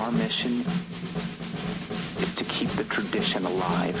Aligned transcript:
Our 0.00 0.10
mission 0.12 0.64
is 2.20 2.34
to 2.36 2.44
keep 2.44 2.70
the 2.70 2.84
tradition 2.84 3.44
alive. 3.44 3.94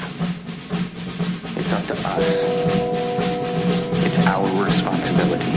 It's 1.58 1.72
up 1.74 1.84
to 1.88 1.92
us. 1.92 2.42
It's 4.06 4.18
our 4.26 4.64
responsibility. 4.64 5.52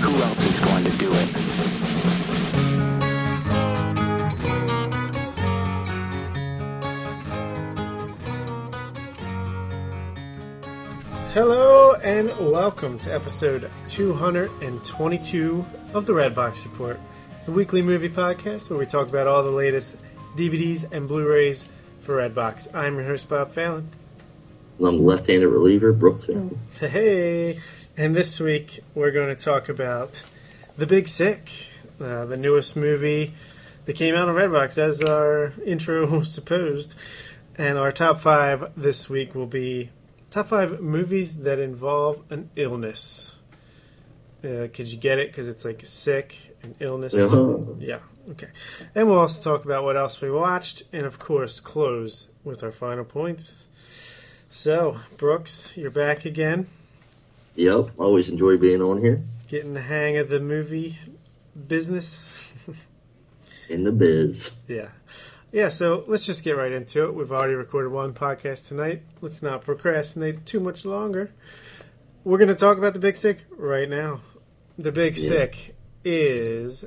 Who 0.00 0.22
else 0.22 0.42
is 0.42 0.58
going 0.60 0.84
to 0.84 0.90
do 0.96 1.12
it? 1.12 1.28
Hello 11.34 11.92
and 11.96 12.28
welcome 12.38 12.98
to 13.00 13.12
episode 13.14 13.70
222 13.88 15.66
of 15.92 16.06
the 16.06 16.14
Red 16.14 16.34
Box 16.34 16.64
Report, 16.64 16.98
the 17.46 17.52
weekly 17.52 17.80
movie 17.80 18.08
podcast 18.08 18.68
where 18.68 18.78
we 18.78 18.84
talk 18.84 19.08
about 19.08 19.28
all 19.28 19.40
the 19.44 19.52
latest 19.52 19.96
DVDs 20.34 20.84
and 20.90 21.06
Blu-rays 21.06 21.64
for 22.00 22.16
Redbox. 22.16 22.74
I'm 22.74 22.96
your 22.96 23.04
host 23.04 23.28
Bob 23.28 23.52
Fallon. 23.52 23.88
And 24.78 24.88
I'm 24.88 24.96
the 24.96 25.02
left-handed 25.04 25.46
reliever, 25.46 25.92
Brooks 25.92 26.24
Fallon. 26.24 26.58
Hey, 26.80 27.60
and 27.96 28.16
this 28.16 28.40
week 28.40 28.80
we're 28.96 29.12
going 29.12 29.28
to 29.28 29.36
talk 29.36 29.68
about 29.68 30.24
The 30.76 30.86
Big 30.86 31.06
Sick, 31.06 31.48
uh, 32.00 32.24
the 32.24 32.36
newest 32.36 32.76
movie 32.76 33.32
that 33.84 33.94
came 33.94 34.16
out 34.16 34.28
on 34.28 34.34
Redbox, 34.34 34.76
as 34.76 35.00
our 35.02 35.52
intro 35.64 36.24
supposed. 36.24 36.96
And 37.56 37.78
our 37.78 37.92
top 37.92 38.18
five 38.18 38.72
this 38.76 39.08
week 39.08 39.36
will 39.36 39.46
be 39.46 39.90
top 40.32 40.48
five 40.48 40.80
movies 40.80 41.42
that 41.42 41.60
involve 41.60 42.24
an 42.28 42.50
illness. 42.56 43.36
Uh, 44.42 44.66
could 44.74 44.90
you 44.90 44.98
get 44.98 45.20
it? 45.20 45.28
Because 45.28 45.46
it's 45.46 45.64
like 45.64 45.86
sick 45.86 46.45
and 46.62 46.74
illness. 46.80 47.14
Yeah. 47.14 47.98
Okay. 48.30 48.48
And 48.94 49.08
we'll 49.08 49.18
also 49.20 49.40
talk 49.42 49.64
about 49.64 49.84
what 49.84 49.96
else 49.96 50.20
we 50.20 50.30
watched, 50.30 50.82
and 50.92 51.06
of 51.06 51.18
course, 51.18 51.60
close 51.60 52.28
with 52.44 52.62
our 52.62 52.72
final 52.72 53.04
points. 53.04 53.68
So, 54.50 54.98
Brooks, 55.16 55.76
you're 55.76 55.90
back 55.90 56.24
again, 56.24 56.68
Yep, 57.56 57.90
always 57.98 58.28
enjoy 58.28 58.58
being 58.58 58.82
on 58.82 59.00
here 59.00 59.22
getting 59.48 59.74
the 59.74 59.80
hang 59.80 60.16
of 60.16 60.28
the 60.28 60.40
movie 60.40 60.98
business. 61.68 62.48
in 63.68 63.84
the 63.84 63.92
biz. 63.92 64.50
yeah. 64.68 64.88
Yeah, 65.52 65.68
so 65.68 66.04
let's 66.08 66.26
just 66.26 66.44
get 66.44 66.56
right 66.56 66.72
into 66.72 67.04
it. 67.04 67.14
We've 67.14 67.30
already 67.32 67.54
recorded 67.54 67.90
one 67.90 68.12
podcast 68.12 68.68
tonight. 68.68 69.02
Let's 69.20 69.42
not 69.42 69.64
procrastinate 69.64 70.44
too 70.44 70.60
much 70.60 70.84
longer. 70.84 71.30
We're 72.24 72.38
going 72.38 72.48
to 72.48 72.54
talk 72.56 72.76
about 72.76 72.92
The 72.94 73.00
Big 73.00 73.16
Sick 73.16 73.44
right 73.56 73.88
now. 73.88 74.20
The 74.76 74.92
Big 74.92 75.16
Yeah. 75.16 75.28
Sick 75.28 75.75
is 76.08 76.84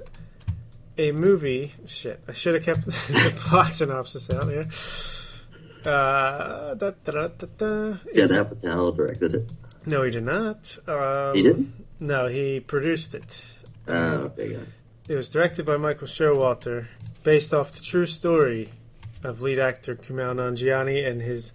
a 0.97 1.11
movie. 1.11 1.73
Shit, 1.85 2.21
I 2.27 2.33
should 2.33 2.55
have 2.55 2.63
kept 2.63 2.85
the 2.85 3.33
plot 3.37 3.73
synopsis 3.73 4.29
out 4.33 4.45
here. 4.47 4.67
Uh, 5.85 6.73
da, 6.75 6.91
da, 7.03 7.27
da. 7.27 7.37
Judd 7.57 7.99
It's- 8.07 8.37
Apatow 8.37 8.95
directed 8.95 9.35
it. 9.35 9.51
No, 9.85 10.03
he 10.03 10.11
did 10.11 10.23
not. 10.25 10.77
Um, 10.87 11.35
He 11.35 11.43
didn't? 11.43 11.73
No, 11.99 12.27
he 12.27 12.59
produced 12.59 13.15
it. 13.15 13.45
Oh, 13.87 14.25
okay, 14.25 14.51
yeah. 14.53 14.59
It 15.07 15.15
was 15.15 15.29
directed 15.29 15.65
by 15.65 15.77
Michael 15.77 16.07
Showalter, 16.07 16.87
based 17.23 17.53
off 17.53 17.71
the 17.71 17.79
true 17.81 18.05
story 18.05 18.69
of 19.23 19.41
lead 19.41 19.57
actor 19.59 19.95
Kumail 19.95 20.35
Nanjiani 20.35 21.05
and 21.09 21.21
his 21.21 21.51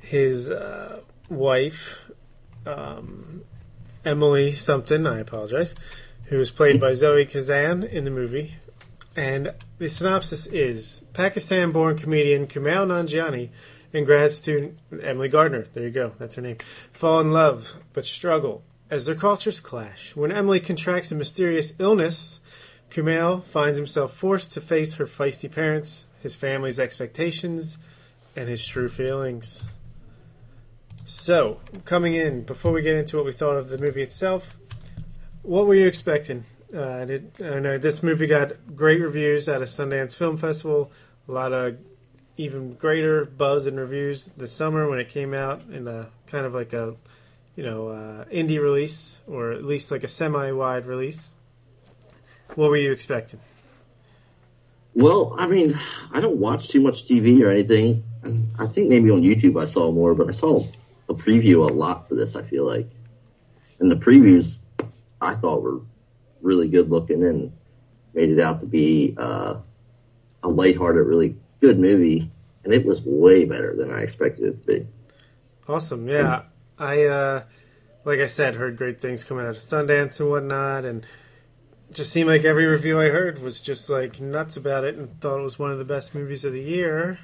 his 0.00 0.50
uh, 0.50 1.00
wife, 1.28 1.98
um, 2.66 3.42
Emily 4.04 4.52
something. 4.52 5.06
I 5.06 5.18
apologize, 5.20 5.74
who 6.28 6.38
was 6.38 6.50
played 6.50 6.80
by 6.80 6.94
Zoe 6.94 7.26
Kazan 7.26 7.84
in 7.84 8.04
the 8.04 8.10
movie. 8.10 8.56
And 9.16 9.52
the 9.78 9.88
synopsis 9.88 10.46
is: 10.46 11.02
Pakistan-born 11.12 11.98
comedian 11.98 12.46
Kumail 12.46 12.86
Nanjiani 12.86 13.50
and 13.92 14.06
grad 14.06 14.32
student 14.32 14.78
Emily 15.02 15.28
Gardner. 15.28 15.64
There 15.72 15.84
you 15.84 15.90
go. 15.90 16.12
That's 16.18 16.36
her 16.36 16.42
name. 16.42 16.58
Fall 16.92 17.20
in 17.20 17.32
love, 17.32 17.74
but 17.92 18.06
struggle 18.06 18.62
as 18.90 19.06
their 19.06 19.14
cultures 19.14 19.60
clash. 19.60 20.14
When 20.14 20.32
Emily 20.32 20.60
contracts 20.60 21.10
a 21.10 21.14
mysterious 21.14 21.72
illness, 21.78 22.40
Kumail 22.90 23.44
finds 23.44 23.78
himself 23.78 24.14
forced 24.14 24.52
to 24.52 24.60
face 24.60 24.94
her 24.94 25.06
feisty 25.06 25.50
parents, 25.50 26.06
his 26.22 26.36
family's 26.36 26.80
expectations, 26.80 27.78
and 28.34 28.48
his 28.48 28.66
true 28.66 28.88
feelings. 28.88 29.64
So, 31.04 31.60
coming 31.84 32.14
in, 32.14 32.42
before 32.42 32.72
we 32.72 32.82
get 32.82 32.96
into 32.96 33.16
what 33.16 33.24
we 33.26 33.32
thought 33.32 33.56
of 33.56 33.70
the 33.70 33.78
movie 33.78 34.02
itself, 34.02 34.57
what 35.48 35.66
were 35.66 35.74
you 35.74 35.86
expecting? 35.86 36.44
Uh, 36.74 37.06
did, 37.06 37.32
I 37.42 37.58
know 37.58 37.78
this 37.78 38.02
movie 38.02 38.26
got 38.26 38.76
great 38.76 39.00
reviews 39.00 39.48
at 39.48 39.62
a 39.62 39.64
Sundance 39.64 40.14
Film 40.14 40.36
Festival, 40.36 40.92
a 41.26 41.32
lot 41.32 41.54
of 41.54 41.78
even 42.36 42.74
greater 42.74 43.24
buzz 43.24 43.66
and 43.66 43.78
reviews 43.78 44.26
this 44.36 44.52
summer 44.52 44.88
when 44.88 44.98
it 44.98 45.08
came 45.08 45.32
out 45.32 45.62
in 45.72 45.88
a 45.88 46.10
kind 46.26 46.44
of 46.44 46.52
like 46.52 46.74
a 46.74 46.94
you 47.56 47.64
know 47.64 47.88
uh, 47.88 48.24
indie 48.26 48.60
release 48.60 49.20
or 49.26 49.52
at 49.52 49.64
least 49.64 49.90
like 49.90 50.04
a 50.04 50.08
semi-wide 50.08 50.84
release. 50.84 51.34
What 52.54 52.68
were 52.68 52.76
you 52.76 52.92
expecting? 52.92 53.40
Well, 54.94 55.34
I 55.38 55.46
mean, 55.46 55.78
I 56.12 56.20
don't 56.20 56.38
watch 56.38 56.68
too 56.68 56.80
much 56.80 57.04
TV 57.04 57.42
or 57.42 57.50
anything. 57.50 58.04
I 58.58 58.66
think 58.66 58.90
maybe 58.90 59.10
on 59.10 59.22
YouTube 59.22 59.60
I 59.60 59.64
saw 59.64 59.90
more, 59.92 60.14
but 60.14 60.28
I 60.28 60.32
saw 60.32 60.66
a 61.08 61.14
preview 61.14 61.68
a 61.68 61.72
lot 61.72 62.06
for 62.06 62.16
this. 62.16 62.36
I 62.36 62.42
feel 62.42 62.66
like, 62.66 62.86
and 63.80 63.90
the 63.90 63.96
previews 63.96 64.60
I 65.20 65.34
thought 65.34 65.62
were 65.62 65.80
really 66.40 66.68
good 66.68 66.90
looking 66.90 67.24
and 67.24 67.52
made 68.14 68.30
it 68.30 68.40
out 68.40 68.60
to 68.60 68.66
be 68.66 69.14
uh, 69.18 69.56
a 70.42 70.48
lighthearted, 70.48 71.06
really 71.06 71.36
good 71.60 71.78
movie, 71.78 72.30
and 72.64 72.72
it 72.72 72.84
was 72.84 73.02
way 73.02 73.44
better 73.44 73.74
than 73.76 73.90
I 73.90 74.02
expected 74.02 74.44
it 74.46 74.66
to 74.66 74.66
be. 74.66 74.88
Awesome, 75.68 76.08
yeah. 76.08 76.42
I 76.78 77.04
uh, 77.04 77.42
like 78.04 78.20
I 78.20 78.26
said, 78.26 78.56
heard 78.56 78.76
great 78.76 79.00
things 79.00 79.24
coming 79.24 79.44
out 79.44 79.50
of 79.50 79.56
Sundance 79.58 80.20
and 80.20 80.30
whatnot, 80.30 80.84
and 80.84 81.04
just 81.92 82.12
seemed 82.12 82.28
like 82.28 82.44
every 82.44 82.66
review 82.66 83.00
I 83.00 83.08
heard 83.08 83.40
was 83.40 83.60
just 83.60 83.90
like 83.90 84.20
nuts 84.20 84.56
about 84.56 84.84
it, 84.84 84.96
and 84.96 85.20
thought 85.20 85.40
it 85.40 85.44
was 85.44 85.58
one 85.58 85.70
of 85.70 85.78
the 85.78 85.84
best 85.84 86.14
movies 86.14 86.44
of 86.44 86.52
the 86.52 86.62
year. 86.62 87.18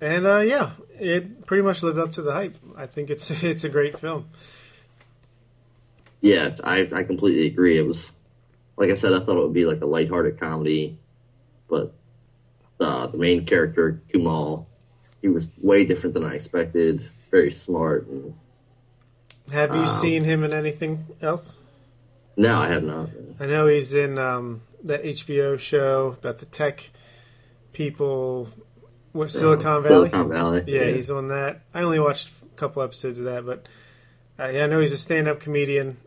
And 0.00 0.26
uh, 0.26 0.38
yeah, 0.38 0.72
it 0.98 1.46
pretty 1.46 1.62
much 1.62 1.82
lived 1.82 1.98
up 1.98 2.12
to 2.14 2.22
the 2.22 2.32
hype. 2.32 2.56
I 2.76 2.86
think 2.86 3.10
it's 3.10 3.30
it's 3.42 3.64
a 3.64 3.68
great 3.68 3.98
film. 3.98 4.30
Yeah, 6.22 6.56
I 6.64 6.88
I 6.94 7.04
completely 7.04 7.48
agree. 7.48 7.78
It 7.78 7.86
was 7.86 8.14
like 8.76 8.90
I 8.90 8.96
said, 8.96 9.14
I 9.14 9.20
thought 9.20 9.38
it 9.38 9.42
would 9.42 9.52
be 9.54 9.66
like 9.66 9.82
a 9.82 9.86
lighthearted 9.86 10.40
comedy, 10.40 10.98
but 11.68 11.94
uh, 12.80 13.08
the 13.08 13.18
main 13.18 13.46
character 13.46 14.02
Kumail, 14.12 14.66
he 15.22 15.28
was 15.28 15.50
way 15.62 15.84
different 15.86 16.14
than 16.14 16.24
I 16.24 16.34
expected. 16.34 17.02
Very 17.30 17.50
smart, 17.52 18.08
and 18.08 18.34
Have 19.52 19.74
you 19.74 19.82
Um, 19.82 20.00
seen 20.00 20.24
him 20.24 20.44
in 20.44 20.52
anything 20.52 21.06
else? 21.20 21.58
no, 22.36 22.56
I 22.56 22.68
have 22.68 22.84
not. 22.84 23.10
I 23.40 23.46
know 23.46 23.66
he's 23.66 23.92
in 23.94 24.18
um, 24.18 24.62
that 24.84 25.04
HBO 25.04 25.58
show 25.58 26.16
about 26.18 26.38
the 26.38 26.46
tech 26.46 26.90
people, 27.72 28.48
what 29.12 29.30
Silicon 29.30 29.82
Valley. 29.82 30.10
Silicon 30.10 30.28
Valley. 30.30 30.64
Yeah, 30.66 30.90
he's 30.90 31.10
on 31.10 31.28
that. 31.28 31.62
I 31.74 31.82
only 31.82 31.98
watched 32.00 32.30
a 32.42 32.56
couple 32.56 32.82
episodes 32.82 33.18
of 33.18 33.24
that, 33.26 33.44
but 33.46 33.66
uh, 34.38 34.48
yeah, 34.48 34.64
I 34.64 34.66
know 34.66 34.80
he's 34.80 34.92
a 34.92 34.98
stand-up 34.98 35.40
comedian. 35.40 35.98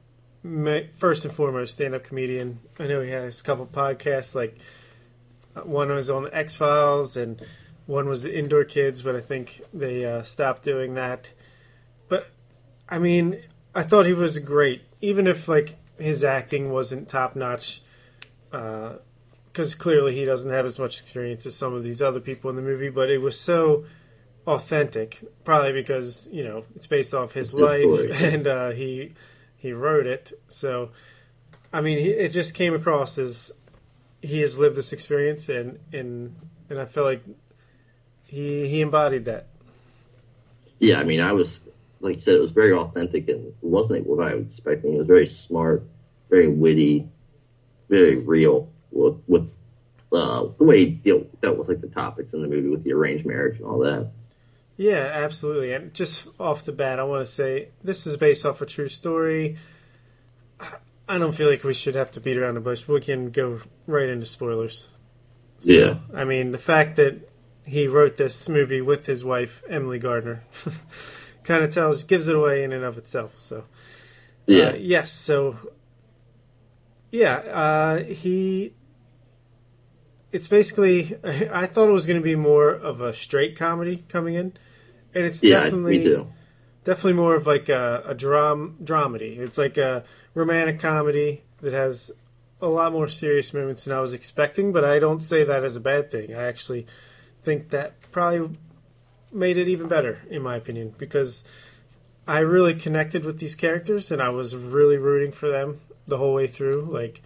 First 0.97 1.25
and 1.25 1.33
foremost, 1.33 1.73
stand-up 1.73 2.03
comedian. 2.03 2.59
I 2.77 2.85
know 2.85 3.01
he 3.01 3.09
has 3.09 3.39
a 3.39 3.43
couple 3.43 3.65
podcasts. 3.65 4.35
Like 4.35 4.57
uh, 5.55 5.61
one 5.61 5.89
was 5.89 6.11
on 6.11 6.23
the 6.23 6.35
X 6.35 6.55
Files, 6.55 7.17
and 7.17 7.41
one 7.87 8.07
was 8.07 8.21
the 8.21 8.37
Indoor 8.37 8.63
Kids, 8.63 9.01
but 9.01 9.15
I 9.15 9.21
think 9.21 9.61
they 9.73 10.05
uh, 10.05 10.21
stopped 10.21 10.61
doing 10.61 10.93
that. 10.93 11.31
But 12.09 12.27
I 12.87 12.99
mean, 12.99 13.41
I 13.73 13.81
thought 13.81 14.05
he 14.05 14.13
was 14.13 14.37
great, 14.37 14.83
even 15.01 15.25
if 15.25 15.47
like 15.47 15.77
his 15.97 16.23
acting 16.23 16.71
wasn't 16.71 17.09
top 17.09 17.35
notch. 17.35 17.81
Because 18.51 19.73
clearly 19.73 20.13
he 20.13 20.25
doesn't 20.25 20.51
have 20.51 20.65
as 20.65 20.77
much 20.77 21.01
experience 21.01 21.45
as 21.47 21.55
some 21.55 21.73
of 21.73 21.83
these 21.83 22.03
other 22.03 22.19
people 22.19 22.51
in 22.51 22.55
the 22.55 22.61
movie, 22.61 22.89
but 22.89 23.09
it 23.09 23.17
was 23.17 23.39
so 23.39 23.85
authentic. 24.45 25.23
Probably 25.43 25.71
because 25.71 26.29
you 26.31 26.43
know 26.43 26.65
it's 26.75 26.85
based 26.85 27.15
off 27.15 27.33
his 27.33 27.51
life, 27.55 28.11
and 28.21 28.47
uh, 28.47 28.69
he 28.69 29.15
he 29.65 29.73
wrote 29.73 30.05
it. 30.05 30.31
So, 30.47 30.91
I 31.73 31.81
mean, 31.81 31.97
he, 31.97 32.09
it 32.09 32.29
just 32.29 32.53
came 32.53 32.73
across 32.75 33.17
as 33.17 33.51
he 34.21 34.39
has 34.41 34.57
lived 34.59 34.75
this 34.75 34.93
experience, 34.93 35.49
and 35.49 35.79
and 35.91 36.35
and 36.69 36.79
I 36.79 36.85
feel 36.85 37.03
like 37.03 37.23
he 38.23 38.67
he 38.67 38.81
embodied 38.81 39.25
that. 39.25 39.47
Yeah, 40.79 40.99
I 40.99 41.03
mean, 41.03 41.19
I 41.19 41.33
was 41.33 41.61
like 41.99 42.17
you 42.17 42.21
said, 42.21 42.35
it 42.35 42.41
was 42.41 42.51
very 42.51 42.73
authentic, 42.73 43.27
and 43.29 43.53
wasn't 43.61 44.05
what 44.05 44.25
I 44.25 44.35
was 44.35 44.45
expecting. 44.45 44.93
It 44.93 44.97
was 44.97 45.07
very 45.07 45.27
smart, 45.27 45.83
very 46.29 46.47
witty, 46.47 47.09
very 47.89 48.17
real 48.17 48.69
with, 48.91 49.19
with 49.27 49.57
uh, 50.13 50.47
the 50.57 50.63
way 50.63 50.85
he 50.85 50.91
dealt, 50.91 51.41
dealt 51.41 51.57
with 51.57 51.69
like 51.69 51.81
the 51.81 51.87
topics 51.87 52.33
in 52.33 52.41
the 52.41 52.47
movie 52.47 52.69
with 52.69 52.83
the 52.83 52.93
arranged 52.93 53.25
marriage 53.25 53.57
and 53.57 53.65
all 53.65 53.79
that. 53.79 54.11
Yeah, 54.77 55.09
absolutely. 55.13 55.73
And 55.73 55.93
just 55.93 56.27
off 56.39 56.65
the 56.65 56.71
bat, 56.73 56.99
I 56.99 57.03
want 57.03 57.25
to 57.25 57.31
say 57.31 57.69
this 57.83 58.05
is 58.05 58.17
based 58.17 58.45
off 58.45 58.61
a 58.61 58.65
true 58.65 58.89
story. 58.89 59.57
I 61.07 61.17
don't 61.19 61.33
feel 61.33 61.49
like 61.49 61.63
we 61.63 61.73
should 61.73 61.95
have 61.95 62.11
to 62.11 62.19
beat 62.19 62.37
around 62.37 62.55
the 62.55 62.61
bush. 62.61 62.87
We 62.87 62.99
can 62.99 63.29
go 63.29 63.59
right 63.87 64.09
into 64.09 64.25
spoilers. 64.25 64.87
So, 65.59 65.71
Yeah. 65.71 65.95
I 66.13 66.25
mean, 66.25 66.51
the 66.51 66.57
fact 66.57 66.95
that 66.95 67.29
he 67.63 67.87
wrote 67.87 68.17
this 68.17 68.49
movie 68.49 68.81
with 68.81 69.05
his 69.05 69.23
wife 69.23 69.63
Emily 69.69 69.99
Gardner 69.99 70.43
kind 71.43 71.63
of 71.63 71.73
tells 71.73 72.03
gives 72.03 72.27
it 72.27 72.35
away 72.35 72.63
in 72.63 72.73
and 72.73 72.83
of 72.83 72.97
itself. 72.97 73.35
So 73.39 73.65
Yeah. 74.47 74.63
uh, 74.69 74.75
yes, 74.75 75.11
so 75.11 75.57
yeah, 77.11 77.35
uh, 77.37 78.03
he. 78.03 78.73
It's 80.35 80.49
basically. 80.49 81.17
I, 81.23 81.65
thought 81.65 81.87
it 81.87 81.93
was 81.93 82.05
going 82.05 82.19
to 82.19 82.23
be 82.23 82.35
more 82.35 82.69
of 82.69 82.99
a 82.99 83.13
straight 83.13 83.55
comedy 83.55 84.03
coming 84.09 84.35
in, 84.35 84.51
and 85.13 85.25
it's 85.25 85.41
yeah, 85.41 85.63
definitely 85.63 86.27
definitely 86.83 87.13
more 87.13 87.35
of 87.35 87.47
like 87.47 87.69
a, 87.69 88.03
a 88.05 88.13
dram 88.13 88.75
dramedy. 88.83 89.37
It's 89.37 89.57
like 89.57 89.77
a 89.77 90.03
romantic 90.33 90.81
comedy 90.81 91.43
that 91.61 91.71
has 91.71 92.11
a 92.61 92.67
lot 92.67 92.91
more 92.91 93.07
serious 93.07 93.53
moments 93.53 93.85
than 93.85 93.95
I 93.95 94.01
was 94.01 94.11
expecting. 94.11 94.73
But 94.73 94.83
I 94.83 94.99
don't 94.99 95.21
say 95.21 95.45
that 95.45 95.63
as 95.63 95.77
a 95.77 95.79
bad 95.79 96.11
thing. 96.11 96.35
I 96.35 96.43
actually 96.43 96.85
think 97.41 97.69
that 97.69 97.93
probably 98.11 98.57
made 99.31 99.57
it 99.57 99.69
even 99.69 99.87
better, 99.87 100.21
in 100.29 100.41
my 100.41 100.57
opinion, 100.57 100.95
because 100.97 101.45
I 102.27 102.39
really 102.39 102.73
connected 102.73 103.23
with 103.23 103.39
these 103.39 103.55
characters 103.55 104.11
and 104.11 104.21
I 104.21 104.29
was 104.29 104.53
really 104.53 104.97
rooting 104.97 105.31
for 105.31 105.47
them 105.47 105.79
the 106.07 106.17
whole 106.17 106.33
way 106.33 106.47
through. 106.47 106.89
Like 106.91 107.21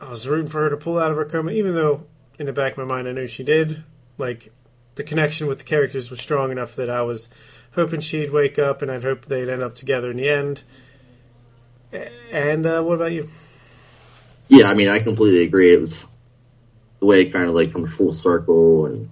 I 0.00 0.10
was 0.10 0.26
rooting 0.26 0.48
for 0.48 0.62
her 0.62 0.70
to 0.70 0.76
pull 0.76 0.98
out 0.98 1.12
of 1.12 1.16
her 1.16 1.24
coma, 1.24 1.52
even 1.52 1.76
though 1.76 2.06
in 2.42 2.46
the 2.46 2.52
back 2.52 2.72
of 2.72 2.78
my 2.78 2.84
mind 2.84 3.06
I 3.06 3.12
knew 3.12 3.26
she 3.26 3.44
did. 3.44 3.84
Like 4.18 4.52
the 4.96 5.04
connection 5.04 5.46
with 5.46 5.58
the 5.58 5.64
characters 5.64 6.10
was 6.10 6.20
strong 6.20 6.50
enough 6.50 6.74
that 6.76 6.90
I 6.90 7.02
was 7.02 7.28
hoping 7.74 8.00
she'd 8.00 8.32
wake 8.32 8.58
up 8.58 8.82
and 8.82 8.90
I'd 8.90 9.04
hope 9.04 9.26
they'd 9.26 9.48
end 9.48 9.62
up 9.62 9.76
together 9.76 10.10
in 10.10 10.16
the 10.16 10.28
end. 10.28 10.62
And 12.32 12.66
uh, 12.66 12.82
what 12.82 12.94
about 12.94 13.12
you? 13.12 13.28
Yeah, 14.48 14.66
I 14.66 14.74
mean, 14.74 14.88
I 14.88 14.98
completely 14.98 15.44
agree. 15.44 15.72
It 15.72 15.80
was 15.80 16.06
the 16.98 17.06
way 17.06 17.22
it 17.22 17.32
kind 17.32 17.46
of 17.46 17.54
like 17.54 17.72
comes 17.72 17.92
full 17.92 18.14
circle, 18.14 18.86
and 18.86 19.08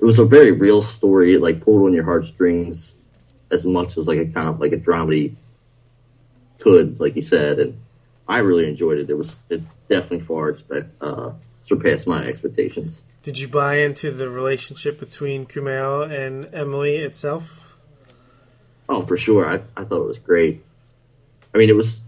it 0.00 0.04
was 0.04 0.18
a 0.18 0.24
very 0.24 0.52
real 0.52 0.82
story. 0.82 1.34
It 1.34 1.42
like 1.42 1.60
pulled 1.60 1.82
on 1.82 1.92
your 1.92 2.04
heartstrings 2.04 2.94
as 3.50 3.66
much 3.66 3.98
as 3.98 4.08
like 4.08 4.18
a 4.18 4.26
comp, 4.26 4.60
like 4.60 4.72
a 4.72 4.76
dramedy 4.76 5.34
could, 6.58 7.00
like 7.00 7.16
you 7.16 7.22
said. 7.22 7.58
And 7.58 7.80
I 8.26 8.38
really 8.38 8.68
enjoyed 8.68 8.98
it. 8.98 9.10
It 9.10 9.18
was 9.18 9.40
it 9.50 9.62
definitely 9.88 10.20
far 10.20 10.50
expect, 10.50 10.90
uh, 11.00 11.32
surpassed 11.62 12.06
my 12.06 12.24
expectations. 12.24 13.02
Did 13.22 13.38
you 13.38 13.48
buy 13.48 13.78
into 13.78 14.10
the 14.10 14.28
relationship 14.28 14.98
between 14.98 15.46
Kumail 15.46 16.10
and 16.10 16.52
Emily 16.52 16.96
itself? 16.96 17.60
Oh, 18.88 19.02
for 19.02 19.16
sure. 19.16 19.46
I, 19.46 19.60
I 19.80 19.84
thought 19.84 20.02
it 20.02 20.06
was 20.08 20.18
great. 20.18 20.64
I 21.54 21.58
mean, 21.58 21.68
it 21.68 21.76
was 21.76 22.02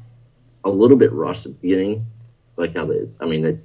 a 0.64 0.70
little 0.70 0.96
bit 0.96 1.12
rushed 1.12 1.46
at 1.46 1.52
the 1.52 1.58
beginning, 1.58 2.06
like 2.56 2.76
how 2.76 2.86
they. 2.86 3.08
I 3.20 3.26
mean, 3.26 3.44
it 3.44 3.60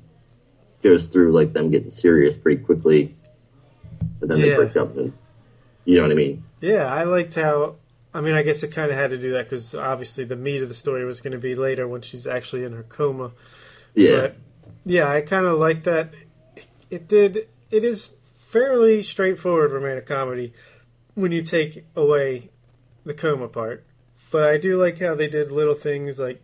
goes 0.83 1.07
through 1.07 1.31
like 1.31 1.53
them 1.53 1.71
getting 1.71 1.91
serious 1.91 2.37
pretty 2.37 2.61
quickly, 2.61 3.15
and 4.21 4.29
then 4.29 4.41
they 4.41 4.55
break 4.55 4.75
up, 4.77 4.95
and 4.97 5.13
you 5.85 5.95
know 5.95 6.03
what 6.03 6.11
I 6.11 6.15
mean. 6.15 6.43
Yeah, 6.61 6.85
I 6.85 7.03
liked 7.03 7.35
how. 7.35 7.75
I 8.13 8.21
mean, 8.21 8.33
I 8.33 8.41
guess 8.41 8.63
it 8.63 8.71
kind 8.71 8.91
of 8.91 8.97
had 8.97 9.11
to 9.11 9.17
do 9.17 9.33
that 9.33 9.45
because 9.45 9.75
obviously 9.75 10.23
the 10.23 10.35
meat 10.35 10.61
of 10.61 10.67
the 10.67 10.73
story 10.73 11.05
was 11.05 11.21
going 11.21 11.33
to 11.33 11.39
be 11.39 11.55
later 11.55 11.87
when 11.87 12.01
she's 12.01 12.25
actually 12.25 12.63
in 12.63 12.73
her 12.73 12.83
coma. 12.83 13.31
Yeah, 13.93 14.21
But 14.21 14.35
yeah, 14.85 15.09
I 15.09 15.21
kind 15.21 15.45
of 15.45 15.59
like 15.59 15.83
that. 15.83 16.13
It 16.89 17.07
did. 17.07 17.47
It 17.71 17.83
is 17.83 18.15
fairly 18.37 19.03
straightforward 19.03 19.71
romantic 19.71 20.07
comedy 20.07 20.53
when 21.13 21.31
you 21.31 21.41
take 21.41 21.85
away 21.95 22.49
the 23.05 23.13
coma 23.13 23.47
part. 23.47 23.85
But 24.31 24.43
I 24.43 24.57
do 24.57 24.77
like 24.77 24.99
how 24.99 25.15
they 25.15 25.27
did 25.27 25.51
little 25.51 25.73
things 25.73 26.19
like 26.19 26.41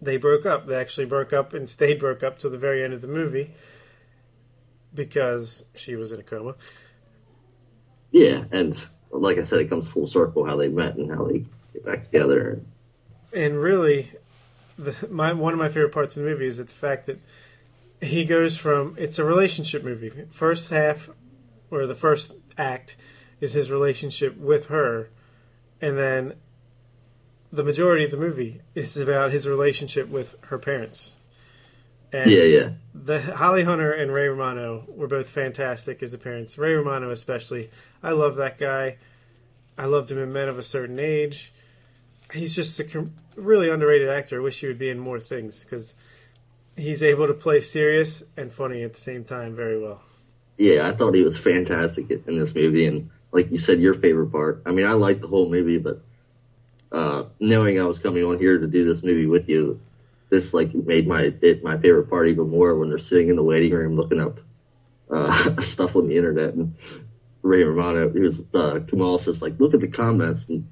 they 0.00 0.16
broke 0.16 0.46
up. 0.46 0.66
They 0.66 0.76
actually 0.76 1.06
broke 1.06 1.32
up 1.32 1.52
and 1.54 1.68
stayed 1.68 1.98
broke 1.98 2.22
up 2.22 2.38
till 2.38 2.50
the 2.50 2.58
very 2.58 2.82
end 2.82 2.92
of 2.92 3.00
the 3.00 3.08
movie 3.08 3.52
because 4.94 5.64
she 5.74 5.94
was 5.94 6.12
in 6.12 6.20
a 6.20 6.22
coma. 6.22 6.54
yeah, 8.10 8.44
and 8.52 8.86
like 9.10 9.38
I 9.38 9.42
said, 9.42 9.60
it 9.60 9.68
comes 9.68 9.88
full 9.88 10.06
circle 10.06 10.44
how 10.44 10.56
they 10.56 10.68
met 10.68 10.96
and 10.96 11.10
how 11.10 11.24
they 11.24 11.44
get 11.72 11.84
back 11.84 12.04
together. 12.04 12.60
and 13.34 13.58
really, 13.58 14.10
the, 14.82 15.08
my 15.08 15.32
one 15.32 15.52
of 15.52 15.58
my 15.58 15.68
favorite 15.68 15.92
parts 15.92 16.16
of 16.16 16.22
the 16.22 16.28
movie 16.28 16.46
is 16.46 16.58
that 16.58 16.68
the 16.68 16.74
fact 16.74 17.06
that 17.06 17.20
he 18.00 18.24
goes 18.24 18.56
from 18.56 18.94
it's 18.98 19.18
a 19.18 19.24
relationship 19.24 19.84
movie. 19.84 20.10
First 20.30 20.70
half, 20.70 21.10
or 21.70 21.86
the 21.86 21.94
first 21.94 22.32
act, 22.58 22.96
is 23.40 23.52
his 23.52 23.70
relationship 23.70 24.36
with 24.36 24.66
her, 24.66 25.10
and 25.80 25.96
then 25.96 26.34
the 27.52 27.62
majority 27.62 28.04
of 28.04 28.10
the 28.10 28.16
movie 28.16 28.60
is 28.74 28.96
about 28.96 29.30
his 29.30 29.46
relationship 29.46 30.08
with 30.08 30.36
her 30.46 30.58
parents. 30.58 31.18
And 32.12 32.30
Yeah, 32.30 32.42
yeah, 32.42 32.68
the 32.94 33.20
Holly 33.20 33.64
Hunter 33.64 33.92
and 33.92 34.12
Ray 34.12 34.28
Romano 34.28 34.84
were 34.88 35.06
both 35.06 35.28
fantastic 35.28 36.02
as 36.02 36.12
the 36.12 36.18
parents. 36.18 36.58
Ray 36.58 36.74
Romano, 36.74 37.10
especially, 37.10 37.70
I 38.02 38.10
love 38.10 38.36
that 38.36 38.58
guy. 38.58 38.98
I 39.78 39.86
loved 39.86 40.10
him 40.10 40.18
in 40.18 40.32
Men 40.32 40.48
of 40.48 40.58
a 40.58 40.62
Certain 40.62 40.98
Age. 40.98 41.52
He's 42.32 42.54
just 42.54 42.78
a 42.80 43.08
really 43.36 43.68
underrated 43.68 44.08
actor. 44.08 44.40
I 44.40 44.42
wish 44.42 44.60
he 44.60 44.66
would 44.66 44.78
be 44.78 44.90
in 44.90 44.98
more 44.98 45.20
things 45.20 45.64
because 45.64 45.96
he's 46.76 47.02
able 47.02 47.26
to 47.26 47.34
play 47.34 47.60
serious 47.60 48.22
and 48.36 48.52
funny 48.52 48.82
at 48.82 48.94
the 48.94 49.00
same 49.00 49.24
time 49.24 49.54
very 49.54 49.80
well. 49.80 50.02
yeah. 50.56 50.88
I 50.88 50.92
thought 50.92 51.14
he 51.14 51.24
was 51.24 51.38
fantastic 51.38 52.10
in 52.10 52.22
in 52.26 52.38
this 52.38 52.54
movie, 52.54 52.86
and 52.86 53.10
like 53.32 53.50
you 53.50 53.58
said, 53.58 53.80
your 53.80 53.94
favorite 53.94 54.32
part. 54.32 54.62
I 54.66 54.72
mean, 54.72 54.86
I 54.86 54.92
liked 54.92 55.20
the 55.20 55.28
whole 55.28 55.50
movie, 55.50 55.78
but 55.78 56.00
uh, 56.90 57.24
knowing 57.40 57.80
I 57.80 57.86
was 57.86 57.98
coming 57.98 58.24
on 58.24 58.38
here 58.38 58.58
to 58.58 58.66
do 58.66 58.84
this 58.84 59.02
movie 59.02 59.26
with 59.26 59.48
you, 59.48 59.80
this 60.32 60.54
like 60.54 60.74
made 60.74 61.06
my 61.06 61.30
it 61.42 61.62
my 61.62 61.76
favorite 61.76 62.08
part 62.08 62.26
even 62.28 62.48
more 62.48 62.74
when 62.74 62.88
they're 62.88 62.98
sitting 62.98 63.28
in 63.28 63.36
the 63.36 63.42
waiting 63.42 63.70
room 63.70 63.96
looking 63.96 64.18
up 64.18 64.40
uh, 65.10 65.30
stuff 65.60 65.94
on 65.94 66.06
the 66.06 66.16
internet 66.16 66.54
and 66.54 66.74
Ray 67.42 67.62
Romano 67.62 68.10
he 68.10 68.20
was 68.20 68.42
uh, 68.54 68.80
Kamal 68.88 69.18
says 69.18 69.42
like 69.42 69.60
look 69.60 69.74
at 69.74 69.82
the 69.82 69.88
comments 69.88 70.48
and 70.48 70.66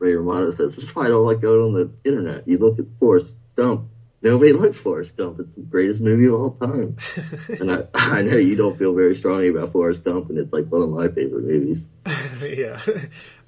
Ray 0.00 0.14
Romano 0.14 0.50
says 0.50 0.74
this 0.74 0.84
is 0.84 0.96
why 0.96 1.04
I 1.04 1.08
don't 1.08 1.26
like 1.26 1.40
going 1.40 1.60
on 1.60 1.72
the 1.74 2.08
internet 2.08 2.48
you 2.48 2.58
look 2.58 2.78
at 2.80 2.86
Forrest 2.98 3.36
Gump 3.54 3.88
nobody 4.22 4.52
likes 4.52 4.80
Forrest 4.80 5.16
Gump 5.16 5.38
it's 5.38 5.54
the 5.54 5.62
greatest 5.62 6.02
movie 6.02 6.26
of 6.26 6.34
all 6.34 6.50
time 6.56 6.96
and 7.60 7.70
I, 7.70 7.84
I 7.94 8.22
know 8.22 8.36
you 8.36 8.56
don't 8.56 8.76
feel 8.78 8.94
very 8.94 9.14
strongly 9.14 9.48
about 9.48 9.70
Forrest 9.70 10.02
Gump 10.02 10.30
and 10.30 10.38
it's 10.38 10.52
like 10.52 10.66
one 10.66 10.82
of 10.82 10.90
my 10.90 11.06
favorite 11.08 11.44
movies 11.44 11.86
yeah. 12.42 12.80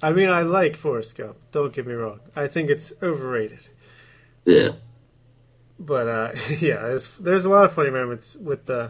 I 0.01 0.11
mean, 0.11 0.29
I 0.29 0.41
like 0.41 0.75
Forrest 0.75 1.17
Gump. 1.17 1.37
Don't 1.51 1.73
get 1.73 1.87
me 1.87 1.93
wrong. 1.93 2.19
I 2.35 2.47
think 2.47 2.69
it's 2.69 2.93
overrated. 3.01 3.69
yeah 4.45 4.69
But 5.79 6.07
uh, 6.07 6.31
yeah, 6.59 6.81
there's 6.81 7.09
there's 7.17 7.45
a 7.45 7.49
lot 7.49 7.65
of 7.65 7.73
funny 7.73 7.89
moments 7.89 8.35
with 8.35 8.69
uh, 8.69 8.89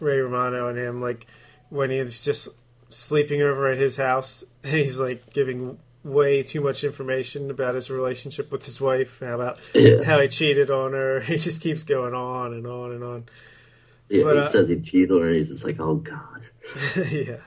Ray 0.00 0.18
Romano 0.18 0.68
and 0.68 0.78
him, 0.78 1.00
like 1.00 1.26
when 1.70 1.90
he's 1.90 2.24
just 2.24 2.48
sleeping 2.90 3.42
over 3.42 3.70
at 3.70 3.78
his 3.78 3.96
house 3.96 4.44
and 4.64 4.72
he's 4.72 4.98
like 4.98 5.32
giving 5.32 5.78
way 6.08 6.42
too 6.42 6.60
much 6.60 6.84
information 6.84 7.50
about 7.50 7.74
his 7.74 7.90
relationship 7.90 8.50
with 8.50 8.64
his 8.64 8.80
wife, 8.80 9.20
how 9.20 9.34
about 9.34 9.58
yeah 9.74 10.02
how 10.04 10.20
he 10.20 10.28
cheated 10.28 10.70
on 10.70 10.92
her. 10.92 11.20
He 11.28 11.36
just 11.36 11.62
keeps 11.62 11.82
going 11.84 12.14
on 12.14 12.52
and 12.54 12.66
on 12.66 12.92
and 12.92 13.04
on. 13.04 13.24
yeah 14.08 14.24
But, 14.24 14.36
he 14.36 14.42
uh, 14.42 14.48
says 14.48 14.68
he 14.68 14.80
cheated 14.80 15.12
on 15.12 15.20
her 15.22 15.26
and 15.28 15.36
he's 15.36 15.48
just 15.48 15.64
like 15.64 15.80
oh 15.80 15.96
god 15.96 16.48
yeah, 17.10 17.38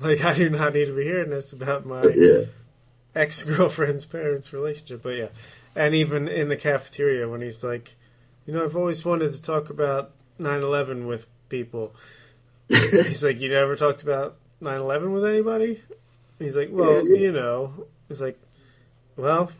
like 0.00 0.24
I 0.24 0.34
do 0.34 0.50
not 0.50 0.74
need 0.74 0.86
to 0.86 0.96
be 0.96 1.04
hearing 1.04 1.30
this 1.30 1.52
about 1.52 1.86
my 1.86 2.04
yeah 2.14 2.44
ex 3.14 3.42
girlfriend's 3.42 4.04
parents' 4.04 4.52
relationship. 4.52 5.02
But 5.02 5.16
yeah, 5.16 5.28
and 5.74 5.94
even 5.94 6.28
in 6.28 6.48
the 6.48 6.56
cafeteria 6.56 7.28
when 7.28 7.40
he's 7.40 7.64
like, 7.64 7.96
you 8.46 8.54
know, 8.54 8.64
I've 8.64 8.76
always 8.76 9.04
wanted 9.04 9.32
to 9.32 9.42
talk 9.42 9.70
about 9.70 10.12
9/11 10.38 11.06
with 11.06 11.26
people. 11.48 11.94
He's 12.68 13.24
like, 13.24 13.40
you 13.40 13.48
never 13.48 13.76
talked 13.76 14.02
about 14.02 14.36
9/11 14.62 15.12
with 15.12 15.24
anybody. 15.24 15.82
He's 16.40 16.56
like, 16.56 16.70
well, 16.72 17.06
Yeah. 17.08 17.16
you 17.16 17.32
know. 17.32 17.86
He's 18.08 18.20
like, 18.20 18.36
well, 19.16 19.52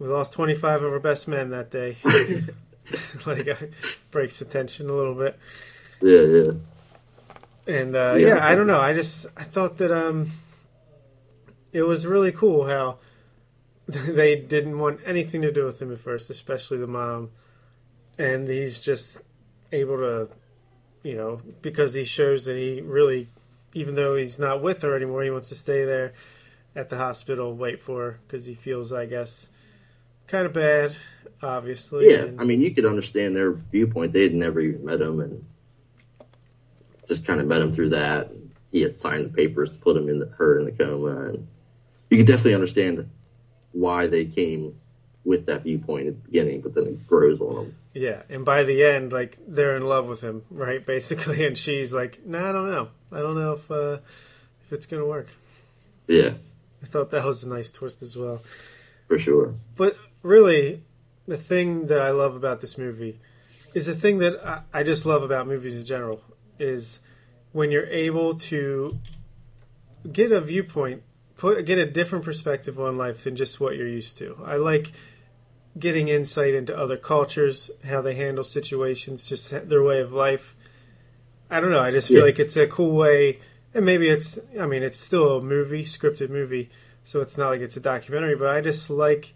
we 0.00 0.08
lost 0.08 0.32
25 0.32 0.82
of 0.82 0.92
our 0.92 0.98
best 0.98 1.28
men 1.28 1.50
that 1.50 1.70
day. 1.70 1.96
like, 3.26 3.48
breaks 4.10 4.38
the 4.40 4.44
tension 4.44 4.88
a 4.90 4.92
little 4.92 5.14
bit. 5.14 5.38
yeah 6.02 6.22
yeah 6.22 6.50
And 7.66 7.94
uh, 7.94 8.14
Yeah. 8.16 8.28
yeah, 8.36 8.46
I 8.46 8.54
don't 8.56 8.66
know. 8.66 8.80
I 8.80 8.92
just 8.92 9.26
I 9.36 9.42
thought 9.44 9.78
that 9.78 9.92
um, 9.92 10.32
it 11.72 11.82
was 11.82 12.06
really 12.06 12.32
cool 12.32 12.66
how 12.66 12.98
they 13.88 14.36
didn't 14.36 14.78
want 14.78 15.00
anything 15.04 15.42
to 15.42 15.52
do 15.52 15.64
with 15.64 15.80
him 15.80 15.92
at 15.92 15.98
first, 16.00 16.30
especially 16.30 16.78
the 16.78 16.86
mom, 16.88 17.30
and 18.18 18.48
he's 18.48 18.80
just 18.80 19.20
able 19.72 19.96
to, 19.98 20.28
you 21.02 21.14
know, 21.16 21.40
because 21.62 21.94
he 21.94 22.02
shows 22.04 22.46
that 22.46 22.56
he 22.56 22.80
really, 22.80 23.28
even 23.74 23.94
though 23.94 24.16
he's 24.16 24.38
not 24.38 24.62
with 24.62 24.82
her 24.82 24.94
anymore, 24.96 25.22
he 25.22 25.30
wants 25.30 25.48
to 25.50 25.54
stay 25.54 25.84
there 25.84 26.12
at 26.74 26.88
the 26.88 26.96
hospital, 26.96 27.54
wait 27.54 27.80
for 27.80 28.02
her 28.02 28.20
because 28.26 28.44
he 28.46 28.54
feels, 28.54 28.92
I 28.92 29.06
guess, 29.06 29.48
kind 30.26 30.46
of 30.46 30.52
bad, 30.52 30.96
obviously. 31.42 32.10
Yeah, 32.10 32.24
and- 32.24 32.40
I 32.40 32.44
mean, 32.44 32.60
you 32.60 32.74
could 32.74 32.84
understand 32.86 33.34
their 33.36 33.52
viewpoint. 33.52 34.12
They 34.12 34.22
had 34.24 34.34
never 34.34 34.60
even 34.60 34.84
met 34.84 35.00
him, 35.00 35.20
and 35.20 35.44
just 37.08 37.24
kind 37.24 37.40
of 37.40 37.46
met 37.46 37.62
him 37.62 37.72
through 37.72 37.90
that. 37.90 38.30
He 38.72 38.82
had 38.82 38.98
signed 38.98 39.24
the 39.26 39.30
papers 39.30 39.70
to 39.70 39.76
put 39.76 39.96
him 39.96 40.08
in 40.08 40.18
the, 40.18 40.26
her 40.36 40.58
in 40.58 40.64
the 40.64 40.72
coma, 40.72 41.28
and 41.28 41.46
you 42.10 42.18
could 42.18 42.26
definitely 42.26 42.54
understand 42.54 43.08
why 43.72 44.06
they 44.06 44.24
came 44.24 44.74
with 45.24 45.46
that 45.46 45.62
viewpoint 45.62 46.08
at 46.08 46.14
the 46.14 46.28
beginning. 46.28 46.60
But 46.60 46.74
then 46.74 46.86
it 46.86 47.06
grows 47.06 47.40
on 47.40 47.54
them. 47.54 47.76
Yeah, 47.96 48.24
and 48.28 48.44
by 48.44 48.64
the 48.64 48.84
end, 48.84 49.10
like 49.10 49.38
they're 49.48 49.74
in 49.74 49.86
love 49.86 50.06
with 50.06 50.20
him, 50.20 50.42
right? 50.50 50.84
Basically, 50.86 51.46
and 51.46 51.56
she's 51.56 51.94
like, 51.94 52.20
"Nah, 52.26 52.50
I 52.50 52.52
don't 52.52 52.70
know. 52.70 52.88
I 53.10 53.20
don't 53.20 53.36
know 53.36 53.52
if 53.52 53.70
uh, 53.70 53.98
if 54.66 54.72
it's 54.72 54.84
gonna 54.84 55.06
work." 55.06 55.28
Yeah, 56.06 56.34
I 56.82 56.86
thought 56.86 57.10
that 57.12 57.24
was 57.24 57.42
a 57.42 57.48
nice 57.48 57.70
twist 57.70 58.02
as 58.02 58.14
well. 58.14 58.42
for 59.08 59.18
sure. 59.18 59.54
But 59.76 59.96
really, 60.22 60.82
the 61.26 61.38
thing 61.38 61.86
that 61.86 62.00
I 62.02 62.10
love 62.10 62.36
about 62.36 62.60
this 62.60 62.76
movie 62.76 63.18
is 63.72 63.86
the 63.86 63.94
thing 63.94 64.18
that 64.18 64.46
I, 64.46 64.80
I 64.80 64.82
just 64.82 65.06
love 65.06 65.22
about 65.22 65.46
movies 65.46 65.74
in 65.74 65.86
general 65.86 66.20
is 66.58 67.00
when 67.52 67.70
you're 67.70 67.86
able 67.86 68.34
to 68.34 68.98
get 70.12 70.32
a 70.32 70.40
viewpoint, 70.42 71.02
put 71.38 71.64
get 71.64 71.78
a 71.78 71.86
different 71.86 72.26
perspective 72.26 72.78
on 72.78 72.98
life 72.98 73.24
than 73.24 73.36
just 73.36 73.58
what 73.58 73.74
you're 73.74 73.88
used 73.88 74.18
to. 74.18 74.38
I 74.44 74.56
like 74.56 74.92
getting 75.78 76.08
insight 76.08 76.54
into 76.54 76.76
other 76.76 76.96
cultures, 76.96 77.70
how 77.86 78.00
they 78.00 78.14
handle 78.14 78.44
situations, 78.44 79.28
just 79.28 79.50
their 79.68 79.82
way 79.82 80.00
of 80.00 80.12
life. 80.12 80.56
I 81.50 81.60
don't 81.60 81.70
know. 81.70 81.80
I 81.80 81.90
just 81.90 82.08
feel 82.08 82.18
Yeah. 82.18 82.24
like 82.24 82.38
it's 82.38 82.56
a 82.56 82.66
cool 82.66 82.96
way, 82.96 83.38
and 83.74 83.84
maybe 83.86 84.08
it's. 84.08 84.38
I 84.58 84.66
mean, 84.66 84.82
it's 84.82 84.98
still 84.98 85.36
a 85.38 85.42
movie, 85.42 85.84
scripted 85.84 86.30
movie, 86.30 86.70
so 87.04 87.20
it's 87.20 87.38
not 87.38 87.50
like 87.50 87.60
it's 87.60 87.76
a 87.76 87.80
documentary. 87.80 88.34
But 88.36 88.48
I 88.48 88.60
just 88.60 88.90
like 88.90 89.34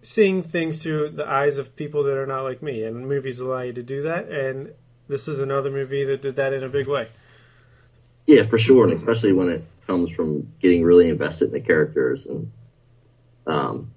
seeing 0.00 0.42
things 0.42 0.78
through 0.82 1.10
the 1.10 1.28
eyes 1.28 1.58
of 1.58 1.76
people 1.76 2.02
that 2.04 2.16
are 2.16 2.26
not 2.26 2.42
like 2.42 2.62
me, 2.62 2.82
and 2.84 3.06
movies 3.06 3.40
allow 3.40 3.60
you 3.60 3.72
to 3.74 3.82
do 3.82 4.00
that. 4.02 4.28
And 4.30 4.72
this 5.08 5.28
is 5.28 5.40
another 5.40 5.70
movie 5.70 6.04
that 6.04 6.22
did 6.22 6.36
that 6.36 6.52
in 6.52 6.62
a 6.62 6.68
big 6.68 6.86
way. 6.86 7.08
Yeah, 8.26 8.44
for 8.44 8.58
sure, 8.58 8.84
and 8.84 8.92
especially 8.92 9.32
when 9.32 9.48
it 9.48 9.64
comes 9.86 10.10
from 10.10 10.52
getting 10.60 10.82
really 10.84 11.08
invested 11.08 11.46
in 11.46 11.52
the 11.52 11.60
characters 11.60 12.26
and 12.26 12.50
um, 13.46 13.90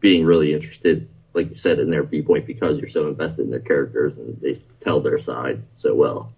being 0.00 0.24
really 0.24 0.52
interested, 0.54 1.08
like 1.34 1.50
you 1.50 1.56
said, 1.56 1.78
in 1.78 1.90
their 1.90 2.02
viewpoint 2.04 2.46
because 2.46 2.78
you're 2.78 2.88
so 2.88 3.08
invested 3.08 3.42
in 3.42 3.50
their 3.50 3.60
characters 3.60 4.16
and 4.16 4.40
they 4.40 4.54
tell 4.80 5.00
their 5.00 5.18
side 5.18 5.62
so 5.74 5.94
well 5.94 6.32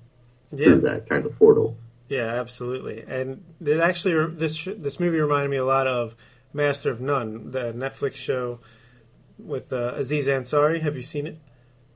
Yeah, 0.53 0.67
through 0.67 0.81
that 0.83 1.09
kind 1.09 1.27
of 1.27 1.37
portal. 1.39 1.77
yeah, 2.09 2.27
absolutely. 2.41 3.05
And 3.07 3.43
it 3.65 3.81
actually 3.81 4.35
this 4.35 4.65
this 4.65 4.99
movie 5.01 5.19
reminded 5.21 5.51
me 5.51 5.57
a 5.57 5.65
lot 5.65 5.87
of 5.87 6.15
Master 6.53 6.91
of 6.91 7.01
None, 7.01 7.51
the 7.51 7.73
Netflix 7.73 8.15
show 8.15 8.61
with 9.39 9.73
uh, 9.73 9.93
Aziz 9.97 10.27
Ansari. 10.27 10.81
Have 10.81 10.97
you 10.97 11.03
seen 11.03 11.27
it? 11.27 11.39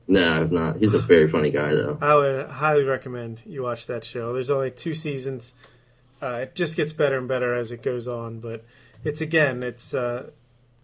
No, 0.07 0.21
I've 0.23 0.51
not. 0.51 0.77
He's 0.77 0.93
a 0.93 0.99
very 1.13 1.27
funny 1.27 1.49
guy, 1.49 1.69
though. 1.73 1.97
I 2.01 2.15
would 2.15 2.47
highly 2.49 2.83
recommend 2.83 3.41
you 3.45 3.63
watch 3.63 3.87
that 3.87 4.03
show. 4.05 4.31
There's 4.33 4.49
only 4.51 4.69
two 4.69 4.93
seasons. 4.95 5.55
Uh, 6.21 6.41
it 6.43 6.55
just 6.55 6.77
gets 6.77 6.93
better 6.93 7.17
and 7.17 7.27
better 7.27 7.53
as 7.55 7.71
it 7.71 7.81
goes 7.81 8.07
on, 8.07 8.39
but 8.39 8.63
it's 9.03 9.19
again, 9.21 9.61
it's 9.63 9.93
uh, 9.93 10.29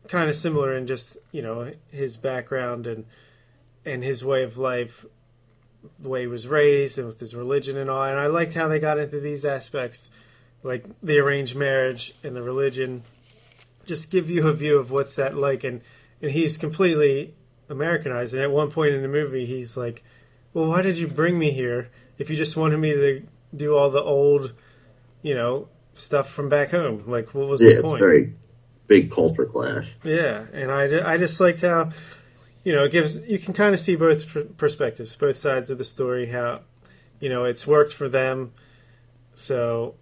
kind 0.10 0.30
of 0.30 0.36
similar 0.36 0.76
in 0.76 0.88
just 0.88 1.18
you 1.32 1.42
know 1.42 1.72
his 1.92 2.18
background 2.18 2.88
and 2.88 3.06
and 3.86 4.04
his 4.04 4.26
way 4.26 4.44
of 4.44 4.58
life, 4.58 5.06
the 6.00 6.10
way 6.10 6.22
he 6.22 6.28
was 6.28 6.48
raised, 6.48 6.98
and 6.98 7.08
with 7.08 7.20
his 7.20 7.34
religion 7.34 7.78
and 7.78 7.90
all. 7.90 8.04
And 8.04 8.20
I 8.20 8.28
liked 8.28 8.54
how 8.54 8.68
they 8.68 8.80
got 8.80 9.00
into 9.00 9.20
these 9.22 9.46
aspects, 9.46 10.10
like 10.64 10.86
the 11.02 11.18
arranged 11.20 11.56
marriage 11.56 12.14
and 12.24 12.36
the 12.36 12.44
religion. 12.44 13.04
Just 13.86 14.12
give 14.12 14.30
you 14.30 14.48
a 14.48 14.54
view 14.54 14.78
of 14.78 14.92
what's 14.92 15.16
that 15.16 15.38
like, 15.38 15.64
and 15.64 15.82
and 16.22 16.32
he's 16.32 16.58
completely 16.58 17.34
Americanized. 17.70 18.34
And 18.34 18.44
at 18.44 18.52
one 18.52 18.70
point 18.72 18.94
in 18.94 19.02
the 19.02 19.08
movie, 19.08 19.46
he's 19.46 19.78
like, 19.78 20.04
"Well, 20.54 20.66
why 20.66 20.82
did 20.82 20.98
you 20.98 21.08
bring 21.08 21.40
me 21.40 21.52
here 21.52 21.88
if 22.18 22.30
you 22.30 22.36
just 22.36 22.58
wanted 22.58 22.78
me 22.78 22.94
to 22.94 23.24
do 23.56 23.76
all 23.76 23.90
the 23.90 24.02
old, 24.04 24.54
you 25.22 25.34
know, 25.34 25.70
stuff 25.94 26.30
from 26.30 26.50
back 26.50 26.72
home? 26.72 27.04
Like, 27.08 27.34
what 27.34 27.48
was 27.48 27.62
Yeah, 27.62 27.70
the 27.70 27.74
it's 27.80 27.82
point?" 27.90 28.00
very 28.00 28.34
big 28.90 29.12
culture 29.12 29.46
clash. 29.46 29.94
Yeah, 30.04 30.46
and 30.52 30.70
I, 30.70 31.14
I 31.14 31.18
just 31.18 31.40
liked 31.40 31.62
how, 31.62 31.92
you 32.66 32.74
know, 32.74 32.84
it 32.84 32.92
gives 32.92 33.26
you 33.26 33.40
can 33.40 33.54
kind 33.54 33.74
of 33.74 33.80
see 33.80 33.96
both 33.96 34.58
perspectives, 34.58 35.16
both 35.16 35.38
sides 35.38 35.70
of 35.70 35.78
the 35.78 35.86
story. 35.86 36.32
How, 36.32 36.62
you 37.22 37.30
know, 37.30 37.46
it's 37.46 37.66
worked 37.66 37.94
for 37.94 38.10
them, 38.10 38.52
so 39.34 39.96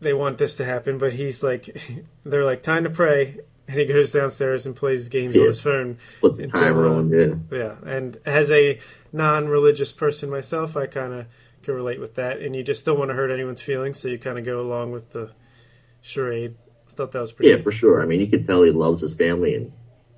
they 0.00 0.12
want 0.12 0.38
this 0.38 0.54
to 0.56 0.64
happen. 0.64 0.98
But 0.98 1.14
he's 1.14 1.42
like, 1.42 2.04
they're 2.24 2.44
like, 2.44 2.62
time 2.62 2.84
to 2.84 2.90
pray, 2.90 3.38
and 3.66 3.80
he 3.80 3.86
goes 3.86 4.12
downstairs 4.12 4.64
and 4.66 4.76
plays 4.76 5.08
games 5.08 5.36
on 5.36 5.48
his 5.48 5.60
phone. 5.60 5.98
Puts 6.20 6.38
the 6.38 6.46
timer 6.46 6.86
on, 6.86 7.08
yeah. 7.08 7.34
Yeah, 7.50 7.74
and 7.84 8.18
as 8.24 8.50
a 8.52 8.78
non-religious 9.12 9.90
person 9.90 10.30
myself, 10.30 10.76
I 10.76 10.86
kind 10.86 11.12
of 11.12 11.26
can 11.62 11.74
relate 11.74 12.00
with 12.00 12.14
that. 12.16 12.40
And 12.40 12.54
you 12.54 12.62
just 12.62 12.84
don't 12.84 12.98
want 12.98 13.10
to 13.10 13.14
hurt 13.14 13.30
anyone's 13.30 13.62
feelings, 13.62 13.98
so 13.98 14.08
you 14.08 14.18
kind 14.18 14.38
of 14.38 14.44
go 14.44 14.60
along 14.60 14.92
with 14.92 15.12
the 15.12 15.30
charade. 16.02 16.56
I 16.92 16.94
thought 16.94 17.12
that 17.12 17.20
was 17.20 17.32
pretty. 17.32 17.50
Yeah, 17.50 17.62
for 17.62 17.72
sure. 17.72 18.02
I 18.02 18.06
mean, 18.06 18.20
you 18.20 18.26
could 18.26 18.46
tell 18.46 18.62
he 18.62 18.70
loves 18.70 19.00
his 19.00 19.14
family 19.14 19.54
and 19.54 19.72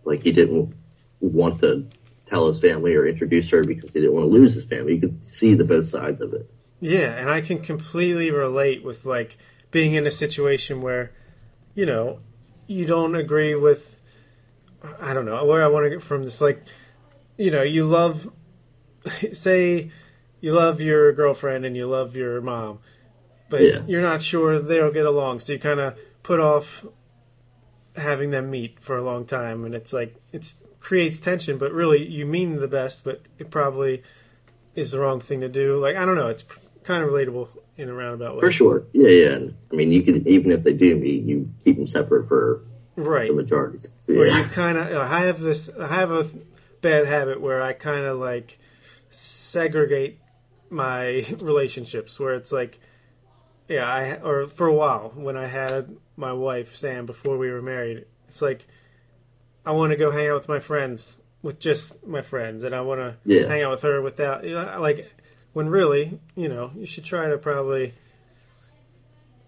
like 0.04 0.23
he 0.23 0.33
didn't 0.33 0.75
want 1.21 1.61
to 1.61 1.87
tell 2.26 2.49
his 2.49 2.61
family 2.61 2.97
or 2.97 3.07
introduce 3.07 3.49
her 3.50 3.64
because 3.64 3.93
he 3.93 4.00
didn't 4.00 4.14
want 4.14 4.25
to 4.25 4.31
lose 4.31 4.54
his 4.54 4.64
family. 4.64 4.95
You 4.95 5.00
could 5.00 5.25
see 5.25 5.54
the 5.54 5.64
both 5.64 5.87
sides 5.87 6.21
of 6.21 6.35
it. 6.35 6.50
Yeah, 6.81 7.12
and 7.12 7.31
I 7.31 7.40
can 7.40 7.61
completely 7.61 8.31
relate 8.31 8.85
with 8.85 9.07
like 9.07 9.38
being 9.71 9.95
in 9.95 10.07
a 10.07 10.11
situation 10.11 10.81
where, 10.81 11.12
you 11.75 11.87
know, 11.87 12.19
you 12.66 12.87
don't 12.87 13.14
agree 13.14 13.54
with 13.54 14.00
I 15.00 15.14
don't 15.14 15.25
know, 15.25 15.45
where 15.45 15.62
I 15.62 15.69
want 15.69 15.87
to 15.87 15.90
get 15.90 16.02
from 16.02 16.25
this 16.25 16.40
like 16.40 16.64
you 17.37 17.50
know, 17.50 17.62
you 17.62 17.85
love 17.85 18.28
say 19.33 19.90
you 20.40 20.52
love 20.52 20.81
your 20.81 21.12
girlfriend 21.12 21.64
and 21.64 21.76
you 21.76 21.87
love 21.87 22.16
your 22.16 22.40
mom, 22.40 22.81
but 23.49 23.62
Yeah. 23.62 23.83
you're 23.87 24.02
not 24.02 24.23
sure 24.23 24.59
they'll 24.59 24.93
get 24.93 25.07
along, 25.07 25.40
so 25.40 25.52
you 25.52 25.59
kind 25.59 25.81
of 25.81 25.97
put 26.25 26.40
off 26.40 26.85
having 27.97 28.31
them 28.31 28.50
meet 28.50 28.81
for 28.81 28.97
a 28.97 29.02
long 29.04 29.25
time 29.25 29.64
and 29.64 29.73
it's 29.75 29.93
like 29.93 30.16
it's 30.33 30.62
creates 30.81 31.21
tension, 31.21 31.57
but 31.59 31.71
really 31.73 32.04
you 32.07 32.26
mean 32.26 32.57
the 32.57 32.66
best, 32.69 33.04
but 33.04 33.23
it 33.38 33.50
probably 33.50 34.02
is 34.75 34.90
the 34.90 34.99
wrong 34.99 35.21
thing 35.21 35.40
to 35.40 35.49
do. 35.49 35.78
Like 35.78 35.95
I 35.97 36.04
don't 36.04 36.16
know, 36.16 36.28
it's 36.28 36.45
kind 36.83 37.04
of 37.04 37.11
relatable 37.11 37.49
in 37.76 37.88
a 37.88 37.95
roundabout 37.95 38.35
way. 38.35 38.40
For 38.40 38.50
sure. 38.50 38.85
Yeah, 38.93 39.09
yeah. 39.09 39.38
I 39.73 39.76
mean, 39.76 39.93
you 39.93 40.02
can 40.02 40.26
even 40.26 40.50
if 40.50 40.62
they 40.64 40.75
do 40.75 40.97
meet, 40.97 41.23
you 41.25 41.49
keep 41.64 41.76
them 41.76 41.87
separate 41.87 42.26
for 42.28 42.62
Right. 42.97 43.28
the 43.28 43.35
majority. 43.35 43.78
So, 43.99 44.14
Where 44.14 44.26
you 44.28 44.45
kind 44.45 44.78
of, 44.78 44.93
I 44.97 45.25
have 45.25 45.40
this, 45.40 45.69
I 45.81 45.88
have 45.88 46.12
a 46.12 46.28
bad 46.81 47.07
habit 47.07 47.40
where 47.40 47.61
I 47.61 47.73
kind 47.73 48.04
of 48.04 48.19
like 48.19 48.59
segregate 49.11 50.21
my 50.71 51.25
relationships. 51.40 52.21
Where 52.21 52.35
it's 52.35 52.52
like, 52.52 52.78
yeah, 53.68 53.87
I 53.90 54.14
or 54.23 54.47
for 54.49 54.66
a 54.66 54.73
while 54.75 55.12
when 55.14 55.37
I 55.37 55.47
had 55.47 55.97
my 56.16 56.33
wife 56.33 56.75
Sam 56.75 57.06
before 57.06 57.37
we 57.38 57.50
were 57.50 57.62
married, 57.62 58.04
it's 58.28 58.42
like 58.42 58.66
I 59.66 59.73
want 59.73 59.90
to 59.92 59.97
go 59.97 60.11
hang 60.11 60.28
out 60.28 60.35
with 60.35 60.49
my 60.49 60.61
friends 60.61 61.16
with 61.42 61.59
just 61.59 62.06
my 62.06 62.23
friends, 62.23 62.62
and 62.62 62.75
I 62.75 62.80
want 62.83 63.00
to 63.00 63.16
Yeah. 63.25 63.49
hang 63.49 63.62
out 63.62 63.71
with 63.73 63.83
her 63.83 64.00
without, 64.00 64.44
you 64.44 64.54
know, 64.54 64.78
like 64.80 65.11
when 65.52 65.68
really, 65.68 66.18
you 66.37 66.49
know, 66.49 66.71
you 66.75 66.87
should 66.87 67.04
try 67.04 67.28
to 67.28 67.38
probably. 67.38 67.92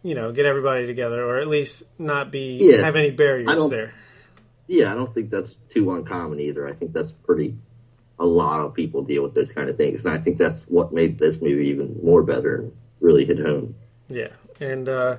You 0.02 0.14
know, 0.14 0.30
get 0.30 0.46
everybody 0.46 0.86
together, 0.86 1.24
or 1.24 1.38
at 1.38 1.48
least 1.48 1.82
not 1.98 2.30
be 2.30 2.58
Yeah. 2.60 2.84
have 2.84 2.94
any 2.94 3.10
barriers 3.10 3.70
there. 3.70 3.92
Yeah, 4.68 4.92
I 4.92 4.94
don't 4.94 5.12
think 5.12 5.30
that's 5.30 5.56
too 5.70 5.90
uncommon 5.90 6.38
either. 6.38 6.64
I 6.68 6.72
think 6.74 6.92
that's 6.92 7.10
pretty. 7.10 7.56
A 8.20 8.24
lot 8.26 8.64
of 8.64 8.72
people 8.72 9.02
deal 9.02 9.24
with 9.24 9.34
those 9.34 9.50
kind 9.50 9.68
of 9.68 9.76
things, 9.76 10.04
and 10.04 10.14
I 10.14 10.18
think 10.18 10.38
that's 10.38 10.62
what 10.68 10.92
made 10.92 11.18
this 11.18 11.42
movie 11.42 11.68
even 11.68 11.98
more 12.04 12.22
better 12.22 12.56
and 12.56 12.72
really 13.00 13.24
hit 13.24 13.40
home. 13.44 13.74
Yeah, 14.08 14.28
and 14.60 14.88
uh, 14.88 15.16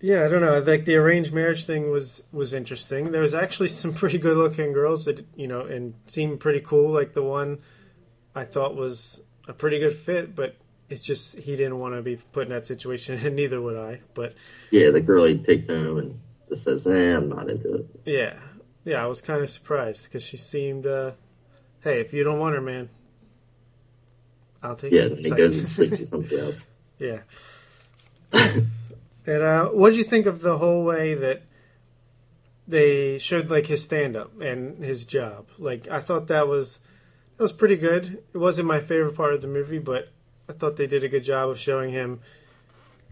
yeah, 0.00 0.24
I 0.24 0.28
don't 0.28 0.42
know. 0.42 0.58
Like 0.58 0.84
the 0.84 0.96
arranged 0.96 1.32
marriage 1.32 1.64
thing 1.64 1.90
was 1.90 2.24
was 2.32 2.52
interesting. 2.52 3.12
There 3.12 3.22
was 3.22 3.34
actually 3.34 3.68
some 3.68 3.94
pretty 4.02 4.18
good 4.18 4.36
looking 4.36 4.72
girls 4.72 5.04
that 5.06 5.26
you 5.36 5.46
know 5.46 5.62
and 5.62 5.94
seemed 6.06 6.40
pretty 6.40 6.60
cool. 6.60 6.90
Like 6.90 7.14
the 7.14 7.22
one 7.22 7.58
I 8.34 8.44
thought 8.44 8.76
was 8.76 9.22
a 9.48 9.52
pretty 9.52 9.78
good 9.78 9.94
fit, 9.94 10.34
but 10.34 10.56
it's 10.88 11.02
just 11.02 11.38
he 11.38 11.56
didn't 11.56 11.78
want 11.78 11.94
to 11.94 12.02
be 12.02 12.16
put 12.16 12.44
in 12.44 12.50
that 12.50 12.66
situation, 12.66 13.18
and 13.26 13.36
neither 13.36 13.60
would 13.60 13.76
I. 13.76 14.00
But 14.14 14.34
Yeah, 14.70 14.90
the 14.90 15.00
girl 15.00 15.26
he 15.26 15.36
takes 15.36 15.66
home 15.66 15.98
and 15.98 16.20
just 16.48 16.64
says, 16.64 16.86
"Eh, 16.86 17.16
I'm 17.16 17.28
not 17.28 17.48
into 17.48 17.72
it." 17.74 17.86
yeah, 18.04 18.34
yeah, 18.84 19.02
I 19.02 19.06
was 19.06 19.20
kind 19.20 19.42
of 19.42 19.50
surprised 19.50 20.04
because 20.04 20.22
she 20.22 20.36
seemed. 20.36 20.86
Uh, 20.86 21.12
hey, 21.80 22.00
if 22.00 22.12
you 22.12 22.22
don't 22.22 22.38
want 22.38 22.54
her, 22.54 22.60
man, 22.60 22.90
I'll 24.62 24.76
take 24.76 24.92
Yeah, 24.92 25.08
then 25.08 25.18
he 25.18 25.30
goes 25.42 25.56
and 25.56 25.68
sleeps 25.68 26.00
with 26.00 26.08
somebody 26.08 26.38
else. 26.38 26.66
Yeah. 26.98 27.20
and 28.32 29.42
uh, 29.42 29.66
what 29.68 29.90
did 29.90 29.98
you 29.98 30.04
think 30.04 30.26
of 30.26 30.40
the 30.40 30.58
whole 30.58 30.84
way 30.84 31.14
that 31.14 31.42
they 32.68 33.18
showed 33.18 33.50
like 33.50 33.66
his 33.66 33.82
stand 33.82 34.16
up 34.16 34.40
and 34.40 34.82
his 34.82 35.04
job? 35.04 35.48
Like 35.58 35.88
I 35.88 36.00
thought 36.00 36.26
that 36.28 36.48
was 36.48 36.80
that 37.36 37.42
was 37.42 37.52
pretty 37.52 37.76
good. 37.76 38.22
It 38.32 38.38
wasn't 38.38 38.68
my 38.68 38.80
favorite 38.80 39.14
part 39.14 39.34
of 39.34 39.42
the 39.42 39.48
movie, 39.48 39.78
but 39.78 40.08
I 40.48 40.52
thought 40.52 40.76
they 40.76 40.86
did 40.86 41.04
a 41.04 41.08
good 41.08 41.24
job 41.24 41.50
of 41.50 41.58
showing 41.58 41.90
him. 41.92 42.20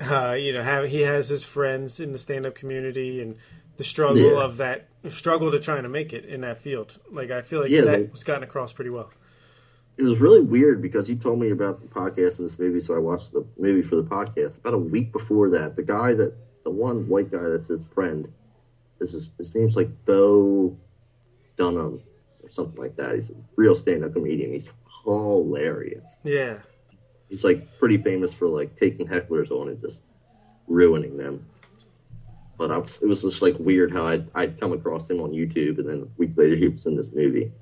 Uh, 0.00 0.32
you 0.32 0.52
know, 0.52 0.62
how 0.64 0.82
he 0.84 1.02
has 1.02 1.28
his 1.28 1.44
friends 1.44 2.00
in 2.00 2.10
the 2.10 2.18
stand 2.18 2.44
up 2.46 2.54
community 2.56 3.20
and 3.22 3.36
the 3.76 3.84
struggle 3.84 4.32
Yeah. 4.32 4.42
of 4.44 4.56
that 4.56 4.88
struggle 5.08 5.50
to 5.52 5.60
trying 5.60 5.84
to 5.84 5.88
make 5.88 6.12
it 6.12 6.24
in 6.24 6.40
that 6.40 6.58
field. 6.60 6.98
Like 7.12 7.30
I 7.30 7.42
feel 7.42 7.60
like 7.60 7.70
Yeah, 7.70 7.82
that 7.82 8.10
was 8.10 8.24
gotten 8.24 8.42
across 8.42 8.72
pretty 8.72 8.90
well. 8.90 9.10
It 9.96 10.02
was 10.02 10.18
really 10.18 10.42
weird 10.42 10.82
because 10.82 11.06
he 11.06 11.14
told 11.14 11.38
me 11.38 11.50
about 11.50 11.80
the 11.80 11.86
podcast 11.86 12.38
and 12.38 12.46
this 12.46 12.58
movie, 12.58 12.80
so 12.80 12.96
I 12.96 12.98
watched 12.98 13.32
the 13.32 13.46
movie 13.58 13.82
for 13.82 13.96
the 13.96 14.02
podcast. 14.02 14.58
About 14.58 14.74
a 14.74 14.78
week 14.78 15.12
before 15.12 15.48
that, 15.50 15.76
the 15.76 15.84
guy 15.84 16.14
that 16.14 16.36
the 16.64 16.70
one 16.70 17.08
white 17.08 17.30
guy 17.30 17.48
that's 17.48 17.68
his 17.68 17.86
friend, 17.86 18.32
this 18.98 19.14
is 19.14 19.30
his 19.38 19.54
name's 19.54 19.76
like 19.76 19.88
Bo 20.04 20.76
Dunham, 21.56 22.02
or 22.42 22.48
something 22.48 22.80
like 22.80 22.96
that. 22.96 23.14
He's 23.14 23.30
a 23.30 23.34
real 23.54 23.76
stand-up 23.76 24.14
comedian. 24.14 24.52
He's 24.52 24.70
hilarious. 25.04 26.16
Yeah. 26.24 26.58
He's 27.28 27.44
like 27.44 27.78
pretty 27.78 27.98
famous 27.98 28.32
for 28.32 28.48
like 28.48 28.76
taking 28.76 29.06
hecklers 29.06 29.50
on 29.50 29.68
and 29.68 29.80
just 29.80 30.02
ruining 30.66 31.16
them. 31.16 31.46
But 32.56 32.70
I 32.70 32.78
was, 32.78 33.02
it 33.02 33.06
was 33.06 33.22
just 33.22 33.42
like 33.42 33.56
weird 33.58 33.92
how 33.92 34.06
I'd, 34.06 34.28
I'd 34.34 34.60
come 34.60 34.72
across 34.72 35.08
him 35.08 35.20
on 35.20 35.30
YouTube, 35.30 35.78
and 35.78 35.88
then 35.88 36.02
a 36.02 36.08
week 36.18 36.32
later 36.36 36.56
he 36.56 36.68
was 36.68 36.86
in 36.86 36.96
this 36.96 37.12
movie. 37.12 37.52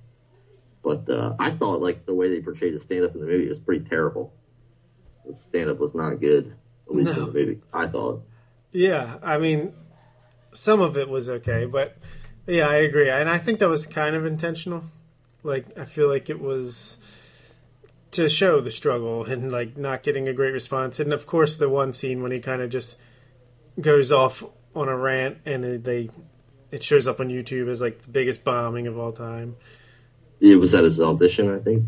But 0.82 1.08
uh, 1.08 1.36
I 1.38 1.50
thought 1.50 1.80
like 1.80 2.06
the 2.06 2.14
way 2.14 2.28
they 2.28 2.40
portrayed 2.40 2.72
his 2.72 2.82
stand-up 2.82 3.14
in 3.14 3.20
the 3.20 3.26
movie 3.26 3.48
was 3.48 3.58
pretty 3.60 3.84
terrible. 3.84 4.32
The 5.24 5.36
stand-up 5.36 5.78
was 5.78 5.94
not 5.94 6.14
good, 6.20 6.54
at 6.88 6.94
least 6.94 7.16
No. 7.16 7.26
in 7.26 7.32
the 7.32 7.32
movie. 7.38 7.60
I 7.72 7.86
thought. 7.86 8.22
Yeah, 8.72 9.18
I 9.22 9.38
mean, 9.38 9.74
some 10.52 10.80
of 10.80 10.96
it 10.96 11.08
was 11.08 11.28
okay, 11.30 11.66
but 11.66 11.96
yeah, 12.46 12.66
I 12.68 12.76
agree, 12.76 13.08
and 13.10 13.28
I 13.28 13.38
think 13.38 13.60
that 13.60 13.68
was 13.68 13.86
kind 13.86 14.16
of 14.16 14.26
intentional. 14.26 14.84
Like, 15.44 15.78
I 15.78 15.84
feel 15.84 16.08
like 16.08 16.28
it 16.30 16.40
was 16.40 16.96
to 18.12 18.28
show 18.28 18.60
the 18.60 18.70
struggle 18.70 19.24
and 19.24 19.50
like 19.52 19.76
not 19.76 20.02
getting 20.02 20.26
a 20.28 20.32
great 20.32 20.52
response, 20.52 20.98
and 21.00 21.12
of 21.12 21.26
course 21.26 21.56
the 21.56 21.68
one 21.68 21.92
scene 21.92 22.22
when 22.22 22.32
he 22.32 22.40
kind 22.40 22.60
of 22.62 22.70
just 22.70 22.98
goes 23.80 24.10
off 24.10 24.42
on 24.74 24.88
a 24.88 24.96
rant, 24.96 25.38
and 25.46 25.84
they 25.84 26.10
it 26.70 26.82
shows 26.82 27.06
up 27.06 27.20
on 27.20 27.28
YouTube 27.28 27.68
as 27.70 27.80
like 27.80 28.02
the 28.02 28.08
biggest 28.08 28.42
bombing 28.44 28.86
of 28.86 28.98
all 28.98 29.12
time. 29.12 29.56
It 30.42 30.56
was 30.58 30.74
at 30.74 30.82
his 30.84 31.00
audition, 31.00 31.48
I 31.54 31.60
think. 31.60 31.84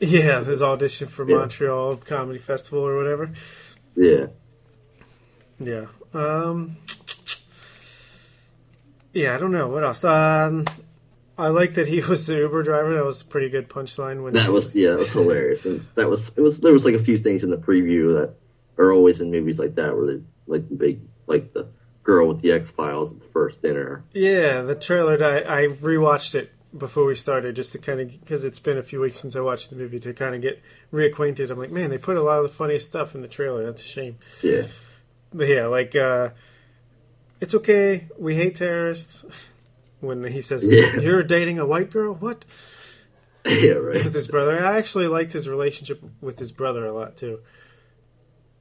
Yeah, 0.00 0.42
his 0.44 0.60
audition 0.60 1.06
for 1.08 1.26
Yeah. 1.26 1.36
Montreal 1.36 1.96
Comedy 1.96 2.38
Festival 2.40 2.80
or 2.86 2.96
whatever. 2.96 3.30
Yeah. 3.94 4.26
Yeah. 5.58 5.86
Um 6.12 6.76
Yeah, 9.12 9.34
I 9.34 9.38
don't 9.38 9.52
know. 9.52 9.68
What 9.68 9.84
else? 9.84 10.04
Um 10.04 10.66
I 11.38 11.48
like 11.48 11.74
that 11.74 11.86
he 11.88 12.00
was 12.08 12.26
the 12.26 12.36
Uber 12.36 12.62
driver. 12.64 12.94
That 12.94 13.04
was 13.04 13.22
a 13.22 13.24
pretty 13.24 13.48
good 13.48 13.68
punchline 13.68 14.22
when 14.22 14.34
That 14.34 14.50
was 14.50 14.74
yeah, 14.74 14.90
that 14.90 14.98
was 14.98 15.12
hilarious, 15.12 15.64
and 15.64 15.86
that 15.94 16.08
was 16.10 16.36
it 16.36 16.40
was 16.40 16.60
there 16.60 16.72
was 16.72 16.84
like 16.84 16.94
a 16.94 17.02
few 17.02 17.16
things 17.18 17.44
in 17.44 17.50
the 17.50 17.58
preview 17.58 18.14
that 18.18 18.34
are 18.78 18.92
always 18.92 19.20
in 19.20 19.30
movies 19.30 19.58
like 19.58 19.76
that 19.76 19.96
where 19.96 20.06
they 20.06 20.22
like 20.46 20.68
the 20.68 20.74
big 20.74 21.00
like 21.26 21.52
the 21.54 21.68
girl 22.02 22.28
with 22.28 22.40
the 22.40 22.52
X 22.52 22.70
Files 22.70 23.12
at 23.14 23.20
the 23.20 23.26
first 23.26 23.62
dinner. 23.62 24.04
Yeah, 24.12 24.62
the 24.62 24.74
trailer 24.74 25.22
I, 25.24 25.62
I 25.62 25.66
rewatched 25.68 26.34
it 26.34 26.52
before 26.78 27.04
we 27.04 27.14
started 27.14 27.56
just 27.56 27.72
to 27.72 27.78
kind 27.78 28.00
of 28.00 28.10
because 28.20 28.44
it's 28.44 28.58
been 28.58 28.78
a 28.78 28.82
few 28.82 29.00
weeks 29.00 29.18
since 29.18 29.34
I 29.36 29.40
watched 29.40 29.70
the 29.70 29.76
movie 29.76 30.00
to 30.00 30.12
kind 30.12 30.34
of 30.34 30.42
get 30.42 30.60
reacquainted. 30.92 31.50
I'm 31.50 31.58
like, 31.58 31.70
man, 31.70 31.90
they 31.90 31.98
put 31.98 32.16
a 32.16 32.22
lot 32.22 32.38
of 32.38 32.44
the 32.44 32.54
funniest 32.54 32.86
stuff 32.86 33.14
in 33.14 33.22
the 33.22 33.28
trailer. 33.28 33.64
That's 33.64 33.82
a 33.82 33.86
shame. 33.88 34.18
Yeah, 34.42 34.62
But 35.32 35.48
yeah, 35.48 35.66
like 35.66 35.94
uh 35.96 36.30
it's 37.40 37.54
okay. 37.54 38.08
We 38.18 38.34
hate 38.34 38.56
terrorists. 38.56 39.24
When 40.00 40.24
he 40.24 40.40
says, 40.42 40.62
Yeah. 40.64 41.00
"You're 41.00 41.22
dating 41.22 41.58
a 41.58 41.66
white 41.66 41.90
girl," 41.90 42.14
what? 42.14 42.44
yeah, 43.46 43.72
right. 43.72 44.04
with 44.04 44.14
his 44.14 44.28
brother. 44.28 44.64
I 44.64 44.76
actually 44.78 45.06
liked 45.08 45.32
his 45.32 45.48
relationship 45.48 46.02
with 46.20 46.38
his 46.38 46.52
brother 46.52 46.84
a 46.86 46.92
lot 46.92 47.16
too. 47.16 47.40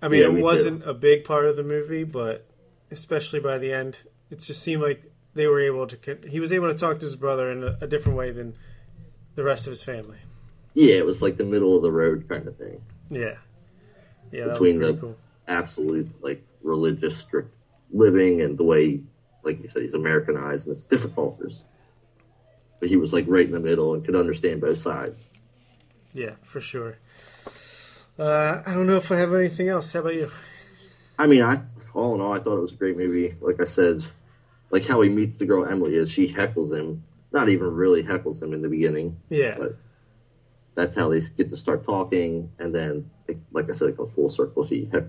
I 0.02 0.08
mean, 0.08 0.22
Yeah, 0.22 0.38
it 0.38 0.42
wasn't 0.44 0.88
a 0.88 0.94
big 0.94 1.24
part 1.26 1.46
of 1.46 1.56
the 1.56 1.64
movie, 1.64 2.04
but 2.04 2.46
especially 2.92 3.40
by 3.40 3.58
the 3.58 3.74
end, 3.74 3.98
it 4.30 4.40
just 4.40 4.62
seemed 4.62 4.82
like 4.82 5.12
they 5.36 5.48
were 5.48 5.62
able 5.62 5.86
to. 5.88 6.18
He 6.28 6.40
was 6.40 6.52
able 6.52 6.72
to 6.72 6.78
talk 6.78 7.00
to 7.00 7.06
his 7.06 7.16
brother 7.16 7.52
in 7.52 7.64
a, 7.64 7.78
a 7.82 7.88
different 7.88 8.18
way 8.18 8.32
than 8.32 8.56
the 9.36 9.44
rest 9.44 9.68
of 9.68 9.72
his 9.72 9.84
family. 9.84 10.18
Yeah, 10.74 10.96
it 10.96 11.06
was 11.06 11.22
like 11.22 11.38
the 11.38 11.46
middle 11.46 11.76
of 11.78 11.84
the 11.84 11.92
road 11.92 12.28
kind 12.28 12.48
of 12.48 12.56
thing. 12.58 12.82
Yeah, 13.10 13.36
yeah, 14.32 14.46
Between 14.48 14.80
the- 14.80 14.96
cool. 14.96 15.18
Absolute 15.48 16.10
like 16.24 16.44
religious 16.64 17.16
strict 17.16 17.54
living 17.92 18.42
and 18.42 18.58
the 18.58 18.64
way, 18.64 19.02
like 19.44 19.62
you 19.62 19.70
said, 19.70 19.84
he's 19.84 19.94
Americanized 19.94 20.68
and 20.68 20.76
it's 20.76 21.06
cultures. 21.14 21.64
But 22.80 22.90
he 22.90 22.96
was 22.96 23.14
like 23.14 23.26
right 23.28 23.46
in 23.46 23.52
the 23.52 23.60
middle 23.60 23.94
and 23.94 24.04
could 24.04 24.16
understand 24.16 24.62
both 24.62 24.80
sides. 24.80 25.24
Yeah, 26.14 26.32
for 26.42 26.60
sure. 26.60 26.98
Uh, 28.18 28.64
I 28.66 28.74
don't 28.74 28.88
know 28.88 28.96
if 28.96 29.12
I 29.12 29.18
have 29.18 29.34
anything 29.36 29.68
else. 29.70 29.94
How 29.94 30.00
about 30.00 30.16
you? 30.16 30.32
I 31.20 31.28
mean, 31.28 31.42
I 31.44 31.62
all 31.94 32.16
in 32.16 32.22
all, 32.22 32.34
I 32.34 32.40
thought 32.40 32.58
it 32.58 32.62
was 32.62 32.74
a 32.74 32.78
great 32.78 32.98
movie. 32.98 33.34
Like 33.42 33.62
I 33.62 33.66
said, 33.66 34.04
like 34.72 34.86
how 34.86 35.02
he 35.02 35.10
meets 35.10 35.38
the 35.38 35.46
girl 35.46 35.66
Emily 35.66 35.96
is 35.96 36.12
she 36.12 36.32
heckles 36.32 36.78
him, 36.78 37.04
not 37.32 37.50
even 37.50 37.74
really 37.74 38.04
heckles 38.04 38.42
him 38.42 38.54
in 38.54 38.62
the 38.62 38.70
beginning. 38.70 39.18
Yeah, 39.30 39.56
But 39.58 39.78
that's 40.76 40.96
how 40.96 41.10
they 41.10 41.22
get 41.22 41.50
to 41.50 41.56
start 41.56 41.86
talking, 41.86 42.52
and 42.60 42.74
then, 42.74 43.10
it, 43.28 43.38
like 43.52 43.70
I 43.70 43.74
said, 43.74 43.90
it 43.90 43.98
goes 43.98 44.12
full 44.14 44.30
circle. 44.30 44.66
She 44.66 44.90
heck, 44.92 45.06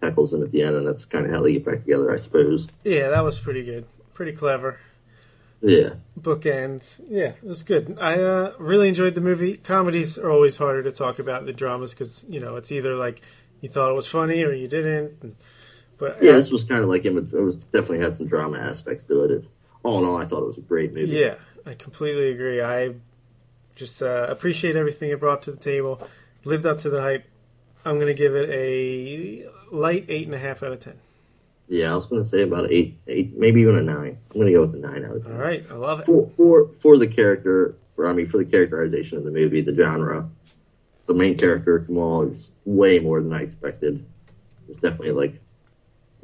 heckles 0.00 0.32
him 0.32 0.42
at 0.42 0.52
the 0.52 0.62
end, 0.62 0.76
and 0.76 0.86
that's 0.86 1.04
kind 1.04 1.26
of 1.26 1.32
how 1.32 1.42
they 1.42 1.52
get 1.52 1.64
back 1.64 1.80
together, 1.80 2.12
I 2.12 2.16
suppose. 2.16 2.68
yeah, 2.84 3.10
that 3.10 3.24
was 3.24 3.38
pretty 3.38 3.62
good. 3.62 3.86
Pretty 4.14 4.32
clever. 4.32 4.78
Yeah, 5.60 5.94
bookends. 6.20 7.00
Yeah, 7.08 7.32
it 7.42 7.44
was 7.44 7.62
good. 7.62 7.98
I 8.00 8.14
uh, 8.20 8.52
really 8.58 8.88
enjoyed 8.88 9.14
the 9.14 9.20
movie. 9.22 9.56
Comedies 9.56 10.18
are 10.18 10.30
always 10.30 10.58
harder 10.58 10.82
to 10.82 10.92
talk 10.92 11.18
about 11.18 11.46
than 11.46 11.56
dramas 11.56 11.92
because 11.92 12.24
you 12.28 12.40
know 12.40 12.56
it's 12.56 12.70
either 12.70 12.94
like 12.94 13.22
you 13.62 13.68
thought 13.68 13.90
it 13.90 13.94
was 13.94 14.06
funny 14.06 14.44
or 14.44 14.52
you 14.52 14.68
didn't. 14.68 15.16
And, 15.22 15.36
but 15.98 16.22
yeah. 16.22 16.32
This 16.32 16.50
was 16.50 16.64
kind 16.64 16.82
of 16.82 16.88
like 16.88 17.04
him. 17.04 17.16
It 17.18 17.32
was 17.32 17.56
definitely 17.56 18.00
had 18.00 18.16
some 18.16 18.26
drama 18.26 18.58
aspects 18.58 19.04
to 19.04 19.24
it. 19.24 19.30
it. 19.30 19.44
All 19.82 19.98
in 19.98 20.04
all, 20.04 20.16
I 20.16 20.24
thought 20.24 20.42
it 20.42 20.46
was 20.46 20.58
a 20.58 20.62
great 20.62 20.92
movie. 20.92 21.12
yeah, 21.12 21.36
I 21.64 21.74
completely 21.74 22.30
agree. 22.30 22.60
I 22.60 22.94
just 23.76 24.02
uh, 24.02 24.26
appreciate 24.28 24.74
everything 24.74 25.10
it 25.10 25.20
brought 25.20 25.42
to 25.42 25.52
the 25.52 25.58
table. 25.58 26.00
Lived 26.44 26.66
up 26.66 26.78
to 26.80 26.90
the 26.90 27.00
hype. 27.00 27.24
I'm 27.84 27.98
gonna 27.98 28.14
give 28.14 28.34
it 28.34 28.50
a 28.50 29.48
light 29.70 30.06
eight 30.08 30.26
and 30.26 30.34
a 30.34 30.38
half 30.38 30.62
out 30.62 30.72
of 30.72 30.80
ten. 30.80 30.98
Yeah, 31.68 31.92
I 31.92 31.96
was 31.96 32.06
going 32.06 32.22
to 32.22 32.28
say 32.28 32.42
about 32.42 32.70
eight, 32.70 32.96
eight, 33.08 33.36
maybe 33.36 33.60
even 33.62 33.76
a 33.76 33.82
nine. 33.82 34.18
I'm 34.30 34.34
going 34.34 34.46
to 34.46 34.52
go 34.52 34.60
with 34.60 34.74
a 34.76 34.78
nine 34.78 35.04
out 35.04 35.16
of 35.16 35.24
ten. 35.24 35.32
All 35.32 35.40
right, 35.40 35.64
I 35.68 35.74
love 35.74 36.00
it. 36.00 36.06
for 36.06 36.28
for 36.30 36.68
for 36.68 36.96
the 36.96 37.08
character 37.08 37.74
for 37.96 38.06
I 38.06 38.12
mean 38.12 38.28
for 38.28 38.38
the 38.38 38.44
characterization 38.44 39.18
of 39.18 39.24
the 39.24 39.32
movie, 39.32 39.62
the 39.62 39.74
genre, 39.74 40.30
the 41.06 41.14
main 41.14 41.36
character 41.36 41.80
Kamal 41.80 42.22
is 42.22 42.52
way 42.64 43.00
more 43.00 43.20
than 43.20 43.32
I 43.32 43.42
expected. 43.42 44.04
It's 44.68 44.78
definitely 44.78 45.12
like 45.12 45.40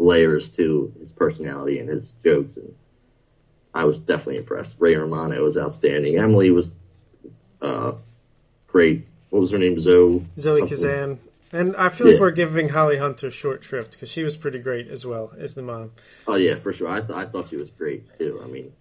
layers 0.02 0.48
to 0.50 0.92
his 1.00 1.12
personality 1.12 1.78
and 1.78 1.88
his 1.88 2.12
jokes, 2.24 2.56
and 2.56 2.74
I 3.74 3.84
was 3.84 3.98
definitely 3.98 4.38
impressed. 4.38 4.76
Ray 4.80 4.96
Romano 4.96 5.42
was 5.42 5.56
outstanding. 5.56 6.18
Emily 6.18 6.50
was 6.50 6.74
uh, 7.60 7.92
great. 8.66 9.06
What 9.30 9.40
was 9.40 9.50
her 9.50 9.58
name? 9.58 9.78
Zoe. 9.78 10.26
Zoe 10.38 10.60
something. 10.60 10.68
Kazan. 10.68 11.18
And 11.54 11.76
I 11.76 11.90
feel 11.90 12.10
like 12.10 12.20
we're 12.20 12.30
giving 12.30 12.70
Holly 12.70 12.96
Hunter 12.96 13.30
short 13.30 13.62
shrift 13.62 13.92
because 13.92 14.08
she 14.08 14.22
was 14.24 14.36
pretty 14.36 14.58
great 14.58 14.88
as 14.88 15.04
well 15.04 15.32
as 15.38 15.54
the 15.54 15.60
mom. 15.62 15.92
Oh 16.26 16.36
yeah, 16.36 16.54
for 16.54 16.72
sure. 16.72 16.88
I 16.88 17.00
th- 17.00 17.10
I 17.10 17.24
thought 17.26 17.50
she 17.50 17.56
was 17.56 17.70
great 17.70 18.04
too. 18.18 18.40
I 18.42 18.46
mean, 18.46 18.72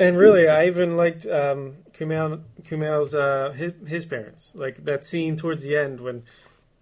And 0.00 0.18
really, 0.18 0.48
I 0.48 0.66
even 0.66 0.96
liked 0.96 1.24
um, 1.26 1.76
Kumail, 1.92 2.42
Kumail's 2.62 3.14
uh, 3.14 3.52
his, 3.52 3.74
his 3.86 4.04
parents. 4.06 4.54
Like 4.56 4.84
that 4.84 5.04
scene 5.06 5.36
towards 5.36 5.62
the 5.62 5.76
end 5.76 6.00
when, 6.00 6.24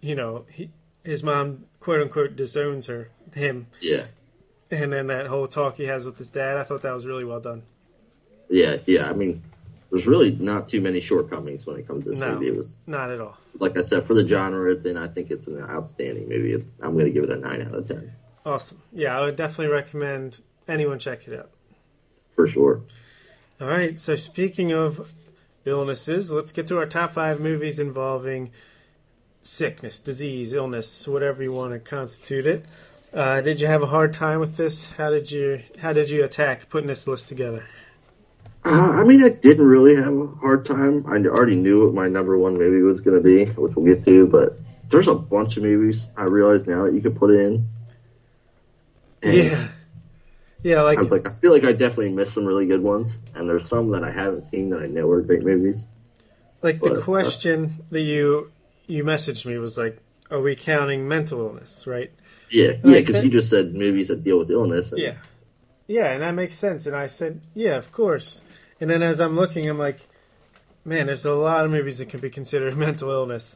you 0.01 0.15
know, 0.15 0.45
he, 0.49 0.71
his 1.09 1.23
mom 1.23 1.65
quote 1.79 2.01
unquote 2.01 2.35
disowns 2.35 2.87
her, 2.87 3.09
him, 3.33 3.67
yeah, 3.81 4.03
and 4.71 4.93
then 4.93 5.07
that 5.07 5.27
whole 5.27 5.47
talk 5.47 5.77
he 5.77 5.85
has 5.85 6.05
with 6.05 6.17
his 6.17 6.29
dad. 6.29 6.57
I 6.57 6.63
thought 6.63 6.81
that 6.83 6.93
was 6.93 7.05
really 7.05 7.23
well 7.25 7.39
done. 7.39 7.63
yeah, 8.49 8.77
yeah. 8.85 9.09
I 9.09 9.13
mean, 9.13 9.41
there's 9.91 10.05
really 10.07 10.31
not 10.31 10.67
too 10.69 10.81
many 10.81 10.99
shortcomings 10.99 11.65
when 11.65 11.77
it 11.77 11.87
comes 11.87 12.03
to 12.03 12.09
this 12.11 12.19
No. 12.19 12.33
movie. 12.33 12.47
It 12.47 12.55
was 12.57 12.77
Not 12.87 13.09
at 13.11 13.19
all. 13.19 13.37
like 13.59 13.77
I 13.77 13.81
said, 13.81 14.03
for 14.03 14.13
the 14.13 14.27
genre 14.27 14.71
it's 14.71 14.85
in, 14.85 14.97
I 14.97 15.07
think 15.07 15.31
it's 15.31 15.47
an 15.47 15.61
outstanding 15.63 16.29
movie. 16.29 16.53
I'm 16.81 16.93
going 16.93 17.05
to 17.05 17.11
give 17.11 17.23
it 17.23 17.31
a 17.31 17.37
nine 17.37 17.61
out 17.61 17.73
of 17.73 17.87
ten 17.87 18.11
Awesome. 18.45 18.81
Yeah, 18.93 19.17
I 19.19 19.25
would 19.25 19.35
definitely 19.35 19.73
recommend 19.73 20.41
anyone 20.67 20.97
check 20.99 21.27
it 21.27 21.37
out. 21.39 21.49
for 22.31 22.47
sure. 22.47 22.81
All 23.59 23.67
right. 23.67 23.99
So 23.99 24.15
speaking 24.15 24.71
of 24.71 25.11
illnesses, 25.65 26.31
let's 26.31 26.51
get 26.51 26.65
to 26.67 26.77
our 26.77 26.85
top 26.85 27.11
five 27.13 27.39
movies 27.41 27.77
involving 27.79 28.51
sickness, 29.41 29.99
disease, 29.99 30.53
illness, 30.53 31.07
whatever 31.07 31.43
you 31.43 31.51
want 31.51 31.73
to 31.73 31.79
constitute 31.79 32.45
it. 32.45 32.65
Uh, 33.13 33.41
did 33.41 33.59
you 33.59 33.67
have 33.67 33.81
a 33.81 33.87
hard 33.87 34.13
time 34.13 34.39
with 34.39 34.55
this? 34.57 34.91
How 34.91 35.09
did 35.09 35.31
you 35.31 35.61
How 35.79 35.93
did 35.93 36.09
you 36.09 36.23
attack 36.23 36.69
putting 36.69 36.87
this 36.87 37.07
list 37.07 37.27
together? 37.27 37.65
Uh, 38.63 38.99
I 39.01 39.03
mean, 39.03 39.23
I 39.23 39.29
didn't 39.29 39.65
really 39.65 39.95
have 39.95 40.13
a 40.13 40.27
hard 40.41 40.65
time. 40.65 41.05
I 41.07 41.15
already 41.27 41.55
knew 41.55 41.85
what 41.85 41.95
my 41.95 42.07
number 42.07 42.37
one 42.37 42.57
movie 42.57 42.83
was 42.83 43.01
going 43.01 43.17
to 43.17 43.23
be, 43.23 43.45
which 43.45 43.75
we'll 43.75 43.85
get 43.85 44.03
to. 44.05 44.27
But 44.27 44.59
there's 44.89 45.07
a 45.07 45.15
bunch 45.15 45.57
of 45.57 45.63
movies 45.63 46.09
I 46.17 46.25
realize 46.25 46.67
now 46.67 46.83
that 46.85 46.93
you 46.93 47.01
could 47.01 47.15
put 47.15 47.31
in. 47.31 47.67
Yeah. 49.23 49.67
Yeah, 50.61 50.81
like 50.81 50.99
I'm 50.99 51.07
like 51.07 51.27
I 51.27 51.33
feel 51.35 51.53
like 51.53 51.63
I 51.63 51.71
definitely 51.71 52.09
missed 52.09 52.33
some 52.33 52.45
really 52.45 52.67
good 52.67 52.83
ones, 52.83 53.17
and 53.33 53.47
there's 53.47 53.65
some 53.65 53.91
that 53.91 54.03
I 54.03 54.11
haven't 54.11 54.45
seen 54.45 54.69
that 54.71 54.81
I 54.81 54.85
know 54.85 55.09
are 55.09 55.21
great 55.21 55.43
movies. 55.43 55.87
like 56.61 56.81
the 56.81 56.89
but, 56.89 56.97
uh, 56.97 57.01
question 57.01 57.85
that 57.91 58.01
you 58.01 58.51
you 58.89 59.03
messaged 59.03 59.45
me 59.45 59.57
was 59.57 59.77
like, 59.77 59.99
are 60.31 60.41
we 60.41 60.55
counting 60.55 61.07
mental 61.07 61.39
illness, 61.39 61.85
right? 61.87 62.11
Yeah, 62.49 62.71
And 62.71 62.91
yeah, 62.91 62.99
because 62.99 63.23
you 63.23 63.29
just 63.29 63.49
said 63.49 63.73
movies 63.73 64.07
that 64.07 64.23
deal 64.23 64.39
with 64.39 64.49
illness. 64.49 64.91
And 64.91 65.01
Yeah. 65.01 65.15
Yeah, 65.87 66.11
and 66.11 66.21
that 66.23 66.35
makes 66.35 66.55
sense. 66.55 66.85
And 66.85 66.95
I 66.95 67.07
said, 67.07 67.41
yeah, 67.55 67.75
of 67.75 67.91
course. 67.91 68.43
And 68.81 68.89
then 68.89 69.01
as 69.01 69.19
I'm 69.19 69.35
looking, 69.35 69.67
I'm 69.67 69.77
like, 69.77 70.07
man, 70.85 71.07
there's 71.07 71.25
a 71.25 71.33
lot 71.33 71.65
of 71.65 71.71
movies 71.71 71.99
that 71.99 72.09
could 72.09 72.21
be 72.21 72.29
considered 72.29 72.75
mental 72.87 73.09
illness. 73.11 73.55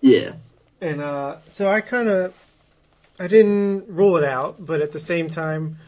yeah, 0.00 0.32
And 0.80 1.00
uh, 1.00 1.38
so 1.48 1.70
I 1.70 1.80
kind 1.80 2.08
of, 2.08 2.34
I 3.18 3.28
didn't 3.28 3.88
rule 3.88 4.16
it 4.16 4.24
out, 4.24 4.64
but 4.64 4.80
at 4.80 4.92
the 4.92 4.98
same 5.00 5.30
time, 5.30 5.78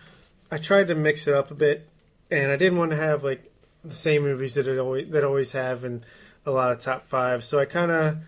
I 0.51 0.59
tried 0.59 0.87
to 0.89 0.95
mix 0.95 1.27
it 1.27 1.35
up 1.35 1.51
a 1.51 1.55
bit, 1.55 1.89
and 2.31 2.53
I 2.53 2.57
didn't 2.57 2.79
want 2.79 2.93
to 2.93 2.97
have 2.97 3.25
like 3.25 3.51
the 3.85 3.95
same 3.95 4.23
movies 4.23 4.55
that 4.55 4.69
it 4.69 4.79
always 4.79 5.11
that 5.11 5.25
always 5.25 5.53
have 5.53 5.85
in 5.85 6.05
a 6.45 6.51
lot 6.51 6.71
of 6.71 6.79
top 6.79 7.09
five. 7.09 7.43
So 7.45 7.59
I 7.59 7.65
kind 7.65 7.91
of 7.91 8.19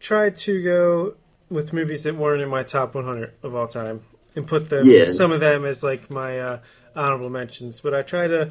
tried 0.00 0.36
to 0.36 0.62
go 0.62 1.16
with 1.48 1.72
movies 1.72 2.02
that 2.04 2.16
weren't 2.16 2.42
in 2.42 2.48
my 2.48 2.62
top 2.62 2.94
100 2.94 3.32
of 3.42 3.54
all 3.54 3.68
time 3.68 4.02
and 4.34 4.46
put 4.46 4.68
them 4.68 4.82
Yeah. 4.84 5.12
some 5.12 5.32
of 5.32 5.40
them 5.40 5.64
as 5.64 5.82
like 5.82 6.10
my 6.10 6.38
uh, 6.38 6.58
honorable 6.94 7.30
mentions. 7.30 7.80
But 7.80 7.94
I 7.94 8.02
try 8.02 8.26
to 8.26 8.50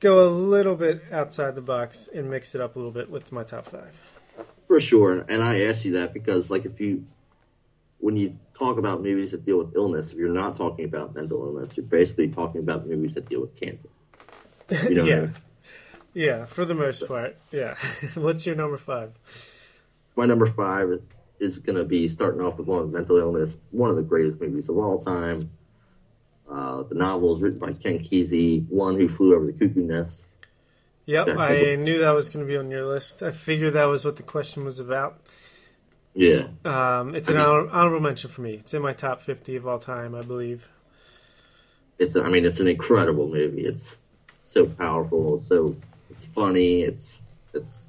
go 0.00 0.26
a 0.26 0.28
little 0.28 0.76
bit 0.76 1.02
outside 1.10 1.54
the 1.54 1.62
box 1.62 2.08
and 2.14 2.30
mix 2.30 2.54
it 2.54 2.60
up 2.60 2.76
a 2.76 2.78
little 2.78 2.92
bit 2.92 3.10
with 3.10 3.32
my 3.32 3.42
top 3.44 3.66
five. 3.66 3.92
For 4.66 4.80
sure, 4.80 5.24
and 5.28 5.42
I 5.42 5.62
asked 5.64 5.84
you 5.84 5.92
that 5.92 6.14
because, 6.14 6.50
like, 6.50 6.64
if 6.64 6.80
you, 6.80 7.04
when 7.98 8.16
you 8.16 8.38
talk 8.54 8.78
about 8.78 9.02
movies 9.02 9.32
that 9.32 9.44
deal 9.44 9.58
with 9.58 9.74
illness, 9.76 10.12
if 10.12 10.18
you're 10.18 10.28
not 10.32 10.56
talking 10.56 10.86
about 10.86 11.14
mental 11.14 11.44
illness, 11.44 11.76
you're 11.76 11.84
basically 11.86 12.28
talking 12.28 12.60
about 12.62 12.86
movies 12.86 13.14
that 13.14 13.28
deal 13.28 13.42
with 13.42 13.54
cancer. 13.60 13.88
You 14.70 14.94
know 14.94 15.02
what 15.02 15.12
I 15.12 15.14
yeah, 15.16 15.20
mean? 15.20 15.34
yeah, 16.14 16.44
for 16.46 16.64
the 16.64 16.74
most 16.74 17.06
part. 17.06 17.36
Yeah. 17.52 17.74
What's 18.14 18.46
your 18.46 18.54
number 18.56 18.78
five? 18.78 19.12
My 20.16 20.26
number 20.26 20.46
five 20.46 20.90
is 21.40 21.58
going 21.58 21.76
to 21.76 21.84
be 21.84 22.08
starting 22.08 22.40
off 22.40 22.58
with 22.58 22.66
one 22.66 22.82
with 22.82 22.90
mental 22.92 23.18
illness, 23.18 23.58
one 23.70 23.90
of 23.90 23.96
the 23.96 24.02
greatest 24.02 24.40
movies 24.40 24.68
of 24.68 24.78
all 24.78 24.98
time. 24.98 25.50
Uh, 26.50 26.82
the 26.84 26.94
novel 26.94 27.34
is 27.34 27.42
written 27.42 27.58
by 27.58 27.72
Ken 27.72 27.98
Kesey, 27.98 28.68
One 28.68 28.96
Who 28.98 29.08
Flew 29.08 29.34
Over 29.34 29.46
the 29.46 29.52
Cuckoo 29.52 29.82
Nest. 29.84 30.24
Yep, 31.06 31.26
Yeah, 31.28 31.36
I 31.36 31.76
knew 31.76 31.98
that 31.98 32.12
was 32.12 32.30
going 32.30 32.46
to 32.46 32.50
be 32.50 32.56
on 32.56 32.70
your 32.70 32.86
list. 32.86 33.22
I 33.22 33.30
figured 33.30 33.74
that 33.74 33.86
was 33.86 34.04
what 34.04 34.16
the 34.16 34.22
question 34.22 34.64
was 34.64 34.78
about. 34.78 35.20
Yeah, 36.14 36.46
Um, 36.64 37.14
it's 37.16 37.28
an 37.28 37.38
honor- 37.38 37.68
honorable 37.70 38.00
mention 38.00 38.30
for 38.30 38.42
me. 38.42 38.54
It's 38.54 38.72
in 38.72 38.82
my 38.82 38.92
top 38.92 39.20
50 39.20 39.56
of 39.56 39.66
all 39.66 39.80
time, 39.80 40.14
I 40.14 40.22
believe. 40.22 40.68
it's 41.98 42.14
I 42.16 42.28
mean 42.28 42.44
it's 42.44 42.60
an 42.60 42.68
incredible 42.68 43.28
movie. 43.28 43.62
It's 43.64 43.96
so 44.40 44.66
powerful, 44.66 45.38
so 45.40 45.74
it's 46.10 46.24
funny, 46.24 46.82
it's 46.82 47.20
it's 47.52 47.88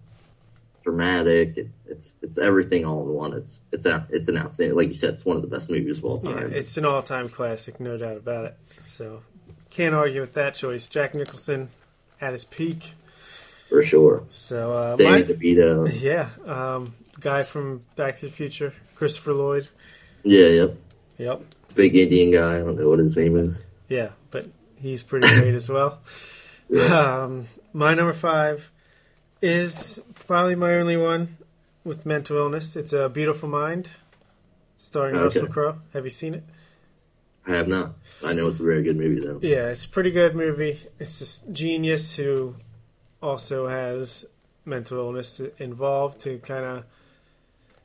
dramatic, 0.86 1.58
it, 1.58 1.68
it's 1.88 2.14
it's 2.22 2.38
everything 2.38 2.86
all 2.86 3.02
in 3.10 3.10
one. 3.14 3.34
It's 3.34 3.60
it's 3.74 3.86
a, 3.86 4.08
it's 4.10 4.28
an 4.30 4.38
outstanding, 4.38 4.78
like 4.78 4.88
you 4.88 4.94
said, 4.94 5.16
it's 5.16 5.26
one 5.26 5.36
of 5.36 5.42
the 5.42 5.50
best 5.50 5.70
movies 5.70 5.98
of 5.98 6.06
all 6.06 6.22
Yeah, 6.24 6.36
time. 6.36 6.54
it's 6.54 6.78
an 6.78 6.86
all-time 6.86 7.28
classic, 7.28 7.80
no 7.82 7.98
doubt 7.98 8.16
about 8.18 8.46
it. 8.46 8.58
So, 8.86 9.24
can't 9.70 9.94
argue 9.96 10.22
with 10.22 10.34
that 10.36 10.56
choice. 10.56 10.88
Jack 10.88 11.16
Nicholson 11.16 11.70
at 12.22 12.32
his 12.34 12.46
peak. 12.46 12.94
for 13.68 13.82
sure. 13.84 14.24
So, 14.30 14.74
uh, 14.74 14.96
Danny 14.96 15.24
my, 15.24 15.28
DeVito, 15.34 15.92
yeah, 16.02 16.30
um, 16.46 16.94
guy 17.20 17.44
from 17.44 17.84
Back 17.96 18.18
to 18.20 18.28
the 18.28 18.32
Future, 18.32 18.74
Christopher 18.96 19.34
Lloyd. 19.34 19.68
yeah, 20.24 20.48
yep, 20.48 20.76
Yep, 21.18 21.42
big 21.76 21.96
Indian 21.96 22.32
guy. 22.32 22.58
I 22.58 22.60
don't 22.60 22.78
know 22.78 22.90
what 22.90 23.00
his 23.00 23.18
name 23.18 23.36
is. 23.38 23.60
yeah, 23.90 24.10
but 24.32 24.48
he's 24.76 25.02
pretty 25.04 25.28
great 25.40 25.56
as 25.56 25.68
well. 25.68 26.00
Um, 26.92 27.46
my 27.74 27.94
number 27.94 28.12
five 28.14 28.72
is 29.40 30.02
probably 30.28 30.56
my 30.56 30.74
only 30.76 30.98
one 30.98 31.38
with 31.84 32.06
mental 32.06 32.38
illness. 32.38 32.76
It's 32.76 32.94
a 32.94 33.10
Beautiful 33.10 33.50
Mind, 33.50 33.90
starring 34.78 35.16
Okay. 35.16 35.24
Russell 35.26 35.48
Crowe. 35.48 35.78
Have 35.94 36.04
you 36.04 36.10
seen 36.10 36.34
it? 36.34 36.44
I 37.48 37.52
have 37.56 37.68
not. 37.68 37.94
I 38.24 38.34
know 38.34 38.48
it's 38.50 38.60
a 38.60 38.64
very 38.64 38.82
good 38.82 38.98
movie 38.98 39.20
though. 39.24 39.40
Yeah, 39.42 39.68
it's 39.70 39.86
a 39.86 39.90
pretty 39.90 40.10
good 40.12 40.36
movie. 40.36 40.80
It's 41.00 41.20
this 41.20 41.40
genius 41.52 42.16
who 42.16 42.56
also 43.22 43.68
has 43.68 44.26
mental 44.66 44.98
illness 44.98 45.40
involved 45.60 46.20
to 46.22 46.40
kind 46.40 46.66
of 46.66 46.84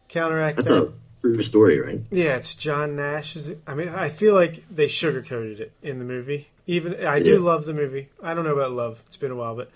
counteract 0.08 0.56
That's 0.56 0.68
that. 0.70 0.84
a 0.84 0.92
true 1.20 1.42
story, 1.42 1.78
right? 1.78 2.00
Yeah, 2.10 2.36
it's 2.36 2.54
John 2.54 2.96
Nash. 2.96 3.36
I 3.66 3.74
mean, 3.74 3.88
I 3.90 4.08
feel 4.08 4.34
like 4.34 4.64
they 4.70 4.86
sugarcoated 4.86 5.60
it 5.60 5.72
in 5.82 5.98
the 5.98 6.04
movie. 6.06 6.48
Even 6.66 7.04
I 7.04 7.18
do 7.20 7.32
Yeah. 7.34 7.38
love 7.38 7.66
the 7.66 7.74
movie. 7.74 8.08
I 8.22 8.32
don't 8.32 8.44
know 8.44 8.54
about 8.54 8.72
love. 8.72 9.02
It's 9.06 9.16
been 9.18 9.30
a 9.30 9.36
while, 9.36 9.54
but 9.56 9.70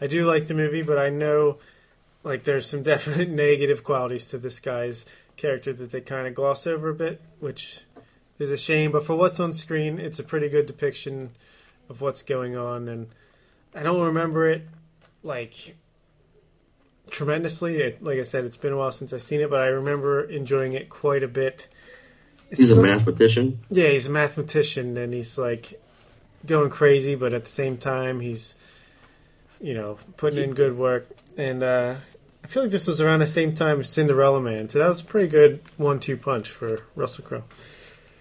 I 0.00 0.06
do 0.06 0.24
like 0.26 0.46
the 0.46 0.54
movie. 0.54 0.80
But 0.82 0.96
I 0.98 1.10
know, 1.10 1.58
like, 2.26 2.44
there's 2.44 2.66
some 2.68 2.82
definite 2.92 3.30
negative 3.30 3.84
qualities 3.84 4.26
to 4.26 4.38
this 4.38 4.58
guy's 4.58 5.06
character 5.36 5.72
that 5.72 5.92
they 5.92 6.00
kind 6.00 6.26
of 6.26 6.34
gloss 6.34 6.66
over 6.66 6.88
a 6.88 6.94
bit, 6.94 7.22
which 7.40 7.82
is 8.38 8.50
a 8.50 8.56
shame. 8.56 8.90
But 8.92 9.04
for 9.04 9.14
what's 9.14 9.38
on 9.38 9.54
screen, 9.54 9.98
it's 9.98 10.18
a 10.18 10.24
pretty 10.24 10.48
good 10.48 10.66
depiction 10.66 11.30
of 11.88 12.00
what's 12.00 12.22
going 12.22 12.56
on. 12.56 12.88
And 12.88 13.08
I 13.74 13.82
don't 13.82 14.02
remember 14.02 14.48
it 14.48 14.66
like 15.22 15.76
tremendously. 17.10 17.76
It, 17.76 18.02
like 18.02 18.18
I 18.18 18.22
said, 18.22 18.44
it's 18.44 18.56
been 18.56 18.72
a 18.72 18.76
while 18.76 18.92
since 18.92 19.12
I've 19.12 19.22
seen 19.22 19.40
it, 19.40 19.50
but 19.50 19.60
I 19.60 19.66
remember 19.66 20.24
enjoying 20.24 20.72
it 20.72 20.88
quite 20.88 21.22
a 21.22 21.28
bit. 21.28 21.68
It's 22.50 22.60
He's 22.60 22.70
a 22.70 22.80
mathematician. 22.82 23.60
yeah, 23.70 23.88
he's 23.88 24.08
a 24.08 24.12
mathematician 24.12 24.96
and 24.96 25.12
he's 25.12 25.36
like 25.38 25.80
going 26.44 26.70
crazy, 26.70 27.14
but 27.14 27.32
at 27.34 27.44
the 27.44 27.50
same 27.50 27.76
time, 27.76 28.20
he's 28.20 28.54
you 29.60 29.74
know 29.74 29.98
putting 30.16 30.42
in 30.42 30.54
good 30.54 30.76
work. 30.76 31.08
And 31.36 31.62
uh, 31.62 31.96
I 32.46 32.48
feel 32.48 32.62
like 32.62 32.70
this 32.72 32.86
was 32.86 33.00
around 33.00 33.18
the 33.18 33.26
same 33.26 33.56
time 33.56 33.80
as 33.80 33.90
Cinderella 33.90 34.40
Man, 34.40 34.68
so 34.68 34.78
that 34.78 34.88
was 34.88 35.00
a 35.00 35.04
pretty 35.04 35.26
good 35.26 35.60
one-two 35.78 36.16
punch 36.16 36.48
for 36.48 36.78
Russell 36.94 37.24
Crowe. 37.24 37.42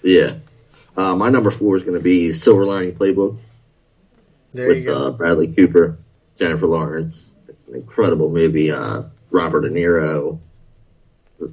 Yeah. 0.02 0.32
Uh, 0.98 1.16
my 1.16 1.30
number 1.30 1.52
four 1.52 1.76
is 1.76 1.84
going 1.84 1.94
to 1.98 2.04
be 2.04 2.34
Silver 2.34 2.66
Lining 2.66 2.96
Playbook 2.96 3.38
There 4.52 4.72
you 4.72 4.78
with 4.78 4.88
go. 4.88 5.08
uh, 5.08 5.12
Bradley 5.12 5.54
Cooper, 5.54 6.00
Jennifer 6.40 6.66
Lawrence. 6.66 7.30
It's 7.48 7.68
an 7.68 7.76
incredible 7.76 8.32
movie. 8.32 8.72
Uh, 8.72 9.04
Robert 9.30 9.62
De 9.62 9.70
Niro, 9.70 10.40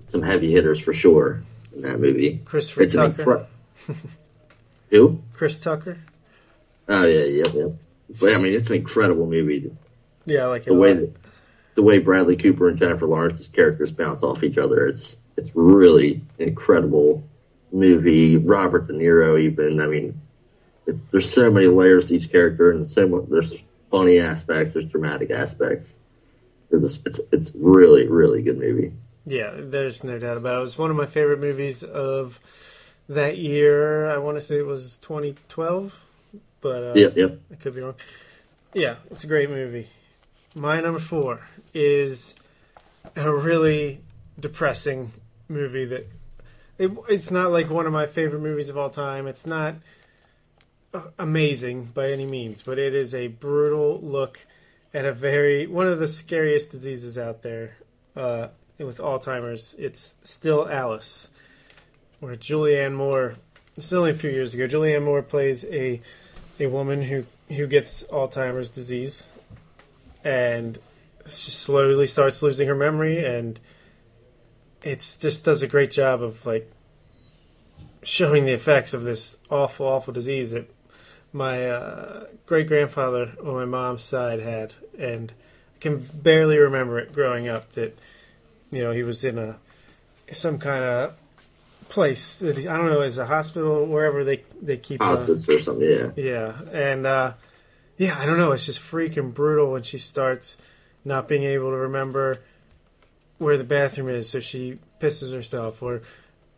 some 0.09 0.23
heavy 0.23 0.51
hitters 0.51 0.81
for 0.81 0.95
sure 0.95 1.43
in 1.75 1.83
that 1.83 1.99
movie. 2.01 2.39
Christopher 2.45 2.83
It's 2.83 2.95
Tucker. 2.95 3.47
incre- 3.87 3.97
Who? 4.91 5.21
Chris 5.35 5.59
Tucker. 5.59 5.99
Oh 6.89 7.05
yeah, 7.07 7.25
yeah, 7.25 7.45
yeah. 7.53 7.67
But 8.19 8.33
I 8.35 8.39
mean, 8.39 8.55
it's 8.55 8.71
an 8.71 8.77
incredible 8.77 9.29
movie. 9.29 9.71
Yeah, 10.25 10.45
I 10.45 10.47
like 10.47 10.63
it. 10.63 10.67
The 10.67 10.73
a 10.73 10.79
way 10.79 10.95
lot. 10.95 11.01
that, 11.01 11.22
the 11.75 11.83
way 11.83 11.99
Bradley 11.99 12.37
Cooper 12.37 12.69
and 12.69 12.79
Jennifer 12.79 13.07
Lawrence's 13.07 13.49
characters 13.49 13.93
bounce 13.93 14.23
off 14.23 14.43
each 14.43 14.59
other, 14.59 14.87
it's 14.87 15.17
it's 15.37 15.51
really 15.55 16.21
incredible 16.39 17.25
movie. 17.73 18.37
Robert 18.37 18.87
De 18.87 18.93
Niro, 18.93 19.41
even 19.41 19.81
I 19.81 19.87
mean, 19.87 20.21
it, 20.87 21.11
there's 21.11 21.33
so 21.33 21.51
many 21.51 21.67
layers 21.67 22.07
to 22.07 22.15
each 22.15 22.31
character, 22.31 22.71
and 22.71 22.87
so 22.87 23.09
much, 23.09 23.25
there's 23.29 23.63
funny 23.91 24.19
aspects, 24.19 24.75
there's 24.75 24.87
dramatic 24.87 25.31
aspects. 25.31 25.95
It's 26.71 27.01
it's 27.07 27.21
it's 27.33 27.53
really 27.55 28.09
really 28.09 28.43
good 28.43 28.59
movie. 28.59 28.93
Yeah, 29.25 29.53
there's 29.57 30.03
no 30.03 30.19
doubt 30.19 30.37
about 30.37 30.57
it. 30.57 30.59
It 30.59 30.63
was 30.63 30.79
one 30.79 30.91
of 30.91 30.97
my 30.97 31.07
favorite 31.07 31.41
movies 31.41 31.83
of 31.83 32.41
that 33.09 33.39
year. 33.39 34.11
I 34.11 34.19
want 34.19 34.37
to 34.37 34.41
say 34.41 34.59
it 34.59 34.67
was 34.67 34.99
2012, 34.99 36.01
but 36.61 36.83
uh, 36.83 36.93
yeah, 36.97 37.09
yep. 37.15 37.39
I 37.51 37.55
could 37.57 37.75
be 37.75 37.83
wrong. 37.83 37.95
Yeah, 38.75 38.97
it's 39.11 39.23
a 39.25 39.27
great 39.27 39.51
movie. 39.51 39.89
My 40.55 40.81
number 40.81 40.99
four 40.99 41.41
is 41.75 42.35
a 43.17 43.33
really 43.33 44.01
depressing 44.39 45.13
movie 45.49 45.85
that 45.85 46.09
it, 46.79 46.91
it's 47.09 47.31
not 47.31 47.53
like 47.53 47.71
one 47.71 47.87
of 47.87 47.93
my 47.93 48.07
favorite 48.07 48.41
movies 48.41 48.69
of 48.69 48.77
all 48.77 48.91
time. 48.91 49.27
It's 49.27 49.47
not 49.47 49.77
uh, 50.95 51.05
amazing 51.19 51.85
by 51.87 52.11
any 52.11 52.27
means, 52.27 52.63
but 52.63 52.79
it 52.79 52.95
is 52.95 53.15
a 53.15 53.29
brutal 53.29 54.01
look 54.01 54.47
at 54.95 55.05
a 55.05 55.13
very 55.13 55.67
one 55.67 55.87
of 55.87 55.99
the 55.99 56.09
scariest 56.09 56.71
diseases 56.71 57.17
out 57.17 57.43
there 57.43 57.77
uh, 58.17 58.49
with 58.79 58.99
Alzheimer's. 58.99 59.75
It's 59.79 60.17
still 60.23 60.69
Alice, 60.69 61.29
where 62.21 62.37
Julianne 62.37 62.95
Moore. 62.95 63.37
Is 63.75 63.91
only 63.91 64.11
a 64.11 64.15
few 64.15 64.29
years 64.29 64.53
ago. 64.53 64.69
Julianne 64.69 65.05
Moore 65.05 65.23
plays 65.23 65.65
a 65.65 66.01
a 66.61 66.67
woman 66.67 67.03
who 67.03 67.25
who 67.49 67.67
gets 67.67 68.03
Alzheimer's 68.05 68.69
disease, 68.69 69.27
and 70.23 70.79
she 71.27 71.51
slowly 71.51 72.07
starts 72.07 72.43
losing 72.43 72.69
her 72.69 72.75
memory, 72.75 73.25
and 73.25 73.59
it's 74.83 75.17
just 75.17 75.45
does 75.45 75.63
a 75.63 75.69
great 75.69 75.91
job 75.91 76.23
of 76.23 76.45
like 76.47 76.71
showing 78.03 78.45
the 78.45 78.53
effects 78.53 78.95
of 78.95 79.05
this 79.05 79.39
awful, 79.51 79.87
awful 79.87 80.13
disease 80.13 80.51
that 80.51 80.69
my 81.33 81.67
uh, 81.69 82.27
great 82.47 82.67
grandfather 82.67 83.33
on 83.43 83.55
my 83.55 83.65
mom's 83.65 84.03
side 84.03 84.41
had, 84.41 84.75
and 84.99 85.33
I 85.77 85.79
can 85.81 85.99
barely 85.99 86.59
remember 86.59 86.99
it 86.99 87.13
growing 87.13 87.49
up. 87.49 87.73
That 87.73 87.99
you 88.71 88.83
know 88.83 88.93
he 88.93 89.03
was 89.03 89.25
in 89.25 89.39
a 89.39 89.57
some 90.31 90.59
kind 90.59 90.85
of 90.85 91.15
place 91.89 92.39
that 92.39 92.57
he, 92.59 92.67
I 92.69 92.77
don't 92.77 92.87
know, 92.87 93.03
is 93.03 93.19
a 93.19 93.27
hospital, 93.27 93.87
wherever 93.87 94.25
they 94.25 94.45
they 94.61 94.77
keep. 94.77 95.01
uh, 95.01 95.07
Hospice 95.07 95.49
or 95.49 95.61
something. 95.61 95.89
Yeah, 95.89 96.11
yeah, 96.17 96.61
and 96.73 97.07
uh, 97.07 97.33
yeah, 97.97 98.19
I 98.19 98.27
don't 98.27 98.39
know. 98.39 98.53
It's 98.53 98.67
just 98.67 98.81
freaking 98.81 99.33
brutal 99.33 99.73
when 99.73 99.83
she 99.83 99.99
starts 99.99 100.57
not 101.05 101.29
being 101.29 101.43
able 101.45 101.71
to 101.71 101.77
remember 101.77 102.39
where 103.39 103.57
the 103.57 103.65
bathroom 103.65 104.09
is, 104.09 104.29
so 104.31 104.41
she 104.41 104.79
pisses 105.01 105.33
herself, 105.35 105.83
or 105.83 106.03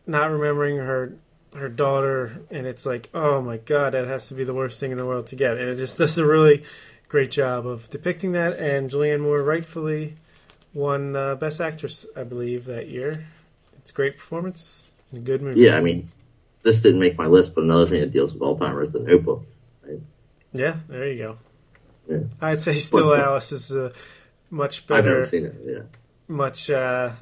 not 0.06 0.30
remembering 0.30 0.76
her 0.78 1.14
her 1.56 1.68
daughter, 1.68 2.40
and 2.50 2.66
it's 2.66 2.84
like, 2.84 3.08
oh 3.14 3.40
my 3.40 3.56
god, 3.58 3.94
that 3.94 4.08
has 4.08 4.26
to 4.28 4.34
be 4.34 4.42
the 4.42 4.52
worst 4.54 4.80
thing 4.80 4.90
in 4.90 4.98
the 4.98 5.06
world 5.06 5.28
to 5.28 5.36
get. 5.36 5.56
And 5.56 5.68
it 5.68 5.76
just 5.76 5.96
does 5.98 6.18
a 6.18 6.26
really 6.26 6.64
great 7.08 7.30
job 7.30 7.64
of 7.66 7.88
depicting 7.90 8.32
that. 8.32 8.58
And 8.58 8.90
Julianne 8.90 9.20
Moore 9.20 9.40
rightfully 9.42 10.14
won 10.74 11.14
uh, 11.14 11.36
Best 11.36 11.60
Actress, 11.60 12.06
I 12.16 12.24
believe, 12.24 12.64
that 12.64 12.88
year. 12.88 13.24
It's 13.78 13.92
a 13.92 13.94
great 13.94 14.18
performance 14.18 14.82
and 15.12 15.20
a 15.20 15.24
good 15.24 15.42
movie. 15.42 15.60
yeah. 15.60 15.76
I 15.76 15.80
mean, 15.80 16.08
this 16.64 16.82
didn't 16.82 16.98
make 17.00 17.16
my 17.16 17.26
list, 17.26 17.54
but 17.54 17.62
another 17.62 17.86
thing 17.86 18.00
that 18.00 18.10
deals 18.12 18.34
with 18.34 18.42
Alzheimer's 18.42 18.88
is 18.88 18.92
the 18.94 19.00
Notebook. 19.00 19.46
Yeah, 20.52 20.76
there 20.88 21.08
you 21.08 21.18
go. 21.22 21.38
Yeah. 22.08 22.18
I'd 22.40 22.60
say 22.60 22.78
Still 22.80 23.10
But- 23.10 23.20
Alice 23.20 23.52
is 23.52 23.70
a 23.74 23.92
much 24.54 24.86
better. 24.86 24.98
I've 24.98 25.04
never 25.04 25.26
seen 25.26 25.46
it. 25.46 25.56
Yeah, 25.62 25.82
much. 26.28 26.70
Uh, 26.70 27.12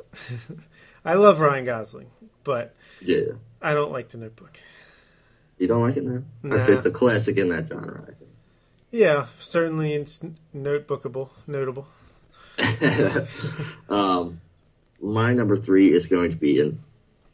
I 1.04 1.14
love 1.14 1.40
Ryan 1.40 1.64
Gosling, 1.64 2.10
but 2.44 2.74
yeah. 3.00 3.32
I 3.60 3.74
don't 3.74 3.92
like 3.92 4.08
The 4.10 4.18
Notebook. 4.18 4.58
You 5.58 5.68
don't 5.68 5.82
like 5.82 5.96
it, 5.96 6.04
man? 6.04 6.26
Nah. 6.42 6.56
It's 6.68 6.86
a 6.86 6.90
classic 6.90 7.38
in 7.38 7.48
that 7.50 7.68
genre. 7.68 8.02
I 8.02 8.12
think. 8.12 8.30
Yeah, 8.90 9.26
certainly 9.38 9.94
it's 9.94 10.20
notebookable, 10.54 11.30
notable. 11.46 11.86
um, 13.88 14.40
my 15.00 15.32
number 15.32 15.56
three 15.56 15.88
is 15.90 16.06
going 16.06 16.30
to 16.30 16.36
be 16.36 16.60
an 16.60 16.82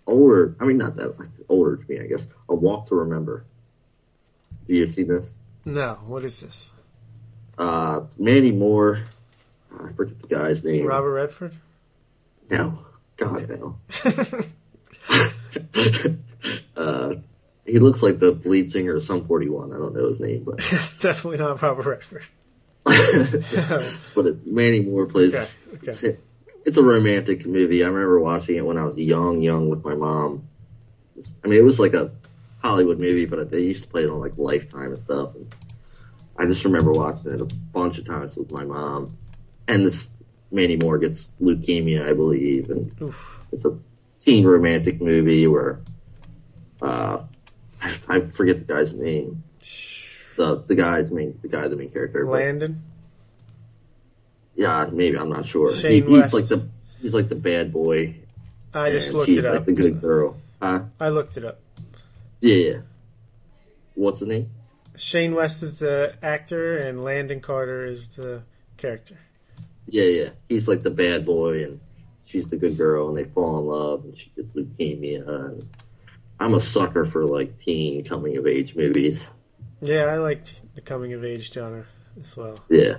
older. 0.06 0.54
I 0.60 0.64
mean, 0.64 0.78
not 0.78 0.96
that 0.96 1.18
much 1.18 1.28
older 1.48 1.76
to 1.76 1.90
me, 1.90 1.98
I 2.00 2.06
guess. 2.06 2.28
A 2.48 2.54
Walk 2.54 2.86
to 2.86 2.94
Remember. 2.94 3.44
Do 4.66 4.74
you 4.74 4.86
see 4.86 5.02
this? 5.02 5.36
No, 5.64 5.98
what 6.06 6.22
is 6.24 6.40
this? 6.40 6.72
Uh, 7.58 8.02
Mandy 8.18 8.52
Moore. 8.52 9.00
I 9.72 9.92
forget 9.92 10.20
the 10.20 10.28
guy's 10.28 10.64
name. 10.64 10.86
Robert 10.86 11.12
Redford? 11.12 11.54
No, 12.50 12.78
God 13.16 13.48
no. 13.48 13.78
uh, 16.76 17.14
he 17.66 17.78
looks 17.78 18.02
like 18.02 18.18
the 18.18 18.32
lead 18.44 18.70
singer 18.70 18.94
of 18.94 19.04
Sum 19.04 19.26
41. 19.26 19.72
I 19.72 19.76
don't 19.76 19.94
know 19.94 20.06
his 20.06 20.20
name, 20.20 20.44
but 20.44 20.56
It's 20.72 20.98
definitely 20.98 21.38
not 21.38 21.60
Robert 21.60 21.86
Redford. 21.86 22.24
but 22.84 24.26
it, 24.26 24.46
Mandy 24.46 24.82
Moore 24.82 25.06
plays. 25.06 25.34
Okay, 25.34 25.50
okay. 25.74 25.88
It's, 25.88 26.02
it's 26.64 26.76
a 26.78 26.82
romantic 26.82 27.44
movie. 27.46 27.84
I 27.84 27.88
remember 27.88 28.20
watching 28.20 28.56
it 28.56 28.64
when 28.64 28.78
I 28.78 28.84
was 28.84 28.96
young, 28.96 29.40
young 29.40 29.68
with 29.68 29.84
my 29.84 29.94
mom. 29.94 30.48
I 31.44 31.48
mean, 31.48 31.58
it 31.58 31.64
was 31.64 31.78
like 31.78 31.94
a 31.94 32.12
Hollywood 32.62 32.98
movie, 32.98 33.26
but 33.26 33.50
they 33.50 33.60
used 33.60 33.84
to 33.84 33.90
play 33.90 34.04
it 34.04 34.10
on 34.10 34.20
like 34.20 34.32
Lifetime 34.36 34.92
and 34.92 35.00
stuff. 35.00 35.34
And 35.34 35.54
I 36.38 36.46
just 36.46 36.64
remember 36.64 36.92
watching 36.92 37.32
it 37.32 37.40
a 37.40 37.44
bunch 37.44 37.98
of 37.98 38.06
times 38.06 38.36
with 38.36 38.50
my 38.52 38.64
mom. 38.64 39.17
And 39.68 39.84
this 39.84 40.10
Mandy 40.50 40.76
Moore 40.76 40.98
gets 40.98 41.30
leukemia, 41.40 42.08
I 42.08 42.14
believe, 42.14 42.70
and 42.70 42.90
Oof. 43.02 43.40
it's 43.52 43.64
a 43.66 43.78
teen 44.18 44.46
romantic 44.46 45.00
movie 45.00 45.46
where 45.46 45.80
uh, 46.82 47.22
I, 47.80 47.96
I 48.08 48.20
forget 48.20 48.58
the 48.58 48.64
guy's 48.64 48.94
name. 48.94 49.44
The 50.36 50.62
the 50.66 50.74
guy's 50.74 51.12
main 51.12 51.38
the 51.42 51.48
guy 51.48 51.68
the 51.68 51.76
main 51.76 51.90
character. 51.90 52.24
but- 52.24 52.32
Landon? 52.32 52.82
yeah, 54.54 54.88
maybe 54.92 55.16
I'm 55.18 55.28
not 55.28 55.46
sure. 55.46 55.72
He, 55.72 55.80
Shane 55.80 56.06
he's 56.08 56.32
like 56.32 56.46
the 56.46 56.66
he's 57.00 57.14
like 57.14 57.28
the 57.28 57.36
bad 57.36 57.72
boy. 57.72 58.16
I 58.74 58.90
just 58.90 59.12
looked 59.12 59.28
it 59.28 59.44
like 59.44 59.54
up. 59.54 59.66
the 59.66 59.72
good 59.72 60.00
girl. 60.00 60.36
Huh? 60.62 60.84
I 61.00 61.08
looked 61.10 61.36
it 61.36 61.44
up. 61.44 61.60
Yeah, 62.40 62.54
yeah. 62.54 62.76
What's 63.94 64.20
his 64.20 64.28
name? 64.28 64.50
Shane 64.96 65.34
West 65.34 65.62
is 65.62 65.78
the 65.78 66.14
actor, 66.22 66.76
and 66.76 67.04
Landon 67.04 67.40
Carter 67.40 67.84
is 67.86 68.10
the 68.10 68.42
character. 68.76 69.18
Yeah, 69.88 70.04
yeah. 70.04 70.28
He's 70.48 70.68
like 70.68 70.82
the 70.82 70.90
bad 70.90 71.24
boy, 71.24 71.64
and 71.64 71.80
she's 72.24 72.48
the 72.48 72.56
good 72.56 72.76
girl, 72.76 73.08
and 73.08 73.16
they 73.16 73.24
fall 73.24 73.58
in 73.58 73.66
love, 73.66 74.04
and 74.04 74.16
she 74.16 74.30
gets 74.36 74.52
leukemia. 74.52 75.26
And 75.26 75.66
I'm 76.38 76.54
a 76.54 76.60
sucker 76.60 77.06
for 77.06 77.24
like 77.24 77.58
teen 77.58 78.04
coming 78.04 78.36
of 78.36 78.46
age 78.46 78.76
movies. 78.76 79.30
Yeah, 79.80 80.04
I 80.04 80.16
liked 80.18 80.62
the 80.74 80.80
coming 80.80 81.12
of 81.14 81.24
age 81.24 81.52
genre 81.52 81.86
as 82.20 82.36
well. 82.36 82.58
Yeah. 82.68 82.98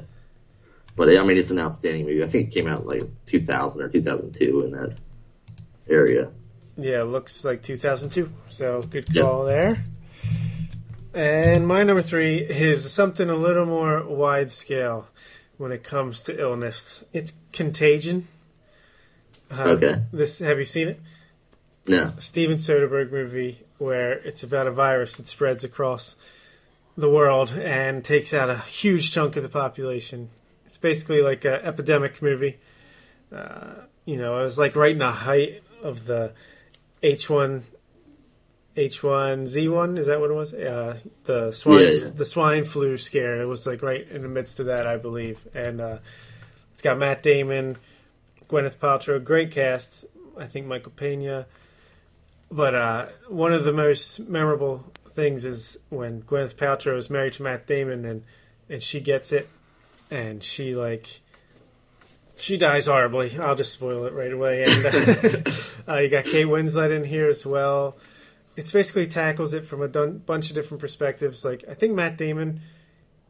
But 0.95 1.15
I 1.15 1.23
mean, 1.23 1.38
it's 1.38 1.52
an 1.52 1.60
outstanding 1.60 2.06
movie. 2.06 2.23
I 2.23 2.28
think 2.28 2.47
it 2.49 2.52
came 2.54 2.67
out 2.67 2.86
like 2.86 3.04
2000 3.25 3.82
or 3.82 3.88
2002 3.89 4.62
in 4.63 4.71
that 4.71 4.97
area. 5.88 6.32
Yeah, 6.75 7.04
looks 7.04 7.45
like 7.45 7.62
2002. 7.62 8.32
So 8.49 8.82
good 8.82 9.06
Yep. 9.13 9.23
call 9.23 9.45
there. 9.45 9.86
And 11.13 11.67
my 11.67 11.84
number 11.84 12.02
three 12.02 12.38
is 12.38 12.91
something 12.91 13.30
a 13.30 13.36
little 13.36 13.65
more 13.65 14.04
wide 14.06 14.52
scale 14.52 15.08
when 15.60 15.72
it 15.74 15.84
comes 15.84 16.24
to 16.24 16.39
illness. 16.39 17.04
It's 17.13 17.34
Contagion. 17.52 18.28
Uh, 19.52 19.76
Okay. 19.78 19.93
This 20.12 20.39
have 20.39 20.58
you 20.58 20.63
seen 20.63 20.88
it? 20.88 21.00
No. 21.86 22.13
Steven 22.17 22.58
Soderbergh 22.58 23.12
movie 23.12 23.60
where 23.78 24.13
it's 24.13 24.41
about 24.41 24.67
a 24.67 24.72
virus 24.72 25.17
that 25.17 25.28
spreads 25.28 25.63
across 25.63 26.15
the 26.98 27.10
world 27.10 27.52
and 27.52 28.04
takes 28.04 28.34
out 28.34 28.50
a 28.50 28.58
huge 28.58 29.12
chunk 29.12 29.36
of 29.36 29.43
the 29.43 29.50
population. 29.50 30.30
It's 30.65 30.78
basically 30.78 31.22
like 31.22 31.43
an 31.45 31.60
epidemic 31.63 32.22
movie. 32.22 32.58
Uh, 33.34 33.74
you 34.06 34.15
know, 34.17 34.39
it 34.39 34.43
was 34.43 34.58
like 34.58 34.76
right 34.76 34.93
in 34.93 35.00
the 35.00 35.12
height 35.12 35.62
of 35.84 36.06
the 36.06 36.32
H1 37.04 37.63
H1Z1 38.77 39.97
is 39.97 40.08
that 40.08 40.19
what 40.19 40.29
it 40.29 40.34
was? 40.34 40.53
Uh, 40.53 40.97
the 41.25 41.51
swine 41.51 41.79
Yeah, 41.79 41.89
yeah. 41.89 42.10
the 42.13 42.25
swine 42.25 42.65
flu 42.65 42.97
scare. 42.97 43.41
It 43.41 43.45
was 43.45 43.65
like 43.67 43.82
right 43.82 44.08
in 44.10 44.21
the 44.21 44.27
midst 44.27 44.60
of 44.60 44.67
that, 44.67 44.88
I 44.88 44.97
believe. 44.97 45.47
And 45.53 45.82
uh, 45.82 45.97
it's 46.73 46.82
got 46.82 46.97
Matt 46.97 47.21
Damon, 47.23 47.77
Gwyneth 48.47 48.77
Paltrow, 48.77 49.23
great 49.23 49.51
cast. 49.51 50.05
I 50.38 50.45
think 50.45 50.65
Michael 50.67 50.93
Pena. 50.95 51.45
But 52.51 52.73
uh, 52.75 53.05
one 53.27 53.53
of 53.53 53.63
the 53.63 53.73
most 53.73 54.27
memorable 54.29 54.86
things 55.10 55.43
is 55.43 55.77
when 55.89 56.21
Gwyneth 56.23 56.55
Paltrow 56.55 56.97
is 56.97 57.10
married 57.10 57.34
to 57.34 57.43
Matt 57.43 57.67
Damon 57.67 58.05
and 58.05 58.23
and 58.69 58.82
she 58.84 58.99
gets 59.01 59.32
it 59.32 59.49
and 60.12 60.43
she 60.43 60.75
like 60.75 61.19
she 62.38 62.58
dies 62.58 62.88
horribly. 62.88 63.38
I'll 63.38 63.55
just 63.55 63.73
spoil 63.73 64.05
it 64.05 64.13
right 64.13 64.32
away. 64.32 64.63
And 64.63 64.86
uh, 64.86 65.51
uh, 65.91 65.97
you 65.97 66.10
got 66.10 66.25
Kate 66.25 66.45
Winslet 66.45 66.91
in 66.95 67.03
here 67.03 67.27
as 67.27 67.45
well. 67.45 67.97
It's 68.60 68.74
basically 68.74 69.08
tackles 69.08 69.54
it 69.54 69.65
from 69.65 69.82
a 69.82 69.88
dun- 69.88 70.17
bunch 70.17 70.50
of 70.50 70.56
different 70.56 70.82
perspectives. 70.82 71.45
Like 71.45 71.63
I 71.69 71.74
think 71.74 71.93
Matt 71.93 72.17
Damon, 72.17 72.60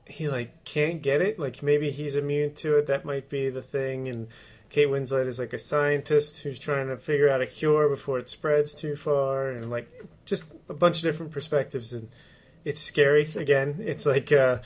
he 0.07 0.27
like 0.27 0.63
can't 0.63 1.03
get 1.03 1.21
it. 1.21 1.37
Like 1.37 1.61
maybe 1.61 1.91
he's 1.91 2.15
immune 2.15 2.55
to 2.55 2.77
it. 2.77 2.87
That 2.87 3.05
might 3.05 3.29
be 3.29 3.51
the 3.51 3.61
thing. 3.61 4.07
And 4.07 4.27
Kate 4.69 4.87
Winslet 4.87 5.27
is 5.27 5.37
like 5.37 5.53
a 5.53 5.59
scientist 5.59 6.41
who's 6.41 6.57
trying 6.57 6.87
to 6.87 6.97
figure 6.97 7.29
out 7.29 7.43
a 7.43 7.45
cure 7.45 7.87
before 7.87 8.17
it 8.17 8.27
spreads 8.27 8.73
too 8.73 8.95
far. 8.95 9.51
And 9.51 9.69
like 9.69 9.87
just 10.25 10.51
a 10.67 10.73
bunch 10.73 10.97
of 10.97 11.03
different 11.03 11.31
perspectives. 11.31 11.93
And 11.93 12.09
it's 12.65 12.81
scary. 12.81 13.29
Again, 13.35 13.77
it's 13.81 14.07
like 14.07 14.31
uh, 14.31 14.57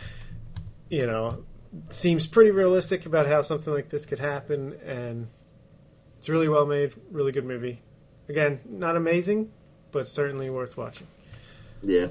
you 0.90 1.06
know 1.06 1.44
seems 1.90 2.26
pretty 2.26 2.52
realistic 2.52 3.06
about 3.06 3.28
how 3.28 3.42
something 3.42 3.74
like 3.74 3.90
this 3.90 4.06
could 4.06 4.20
happen, 4.20 4.80
and 4.86 5.28
it's 6.18 6.30
really 6.30 6.48
well 6.48 6.66
made, 6.66 6.94
really 7.12 7.34
good 7.34 7.46
movie. 7.46 7.82
Again, 8.30 8.62
not 8.66 8.96
amazing, 8.96 9.52
but 9.94 10.08
certainly 10.08 10.50
worth 10.50 10.76
watching. 10.76 11.08
Yeah. 11.82 12.08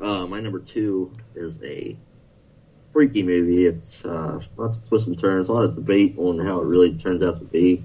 Uh, 0.00 0.26
my 0.28 0.40
number 0.40 0.60
two 0.60 1.14
is 1.34 1.62
a 1.62 1.96
freaky 2.92 3.22
movie. 3.22 3.66
It's 3.66 4.06
uh, 4.06 4.40
lots 4.56 4.78
of 4.78 4.88
twists 4.88 5.08
and 5.08 5.18
turns, 5.18 5.50
a 5.50 5.52
lot 5.52 5.64
of 5.64 5.74
debate 5.74 6.14
on 6.16 6.38
how 6.38 6.62
it 6.62 6.66
really 6.66 6.94
turns 6.94 7.22
out 7.22 7.38
to 7.40 7.44
be. 7.44 7.84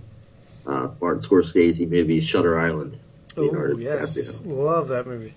Uh, 0.65 0.89
Martin 1.01 1.21
Scorsese 1.21 1.89
movie 1.89 2.21
Shutter 2.21 2.57
Island. 2.57 2.97
Oh 3.35 3.77
yes, 3.77 4.45
love 4.45 4.89
that 4.89 5.07
movie. 5.07 5.33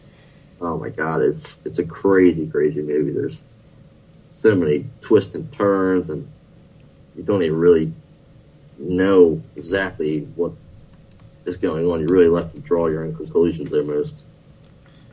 Oh 0.60 0.78
my 0.78 0.90
god, 0.90 1.22
it's 1.22 1.58
it's 1.64 1.78
a 1.78 1.84
crazy, 1.84 2.46
crazy 2.46 2.82
movie. 2.82 3.12
There's 3.12 3.42
so 4.32 4.54
many 4.54 4.86
twists 5.00 5.34
and 5.34 5.50
turns, 5.52 6.10
and 6.10 6.28
you 7.16 7.22
don't 7.22 7.42
even 7.42 7.58
really 7.58 7.92
know 8.78 9.40
exactly 9.56 10.20
what 10.34 10.52
is 11.46 11.56
going 11.56 11.86
on. 11.86 12.00
You're 12.00 12.08
really 12.08 12.28
left 12.28 12.54
to 12.54 12.60
draw 12.60 12.86
your 12.86 13.04
own 13.04 13.14
conclusions 13.14 13.72
almost. 13.72 14.24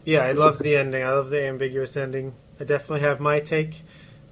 Yeah, 0.05 0.23
I 0.23 0.31
love 0.31 0.59
the 0.59 0.75
ending. 0.75 1.03
I 1.03 1.11
love 1.11 1.29
the 1.29 1.45
ambiguous 1.45 1.95
ending. 1.95 2.33
I 2.59 2.63
definitely 2.63 3.01
have 3.01 3.19
my 3.19 3.39
take 3.39 3.81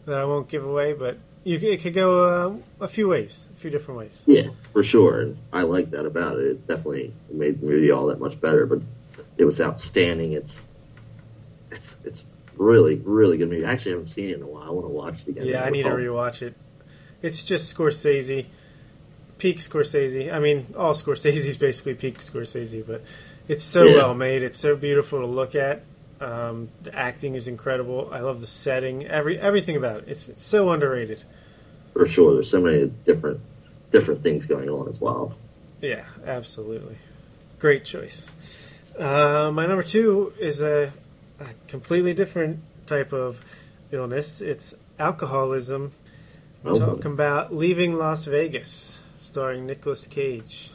that 0.05 0.17
I 0.17 0.25
won't 0.25 0.47
give 0.47 0.65
away, 0.65 0.93
but 0.93 1.17
you, 1.43 1.57
it 1.59 1.81
could 1.81 1.93
go 1.93 2.59
uh, 2.81 2.83
a 2.83 2.87
few 2.87 3.07
ways, 3.07 3.47
a 3.55 3.59
few 3.59 3.69
different 3.69 3.99
ways. 3.99 4.23
Yeah, 4.25 4.47
for 4.73 4.83
sure, 4.83 5.21
and 5.21 5.37
I 5.53 5.63
like 5.63 5.91
that 5.91 6.05
about 6.05 6.39
it. 6.39 6.45
It 6.45 6.67
definitely 6.67 7.13
made 7.31 7.61
the 7.61 7.67
movie 7.67 7.91
all 7.91 8.07
that 8.07 8.19
much 8.19 8.39
better. 8.41 8.65
But 8.65 8.81
it 9.37 9.45
was 9.45 9.61
outstanding. 9.61 10.33
It's 10.33 10.63
it's 11.71 11.95
it's 12.03 12.25
really 12.55 13.01
really 13.05 13.37
good 13.37 13.49
movie. 13.49 13.65
I 13.65 13.71
actually 13.71 13.91
haven't 13.91 14.07
seen 14.07 14.29
it 14.29 14.37
in 14.37 14.41
a 14.41 14.47
while. 14.47 14.63
I 14.63 14.71
want 14.71 14.85
to 14.85 14.89
watch 14.89 15.21
it 15.21 15.27
again. 15.29 15.47
Yeah, 15.47 15.63
I 15.63 15.69
need 15.69 15.83
to 15.83 15.89
rewatch 15.89 16.41
it. 16.41 16.55
It's 17.21 17.43
just 17.43 17.75
Scorsese, 17.75 18.45
peak 19.39 19.57
Scorsese. 19.57 20.31
I 20.31 20.39
mean, 20.39 20.73
all 20.77 20.93
Scorsese's 20.93 21.57
basically 21.67 21.95
peak 21.95 22.19
Scorsese, 22.19 22.85
but 22.85 23.03
it's 23.47 23.63
so 23.63 23.81
Yeah. 23.83 23.95
well 23.97 24.13
made. 24.13 24.43
It's 24.43 24.59
so 24.59 24.75
beautiful 24.75 25.19
to 25.19 25.25
look 25.25 25.55
at. 25.55 25.81
Um, 26.21 26.69
the 26.83 26.93
acting 26.93 27.33
is 27.35 27.47
incredible. 27.47 28.09
I 28.11 28.19
love 28.19 28.41
the 28.41 28.47
setting. 28.47 29.07
Every 29.07 29.39
everything 29.39 29.75
about 29.77 29.99
it. 30.01 30.03
It's, 30.09 30.27
it's 30.29 30.43
so 30.43 30.69
underrated. 30.69 31.23
for 31.93 32.05
sure. 32.05 32.33
There's 32.33 32.49
so 32.49 32.61
many 32.61 32.87
different 33.05 33.39
different 33.91 34.21
things 34.21 34.45
going 34.45 34.69
on 34.69 34.87
as 34.89 34.99
well. 35.01 35.35
Yeah, 35.81 36.03
absolutely. 36.25 36.97
Great 37.57 37.85
choice. 37.85 38.29
Uh, 38.97 39.49
my 39.53 39.65
number 39.65 39.81
two 39.83 40.33
is 40.39 40.61
a, 40.61 40.91
a 41.39 41.45
completely 41.69 42.13
different 42.13 42.59
type 42.85 43.13
of 43.13 43.39
illness. 43.91 44.41
It's 44.41 44.75
alcoholism. 44.99 45.93
We're 46.63 46.73
Oh. 46.73 46.79
talking 46.79 47.13
about 47.13 47.55
Leaving 47.55 47.95
Las 47.95 48.25
Vegas, 48.25 48.98
starring 49.19 49.65
Nicolas 49.65 50.07
Cage. 50.07 50.71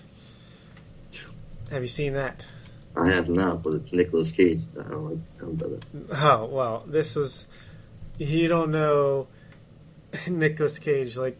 Have 1.70 1.83
you 1.83 1.88
seen 1.88 2.12
that? 2.14 2.44
I 2.96 3.12
have 3.12 3.28
not, 3.28 3.62
but 3.62 3.74
it's 3.74 3.92
Nicolas 3.92 4.30
Cage. 4.30 4.61
I 4.78 4.88
don't 4.88 5.09
like 5.09 5.24
the 5.24 5.30
sound 5.30 5.62
of 5.62 5.72
it. 5.72 5.85
Oh 6.12 6.44
well, 6.46 6.85
this 6.87 7.16
is 7.16 7.46
you 8.18 8.46
don't 8.46 8.70
know 8.70 9.26
Nicolas 10.28 10.78
Cage 10.78 11.16
like 11.16 11.38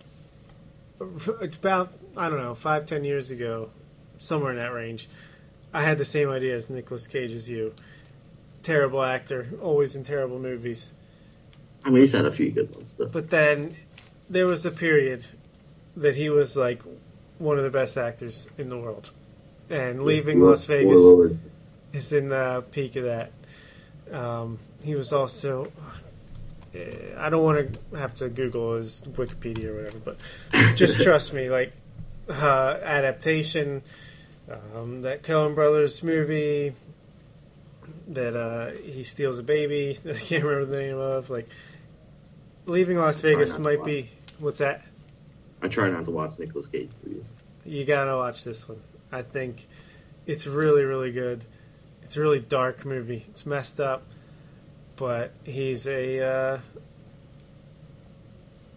about 1.01 1.93
I 2.17 2.29
don't 2.29 2.41
know 2.41 2.55
five 2.55 2.87
ten 2.87 3.05
years 3.05 3.31
ago, 3.31 3.71
somewhere 4.19 4.53
in 4.53 4.59
that 4.59 4.73
range. 4.73 5.09
I 5.73 5.83
had 5.83 5.99
the 5.99 6.05
same 6.05 6.31
idea 6.31 6.55
as 6.55 6.71
Nicolas 6.71 7.07
Cage 7.07 7.33
as 7.33 7.49
you. 7.49 7.75
Terrible 8.63 9.03
actor, 9.03 9.49
always 9.61 9.95
in 9.95 10.05
terrible 10.05 10.39
movies. 10.39 10.95
I 11.85 11.91
mean, 11.91 12.01
he's 12.01 12.13
had 12.13 12.25
a 12.25 12.33
few 12.33 12.51
good 12.51 12.75
ones, 12.75 12.95
but 12.97 13.13
But 13.13 13.31
then 13.31 13.77
there 14.31 14.47
was 14.47 14.65
a 14.65 14.71
period 14.71 15.27
that 15.97 16.17
he 16.17 16.29
was 16.29 16.57
like 16.57 16.83
one 17.39 17.59
of 17.59 17.65
the 17.65 17.71
best 17.71 17.97
actors 17.97 18.49
in 18.59 18.69
the 18.69 18.79
world, 18.79 19.11
and 19.71 20.03
leaving 20.03 20.41
Las 20.41 20.65
Vegas 20.65 21.01
is 21.93 22.13
in 22.13 22.29
the 22.29 22.65
peak 22.71 22.97
of 22.97 23.05
that. 23.05 23.33
Um, 24.13 24.59
he 24.83 24.95
was 24.95 25.13
also. 25.13 25.73
eh, 26.75 27.15
I 27.17 27.31
don't 27.31 27.43
want 27.43 27.73
to 27.93 27.97
have 27.97 28.15
to 28.17 28.29
Google 28.29 28.77
his 28.77 29.01
Wikipedia 29.03 29.67
or 29.67 29.77
whatever, 29.77 29.99
but 29.99 30.17
just 30.77 31.01
trust 31.03 31.33
me. 31.33 31.49
Like 31.51 31.73
uh, 32.29 32.79
adaptation, 32.83 33.83
um, 34.75 35.03
that 35.03 35.23
Coen 35.23 35.55
Brothers 35.55 36.03
movie, 36.03 36.75
that 38.09 38.37
uh, 38.37 38.71
he 38.83 39.03
steals 39.03 39.39
a 39.39 39.43
baby 39.43 39.95
that 40.05 40.17
I 40.17 40.19
can't 40.21 40.45
remember 40.45 40.67
the 40.77 40.83
name 40.83 40.99
of. 40.99 41.31
Like 41.31 41.49
leaving 42.67 42.99
Las 42.99 43.21
Vegas 43.21 43.59
might 43.59 43.85
be. 43.85 44.11
What's 44.39 44.59
that? 44.59 44.85
I 45.65 45.69
try 45.69 45.89
not 45.89 46.05
to 46.05 46.11
watch 46.11 46.39
Nicolas 46.39 46.67
Cage 46.67 46.91
movies. 47.05 47.31
You 47.65 47.85
gotta 47.87 48.15
watch 48.17 48.45
this 48.45 48.69
one. 48.69 48.81
I 49.11 49.23
think 49.23 49.67
it's 50.27 50.47
really, 50.47 50.83
really 50.85 51.11
good. 51.11 51.47
It's 52.03 52.19
a 52.19 52.21
really 52.21 52.39
dark 52.41 52.85
movie. 52.85 53.25
It's 53.31 53.47
messed 53.47 53.81
up, 53.81 54.03
but 54.97 55.33
he's 55.45 55.87
a 55.87 56.21
uh, 56.21 56.59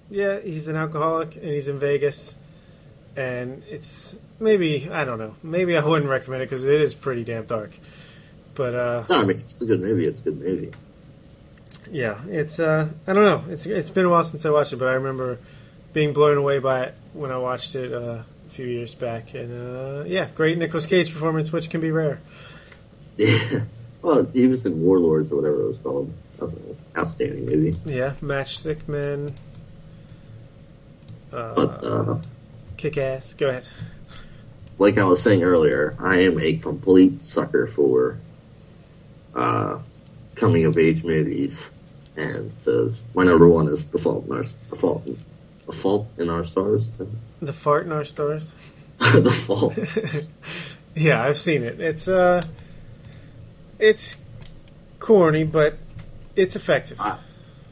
yeah, 0.09 0.39
he's 0.39 0.69
an 0.69 0.77
alcoholic 0.77 1.35
and 1.35 1.45
he's 1.45 1.67
in 1.67 1.77
Vegas, 1.79 2.37
and 3.17 3.63
it's 3.69 4.15
maybe 4.39 4.89
I 4.89 5.03
don't 5.03 5.19
know. 5.19 5.35
Maybe 5.43 5.77
I 5.77 5.83
wouldn't 5.85 6.09
recommend 6.09 6.43
it 6.43 6.45
because 6.49 6.63
it 6.63 6.79
is 6.79 6.93
pretty 6.93 7.25
damn 7.25 7.45
dark. 7.45 7.77
But 8.55 8.75
uh, 8.75 9.03
No, 9.09 9.17
I 9.17 9.21
mean 9.23 9.31
it's 9.31 9.61
a 9.61 9.65
good 9.65 9.81
movie. 9.81 10.05
It's 10.05 10.21
a 10.21 10.23
good 10.23 10.39
movie. 10.39 10.71
yeah, 11.91 12.19
it's 12.29 12.59
uh, 12.59 12.87
I 13.05 13.11
don't 13.13 13.25
know. 13.25 13.51
It's 13.51 13.65
it's 13.65 13.89
been 13.89 14.05
a 14.05 14.09
while 14.09 14.23
since 14.23 14.45
I 14.45 14.51
watched 14.51 14.71
it, 14.71 14.77
but 14.77 14.87
I 14.87 14.93
remember 14.93 15.39
being 15.97 16.13
blown 16.13 16.37
away 16.37 16.59
by 16.59 16.83
it 16.83 16.93
when 17.13 17.31
I 17.31 17.39
watched 17.39 17.73
it 17.73 17.91
uh, 17.91 18.21
a 18.21 18.49
few 18.49 18.67
years 18.67 18.93
back. 18.93 19.33
And 19.33 19.51
uh, 19.51 20.03
yeah, 20.05 20.27
great 20.35 20.55
Nicolas 20.59 20.85
Cage 20.85 21.11
performance, 21.11 21.51
which 21.51 21.71
can 21.71 21.81
be 21.81 21.89
rare. 21.89 22.19
Yeah. 23.17 23.61
Well, 24.03 24.25
he 24.25 24.45
was 24.47 24.63
in 24.67 24.79
Warlords 24.83 25.31
or 25.31 25.37
whatever 25.37 25.63
it 25.63 25.67
was 25.69 25.77
called. 25.79 26.13
Uh, 26.39 26.49
Outstanding 26.95 27.47
movie. 27.47 27.75
Yeah, 27.83 28.13
Matchstick 28.21 28.87
Men, 28.87 29.33
But 31.31 31.83
uh, 31.83 32.11
uh, 32.11 32.21
Kick 32.77 32.99
Ass. 32.99 33.33
Go 33.33 33.47
ahead. 33.49 33.67
like 34.77 34.99
I 34.99 35.03
was 35.03 35.21
saying 35.21 35.41
earlier, 35.43 35.97
I 35.99 36.19
am 36.19 36.39
a 36.39 36.53
complete 36.57 37.19
sucker 37.19 37.65
for 37.65 38.19
uh, 39.33 39.79
coming 40.35 40.65
of 40.65 40.77
age 40.77 41.03
movies, 41.03 41.71
and 42.15 42.55
so 42.55 42.87
my 43.15 43.25
number 43.25 43.47
one 43.49 43.67
is 43.67 43.89
The 43.89 43.97
Fault 43.97 44.27
in 44.27 44.33
Our 44.33 44.43
The 44.69 44.75
Fault 44.77 45.07
The 45.67 45.73
Fault 45.73 46.09
in 46.17 46.29
Our 46.29 46.43
Stars. 46.45 46.89
The 47.41 47.53
Fart 47.53 47.85
in 47.85 47.91
Our 47.91 48.05
Stars. 48.05 48.55
the 48.97 49.31
Fault. 49.31 49.77
Yeah, 50.97 51.23
I've 51.23 51.37
seen 51.37 51.61
it. 51.61 51.79
It's 51.79 52.07
uh, 52.07 52.41
it's 53.77 54.19
corny, 54.99 55.43
but 55.43 55.77
it's 56.35 56.55
effective. 56.55 56.99
I, 56.99 57.17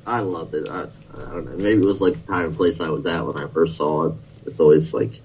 I 0.06 0.20
loved 0.20 0.54
it. 0.54 0.70
I, 0.70 0.84
I 0.84 1.32
don't 1.32 1.46
know. 1.46 1.58
Maybe 1.58 1.82
it 1.82 1.86
was 1.86 2.02
like 2.02 2.14
the 2.14 2.32
time 2.32 2.46
and 2.46 2.56
place 2.56 2.80
I 2.80 2.90
was 2.90 3.06
at 3.08 3.26
when 3.26 3.40
I 3.40 3.48
first 3.48 3.78
saw 3.78 4.08
it. 4.08 4.16
It's 4.46 4.60
always 4.60 4.94
like 4.94 5.20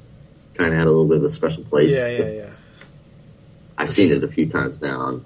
kind 0.54 0.72
of 0.72 0.78
had 0.78 0.86
a 0.86 0.90
little 0.90 1.08
bit 1.08 1.18
of 1.18 1.24
a 1.24 1.28
special 1.28 1.62
place. 1.64 1.92
Yeah, 1.92 2.06
yeah, 2.06 2.30
yeah. 2.30 2.50
I've 3.76 3.90
seen 3.90 4.12
it 4.12 4.24
a 4.24 4.28
few 4.28 4.48
times 4.48 4.80
now. 4.80 5.20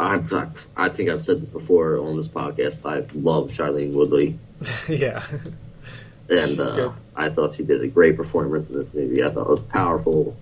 I've, 0.00 0.32
I 0.76 0.88
think 0.88 1.10
I've 1.10 1.24
said 1.24 1.40
this 1.40 1.48
before 1.48 1.98
on 1.98 2.16
this 2.16 2.28
podcast. 2.28 2.84
I 2.88 3.06
love 3.16 3.50
Shailene 3.50 3.92
Woodley, 3.92 4.38
yeah. 4.88 5.24
And 6.30 6.60
uh. 6.60 6.92
I 7.16 7.28
thought 7.28 7.56
she 7.56 7.64
did 7.64 7.82
a 7.82 7.88
great 7.88 8.16
performance 8.16 8.70
in 8.70 8.76
this 8.78 8.94
movie. 8.94 9.24
I 9.24 9.28
thought 9.30 9.48
it 9.48 9.50
was 9.50 9.62
powerful. 9.62 10.36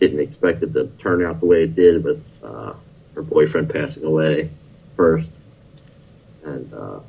Didn't 0.00 0.20
expect 0.20 0.62
it 0.62 0.72
to 0.74 0.86
turn 0.98 1.24
out 1.24 1.40
the 1.40 1.46
way 1.46 1.64
it 1.64 1.74
did, 1.74 2.04
with 2.04 2.24
uh, 2.42 2.74
her 3.14 3.22
boyfriend 3.22 3.68
passing 3.70 4.04
away 4.04 4.48
first, 4.96 5.30
and 6.44 6.72
uh, 6.72 7.00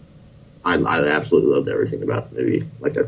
I, 0.66 0.76
I 0.76 1.08
absolutely 1.08 1.52
loved 1.52 1.70
everything 1.70 2.04
about 2.04 2.30
the 2.30 2.42
movie. 2.42 2.64
Like 2.80 2.98
I, 2.98 3.02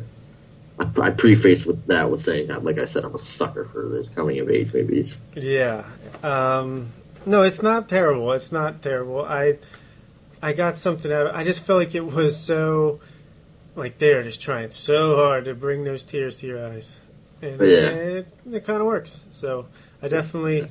I, 0.84 1.08
I 1.08 1.10
preface 1.10 1.66
with 1.66 1.86
that 1.88 2.10
with 2.10 2.22
saying, 2.22 2.48
that, 2.48 2.64
like 2.64 2.78
I 2.78 2.86
said, 2.86 3.04
I'm 3.04 3.16
a 3.16 3.20
sucker 3.20 3.66
for 3.66 3.90
those 3.90 4.10
coming 4.10 4.40
of 4.40 4.50
age 4.50 4.74
movies. 4.74 5.18
Yeah. 5.36 5.84
Um, 6.24 6.92
no, 7.26 7.44
it's 7.44 7.62
not 7.62 7.90
terrible. 7.90 8.32
It's 8.34 8.52
not 8.52 8.82
terrible. 8.82 9.26
I 9.26 9.58
I 10.42 10.54
got 10.54 10.78
something 10.78 11.12
out 11.12 11.28
of 11.28 11.36
I 11.36 11.44
just 11.44 11.64
felt 11.64 11.80
like 11.80 11.96
it 11.96 12.06
was 12.06 12.40
so 12.40 13.00
like 13.76 13.98
they're 13.98 14.24
just 14.24 14.42
trying 14.42 14.70
so 14.70 15.16
hard 15.16 15.46
to 15.46 15.54
bring 15.54 15.84
those 15.84 16.04
tears 16.04 16.38
to 16.38 16.48
your 16.48 16.66
eyes. 16.66 17.00
And 17.42 17.60
Yeah. 17.62 17.90
it, 17.90 18.28
it 18.52 18.66
kind 18.66 18.80
of 18.82 18.86
works. 18.86 19.26
So 19.32 19.68
I 20.02 20.08
definitely, 20.08 20.68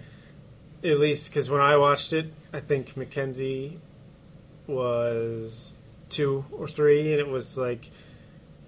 at 0.84 0.98
least, 0.98 1.30
because 1.30 1.48
when 1.50 1.60
I 1.60 1.76
watched 1.76 2.12
it, 2.12 2.32
I 2.52 2.60
think 2.60 2.96
Mackenzie 2.96 3.78
was 4.66 5.74
two 6.08 6.44
or 6.52 6.68
three, 6.68 7.12
and 7.12 7.20
it 7.20 7.28
was 7.28 7.56
like 7.56 7.90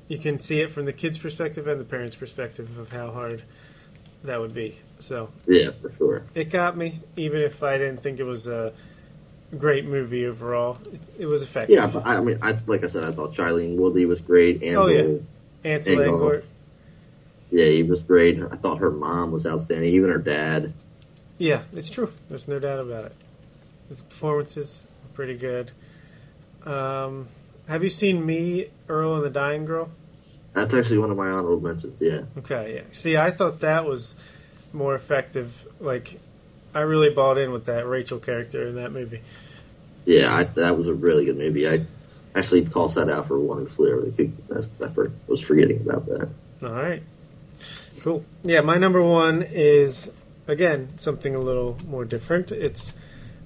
you 0.09 0.18
can 0.18 0.38
see 0.38 0.61
it 0.61 0.71
from 0.71 0.85
the 0.85 0.92
kid's 0.92 1.18
perspective 1.18 1.66
and 1.66 1.81
the 1.81 1.85
parents' 1.85 2.16
perspective 2.16 2.79
of 2.79 2.92
how 2.92 3.11
hard 3.11 3.42
that 4.25 4.40
would 4.40 4.55
be. 4.55 4.79
So 5.01 5.31
Yeah, 5.47 5.71
for 5.81 5.90
sure. 5.92 6.25
it 6.35 6.51
got 6.51 6.77
me, 6.77 7.01
even 7.16 7.40
if 7.40 7.62
I 7.62 7.79
didn't 7.79 8.03
think 8.03 8.21
it 8.21 8.25
was 8.25 8.47
a 8.47 8.73
great 9.58 9.84
movie 9.84 10.26
overall. 10.26 10.78
It, 10.92 11.00
it 11.20 11.26
was 11.26 11.42
effective. 11.42 11.76
Yeah, 11.76 11.86
but 11.86 12.06
I, 12.06 12.16
I 12.16 12.20
mean, 12.20 12.38
I 12.42 12.58
like 12.66 12.84
I 12.84 12.88
said, 12.88 13.04
I 13.04 13.12
thought 13.12 13.32
Shailene 13.34 13.76
Woodley 13.76 14.06
was 14.06 14.20
great. 14.20 14.62
Ansel, 14.62 14.82
Oh, 14.84 14.86
yeah. 14.88 15.18
Ansel. 15.70 15.96
Elgort. 15.98 16.44
yeah, 17.50 17.66
he 17.66 17.82
was 17.82 18.02
great. 18.02 18.40
I 18.42 18.56
thought 18.56 18.78
her 18.78 18.90
mom 18.90 19.30
was 19.32 19.46
outstanding. 19.46 19.92
Even 19.92 20.10
her 20.10 20.18
dad. 20.18 20.72
Yeah, 21.38 21.62
it's 21.72 21.90
true. 21.90 22.12
There's 22.28 22.46
no 22.48 22.58
doubt 22.58 22.78
about 22.80 23.06
it. 23.06 23.16
The 23.90 23.96
performances 23.96 24.82
were 25.02 25.14
pretty 25.14 25.36
good. 25.36 25.70
Um, 26.64 27.28
have 27.68 27.82
you 27.82 27.88
seen 27.90 28.24
Me, 28.24 28.68
Earl, 28.88 29.16
and 29.16 29.24
the 29.24 29.30
Dying 29.30 29.64
Girl? 29.64 29.90
That's 30.54 30.74
actually 30.74 30.98
one 30.98 31.10
of 31.10 31.16
my 31.16 31.28
honorable 31.28 31.60
mentions. 31.60 32.00
Yeah, 32.00 32.22
Okay, 32.38 32.74
yeah. 32.76 32.82
See, 32.92 33.16
I 33.16 33.30
thought 33.30 33.60
that 33.60 33.86
was 33.86 34.14
more 34.72 34.94
effective. 34.94 35.66
Like, 35.80 36.20
I 36.74 36.80
really 36.80 37.10
bought 37.10 37.38
in 37.38 37.52
with 37.52 37.64
that 37.66 37.86
Rachel 37.86 38.18
character 38.18 38.68
in 38.68 38.74
that 38.76 38.92
movie. 38.92 39.22
Yeah, 40.04 40.34
I, 40.34 40.44
that 40.44 40.76
was 40.76 40.88
a 40.88 40.94
really 40.94 41.24
good 41.24 41.36
movie. 41.36 41.68
I 41.68 41.86
actually 42.34 42.64
tossed 42.64 42.96
that 42.96 43.08
out 43.08 43.26
for 43.26 43.38
one 43.38 43.66
flew 43.66 43.92
over 43.92 44.02
the 44.02 44.10
cuckoo's 44.10 44.48
nest 44.50 44.82
I 44.82 44.88
for, 44.88 45.12
was 45.26 45.40
forgetting 45.40 45.80
about 45.80 46.06
that. 46.06 46.30
All 46.62 46.72
right. 46.72 47.02
Cool. 48.00 48.24
Yeah, 48.42 48.62
my 48.62 48.78
number 48.78 49.02
one 49.02 49.42
is 49.42 50.12
again 50.48 50.98
something 50.98 51.34
a 51.34 51.40
little 51.40 51.78
more 51.86 52.04
different. 52.04 52.50
It's 52.50 52.94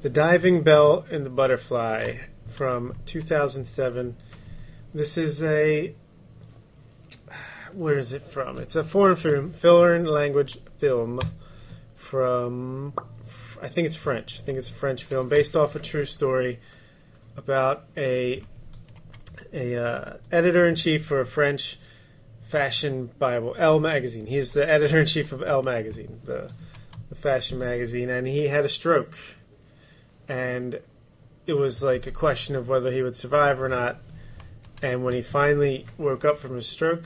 The 0.03 0.09
Diving 0.09 0.63
Bell 0.63 1.05
and 1.11 1.27
the 1.27 1.31
Butterfly 1.31 2.19
from 2.49 2.95
2007. 3.07 4.17
This 4.95 5.19
is 5.19 5.43
a 5.43 5.95
where 7.73 7.99
is 7.99 8.15
it 8.15 8.23
from? 8.23 8.59
It's 8.59 8.75
a 8.75 8.83
foreign 8.83 9.17
film, 9.17 9.53
foreign 9.53 10.07
language 10.07 10.59
film 10.79 11.21
from 11.95 12.95
I 13.63 13.69
think 13.69 13.87
it's 13.87 13.97
French. 13.97 14.39
I 14.41 14.43
think 14.43 14.59
it's 14.59 14.71
a 14.71 14.75
French 14.75 15.05
film 15.05 15.29
based 15.29 15.57
off 15.57 15.75
a 15.75 15.79
true 15.79 16.05
story 16.05 16.61
about 17.37 17.85
a 17.97 18.43
a 19.53 19.77
uh, 19.77 20.17
editor 20.33 20.67
in 20.67 20.75
chief 20.75 21.05
for 21.05 21.21
a 21.21 21.27
French 21.27 21.79
fashion 22.43 23.11
Bible, 23.19 23.55
Elle 23.59 23.81
magazine. 23.81 24.27
He's 24.27 24.53
the 24.53 24.69
editor 24.69 25.01
in 25.01 25.07
chief 25.07 25.33
of 25.33 25.43
Elle 25.43 25.63
magazine, 25.63 26.21
the 26.25 26.51
the 27.09 27.15
fashion 27.15 27.59
magazine, 27.59 28.11
and 28.11 28.27
he 28.27 28.49
had 28.49 28.65
a 28.65 28.69
stroke, 28.69 29.17
and 30.29 30.81
it 31.47 31.55
was 31.55 31.83
like 31.83 32.07
a 32.07 32.11
question 32.11 32.57
of 32.57 32.69
whether 32.69 32.91
he 32.91 33.03
would 33.03 33.17
survive 33.17 33.61
or 33.61 33.69
not. 33.69 33.99
And 34.83 35.05
when 35.05 35.15
he 35.15 35.23
finally 35.23 35.87
woke 35.97 36.25
up 36.25 36.39
from 36.39 36.55
his 36.55 36.69
stroke, 36.69 37.05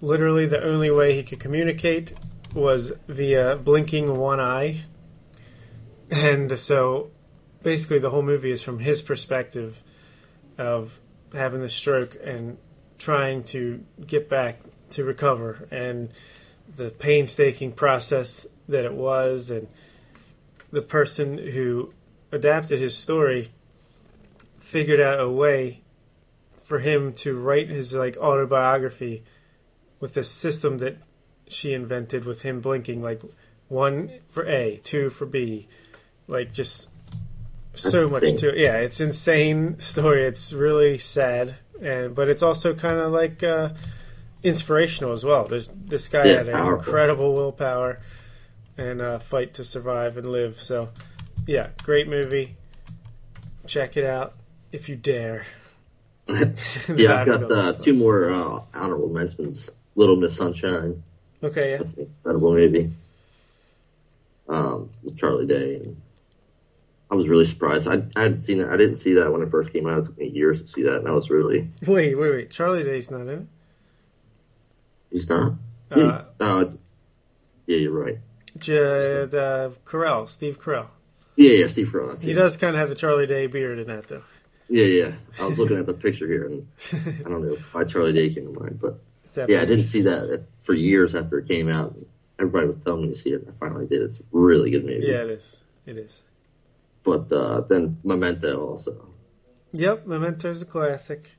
literally 0.00 0.46
the 0.46 0.62
only 0.62 0.90
way 0.90 1.14
he 1.14 1.22
could 1.22 1.40
communicate 1.40 2.12
was 2.54 2.92
via 3.08 3.56
blinking 3.56 4.16
one 4.16 4.40
eye. 4.40 4.82
And 6.12 6.58
so 6.58 7.10
basically 7.62 7.98
the 7.98 8.10
whole 8.10 8.22
movie 8.22 8.50
is 8.50 8.62
from 8.62 8.80
his 8.80 9.00
perspective 9.00 9.80
of 10.58 11.00
having 11.32 11.62
the 11.62 11.70
stroke 11.70 12.18
and 12.22 12.58
trying 12.98 13.42
to 13.44 13.82
get 14.06 14.28
back 14.28 14.60
to 14.90 15.04
recover 15.04 15.66
and 15.70 16.10
the 16.76 16.90
painstaking 16.90 17.72
process 17.72 18.46
that 18.68 18.84
it 18.84 18.92
was 18.92 19.50
and 19.50 19.68
the 20.70 20.82
person 20.82 21.38
who 21.38 21.94
adapted 22.30 22.78
his 22.78 22.96
story 22.96 23.48
figured 24.58 25.00
out 25.00 25.18
a 25.18 25.30
way 25.30 25.80
for 26.58 26.80
him 26.80 27.14
to 27.14 27.38
write 27.38 27.70
his 27.70 27.94
like 27.94 28.18
autobiography 28.18 29.24
with 29.98 30.12
this 30.12 30.30
system 30.30 30.76
that 30.78 30.98
she 31.48 31.72
invented 31.72 32.26
with 32.26 32.42
him 32.42 32.60
blinking 32.60 33.00
like 33.00 33.22
one 33.68 34.10
for 34.28 34.46
A, 34.46 34.78
two 34.84 35.08
for 35.08 35.24
B, 35.24 35.66
like 36.28 36.52
just 36.52 36.88
so 37.74 38.02
That's 38.08 38.12
much 38.12 38.22
insane. 38.24 38.38
to 38.38 38.48
it. 38.50 38.58
Yeah, 38.58 38.76
it's 38.76 39.00
insane 39.00 39.78
story. 39.80 40.24
It's 40.24 40.52
really 40.52 40.98
sad, 40.98 41.56
and 41.80 42.14
but 42.14 42.28
it's 42.28 42.42
also 42.42 42.74
kind 42.74 42.98
of 42.98 43.12
like 43.12 43.42
uh, 43.42 43.70
inspirational 44.42 45.12
as 45.12 45.24
well. 45.24 45.44
There's 45.44 45.68
this 45.72 46.08
guy 46.08 46.26
Yeah, 46.26 46.32
had 46.38 46.48
an 46.48 46.54
powerful. 46.54 46.78
incredible 46.86 47.34
willpower 47.34 48.00
and 48.76 49.00
uh, 49.00 49.18
fight 49.18 49.54
to 49.54 49.64
survive 49.64 50.16
and 50.16 50.30
live. 50.30 50.60
So, 50.60 50.88
yeah, 51.46 51.68
great 51.82 52.08
movie. 52.08 52.56
Check 53.66 53.96
it 53.96 54.04
out 54.04 54.34
if 54.72 54.88
you 54.88 54.96
dare. 54.96 55.44
yeah, 56.28 57.20
I've 57.20 57.26
got 57.26 57.50
uh, 57.52 57.72
two 57.74 57.92
more 57.94 58.30
uh, 58.30 58.60
honorable 58.74 59.08
mentions. 59.10 59.70
Little 59.94 60.16
Miss 60.16 60.36
Sunshine. 60.36 61.02
Okay, 61.42 61.72
yeah. 61.72 61.76
That's 61.78 61.94
an 61.94 62.02
incredible 62.04 62.54
movie. 62.54 62.90
Um, 64.48 64.90
with 65.02 65.16
Charlie 65.18 65.46
Day. 65.46 65.76
And 65.76 66.00
I 67.12 67.14
was 67.14 67.28
really 67.28 67.44
surprised. 67.44 67.88
I, 67.88 68.02
I 68.16 68.22
hadn't 68.22 68.40
seen 68.40 68.56
that. 68.58 68.70
I 68.72 68.78
didn't 68.78 68.96
see 68.96 69.12
that 69.14 69.30
when 69.30 69.42
it 69.42 69.50
first 69.50 69.70
came 69.70 69.86
out. 69.86 69.98
It 69.98 70.04
took 70.06 70.16
me 70.18 70.28
years 70.28 70.62
to 70.62 70.66
see 70.66 70.82
that, 70.84 70.96
and 71.00 71.06
I 71.08 71.10
was 71.10 71.28
really. 71.28 71.68
Wait, 71.86 72.14
wait, 72.14 72.30
wait. 72.30 72.50
Charlie 72.50 72.82
Day's 72.84 73.10
not 73.10 73.20
in 73.20 73.28
it. 73.28 73.46
He's 75.10 75.28
not. 75.28 75.52
Uh, 75.90 75.96
yeah, 76.00 76.22
uh, 76.40 76.64
yeah, 77.66 77.76
you're 77.76 77.92
right. 77.92 78.16
J- 78.56 79.26
the 79.26 79.74
Carell, 79.84 80.26
Steve 80.26 80.58
Carell. 80.58 80.86
Yeah, 81.36 81.50
yeah, 81.50 81.66
Steve 81.66 81.88
Carell. 81.88 82.18
He 82.18 82.32
does 82.32 82.56
kind 82.56 82.74
of 82.74 82.80
have 82.80 82.88
the 82.88 82.94
Charlie 82.94 83.26
Day 83.26 83.46
beard 83.46 83.78
in 83.78 83.88
that, 83.88 84.08
though. 84.08 84.22
Yeah, 84.70 84.86
yeah. 84.86 85.12
I 85.38 85.44
was 85.44 85.58
looking 85.58 85.76
at 85.76 85.86
the 85.86 85.92
picture 85.92 86.26
here, 86.26 86.46
and 86.46 86.66
I 86.94 87.28
don't 87.28 87.46
know 87.46 87.58
why 87.72 87.84
Charlie 87.84 88.14
Day 88.14 88.32
came 88.32 88.54
to 88.54 88.58
mind, 88.58 88.78
but 88.80 89.00
yeah, 89.50 89.60
I 89.60 89.66
didn't 89.66 89.84
see 89.84 90.00
that 90.02 90.46
for 90.60 90.72
years 90.72 91.14
after 91.14 91.40
it 91.40 91.46
came 91.46 91.68
out. 91.68 91.94
Everybody 92.38 92.68
was 92.68 92.76
telling 92.76 93.02
me 93.02 93.08
to 93.08 93.14
see 93.14 93.32
it. 93.34 93.42
and 93.42 93.50
I 93.50 93.66
finally 93.66 93.86
did. 93.86 94.00
It's 94.00 94.18
a 94.18 94.22
really 94.32 94.70
good 94.70 94.86
movie. 94.86 95.04
Yeah, 95.06 95.24
it 95.24 95.30
is. 95.30 95.58
It 95.84 95.98
is. 95.98 96.22
But 97.04 97.32
uh, 97.32 97.62
then 97.62 97.98
Memento 98.04 98.68
also. 98.68 99.08
Yep, 99.72 100.06
Memento's 100.06 100.62
a 100.62 100.66
classic. 100.66 101.30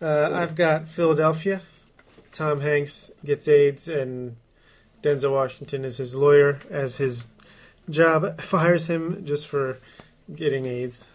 Uh, 0.00 0.30
I've 0.32 0.54
got 0.54 0.88
Philadelphia. 0.88 1.62
Tom 2.32 2.60
Hanks 2.60 3.10
gets 3.24 3.48
AIDS, 3.48 3.88
and 3.88 4.36
Denzel 5.02 5.32
Washington 5.32 5.84
is 5.84 5.98
his 5.98 6.14
lawyer, 6.14 6.58
as 6.70 6.96
his 6.96 7.26
job 7.88 8.40
fires 8.40 8.88
him 8.88 9.24
just 9.24 9.46
for 9.46 9.78
getting 10.34 10.66
AIDS. 10.66 11.10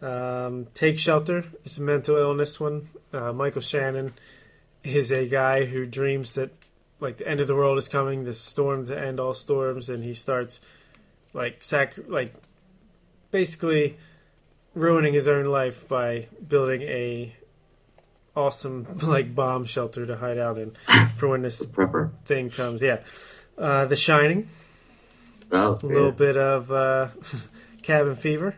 Um, 0.00 0.66
Take 0.74 0.98
Shelter 0.98 1.44
is 1.64 1.78
a 1.78 1.82
mental 1.82 2.16
illness 2.16 2.60
one. 2.60 2.88
Uh, 3.12 3.32
Michael 3.32 3.62
Shannon 3.62 4.12
is 4.82 5.10
a 5.10 5.26
guy 5.26 5.64
who 5.64 5.86
dreams 5.86 6.34
that 6.34 6.50
like 7.00 7.16
the 7.16 7.26
end 7.26 7.40
of 7.40 7.48
the 7.48 7.54
world 7.54 7.78
is 7.78 7.88
coming, 7.88 8.24
this 8.24 8.40
storm 8.40 8.86
to 8.86 8.98
end 8.98 9.18
all 9.18 9.34
storms, 9.34 9.88
and 9.88 10.04
he 10.04 10.14
starts 10.14 10.60
like 11.32 11.62
sac 11.62 11.94
like 12.06 12.34
basically 13.34 13.96
ruining 14.74 15.12
his 15.12 15.26
own 15.26 15.44
life 15.46 15.88
by 15.88 16.28
building 16.48 16.82
a 16.82 17.34
awesome 18.36 18.86
like 19.02 19.34
bomb 19.34 19.64
shelter 19.64 20.06
to 20.06 20.16
hide 20.16 20.38
out 20.38 20.56
in 20.56 20.70
for 21.16 21.26
when 21.28 21.42
this 21.42 21.66
Prepper. 21.66 22.12
thing 22.24 22.48
comes. 22.48 22.80
Yeah, 22.80 23.00
uh, 23.58 23.86
The 23.86 23.96
Shining, 23.96 24.48
Oh, 25.50 25.80
a 25.82 25.86
little 25.86 26.04
yeah. 26.06 26.10
bit 26.12 26.36
of 26.36 26.70
uh, 26.70 27.08
Cabin 27.82 28.14
Fever, 28.14 28.54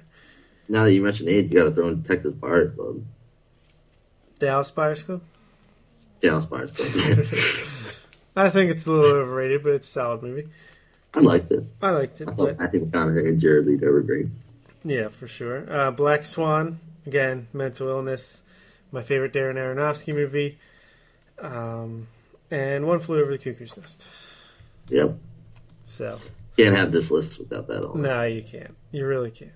Now 0.68 0.84
that 0.84 0.92
you 0.92 1.00
mentioned 1.02 1.30
AIDS, 1.30 1.50
you 1.50 1.56
got 1.58 1.64
to 1.70 1.74
throw 1.74 1.88
in 1.88 2.02
Texas 2.02 2.34
Buyers 2.34 2.74
Club. 2.76 2.98
Dallas 4.38 4.70
Buyers 4.70 5.02
Club. 5.02 5.22
Dallas 6.20 6.44
Buyers 6.44 6.70
Club. 6.72 6.90
I 8.36 8.50
think 8.50 8.70
it's 8.70 8.86
a 8.86 8.92
little 8.92 9.10
overrated, 9.22 9.62
but 9.62 9.72
it's 9.72 9.88
a 9.88 9.92
solid 9.92 10.22
movie. 10.22 10.48
I 11.14 11.20
liked 11.20 11.50
it. 11.50 11.64
I 11.80 11.90
liked 11.92 12.20
it, 12.20 12.28
I 12.28 12.32
but 12.32 12.58
Matthew 12.58 12.84
McConaughey 12.84 13.26
and 13.26 13.40
Jared 13.40 13.66
Leto 13.66 13.86
were 13.90 14.02
great. 14.02 14.26
Yeah, 14.87 15.09
for 15.09 15.26
sure. 15.26 15.66
Uh, 15.70 15.91
Black 15.91 16.24
Swan, 16.24 16.78
again, 17.07 17.49
mental 17.53 17.89
illness. 17.89 18.43
My 18.93 19.03
favorite 19.03 19.32
Darren 19.32 19.57
Aronofsky 19.57 20.14
movie. 20.14 20.59
Um, 21.39 22.07
and 22.51 22.87
One 22.87 22.99
Flew 23.01 23.20
Over 23.20 23.32
the 23.32 23.39
Cuckoo's 23.39 23.76
Nest. 23.76 24.09
Yep. 24.89 25.16
So, 25.84 26.18
Can't 26.57 26.74
have 26.74 26.93
this 26.93 27.11
list 27.11 27.39
without 27.39 27.66
that 27.68 27.84
on. 27.84 28.01
no, 28.01 28.22
you 28.22 28.43
can't. 28.43 28.74
You 28.93 29.07
really 29.07 29.30
can't. 29.30 29.51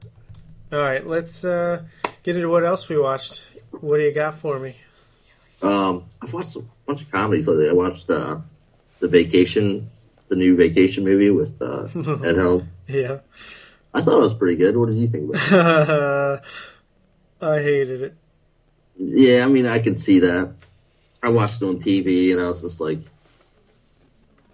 All 0.73 0.79
right, 0.79 1.05
let's 1.07 1.45
uh, 1.45 1.83
get 2.23 2.37
into 2.37 2.49
what 2.49 2.65
else 2.65 2.89
we 2.89 2.99
watched. 2.99 3.45
What 3.71 3.97
do 3.99 4.03
you 4.03 4.13
got 4.13 4.35
for 4.35 4.59
me? 4.59 4.77
Um, 5.63 6.05
I've 6.23 6.33
watched 6.33 6.57
a 6.57 6.63
bunch 6.87 7.03
of 7.03 7.11
comedies 7.11 7.49
lately. 7.49 7.69
I 7.69 7.73
watched 7.73 8.09
uh, 8.11 8.39
the 9.01 9.09
Vacation, 9.09 9.91
the 10.29 10.37
new 10.37 10.57
Vacation 10.57 11.05
movie 11.05 11.31
with 11.31 11.61
uh, 11.61 11.89
Ed 12.25 12.37
Helm. 12.37 12.69
Yeah. 12.89 13.19
I 13.93 14.03
thought 14.03 14.19
it 14.19 14.23
was 14.23 14.35
pretty 14.35 14.57
good. 14.57 14.77
What 14.77 14.89
did 14.89 14.97
you 14.97 15.09
think 15.09 15.35
about 15.35 16.39
it? 16.39 16.43
I 17.43 17.63
hated 17.63 18.03
it. 18.03 18.17
Yeah, 18.97 19.45
I 19.45 19.49
mean, 19.49 19.67
I 19.67 19.79
can 19.79 19.97
see 19.97 20.21
that. 20.21 20.55
I 21.23 21.31
watched 21.31 21.63
it 21.63 21.67
on 21.67 21.79
TV, 21.79 22.33
and 22.33 22.41
I 22.41 22.49
was 22.49 22.63
just 22.63 22.81
like, 22.81 23.01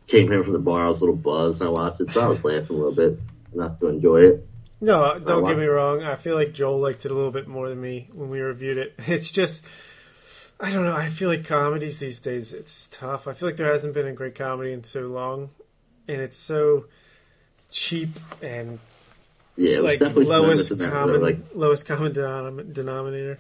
came 0.07 0.29
home 0.29 0.45
from 0.45 0.53
the 0.53 0.59
bar, 0.59 0.87
I 0.87 0.89
was 0.89 1.01
a 1.01 1.05
little 1.05 1.17
buzzed. 1.17 1.63
I 1.63 1.69
watched 1.69 2.01
it, 2.01 2.11
so 2.11 2.21
I 2.21 2.29
was 2.29 2.45
laughing 2.45 2.77
a 2.77 2.79
little 2.79 2.95
bit, 2.95 3.19
enough 3.55 3.79
to 3.81 3.89
enjoy 3.89 4.21
it. 4.23 4.47
No, 4.81 5.19
don't 5.19 5.45
get 5.45 5.57
me 5.57 5.65
wrong. 5.65 6.03
I 6.03 6.17
feel 6.17 6.37
like 6.37 6.53
Joel 6.53 6.79
liked 6.79 7.05
it 7.05 7.11
a 7.11 7.15
little 7.15 7.31
bit 7.31 7.49
more 7.49 7.69
than 7.69 7.81
me 7.81 8.09
when 8.13 8.29
we 8.29 8.41
reviewed 8.41 8.79
it. 8.79 8.95
It's 9.07 9.31
just, 9.31 9.63
I 10.61 10.71
don't 10.71 10.85
know. 10.85 10.95
I 10.95 11.09
feel 11.09 11.29
like 11.29 11.45
comedies 11.45 11.99
these 11.99 12.21
days, 12.21 12.53
it's 12.53 12.89
tough. 12.89 13.27
I 13.27 13.33
feel 13.33 13.49
like 13.49 13.57
there 13.57 13.73
hasn't 13.73 13.95
been 13.95 14.07
a 14.07 14.13
great 14.13 14.35
comedy 14.35 14.73
in 14.73 14.85
so 14.85 15.03
long, 15.03 15.51
and 16.07 16.21
it's 16.21 16.39
so 16.39 16.87
cheap 17.71 18.11
and 18.43 18.79
Yeah, 19.57 19.77
it 19.77 19.83
was 19.83 19.85
like 19.85 20.01
definitely 20.01 20.27
lowest 20.27 20.43
moments 20.43 20.71
in 20.71 20.79
that 20.79 20.93
where, 20.93 21.01
common 21.01 21.23
like, 21.23 21.39
lowest 21.55 21.87
common 21.87 22.13
denom- 22.13 22.73
denominator. 22.73 23.39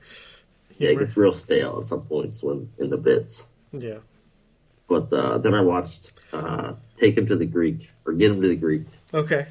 yeah, 0.79 0.91
it 0.91 0.99
gets 0.99 1.17
real 1.17 1.35
stale 1.35 1.79
at 1.81 1.87
some 1.87 2.03
points 2.03 2.43
when 2.43 2.71
in 2.79 2.91
the 2.91 2.97
bits. 2.97 3.47
Yeah. 3.73 3.99
But 4.89 5.13
uh, 5.13 5.39
then 5.39 5.55
I 5.55 5.61
watched 5.61 6.13
uh, 6.33 6.75
Take 6.99 7.19
Him 7.19 7.27
to 7.27 7.37
the 7.37 7.47
Greek, 7.47 7.91
or 8.07 8.13
Get 8.15 8.31
Him 8.31 8.41
to 8.41 8.49
the 8.49 8.57
Greek. 8.57 8.83
Okay. 9.13 9.47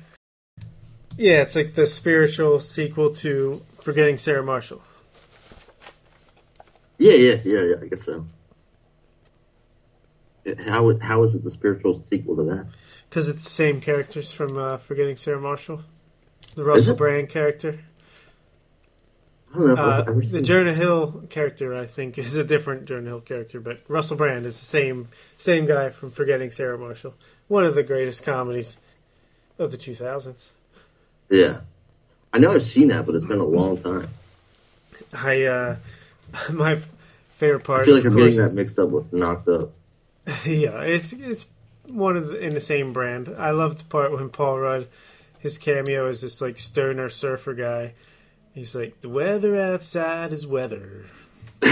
Yeah, 1.17 1.41
it's 1.41 1.55
like 1.55 1.75
the 1.75 1.87
spiritual 1.87 2.59
sequel 2.59 3.13
to 3.15 3.61
Forgetting 3.79 4.17
Sarah 4.17 4.43
Marshall. 4.43 4.81
Yeah, 6.97 7.13
yeah, 7.13 7.35
yeah, 7.43 7.61
yeah. 7.61 7.75
I 7.81 7.87
guess 7.87 8.03
so. 8.03 8.25
How 10.67 10.97
how 10.99 11.23
is 11.23 11.35
it 11.35 11.43
the 11.43 11.49
spiritual 11.49 12.01
sequel 12.01 12.35
to 12.37 12.43
that? 12.43 12.67
Because 13.09 13.27
it's 13.27 13.43
the 13.43 13.49
same 13.49 13.81
characters 13.81 14.31
from 14.31 14.57
uh, 14.57 14.77
Forgetting 14.77 15.15
Sarah 15.15 15.39
Marshall. 15.39 15.83
The 16.55 16.63
Russell? 16.63 16.95
Brand 16.95 17.29
character. 17.29 17.79
I 19.53 19.57
don't 19.57 19.67
know. 19.67 19.75
Uh, 19.75 20.03
the 20.03 20.41
Jonah 20.41 20.73
Hill 20.73 21.23
character, 21.29 21.73
I 21.73 21.85
think, 21.85 22.17
is 22.17 22.35
a 22.35 22.43
different 22.43 22.85
Jonah 22.85 23.09
Hill 23.09 23.21
character, 23.21 23.59
but 23.59 23.79
Russell 23.87 24.17
Brand 24.17 24.45
is 24.45 24.59
the 24.59 24.65
same 24.65 25.09
same 25.37 25.65
guy 25.65 25.89
from 25.89 26.11
Forgetting 26.11 26.51
Sarah 26.51 26.77
Marshall. 26.77 27.13
One 27.47 27.65
of 27.65 27.75
the 27.75 27.83
greatest 27.83 28.23
comedies 28.23 28.79
of 29.57 29.71
the 29.71 29.77
2000s. 29.77 30.49
Yeah, 31.29 31.61
I 32.33 32.39
know 32.39 32.51
I've 32.51 32.65
seen 32.65 32.89
that, 32.89 33.05
but 33.05 33.15
it's 33.15 33.25
been 33.25 33.39
a 33.39 33.45
long 33.45 33.77
time. 33.77 34.09
I 35.13 35.43
uh, 35.43 35.75
my 36.51 36.79
favorite 37.35 37.63
part. 37.63 37.81
I 37.81 37.85
feel 37.85 37.95
like 37.95 38.05
I'm 38.05 38.13
course, 38.13 38.35
getting 38.35 38.39
that 38.39 38.53
mixed 38.53 38.79
up 38.79 38.89
with 38.89 39.13
Knocked 39.13 39.47
Up. 39.47 39.71
yeah, 40.45 40.81
it's 40.81 41.13
it's 41.13 41.45
one 41.87 42.17
of 42.17 42.27
the, 42.27 42.39
in 42.39 42.53
the 42.53 42.59
same 42.59 42.93
brand. 42.93 43.33
I 43.37 43.51
love 43.51 43.77
the 43.77 43.85
part 43.85 44.11
when 44.11 44.29
Paul 44.29 44.59
Rudd, 44.59 44.87
his 45.45 45.59
cameo 45.59 46.07
is 46.09 46.21
this 46.21 46.41
like 46.41 46.57
stoner 46.57 47.07
surfer 47.07 47.53
guy. 47.53 47.93
He's 48.55 48.75
like, 48.75 48.99
the 49.01 49.09
weather 49.09 49.61
outside 49.61 50.33
is 50.33 50.47
weather. 50.47 51.05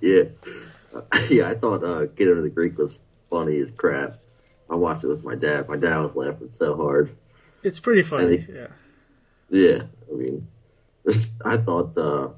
yeah, 0.00 0.22
yeah. 1.28 1.48
I 1.48 1.54
thought 1.54 1.82
uh, 1.82 2.04
Get 2.06 2.28
Into 2.28 2.42
the 2.42 2.50
Greek 2.50 2.78
was 2.78 3.00
funny 3.28 3.58
as 3.58 3.72
crap. 3.72 4.18
I 4.70 4.76
watched 4.76 5.02
it 5.02 5.08
with 5.08 5.24
my 5.24 5.34
dad. 5.34 5.68
My 5.68 5.76
dad 5.76 5.98
was 5.98 6.14
laughing 6.14 6.50
so 6.52 6.76
hard. 6.76 7.10
It's 7.64 7.80
pretty 7.80 8.02
funny. 8.02 8.38
think- 8.38 8.50
Yeah. 8.54 8.66
Yeah, 9.50 9.78
I 10.12 10.16
mean, 10.16 10.46
I 11.44 11.56
thought 11.56 11.98
uh, 11.98 12.30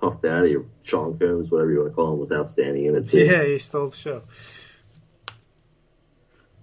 Puff 0.00 0.20
Daddy 0.20 0.56
or 0.56 0.66
Sean 0.82 1.18
Combs, 1.18 1.50
whatever 1.50 1.70
you 1.72 1.78
want 1.80 1.92
to 1.92 1.94
call 1.94 2.12
him, 2.12 2.18
was 2.20 2.30
outstanding 2.32 2.84
in 2.84 2.94
it 2.96 3.08
too. 3.08 3.24
Yeah, 3.24 3.44
he 3.44 3.56
stole 3.58 3.88
the 3.88 3.96
show. 3.96 4.22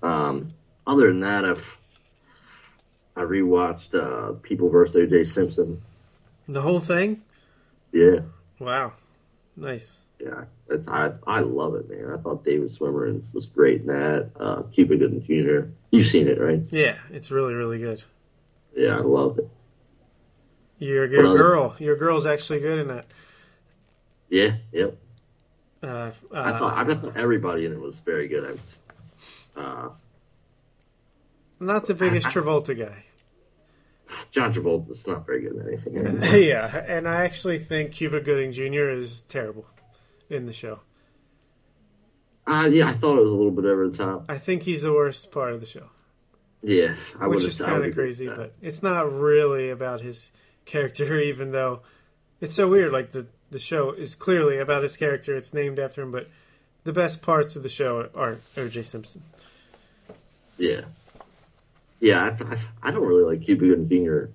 Um, 0.03 0.49
other 0.85 1.07
than 1.07 1.21
that, 1.21 1.43
I've 1.45 1.76
I 3.17 3.21
rewatched 3.21 3.95
uh, 3.95 4.33
People 4.43 4.69
vs. 4.69 4.95
O.J. 4.95 5.23
Simpson. 5.25 5.81
The 6.47 6.61
whole 6.61 6.79
thing? 6.79 7.23
Yeah, 7.91 8.19
Wow. 8.59 8.93
Nice. 9.55 10.01
yeah, 10.19 10.43
it's 10.69 10.87
I 10.87 11.13
I 11.25 11.39
love 11.39 11.73
it, 11.75 11.89
man. 11.89 12.11
I 12.13 12.17
thought 12.21 12.43
David 12.43 12.69
Schwimmer 12.69 13.21
was 13.33 13.45
great 13.47 13.81
in 13.81 13.87
that. 13.87 14.31
Uh, 14.39 14.63
Cuba 14.63 14.97
Gooding 14.97 15.21
Jr. 15.21 15.69
You've 15.91 16.05
seen 16.05 16.27
it, 16.27 16.39
right? 16.39 16.61
Yeah, 16.69 16.97
it's 17.11 17.31
really, 17.31 17.53
really 17.55 17.79
good. 17.79 18.03
Yeah, 18.75 18.97
I 18.97 18.99
loved 19.01 19.39
it. 19.39 19.49
Your, 20.79 21.05
your 21.07 21.25
other- 21.25 21.37
girl. 21.37 21.75
Your 21.79 21.95
girl's 21.95 22.25
actually 22.27 22.59
good 22.59 22.77
in 22.79 22.87
that. 22.89 23.07
Yeah, 24.29 24.57
yep. 24.71 24.95
Uh, 25.81 26.11
I 26.31 26.37
uh, 26.51 26.59
thought 26.59 26.77
I 26.77 26.93
thought 26.93 27.17
everybody 27.17 27.65
in 27.65 27.71
it 27.73 27.79
was 27.79 27.97
very 27.99 28.27
good. 28.27 28.45
I 28.45 28.51
was, 28.51 28.77
uh, 29.55 29.89
not 31.59 31.85
the 31.87 31.93
biggest 31.95 32.27
Travolta 32.27 32.77
guy. 32.77 33.05
John 34.31 34.53
Travolta's 34.53 35.05
not 35.07 35.25
very 35.25 35.41
good 35.41 35.57
at 35.57 35.67
anything. 35.67 35.97
anymore. 36.05 36.37
yeah, 36.37 36.83
and 36.87 37.07
I 37.07 37.23
actually 37.25 37.59
think 37.59 37.91
Cuba 37.91 38.19
Gooding 38.21 38.51
Jr. 38.51 38.89
is 38.89 39.21
terrible 39.21 39.65
in 40.29 40.45
the 40.45 40.53
show. 40.53 40.79
uh, 42.45 42.69
yeah, 42.71 42.87
I 42.89 42.93
thought 42.93 43.17
it 43.17 43.21
was 43.21 43.31
a 43.31 43.35
little 43.35 43.51
bit 43.51 43.65
over 43.65 43.87
the 43.89 43.97
top. 43.97 44.25
I 44.29 44.37
think 44.37 44.63
he's 44.63 44.81
the 44.81 44.93
worst 44.93 45.31
part 45.31 45.53
of 45.53 45.59
the 45.59 45.65
show, 45.65 45.87
Yeah, 46.61 46.95
I 47.19 47.27
which 47.27 47.43
is 47.43 47.59
kind 47.59 47.83
of 47.83 47.93
crazy, 47.93 48.27
but 48.27 48.53
it's 48.61 48.81
not 48.81 49.11
really 49.11 49.69
about 49.69 50.01
his 50.01 50.31
character, 50.65 51.19
even 51.19 51.51
though 51.51 51.81
it's 52.41 52.55
so 52.55 52.67
weird. 52.69 52.91
Like 52.91 53.11
the 53.11 53.27
the 53.51 53.59
show 53.59 53.91
is 53.91 54.15
clearly 54.15 54.57
about 54.57 54.83
his 54.83 54.95
character; 54.97 55.35
it's 55.35 55.53
named 55.53 55.79
after 55.79 56.01
him, 56.01 56.11
but 56.11 56.29
the 56.83 56.93
best 56.93 57.21
parts 57.21 57.55
of 57.57 57.63
the 57.63 57.69
show 57.69 58.09
aren't 58.15 58.39
O.J. 58.57 58.83
Simpson. 58.83 59.23
Yeah, 60.57 60.81
yeah. 61.99 62.37
I, 62.39 62.57
I, 62.89 62.91
don't 62.91 63.05
really 63.07 63.23
like 63.23 63.45
Cuba 63.45 63.65
Gooding 63.65 63.87
Jr. 63.87 64.25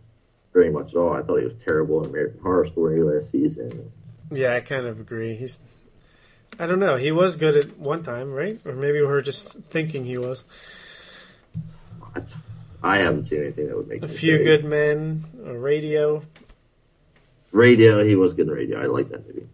very 0.53 0.71
much 0.71 0.91
at 0.91 0.97
all. 0.97 1.13
I 1.13 1.23
thought 1.23 1.39
he 1.39 1.45
was 1.45 1.55
terrible 1.65 2.03
in 2.03 2.11
American 2.11 2.41
Horror 2.41 2.67
Story 2.67 3.03
last 3.03 3.31
season. 3.31 3.93
Yeah, 4.31 4.55
I 4.55 4.61
kind 4.61 4.87
of 4.87 4.99
agree. 5.01 5.37
He's, 5.37 5.59
I 6.59 6.67
don't 6.67 6.79
know. 6.81 6.97
He 6.97 7.13
was 7.13 7.37
good 7.37 7.57
at 7.57 7.79
one 7.79 8.03
time, 8.03 8.33
right? 8.33 8.59
Or 8.65 8.73
maybe 8.73 9.01
we 9.01 9.07
were 9.07 9.23
just 9.23 9.53
thinking 9.65 10.05
he 10.05 10.19
was. 10.19 10.45
I, 12.15 12.21
I 12.83 12.99
haven't 12.99 13.25
seen 13.25 13.41
anything 13.43 13.69
that 13.69 13.77
would 13.77 13.89
make 13.89 14.03
A 14.03 14.09
few 14.09 14.39
say- 14.39 14.45
good 14.45 14.65
men, 14.65 15.25
a 15.45 15.57
radio. 15.57 16.23
Radio. 17.53 18.05
He 18.05 18.17
was 18.17 18.35
good 18.35 18.49
in 18.49 18.55
Radio. 18.55 18.81
I 18.81 18.87
like 18.87 19.09
that 19.11 19.27
movie. 19.27 19.47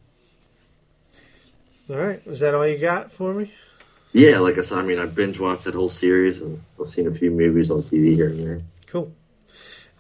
All 1.91 1.97
right, 1.97 2.21
is 2.27 2.41
that 2.41 2.55
all 2.55 2.67
you 2.67 2.77
got 2.79 3.13
for 3.13 3.33
me? 3.33 3.53
Yeah, 4.13 4.39
like 4.39 4.59
I 4.59 4.63
said, 4.63 4.79
I 4.79 4.83
mean, 4.83 4.99
I 4.99 5.07
binge 5.07 5.39
watched 5.39 5.65
that 5.65 5.75
whole 5.75 5.91
series 5.91 6.41
and 6.41 6.63
I've 6.81 6.89
seen 6.89 7.07
a 7.07 7.15
few 7.15 7.31
movies 7.31 7.71
on 7.71 7.83
TV 7.83 8.15
here 8.15 8.29
and 8.29 8.41
there. 8.41 8.61
Cool. 8.87 9.13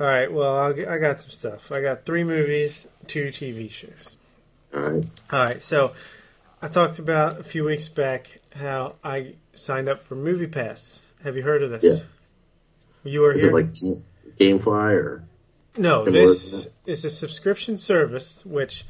All 0.00 0.06
right, 0.06 0.32
well, 0.32 0.56
I'll, 0.56 0.88
I 0.88 0.98
got 0.98 1.20
some 1.20 1.30
stuff. 1.32 1.72
I 1.72 1.80
got 1.82 2.04
three 2.06 2.24
movies, 2.24 2.88
two 3.06 3.26
TV 3.26 3.70
shows. 3.70 4.16
All 4.74 4.80
right. 4.80 5.04
All 5.30 5.38
right, 5.40 5.62
so 5.62 5.92
I 6.62 6.68
talked 6.68 6.98
about 6.98 7.40
a 7.40 7.44
few 7.44 7.64
weeks 7.64 7.88
back 7.88 8.40
how 8.54 8.96
I 9.04 9.34
signed 9.54 9.88
up 9.88 10.02
for 10.02 10.14
Movie 10.14 10.46
Pass. 10.46 11.04
Have 11.24 11.36
you 11.36 11.42
heard 11.42 11.62
of 11.62 11.70
this? 11.70 11.84
Yeah. 11.84 13.10
You 13.10 13.20
were 13.20 13.32
Is 13.32 13.42
here. 13.42 13.50
it 13.50 13.54
like 13.54 13.72
GameFly 14.38 14.94
or? 14.94 15.24
No, 15.76 16.04
this 16.04 16.68
is 16.86 17.04
a 17.04 17.10
subscription 17.10 17.78
service 17.78 18.44
which 18.44 18.84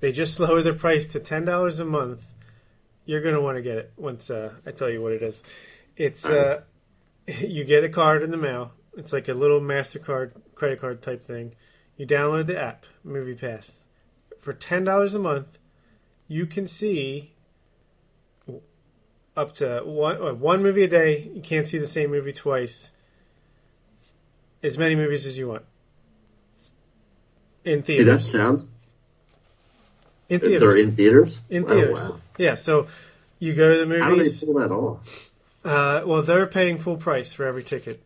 they 0.00 0.12
just 0.12 0.38
lowered 0.40 0.64
their 0.64 0.74
price 0.74 1.06
to 1.08 1.20
ten 1.20 1.44
dollars 1.44 1.80
a 1.80 1.84
month. 1.84 2.32
You're 3.06 3.20
gonna 3.20 3.40
want 3.40 3.56
to 3.56 3.62
get 3.62 3.76
it 3.78 3.92
once 3.96 4.30
uh, 4.30 4.52
I 4.66 4.70
tell 4.70 4.88
you 4.90 5.02
what 5.02 5.12
it 5.12 5.22
is. 5.22 5.42
It's 5.96 6.28
uh, 6.28 6.62
you 7.26 7.64
get 7.64 7.84
a 7.84 7.88
card 7.88 8.22
in 8.22 8.30
the 8.30 8.36
mail. 8.36 8.72
It's 8.96 9.12
like 9.12 9.28
a 9.28 9.34
little 9.34 9.60
Mastercard 9.60 10.32
credit 10.54 10.80
card 10.80 11.02
type 11.02 11.24
thing. 11.24 11.54
You 11.96 12.06
download 12.06 12.46
the 12.46 12.58
app, 12.60 12.86
Movie 13.02 13.34
Pass, 13.34 13.84
for 14.40 14.52
ten 14.52 14.84
dollars 14.84 15.14
a 15.14 15.18
month. 15.18 15.58
You 16.28 16.46
can 16.46 16.66
see 16.66 17.32
up 19.36 19.52
to 19.54 19.82
one 19.84 20.22
uh, 20.22 20.32
one 20.34 20.62
movie 20.62 20.84
a 20.84 20.88
day. 20.88 21.30
You 21.34 21.42
can't 21.42 21.66
see 21.66 21.78
the 21.78 21.86
same 21.86 22.10
movie 22.10 22.32
twice. 22.32 22.90
As 24.62 24.78
many 24.78 24.94
movies 24.96 25.26
as 25.26 25.36
you 25.36 25.48
want 25.48 25.64
in 27.64 27.82
theaters. 27.82 28.06
See, 28.06 28.12
that 28.12 28.22
sounds. 28.22 28.70
in 30.28 30.40
theaters. 30.40 30.60
They're 30.60 30.72
theaters. 30.72 30.88
in 30.88 30.96
theaters. 30.96 31.42
In 31.50 31.64
Oh, 31.64 31.66
theaters. 31.68 31.92
wow. 32.10 32.20
Yeah. 32.36 32.54
So 32.54 32.86
you 33.38 33.54
go 33.54 33.72
to 33.72 33.78
the 33.78 33.86
movies. 33.86 34.02
How 34.02 34.14
do 34.14 34.22
they 34.22 34.46
pull 34.46 34.60
that 34.60 34.70
off? 34.72 35.30
Uh, 35.64 36.02
well, 36.04 36.22
they're 36.22 36.46
paying 36.46 36.78
full 36.78 36.96
price 36.96 37.32
for 37.32 37.46
every 37.46 37.64
ticket, 37.64 38.02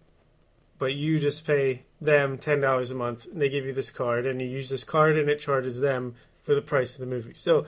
but 0.79 0.95
you 0.95 1.19
just 1.19 1.47
pay 1.47 1.83
them 2.01 2.39
ten 2.39 2.61
dollars 2.61 2.91
a 2.91 2.95
month. 2.95 3.27
And 3.27 3.43
they 3.43 3.49
give 3.49 3.67
you 3.67 3.73
this 3.73 3.91
card, 3.91 4.27
and 4.27 4.41
you 4.41 4.47
use 4.47 4.69
this 4.71 4.85
card, 4.85 5.19
and 5.19 5.29
it 5.29 5.41
charges 5.41 5.81
them 5.81 6.15
for 6.41 6.55
the 6.55 6.63
price 6.63 6.95
of 6.95 7.01
the 7.01 7.07
movie. 7.07 7.35
So 7.35 7.67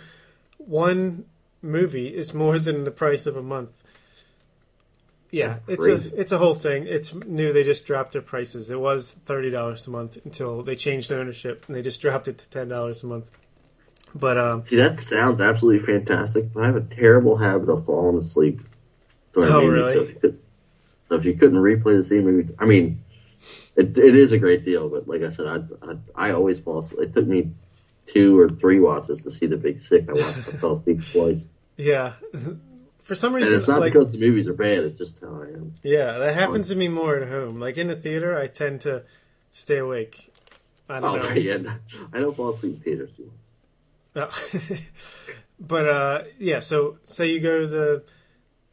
one 0.59 1.25
movie 1.63 2.09
is 2.09 2.33
more 2.33 2.59
than 2.59 2.85
the 2.85 2.91
price 2.91 3.27
of 3.27 3.37
a 3.37 3.43
month. 3.43 3.83
Yeah, 5.33 5.59
it's 5.69 5.87
a 5.87 6.21
it's 6.21 6.33
a 6.33 6.39
whole 6.39 6.55
thing. 6.55 6.87
It's 6.87 7.15
new. 7.15 7.53
They 7.53 7.63
just 7.63 7.87
dropped 7.87 8.15
their 8.15 8.23
prices. 8.23 8.69
It 8.69 8.81
was 8.81 9.13
thirty 9.13 9.51
dollars 9.51 9.87
a 9.87 9.91
month 9.91 10.19
until 10.25 10.63
they 10.63 10.75
changed 10.75 11.13
ownership, 11.13 11.65
and 11.69 11.77
they 11.77 11.83
just 11.83 12.01
dropped 12.01 12.27
it 12.27 12.39
to 12.39 12.49
ten 12.49 12.69
dollars 12.69 13.03
a 13.05 13.07
month. 13.07 13.31
But 14.15 14.39
um, 14.39 14.65
See, 14.65 14.77
that 14.77 14.99
sounds 14.99 15.41
absolutely 15.41 15.85
fantastic, 15.87 16.53
but 16.53 16.63
I 16.65 16.67
have 16.67 16.77
a 16.77 16.81
terrible 16.81 17.37
habit 17.37 17.69
of 17.69 17.87
falling 17.87 18.19
asleep. 18.19 18.61
during 19.33 19.53
Oh, 19.53 19.61
movies, 19.69 19.95
really? 19.95 19.95
So 19.95 20.01
if, 20.03 20.09
you 20.11 20.15
could, 20.21 20.39
so 21.09 21.15
if 21.17 21.25
you 21.25 21.35
couldn't 21.35 21.59
replay 21.59 21.97
the 21.97 22.05
same 22.05 22.25
movie, 22.25 22.53
I 22.59 22.65
mean, 22.65 23.05
it, 23.77 23.97
it 23.97 24.17
is 24.17 24.33
a 24.33 24.39
great 24.39 24.65
deal, 24.65 24.89
but 24.89 25.07
like 25.07 25.23
I 25.23 25.31
said, 25.31 25.47
I, 25.47 25.91
I, 25.91 26.29
I 26.29 26.33
always 26.33 26.59
fall 26.61 26.79
asleep. 26.79 27.09
It 27.11 27.15
took 27.15 27.27
me 27.27 27.53
two 28.07 28.39
or 28.39 28.49
three 28.49 28.81
watches 28.81 29.23
to 29.23 29.31
see 29.31 29.47
The 29.47 29.57
Big 29.57 29.81
Sick. 29.83 30.09
I 30.09 30.13
watched 30.15 30.49
I 30.49 30.57
fell 30.59 30.73
asleep 30.73 31.01
twice. 31.13 31.49
yeah, 31.77 32.15
for 32.99 33.15
some 33.15 33.35
And 33.35 33.43
reason, 33.45 33.55
it's 33.55 33.69
not 33.69 33.81
like 33.81 33.93
because 33.93 34.13
the 34.13 34.19
movies 34.19 34.49
are 34.49 34.55
bad, 34.55 34.79
it's 34.85 34.99
just 34.99 35.21
how 35.21 35.41
I 35.43 35.47
am. 35.57 35.73
Yeah, 35.85 36.19
that 36.19 36.35
happens 36.35 36.69
to 36.69 36.75
me 36.75 36.89
more 36.89 37.17
at 37.17 37.29
home. 37.29 37.61
Like 37.61 37.79
in 37.79 37.87
the 37.87 37.97
theater, 37.97 38.37
I 38.37 38.49
tend 38.49 38.81
to 38.83 39.05
stay 39.53 39.79
awake. 39.79 40.33
I 40.89 40.99
Oh, 40.99 41.01
don't 41.17 41.23
know. 41.23 41.35
yeah. 41.41 41.75
I 42.13 42.21
don't 42.21 42.37
fall 42.37 42.49
asleep 42.51 42.75
in 42.77 42.81
theaters 42.81 43.17
too. 43.17 43.31
but 45.61 45.89
uh, 45.89 46.23
yeah, 46.39 46.61
so 46.61 46.99
say 47.07 47.29
you 47.29 47.41
go 47.41 47.61
to 47.61 47.67
the 47.67 48.03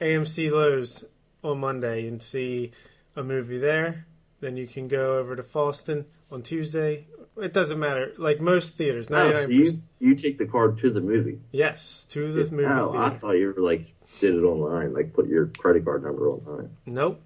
AMC 0.02 0.50
Loews 0.52 1.06
on 1.44 1.60
Monday 1.60 2.08
and 2.08 2.22
see 2.22 2.72
a 3.16 3.24
movie 3.24 3.58
there, 3.58 4.06
then 4.40 4.58
you 4.58 4.68
can 4.68 4.88
go 4.88 5.18
over 5.18 5.36
to 5.36 5.44
Falston 5.44 6.06
on 6.32 6.42
Tuesday. 6.44 7.08
It 7.40 7.54
doesn't 7.54 7.80
matter. 7.80 8.14
Like 8.18 8.40
most 8.40 8.76
theaters, 8.76 9.12
Oh, 9.12 9.32
ninety 9.32 9.42
so 9.44 9.48
you, 9.50 9.82
you 10.00 10.16
take 10.16 10.38
the 10.40 10.48
card 10.48 10.80
to 10.80 10.90
the 10.90 11.02
movie. 11.02 11.40
yes, 11.52 12.06
to 12.10 12.32
the 12.32 12.50
movie 12.52 12.66
oh, 12.68 12.98
I 12.98 13.10
thought 13.12 13.34
you 13.34 13.54
were 13.56 13.62
like 13.62 13.94
did 14.20 14.34
it 14.36 14.44
online, 14.44 14.94
like 14.94 15.14
put 15.14 15.28
your 15.28 15.48
credit 15.48 15.86
card 15.86 16.04
number 16.04 16.30
online. 16.30 16.72
Nope. 16.86 17.22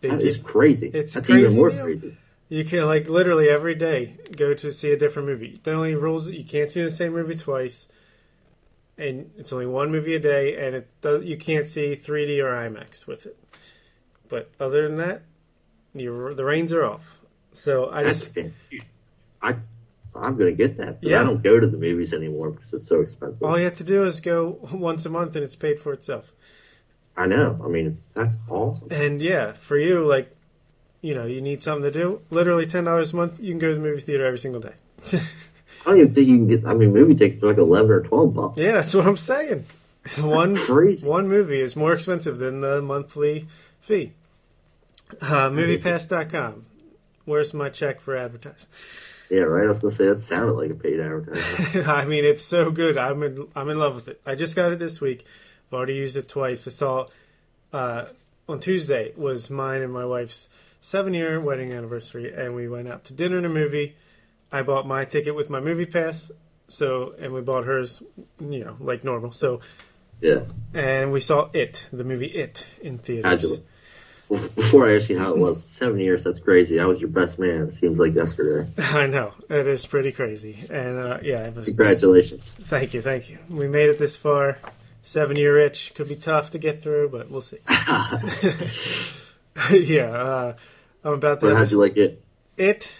They 0.00 0.08
That 0.08 0.20
is 0.20 0.38
crazy. 0.38 0.90
It's 0.92 1.14
That's 1.14 1.26
crazy, 1.28 1.42
even 1.42 1.56
more 1.56 1.70
Neil. 1.70 1.84
crazy. 1.84 2.16
You 2.48 2.64
can 2.64 2.86
like 2.86 3.08
literally 3.08 3.48
every 3.48 3.74
day 3.74 4.18
go 4.36 4.54
to 4.54 4.72
see 4.72 4.90
a 4.92 4.96
different 4.96 5.28
movie. 5.28 5.56
The 5.62 5.72
only 5.72 5.94
rules 5.94 6.28
you 6.28 6.44
can't 6.44 6.70
see 6.70 6.82
the 6.82 6.90
same 6.90 7.12
movie 7.12 7.34
twice, 7.34 7.88
and 8.96 9.30
it's 9.36 9.52
only 9.52 9.66
one 9.66 9.90
movie 9.90 10.14
a 10.14 10.20
day, 10.20 10.56
and 10.64 10.76
it 10.76 10.88
does 11.00 11.24
you 11.24 11.36
can't 11.36 11.66
see 11.66 11.94
3D 11.96 12.38
or 12.42 12.52
IMAX 12.52 13.06
with 13.06 13.26
it. 13.26 13.36
But 14.28 14.50
other 14.60 14.86
than 14.86 14.96
that, 14.98 15.22
you 15.94 16.34
the 16.34 16.44
reins 16.44 16.72
are 16.72 16.84
off. 16.84 17.18
So 17.52 17.90
I 17.90 18.04
That's 18.04 18.28
just 18.28 18.48
I 19.42 19.56
I'm 20.14 20.36
gonna 20.36 20.52
get 20.52 20.78
that. 20.78 21.00
But 21.00 21.10
Yeah. 21.10 21.20
I 21.20 21.24
don't 21.24 21.42
go 21.42 21.58
to 21.58 21.66
the 21.66 21.76
movies 21.76 22.12
anymore 22.12 22.50
because 22.50 22.72
it's 22.74 22.88
so 22.88 23.00
expensive. 23.00 23.42
all 23.42 23.58
you 23.58 23.64
have 23.64 23.74
to 23.74 23.84
do 23.84 24.04
is 24.04 24.20
go 24.20 24.58
once 24.72 25.04
a 25.04 25.10
month, 25.10 25.34
and 25.34 25.44
it's 25.44 25.56
paid 25.56 25.80
for 25.80 25.92
itself. 25.92 26.32
I 27.16 27.26
know. 27.26 27.58
I 27.64 27.68
mean, 27.68 28.02
that's 28.14 28.36
awesome. 28.48 28.88
And 28.90 29.22
yeah, 29.22 29.52
for 29.54 29.78
you, 29.78 30.04
like 30.04 30.35
you 31.06 31.14
know, 31.14 31.24
you 31.24 31.40
need 31.40 31.62
something 31.62 31.84
to 31.84 31.90
do. 31.96 32.20
Literally 32.30 32.66
ten 32.66 32.82
dollars 32.82 33.12
a 33.12 33.16
month, 33.16 33.38
you 33.38 33.52
can 33.52 33.60
go 33.60 33.68
to 33.68 33.74
the 33.76 33.80
movie 33.80 34.00
theater 34.00 34.26
every 34.26 34.40
single 34.40 34.60
day. 34.60 34.72
I 35.12 35.20
don't 35.90 35.98
even 35.98 36.14
think 36.14 36.26
you 36.26 36.36
can 36.36 36.48
get. 36.48 36.66
I 36.66 36.74
mean, 36.74 36.92
movie 36.92 37.14
tickets 37.14 37.40
are 37.44 37.46
like 37.46 37.58
eleven 37.58 37.92
or 37.92 38.02
twelve 38.02 38.34
bucks. 38.34 38.58
Yeah, 38.58 38.72
that's 38.72 38.92
what 38.92 39.06
I'm 39.06 39.16
saying. 39.16 39.66
One 40.20 40.56
one 40.56 41.28
movie 41.28 41.60
is 41.60 41.74
more 41.74 41.92
expensive 41.92 42.38
than 42.38 42.60
the 42.60 42.80
monthly 42.80 43.46
fee. 43.80 44.12
Uh, 45.20 45.50
MoviePass.com. 45.50 46.64
Where's 47.24 47.52
my 47.52 47.70
check 47.70 48.00
for 48.00 48.16
advertising? 48.16 48.68
Yeah, 49.30 49.40
right. 49.40 49.64
I 49.64 49.68
was 49.68 49.80
gonna 49.80 49.92
say 49.92 50.06
that 50.06 50.16
sounded 50.18 50.52
like 50.52 50.70
a 50.70 50.74
paid 50.74 51.00
advertisement. 51.00 51.88
I 51.88 52.04
mean, 52.04 52.24
it's 52.24 52.44
so 52.44 52.70
good. 52.70 52.98
I'm 52.98 53.22
in. 53.22 53.48
I'm 53.54 53.68
in 53.68 53.78
love 53.78 53.94
with 53.94 54.08
it. 54.08 54.20
I 54.26 54.34
just 54.34 54.56
got 54.56 54.72
it 54.72 54.78
this 54.80 55.00
week. 55.00 55.24
I've 55.68 55.74
already 55.74 55.94
used 55.94 56.16
it 56.16 56.28
twice. 56.28 56.66
I 56.68 56.70
saw 56.70 57.06
uh, 57.72 58.06
on 58.48 58.60
Tuesday 58.60 59.12
was 59.16 59.50
mine 59.50 59.82
and 59.82 59.92
my 59.92 60.04
wife's 60.04 60.48
seven 60.86 61.12
year 61.14 61.40
wedding 61.40 61.72
anniversary, 61.72 62.32
and 62.32 62.54
we 62.54 62.68
went 62.68 62.86
out 62.86 63.02
to 63.02 63.12
dinner 63.12 63.38
and 63.38 63.46
a 63.46 63.48
movie. 63.48 63.96
I 64.52 64.62
bought 64.62 64.86
my 64.86 65.04
ticket 65.04 65.34
with 65.34 65.50
my 65.50 65.58
movie 65.58 65.84
pass, 65.84 66.30
so 66.68 67.12
and 67.18 67.32
we 67.32 67.40
bought 67.40 67.64
hers, 67.64 68.00
you 68.38 68.64
know, 68.64 68.76
like 68.78 69.02
normal. 69.02 69.32
So 69.32 69.60
yeah. 70.20 70.42
and 70.72 71.10
we 71.10 71.18
saw 71.18 71.50
it, 71.52 71.88
the 71.92 72.04
movie 72.04 72.28
It, 72.28 72.66
in 72.80 72.98
theaters. 72.98 73.24
How'd 73.24 73.42
you 73.42 73.48
look? 73.50 73.66
Well, 74.28 74.48
Before 74.54 74.86
I 74.86 74.94
ask 74.94 75.08
you 75.08 75.18
how 75.18 75.32
it 75.34 75.38
was, 75.38 75.62
seven 75.62 75.98
years. 75.98 76.22
That's 76.22 76.38
crazy. 76.38 76.78
I 76.78 76.86
was 76.86 77.00
your 77.00 77.10
best 77.10 77.38
man. 77.40 77.68
It 77.68 77.74
seems 77.74 77.98
like 77.98 78.14
yesterday. 78.14 78.70
I 78.78 79.08
know 79.08 79.34
it 79.50 79.66
is 79.66 79.84
pretty 79.86 80.12
crazy, 80.12 80.56
and 80.70 80.98
uh, 80.98 81.18
yeah, 81.20 81.48
it 81.48 81.56
was. 81.56 81.66
Congratulations. 81.66 82.50
Thank 82.50 82.94
you, 82.94 83.02
thank 83.02 83.28
you. 83.28 83.38
We 83.48 83.66
made 83.66 83.88
it 83.88 83.98
this 83.98 84.16
far. 84.16 84.58
Seven 85.02 85.36
year 85.36 85.58
itch 85.58 85.94
could 85.94 86.08
be 86.08 86.16
tough 86.16 86.52
to 86.52 86.58
get 86.58 86.80
through, 86.80 87.08
but 87.08 87.28
we'll 87.28 87.40
see. 87.40 87.58
yeah, 89.72 90.10
uh, 90.10 90.56
I'm 91.06 91.14
about 91.14 91.40
have 91.42 91.56
how'd 91.56 91.70
you 91.70 91.78
like 91.78 91.96
it? 91.96 92.22
It 92.56 92.92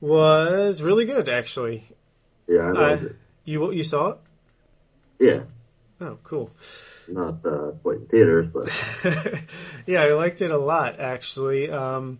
was 0.00 0.82
really 0.82 1.04
good, 1.04 1.28
actually. 1.28 1.88
Yeah, 2.46 2.60
I 2.62 2.68
Uh, 2.70 2.74
loved 2.74 3.02
it. 3.04 3.16
you 3.44 3.72
you 3.72 3.84
saw 3.84 4.08
it? 4.10 4.18
Yeah, 5.20 5.42
Oh, 6.00 6.18
cool. 6.22 6.50
not 7.08 7.44
uh, 7.44 7.72
quite 7.82 7.98
in 7.98 8.06
theaters, 8.06 8.48
but 8.48 8.68
yeah, 9.86 10.02
I 10.02 10.12
liked 10.12 10.40
it 10.42 10.50
a 10.50 10.58
lot 10.58 11.00
actually. 11.00 11.70
Um, 11.70 12.18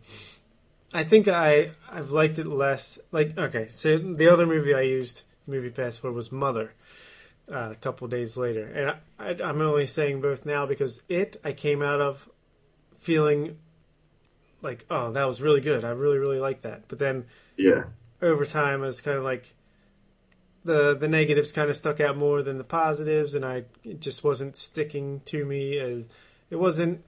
I 0.93 1.05
think 1.05 1.29
I 1.29 1.71
I've 1.91 2.11
liked 2.11 2.39
it 2.39 2.47
less. 2.47 2.99
Like 3.13 3.37
okay, 3.39 3.67
so 3.69 3.99
the 3.99 4.29
other 4.29 4.47
movie 4.47 4.75
I 4.75 4.81
used 4.83 5.23
Movie 5.47 5.71
Pass 5.71 5.97
for 5.99 6.13
was 6.13 6.31
Mother. 6.33 6.73
Uh, 7.51 7.71
a 7.73 7.77
couple 7.77 8.07
days 8.09 8.37
later, 8.37 8.67
and 8.67 8.91
I, 8.91 8.97
I, 9.19 9.49
I'm 9.49 9.63
only 9.63 9.87
saying 9.87 10.21
both 10.21 10.45
now 10.45 10.67
because 10.67 11.03
it 11.09 11.41
I 11.43 11.53
came 11.53 11.81
out 11.81 11.99
of 12.03 12.29
feeling 13.01 13.57
like 14.63 14.85
oh 14.91 15.13
that 15.13 15.27
was 15.27 15.41
really 15.41 15.61
good. 15.61 15.85
I 15.85 15.91
really 15.91 16.19
really 16.19 16.41
like 16.41 16.63
that. 16.63 16.83
But 16.89 16.99
then 16.99 17.27
yeah, 17.57 17.85
over 18.23 18.45
time, 18.47 18.83
I 18.83 18.87
was 18.87 19.01
kind 19.01 19.17
of 19.19 19.25
like 19.25 19.55
the 20.65 20.95
the 20.97 21.09
negatives 21.09 21.53
kind 21.53 21.71
of 21.71 21.77
stuck 21.77 22.01
out 22.01 22.17
more 22.17 22.43
than 22.43 22.59
the 22.59 22.65
positives, 22.65 23.35
and 23.35 23.45
I 23.45 23.65
it 23.85 24.01
just 24.01 24.25
wasn't 24.25 24.57
sticking 24.57 25.21
to 25.27 25.45
me 25.45 25.79
as 25.79 26.09
it 26.51 26.57
wasn't 26.57 27.03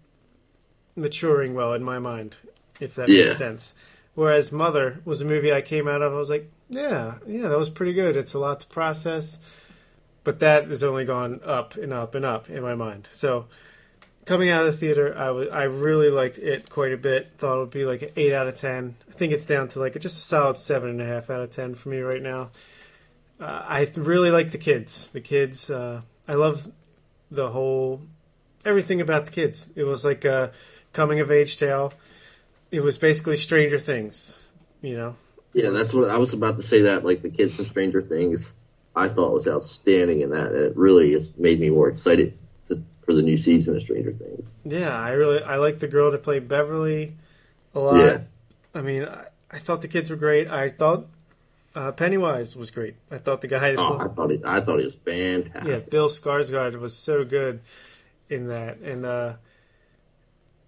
maturing 0.96 1.54
well 1.54 1.72
in 1.74 1.82
my 1.82 1.98
mind, 1.98 2.36
if 2.80 2.94
that 2.94 3.08
Yeah. 3.08 3.26
makes 3.26 3.38
sense. 3.38 3.74
Whereas 4.14 4.50
Mother 4.52 5.00
was 5.04 5.20
a 5.20 5.24
movie 5.24 5.52
I 5.52 5.62
came 5.62 5.86
out 5.88 6.02
of, 6.02 6.12
I 6.12 6.16
was 6.16 6.30
like, 6.30 6.50
yeah, 6.68 7.14
yeah, 7.26 7.48
that 7.48 7.56
was 7.58 7.70
pretty 7.70 7.92
good. 7.92 8.16
It's 8.16 8.34
a 8.34 8.38
lot 8.38 8.60
to 8.60 8.66
process, 8.66 9.40
but 10.24 10.40
that 10.40 10.66
has 10.68 10.82
only 10.82 11.04
gone 11.04 11.40
up 11.44 11.76
and 11.76 11.92
up 11.92 12.14
and 12.14 12.24
up 12.24 12.50
in 12.50 12.62
my 12.62 12.74
mind. 12.74 13.08
So 13.12 13.46
coming 14.30 14.48
out 14.48 14.64
of 14.64 14.70
the 14.70 14.78
theater, 14.78 15.12
I 15.18 15.30
was 15.32 15.48
I 15.48 15.64
really 15.64 16.08
liked 16.08 16.38
it 16.38 16.70
quite 16.70 16.92
a 16.92 16.96
bit. 16.96 17.32
Thought 17.38 17.56
it 17.56 17.58
would 17.58 17.70
be 17.70 17.84
like 17.84 18.02
an 18.02 18.10
eight 18.14 18.32
out 18.32 18.46
of 18.46 18.54
ten. 18.54 18.94
I 19.08 19.12
think 19.12 19.32
it's 19.32 19.44
down 19.44 19.66
to 19.70 19.80
like 19.80 19.94
just 19.94 20.16
a 20.16 20.20
solid 20.20 20.56
seven 20.56 20.88
and 20.88 21.02
a 21.02 21.04
half 21.04 21.30
out 21.30 21.40
of 21.40 21.50
ten 21.50 21.74
for 21.74 21.88
me 21.88 21.98
right 21.98 22.22
now. 22.22 22.50
Uh, 23.40 23.64
I 23.66 23.86
th- 23.86 23.96
really 23.96 24.30
like 24.30 24.52
the 24.52 24.58
kids. 24.58 25.10
The 25.10 25.20
kids, 25.20 25.68
uh, 25.68 26.02
I 26.28 26.34
love 26.34 26.70
the 27.28 27.50
whole 27.50 28.02
everything 28.64 29.00
about 29.00 29.26
the 29.26 29.32
kids. 29.32 29.68
It 29.74 29.82
was 29.82 30.04
like 30.04 30.24
a 30.24 30.52
coming 30.92 31.18
of 31.18 31.32
age 31.32 31.56
tale. 31.56 31.92
It 32.70 32.84
was 32.84 32.98
basically 32.98 33.36
Stranger 33.36 33.80
Things, 33.80 34.46
you 34.80 34.96
know. 34.96 35.16
yeah. 35.54 35.70
That's 35.70 35.92
what 35.92 36.08
I 36.08 36.18
was 36.18 36.34
about 36.34 36.56
to 36.58 36.62
say. 36.62 36.82
That 36.82 37.04
like 37.04 37.22
the 37.22 37.30
kid 37.30 37.52
from 37.52 37.64
Stranger 37.64 38.00
Things, 38.00 38.54
I 38.94 39.08
thought 39.08 39.34
was 39.34 39.48
outstanding 39.48 40.20
in 40.20 40.30
that, 40.30 40.52
it 40.52 40.76
really 40.76 41.14
has 41.14 41.36
made 41.36 41.58
me 41.58 41.68
more 41.68 41.88
excited 41.88 42.38
for 43.10 43.16
the 43.16 43.22
new 43.22 43.36
season 43.38 43.76
of 43.76 43.82
Stranger 43.82 44.12
Things. 44.12 44.52
Yeah, 44.64 44.96
I 44.96 45.10
really 45.10 45.42
I 45.42 45.56
like 45.56 45.78
the 45.78 45.88
girl 45.88 46.10
that 46.12 46.22
played 46.22 46.46
Beverly 46.48 47.14
a 47.74 47.78
lot. 47.80 47.96
Yeah. 47.96 48.18
I 48.74 48.80
mean, 48.82 49.04
I, 49.04 49.26
I 49.50 49.58
thought 49.58 49.82
the 49.82 49.88
kids 49.88 50.10
were 50.10 50.16
great. 50.16 50.48
I 50.48 50.68
thought 50.68 51.06
uh, 51.74 51.92
Pennywise 51.92 52.54
was 52.56 52.70
great. 52.70 52.94
I 53.10 53.18
thought 53.18 53.40
the 53.40 53.48
guy, 53.48 53.74
Oh, 53.76 53.98
I 53.98 54.08
thought 54.08 54.30
he, 54.30 54.40
I 54.44 54.60
thought 54.60 54.78
he 54.78 54.84
was 54.84 54.94
fantastic. 54.94 55.64
yeah. 55.68 55.90
Bill 55.90 56.08
Skarsgård 56.08 56.78
was 56.78 56.96
so 56.96 57.24
good 57.24 57.60
in 58.28 58.46
that, 58.48 58.78
and 58.78 59.04
uh, 59.04 59.34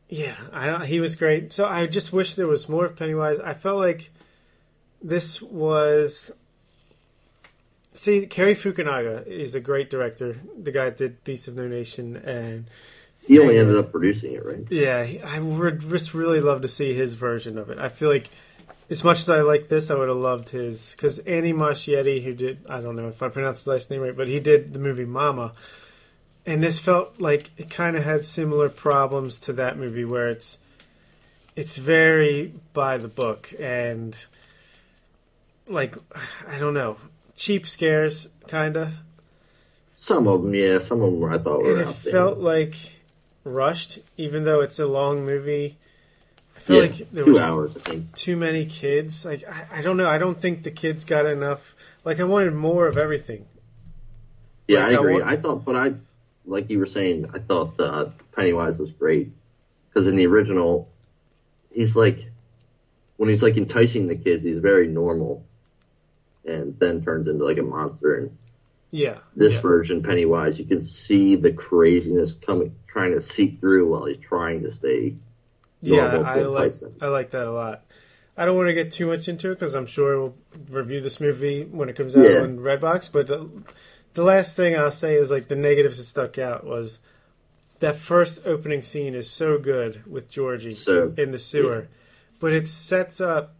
yeah, 0.08 0.34
I 0.52 0.66
don't, 0.66 0.84
he 0.84 1.00
was 1.00 1.16
great. 1.16 1.52
So 1.52 1.64
I 1.66 1.86
just 1.86 2.12
wish 2.12 2.34
there 2.34 2.48
was 2.48 2.68
more 2.68 2.86
of 2.86 2.96
Pennywise. 2.96 3.38
I 3.38 3.54
felt 3.54 3.78
like 3.78 4.10
this 5.00 5.40
was. 5.40 6.32
See, 7.94 8.26
Cary 8.26 8.54
Fukunaga 8.54 9.26
is 9.26 9.54
a 9.54 9.60
great 9.60 9.90
director. 9.90 10.38
The 10.58 10.72
guy 10.72 10.86
that 10.86 10.96
did 10.96 11.24
Beast 11.24 11.46
of 11.48 11.56
No 11.56 11.68
Nation 11.68 12.16
and 12.16 12.64
He 13.26 13.38
only 13.38 13.58
ended 13.58 13.76
up 13.76 13.92
producing 13.92 14.32
it, 14.32 14.44
right? 14.44 14.64
Yeah, 14.70 15.06
I 15.24 15.40
would 15.40 15.80
just 15.80 16.14
really 16.14 16.40
love 16.40 16.62
to 16.62 16.68
see 16.68 16.94
his 16.94 17.14
version 17.14 17.58
of 17.58 17.70
it. 17.70 17.78
I 17.78 17.88
feel 17.90 18.08
like, 18.08 18.30
as 18.88 19.04
much 19.04 19.20
as 19.20 19.30
I 19.30 19.42
like 19.42 19.68
this, 19.68 19.90
I 19.90 19.94
would 19.94 20.08
have 20.08 20.16
loved 20.16 20.48
his 20.50 20.92
because 20.92 21.18
Andy 21.20 21.52
Muschietti, 21.52 22.24
who 22.24 22.34
did 22.34 22.60
I 22.68 22.80
don't 22.80 22.96
know 22.96 23.08
if 23.08 23.22
I 23.22 23.28
pronounced 23.28 23.60
his 23.60 23.68
last 23.68 23.90
name 23.90 24.00
right, 24.00 24.16
but 24.16 24.28
he 24.28 24.40
did 24.40 24.72
the 24.72 24.78
movie 24.78 25.04
Mama, 25.04 25.52
and 26.46 26.62
this 26.62 26.78
felt 26.78 27.20
like 27.20 27.50
it 27.56 27.70
kind 27.70 27.96
of 27.96 28.04
had 28.04 28.24
similar 28.24 28.68
problems 28.68 29.38
to 29.40 29.52
that 29.54 29.78
movie 29.78 30.04
where 30.04 30.28
it's 30.28 30.58
it's 31.54 31.76
very 31.76 32.54
by 32.72 32.96
the 32.96 33.08
book 33.08 33.52
and 33.60 34.16
like 35.68 35.96
I 36.48 36.58
don't 36.58 36.74
know 36.74 36.96
cheap 37.44 37.66
scares 37.66 38.28
kind 38.48 38.76
of 38.76 38.88
Some 39.96 40.26
of 40.28 40.42
them, 40.44 40.54
yeah. 40.54 40.78
Some 40.78 41.00
of 41.02 41.12
them 41.12 41.24
I 41.30 41.38
thought 41.38 41.62
were 41.62 41.72
and 41.72 41.80
it 41.82 41.86
out 41.88 41.96
there. 42.02 42.12
felt 42.12 42.38
like 42.38 42.74
rushed, 43.44 43.98
even 44.16 44.44
though 44.44 44.60
it's 44.60 44.78
a 44.78 44.86
long 44.86 45.24
movie. 45.24 45.78
I 46.56 46.60
feel 46.60 46.76
yeah, 46.76 46.82
like 46.82 47.10
there 47.12 47.24
two 47.24 47.32
was 47.32 47.42
hours, 47.42 47.76
I 47.76 47.80
think. 47.80 48.14
too 48.14 48.36
many 48.36 48.66
kids. 48.66 49.24
Like 49.24 49.42
I, 49.48 49.78
I 49.78 49.82
don't 49.82 49.96
know. 49.96 50.08
I 50.08 50.18
don't 50.18 50.40
think 50.40 50.62
the 50.62 50.70
kids 50.70 51.04
got 51.04 51.26
enough. 51.26 51.74
Like 52.04 52.20
I 52.20 52.24
wanted 52.24 52.54
more 52.54 52.86
of 52.86 52.96
everything. 52.96 53.46
Yeah, 54.68 54.80
Like, 54.80 54.88
I 54.88 54.90
I 54.90 54.98
agree. 55.00 55.12
want- 55.14 55.24
I 55.24 55.36
thought, 55.36 55.64
but 55.64 55.76
I, 55.76 55.94
like 56.46 56.70
you 56.70 56.78
were 56.78 56.86
saying, 56.86 57.30
I 57.34 57.38
thought 57.40 57.78
uh, 57.80 58.10
Pennywise 58.36 58.78
was 58.78 58.92
great 58.92 59.30
because 59.88 60.06
in 60.06 60.16
the 60.16 60.26
original, 60.26 60.88
he's 61.72 61.94
like, 61.96 62.30
when 63.16 63.28
he's 63.28 63.42
like 63.42 63.56
enticing 63.56 64.06
the 64.08 64.16
kids, 64.16 64.42
he's 64.44 64.58
very 64.58 64.86
normal, 64.86 65.44
and 66.46 66.78
then 66.78 67.02
turns 67.04 67.28
into 67.28 67.44
like 67.44 67.58
a 67.58 67.62
monster. 67.62 68.14
And 68.16 68.36
Yeah. 68.90 69.18
this 69.36 69.54
yeah. 69.56 69.62
version, 69.62 70.02
Pennywise, 70.02 70.58
you 70.58 70.64
can 70.66 70.82
see 70.82 71.36
the 71.36 71.52
craziness 71.52 72.32
coming, 72.34 72.74
trying 72.86 73.12
to 73.12 73.20
seep 73.20 73.60
through 73.60 73.88
while 73.90 74.04
he's 74.06 74.18
trying 74.18 74.62
to 74.64 74.72
stay. 74.72 75.14
Yeah, 75.80 76.04
I 76.18 76.42
like. 76.42 76.72
I 77.00 77.08
like 77.08 77.30
that 77.30 77.46
a 77.46 77.50
lot. 77.52 77.84
I 78.36 78.44
don't 78.46 78.56
want 78.56 78.68
to 78.68 78.72
get 78.74 78.92
too 78.92 79.08
much 79.08 79.28
into 79.28 79.50
it 79.50 79.56
because 79.58 79.74
I'm 79.74 79.86
sure 79.86 80.18
we'll 80.18 80.34
review 80.70 81.00
this 81.00 81.20
movie 81.20 81.64
when 81.64 81.88
it 81.88 81.96
comes 81.96 82.16
out 82.16 82.24
Yeah. 82.24 82.40
on 82.42 82.58
Redbox. 82.58 83.10
But 83.12 83.26
the, 83.26 83.50
the 84.14 84.22
last 84.22 84.56
thing 84.56 84.76
I'll 84.76 84.90
say 84.90 85.16
is 85.16 85.30
like 85.30 85.48
the 85.48 85.56
negatives 85.56 85.98
that 85.98 86.04
stuck 86.04 86.38
out 86.38 86.64
was 86.64 87.00
that 87.80 87.96
first 87.96 88.40
opening 88.46 88.80
scene 88.82 89.14
is 89.14 89.28
so 89.28 89.58
good 89.58 90.02
with 90.10 90.30
Georgie 90.30 90.70
So, 90.72 91.12
in 91.18 91.32
the 91.32 91.38
sewer, 91.38 91.88
but 92.38 92.52
it 92.52 92.68
sets 92.68 93.20
up 93.20 93.54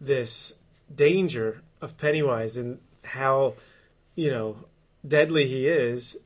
this 0.00 0.54
danger 0.94 1.62
of 1.80 1.96
Pennywise 1.98 2.56
and 2.56 2.78
how 3.04 3.54
you 4.14 4.30
know 4.30 4.56
deadly 5.06 5.46
he 5.46 5.66
is, 5.66 6.16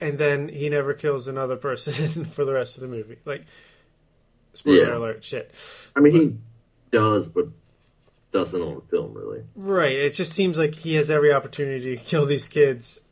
and 0.00 0.18
then 0.18 0.48
he 0.48 0.68
never 0.68 0.94
kills 0.94 1.26
another 1.28 1.56
person 1.56 2.24
for 2.26 2.44
the 2.44 2.52
rest 2.52 2.76
of 2.76 2.82
the 2.82 2.88
movie. 2.88 3.18
Like, 3.24 3.42
spoiler 4.52 4.76
Yeah. 4.88 4.96
alert, 4.96 5.24
shit. 5.24 5.52
I 5.96 6.00
mean, 6.00 6.12
he 6.12 6.36
does, 6.90 7.28
but 7.28 7.48
doesn't 8.32 8.60
on 8.60 8.74
the 8.74 8.80
film 8.82 9.14
really. 9.14 9.44
Right. 9.54 9.92
It 9.94 10.14
just 10.14 10.32
seems 10.32 10.58
like 10.58 10.74
he 10.74 10.94
has 10.96 11.10
every 11.10 11.32
opportunity 11.32 11.96
to 11.96 12.02
kill 12.02 12.26
these 12.26 12.48
kids 12.48 13.02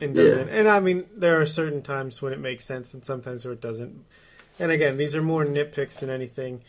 and 0.00 0.12
doesn't. 0.14 0.48
And 0.48 0.66
I 0.68 0.80
mean, 0.80 1.06
there 1.14 1.40
are 1.40 1.46
certain 1.46 1.82
times 1.82 2.20
when 2.20 2.32
it 2.32 2.40
makes 2.40 2.64
sense 2.64 2.92
and 2.92 3.04
sometimes 3.04 3.44
where 3.44 3.54
it 3.54 3.60
doesn't. 3.60 4.04
And 4.58 4.72
again, 4.72 4.96
these 4.96 5.14
are 5.14 5.22
more 5.22 5.44
nitpicks 5.44 6.00
than 6.00 6.10
anything. 6.10 6.62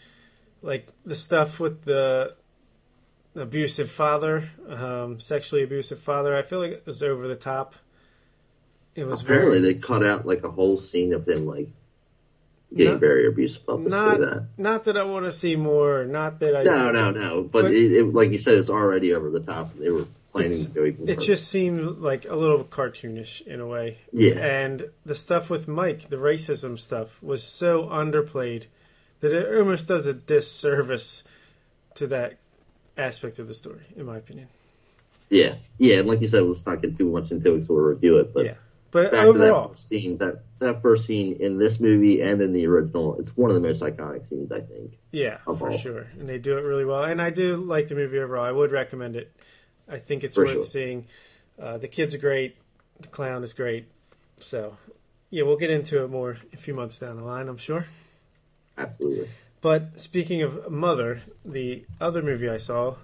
Like 0.61 0.89
the 1.03 1.15
stuff 1.15 1.59
with 1.59 1.85
the 1.85 2.35
abusive 3.35 3.89
father, 3.89 4.49
um, 4.67 5.19
sexually 5.19 5.63
abusive 5.63 5.99
father, 5.99 6.35
I 6.35 6.41
feel 6.41 6.59
like 6.59 6.71
it 6.71 6.83
was 6.85 7.01
over 7.03 7.27
the 7.27 7.35
top. 7.35 7.75
It 8.95 9.05
was 9.05 9.21
Apparently, 9.21 9.59
very 9.59 9.73
they 9.73 9.79
cut 9.79 10.05
out 10.05 10.25
like 10.27 10.43
a 10.43 10.51
whole 10.51 10.77
scene 10.77 11.13
of 11.13 11.27
him 11.27 11.45
like 11.47 11.67
getting 12.75 12.93
Not- 12.93 12.99
very 12.99 13.27
abusive. 13.27 13.63
Not 13.67 14.19
that. 14.19 14.45
not 14.57 14.83
that 14.85 14.97
I 14.97 15.03
want 15.03 15.25
to 15.25 15.31
see 15.31 15.55
more, 15.55 16.05
not 16.05 16.39
that 16.39 16.55
I 16.55 16.63
No, 16.63 16.91
no, 16.91 17.11
no. 17.11 17.41
But, 17.43 17.63
But- 17.63 17.71
it, 17.73 17.91
it, 17.91 18.03
like 18.13 18.29
you 18.31 18.37
said, 18.37 18.57
it's 18.57 18.69
already 18.69 19.13
over 19.13 19.29
the 19.31 19.39
top. 19.39 19.75
They 19.77 19.89
were 19.89 20.05
planning 20.31 20.63
to 20.63 20.67
go 20.69 20.85
even 20.85 21.09
It 21.09 21.15
further. 21.15 21.25
just 21.25 21.47
seemed 21.47 21.99
like 21.99 22.25
a 22.25 22.35
little 22.35 22.63
cartoonish 22.63 23.45
in 23.47 23.59
a 23.59 23.67
way. 23.67 23.97
Yeah. 24.11 24.33
And 24.33 24.89
the 25.05 25.15
stuff 25.15 25.49
with 25.49 25.67
Mike, 25.67 26.09
the 26.09 26.17
racism 26.17 26.79
stuff, 26.79 27.21
was 27.23 27.43
so 27.43 27.83
underplayed 27.85 28.65
that 29.21 29.31
it 29.33 29.57
almost 29.57 29.87
does 29.87 30.05
a 30.05 30.13
disservice 30.13 31.23
to 31.95 32.07
that 32.07 32.37
aspect 32.97 33.39
of 33.39 33.47
the 33.47 33.53
story, 33.53 33.81
in 33.95 34.05
my 34.05 34.17
opinion. 34.17 34.47
yeah, 35.29 35.55
yeah. 35.77 35.99
And 35.99 36.07
like 36.07 36.21
you 36.21 36.27
said, 36.27 36.43
let's 36.43 36.65
not 36.65 36.81
get 36.81 36.97
too 36.97 37.09
much 37.11 37.31
into 37.31 37.49
it 37.51 37.53
because 37.55 37.69
we'll 37.69 37.79
review 37.79 38.17
it. 38.19 38.33
But 38.33 38.45
Yeah. 38.45 38.53
But 38.91 39.11
back 39.11 39.21
to 39.23 39.27
overall, 39.27 39.69
that 39.69 39.77
scene, 39.79 40.19
that 40.19 40.43
that 40.59 40.83
first 40.83 41.05
scene 41.05 41.37
in 41.39 41.57
this 41.57 41.79
movie 41.79 42.21
and 42.21 42.39
in 42.39 42.53
the 42.53 42.67
original, 42.67 43.15
it's 43.19 43.35
one 43.35 43.49
of 43.49 43.55
the 43.55 43.61
most 43.67 43.81
iconic 43.81 44.27
scenes, 44.27 44.51
I 44.51 44.61
think. 44.61 44.99
yeah, 45.11 45.37
for 45.37 45.71
all. 45.71 45.77
sure. 45.79 46.05
And 46.19 46.29
they 46.29 46.37
do 46.37 46.57
it 46.59 46.61
really 46.61 46.85
well. 46.85 47.03
And 47.03 47.19
I 47.19 47.31
do 47.31 47.55
like 47.55 47.87
the 47.87 47.95
movie 47.95 48.19
overall. 48.19 48.45
I 48.45 48.51
would 48.51 48.71
recommend 48.71 49.15
it. 49.15 49.35
I 49.89 49.97
think 49.97 50.23
it's 50.23 50.35
For 50.35 50.43
worth 50.43 50.53
sure. 50.53 50.63
seeing. 50.63 51.07
Uh, 51.59 51.79
the 51.79 51.87
kid's 51.87 52.13
are 52.13 52.19
great. 52.19 52.55
The 53.01 53.07
clown 53.07 53.43
is 53.43 53.53
great. 53.53 53.87
So, 54.39 54.77
yeah, 55.31 55.41
we'll 55.43 55.57
get 55.57 55.71
into 55.71 56.03
it 56.03 56.09
more 56.11 56.37
a 56.53 56.57
few 56.57 56.75
months 56.75 56.99
down 56.99 57.17
the 57.17 57.23
line, 57.23 57.47
I'm 57.49 57.57
sure. 57.57 57.87
Absolutely. 58.77 59.29
But 59.63 59.97
speaking 59.97 60.41
of 60.41 60.69
Mother, 60.69 61.21
the 61.45 61.85
other 62.01 62.21
movie 62.21 62.49
I 62.49 62.57
saw 62.57 62.95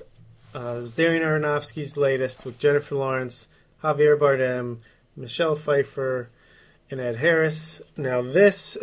uh, 0.53 0.75
was 0.75 0.93
Darren 0.93 1.21
Aronofsky's 1.21 1.95
latest 1.95 2.45
with 2.45 2.59
Jennifer 2.59 2.95
Lawrence, 2.95 3.47
Javier 3.81 4.19
Bardem, 4.19 4.79
Michelle 5.15 5.55
Pfeiffer, 5.55 6.27
and 6.91 6.99
Ed 6.99 7.15
Harris. 7.15 7.81
Now, 7.95 8.21
this 8.21 8.77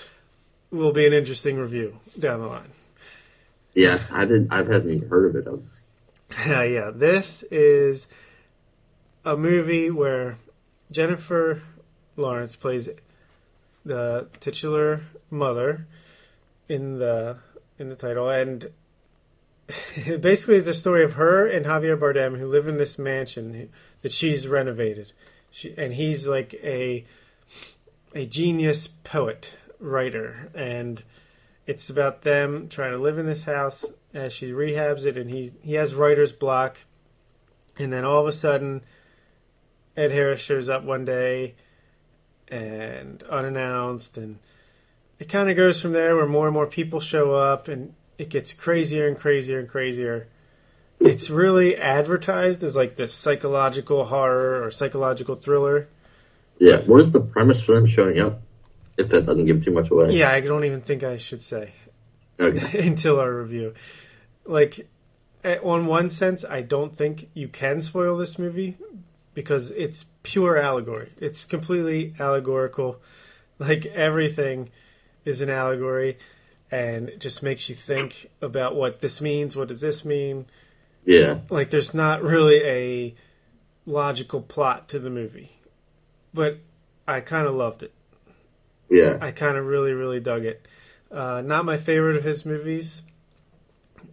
will 0.70 0.92
be 0.92 1.06
an 1.06 1.12
interesting 1.12 1.58
review 1.58 1.98
down 2.18 2.40
the 2.40 2.46
line. 2.46 2.70
Yeah, 3.74 3.98
I 4.10 4.24
didn't. 4.24 4.50
I 4.50 4.62
haven't 4.62 4.90
even 4.90 5.08
heard 5.10 5.36
of 5.36 5.36
it. 5.36 5.46
I'm- 5.46 5.70
yeah, 6.72 6.90
this 6.90 7.42
is 7.50 8.06
a 9.26 9.36
movie 9.36 9.90
where 9.90 10.38
Jennifer 10.90 11.60
Lawrence 12.16 12.56
plays 12.56 12.88
the 13.84 14.28
titular 14.40 15.02
mother 15.30 15.86
in 16.70 17.00
the 17.00 17.36
in 17.78 17.88
the 17.88 17.96
title, 17.96 18.30
and 18.30 18.70
basically 20.20 20.56
it's 20.56 20.66
the 20.66 20.72
story 20.72 21.02
of 21.02 21.14
her 21.14 21.44
and 21.44 21.66
Javier 21.66 21.98
Bardem 21.98 22.38
who 22.38 22.46
live 22.46 22.68
in 22.68 22.76
this 22.76 22.98
mansion 22.98 23.68
that 24.02 24.12
she's 24.12 24.46
renovated. 24.46 25.12
She, 25.50 25.74
and 25.76 25.94
he's 25.94 26.28
like 26.28 26.54
a 26.62 27.04
a 28.14 28.24
genius 28.24 28.86
poet 28.86 29.56
writer, 29.80 30.50
and 30.54 31.02
it's 31.66 31.90
about 31.90 32.22
them 32.22 32.68
trying 32.68 32.92
to 32.92 32.98
live 32.98 33.18
in 33.18 33.26
this 33.26 33.44
house 33.44 33.84
as 34.14 34.32
she 34.32 34.52
rehabs 34.52 35.04
it, 35.04 35.18
and 35.18 35.28
he 35.28 35.50
he 35.62 35.74
has 35.74 35.94
writer's 35.94 36.32
block, 36.32 36.78
and 37.78 37.92
then 37.92 38.04
all 38.04 38.20
of 38.20 38.28
a 38.28 38.32
sudden, 38.32 38.82
Ed 39.96 40.12
Harris 40.12 40.40
shows 40.40 40.68
up 40.68 40.84
one 40.84 41.04
day, 41.04 41.56
and 42.46 43.24
unannounced, 43.24 44.16
and 44.16 44.38
it 45.20 45.28
kind 45.28 45.50
of 45.50 45.56
goes 45.56 45.80
from 45.80 45.92
there 45.92 46.16
where 46.16 46.26
more 46.26 46.46
and 46.46 46.54
more 46.54 46.66
people 46.66 46.98
show 46.98 47.34
up, 47.34 47.68
and 47.68 47.94
it 48.18 48.30
gets 48.30 48.54
crazier 48.54 49.06
and 49.06 49.18
crazier 49.18 49.58
and 49.58 49.68
crazier. 49.68 50.28
It's 50.98 51.28
really 51.30 51.76
advertised 51.76 52.64
as 52.64 52.74
like 52.74 52.96
this 52.96 53.14
psychological 53.14 54.06
horror 54.06 54.64
or 54.64 54.70
psychological 54.70 55.34
thriller. 55.34 55.88
Yeah. 56.58 56.78
What 56.80 57.00
is 57.00 57.12
the 57.12 57.20
premise 57.20 57.60
for 57.60 57.74
them 57.74 57.86
showing 57.86 58.18
up? 58.18 58.40
If 58.96 59.10
that 59.10 59.26
doesn't 59.26 59.46
give 59.46 59.64
too 59.64 59.72
much 59.72 59.90
away. 59.90 60.12
Yeah, 60.12 60.30
I 60.30 60.40
don't 60.40 60.64
even 60.64 60.80
think 60.80 61.02
I 61.02 61.16
should 61.18 61.42
say. 61.42 61.72
Okay. 62.38 62.86
until 62.86 63.20
our 63.20 63.32
review. 63.32 63.74
Like, 64.46 64.88
eh, 65.44 65.58
on 65.62 65.86
one 65.86 66.10
sense, 66.10 66.44
I 66.44 66.62
don't 66.62 66.96
think 66.96 67.28
you 67.34 67.48
can 67.48 67.82
spoil 67.82 68.16
this 68.16 68.38
movie 68.38 68.76
because 69.34 69.70
it's 69.72 70.06
pure 70.22 70.56
allegory. 70.56 71.12
It's 71.18 71.44
completely 71.44 72.14
allegorical. 72.18 73.00
Like, 73.58 73.86
everything 73.86 74.70
is 75.30 75.40
an 75.40 75.48
allegory 75.48 76.18
and 76.70 77.08
it 77.08 77.20
just 77.20 77.42
makes 77.42 77.68
you 77.68 77.74
think 77.74 78.30
about 78.42 78.76
what 78.76 79.00
this 79.00 79.20
means. 79.20 79.56
What 79.56 79.68
does 79.68 79.80
this 79.80 80.04
mean? 80.04 80.46
Yeah. 81.04 81.40
Like, 81.48 81.70
there's 81.70 81.94
not 81.94 82.22
really 82.22 82.62
a 82.62 83.14
logical 83.86 84.40
plot 84.40 84.88
to 84.90 84.98
the 84.98 85.10
movie. 85.10 85.56
But 86.32 86.58
I 87.08 87.20
kind 87.20 87.46
of 87.46 87.54
loved 87.54 87.82
it. 87.82 87.92
Yeah. 88.88 89.18
I 89.20 89.30
kind 89.32 89.56
of 89.56 89.66
really, 89.66 89.92
really 89.92 90.20
dug 90.20 90.44
it. 90.44 90.66
Uh, 91.10 91.42
not 91.44 91.64
my 91.64 91.76
favorite 91.76 92.16
of 92.16 92.24
his 92.24 92.46
movies, 92.46 93.02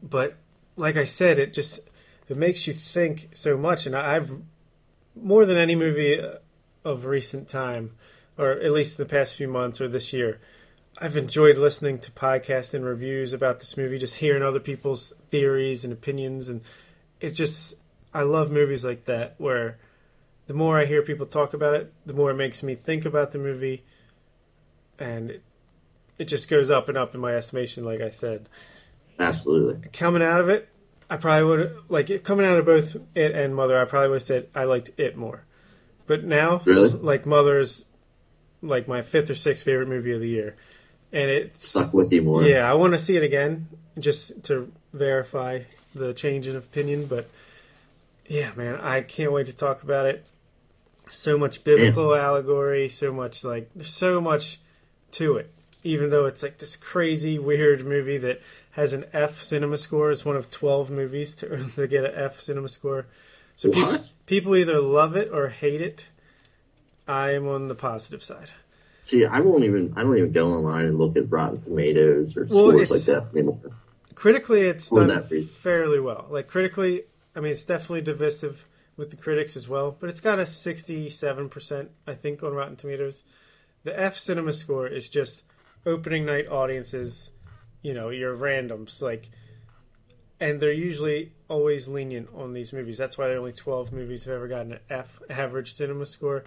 but 0.01 0.35
like 0.75 0.97
I 0.97 1.03
said, 1.03 1.37
it 1.37 1.53
just 1.53 1.79
it 2.27 2.37
makes 2.37 2.65
you 2.65 2.73
think 2.73 3.29
so 3.33 3.55
much. 3.55 3.85
And 3.85 3.95
I've 3.95 4.31
more 5.15 5.45
than 5.45 5.57
any 5.57 5.75
movie 5.75 6.19
of 6.83 7.05
recent 7.05 7.47
time, 7.47 7.91
or 8.37 8.51
at 8.51 8.71
least 8.71 8.97
the 8.97 9.05
past 9.05 9.35
few 9.35 9.47
months 9.47 9.79
or 9.79 9.87
this 9.87 10.11
year, 10.11 10.39
I've 10.99 11.15
enjoyed 11.17 11.57
listening 11.57 11.99
to 11.99 12.11
podcasts 12.11 12.73
and 12.73 12.83
reviews 12.83 13.31
about 13.33 13.59
this 13.59 13.77
movie, 13.77 13.99
just 13.99 14.15
hearing 14.15 14.41
other 14.41 14.59
people's 14.59 15.13
theories 15.29 15.83
and 15.83 15.93
opinions, 15.93 16.49
and 16.49 16.61
it 17.21 17.31
just 17.31 17.75
I 18.13 18.23
love 18.23 18.51
movies 18.51 18.83
like 18.83 19.05
that 19.05 19.35
where 19.37 19.77
the 20.47 20.53
more 20.53 20.79
I 20.79 20.85
hear 20.85 21.01
people 21.03 21.25
talk 21.25 21.53
about 21.53 21.75
it, 21.75 21.93
the 22.05 22.13
more 22.13 22.31
it 22.31 22.35
makes 22.35 22.63
me 22.63 22.73
think 22.73 23.05
about 23.05 23.31
the 23.31 23.37
movie, 23.37 23.83
and 24.97 25.29
it, 25.31 25.43
it 26.17 26.25
just 26.25 26.49
goes 26.49 26.71
up 26.71 26.89
and 26.89 26.97
up 26.97 27.13
in 27.13 27.21
my 27.21 27.35
estimation. 27.35 27.83
Like 27.85 28.01
I 28.01 28.09
said, 28.09 28.49
Absolutely. 29.19 29.87
coming 29.91 30.23
out 30.23 30.41
of 30.41 30.49
it, 30.49 30.67
I 31.09 31.17
probably 31.17 31.43
would 31.47 31.77
like 31.89 32.09
it, 32.09 32.23
coming 32.23 32.45
out 32.45 32.57
of 32.57 32.65
both 32.65 32.95
it 33.13 33.35
and 33.35 33.55
Mother. 33.55 33.77
I 33.79 33.85
probably 33.85 34.09
would 34.09 34.15
have 34.15 34.23
said 34.23 34.47
I 34.55 34.63
liked 34.63 34.91
it 34.97 35.15
more, 35.15 35.43
but 36.07 36.23
now, 36.23 36.61
Really? 36.65 36.89
like 36.89 37.27
Mother's, 37.27 37.85
like 38.63 38.87
my 38.87 39.03
fifth 39.03 39.29
or 39.29 39.35
sixth 39.35 39.63
favorite 39.63 39.89
movie 39.89 40.13
of 40.13 40.21
the 40.21 40.29
year, 40.29 40.55
and 41.13 41.29
it 41.29 41.59
Stuck 41.61 41.93
with 41.93 42.11
you 42.11 42.21
more. 42.21 42.43
yeah, 42.43 42.69
I 42.69 42.73
want 42.73 42.93
to 42.93 42.99
see 42.99 43.15
it 43.15 43.23
again 43.23 43.67
just 43.99 44.43
to 44.45 44.71
verify 44.93 45.61
the 45.95 46.13
change 46.13 46.47
in 46.47 46.55
opinion. 46.55 47.05
But 47.07 47.29
yeah, 48.27 48.51
man, 48.55 48.75
I 48.81 49.01
can't 49.01 49.31
wait 49.31 49.45
to 49.47 49.53
talk 49.53 49.83
about 49.83 50.05
it. 50.05 50.25
So 51.09 51.37
much 51.37 51.63
biblical 51.63 52.13
allegory, 52.13 52.89
so 52.89 53.13
much 53.13 53.43
like 53.43 53.69
there's 53.75 53.93
so 53.93 54.19
much 54.19 54.59
to 55.13 55.37
it. 55.37 55.51
Even 55.83 56.09
though 56.09 56.25
it's 56.25 56.43
like 56.43 56.57
this 56.57 56.75
crazy, 56.75 57.39
weird 57.39 57.85
movie 57.85 58.17
that 58.17 58.41
has 58.71 58.91
an 58.91 59.05
F 59.13 59.41
cinema 59.41 59.77
score, 59.77 60.11
it's 60.11 60.25
one 60.25 60.35
of 60.35 60.51
twelve 60.51 60.89
movies 60.91 61.33
to, 61.35 61.63
to 61.75 61.87
get 61.87 62.03
an 62.03 62.11
F 62.13 62.41
cinema 62.41 62.67
score. 62.67 63.05
So 63.55 63.71
peop- 63.71 63.85
What? 63.87 64.09
people 64.25 64.55
either 64.55 64.81
love 64.81 65.15
it 65.15 65.29
or 65.31 65.47
hate 65.47 65.79
it. 65.81 66.07
I 67.07 67.31
am 67.31 67.47
on 67.47 67.69
the 67.69 67.75
positive 67.75 68.21
side. 68.21 68.51
See, 69.07 69.25
I 69.25 69.39
won't 69.39 69.63
even. 69.63 69.93
I 69.95 70.03
don't 70.03 70.17
even 70.17 70.33
go 70.33 70.47
online 70.51 70.85
and 70.87 70.97
look 70.97 71.15
at 71.15 71.31
Rotten 71.31 71.61
Tomatoes 71.61 72.35
or 72.35 72.41
Well, 72.49 72.71
scores 72.85 72.91
like 72.91 73.01
that 73.03 73.29
anymore. 73.33 73.59
critically 74.15 74.61
it's 74.61 74.89
For 74.89 75.07
done 75.07 75.23
fairly 75.47 75.99
well 75.99 76.25
like 76.29 76.47
critically 76.47 77.03
i 77.35 77.39
mean 77.39 77.51
it's 77.51 77.63
definitely 77.65 78.01
divisive 78.01 78.67
with 78.97 79.11
the 79.11 79.15
critics 79.15 79.55
as 79.55 79.69
well 79.69 79.95
but 79.99 80.09
it's 80.09 80.21
got 80.21 80.39
a 80.39 80.41
67% 80.41 81.87
i 82.07 82.13
think 82.15 82.41
on 82.43 82.53
rotten 82.53 82.75
tomatoes 82.75 83.23
the 83.83 83.97
f 83.97 84.17
cinema 84.17 84.51
score 84.53 84.87
is 84.87 85.07
just 85.07 85.43
opening 85.85 86.25
night 86.25 86.47
audiences 86.47 87.31
you 87.83 87.93
know 87.93 88.09
your 88.09 88.35
randoms 88.35 89.01
like 89.03 89.29
and 90.39 90.59
they're 90.59 90.71
usually 90.71 91.31
always 91.47 91.87
lenient 91.87 92.27
on 92.35 92.53
these 92.53 92.73
movies 92.73 92.97
that's 92.97 93.17
why 93.19 93.29
only 93.35 93.53
12 93.53 93.93
movies 93.93 94.25
have 94.25 94.33
ever 94.33 94.47
gotten 94.47 94.73
an 94.73 94.79
f 94.89 95.19
average 95.29 95.73
cinema 95.75 96.05
score 96.07 96.43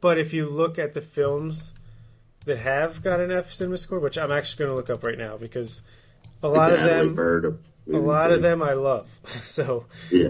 but 0.00 0.18
if 0.18 0.32
you 0.32 0.48
look 0.48 0.78
at 0.78 0.94
the 0.94 1.02
films 1.02 1.74
that 2.44 2.58
have 2.58 3.02
got 3.02 3.20
an 3.20 3.30
f 3.30 3.52
cinema 3.52 3.78
score 3.78 4.00
which 4.00 4.18
i'm 4.18 4.32
actually 4.32 4.64
going 4.64 4.70
to 4.70 4.76
look 4.76 4.90
up 4.90 5.04
right 5.04 5.18
now 5.18 5.36
because 5.36 5.82
a 6.42 6.48
lot 6.48 6.72
of 6.72 6.80
them 6.82 7.14
Bird 7.14 7.44
of 7.44 7.60
a 7.92 7.98
lot 7.98 8.30
of 8.30 8.42
them 8.42 8.62
I 8.62 8.72
love. 8.74 9.08
So 9.44 9.86
Yeah. 10.10 10.28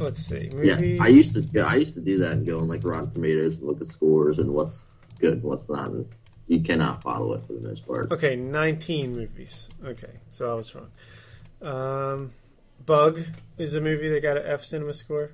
let's 0.00 0.20
see. 0.20 0.50
Yeah, 0.52 0.74
I 1.00 1.08
used 1.08 1.34
to. 1.34 1.42
Yeah, 1.52 1.64
I 1.66 1.76
used 1.76 1.94
to 1.94 2.00
do 2.00 2.18
that 2.18 2.32
and 2.32 2.46
go 2.46 2.58
on 2.58 2.66
like 2.68 2.80
Rotten 2.84 3.10
Tomatoes 3.12 3.60
and 3.60 3.68
look 3.68 3.80
at 3.80 3.86
scores 3.86 4.38
and 4.40 4.50
what's 4.52 4.86
good, 5.20 5.34
and 5.34 5.42
what's 5.44 5.68
not. 5.70 5.90
And 5.90 6.06
you 6.48 6.60
cannot 6.60 7.00
follow 7.02 7.34
it 7.34 7.46
for 7.46 7.52
the 7.52 7.60
most 7.60 7.86
part. 7.86 8.10
okay, 8.10 8.34
19 8.36 9.12
movies. 9.12 9.68
Okay, 9.84 10.10
so 10.30 10.50
I 10.50 10.54
was 10.54 10.74
wrong. 10.74 10.90
Um, 11.62 12.32
Bug 12.84 13.20
is 13.58 13.74
a 13.76 13.80
movie 13.80 14.08
that 14.08 14.20
got 14.22 14.36
an 14.36 14.44
F 14.46 14.64
cinema 14.64 14.92
score. 14.94 15.30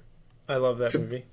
I 0.48 0.56
love 0.56 0.78
that 0.78 0.94
movie. 0.94 1.24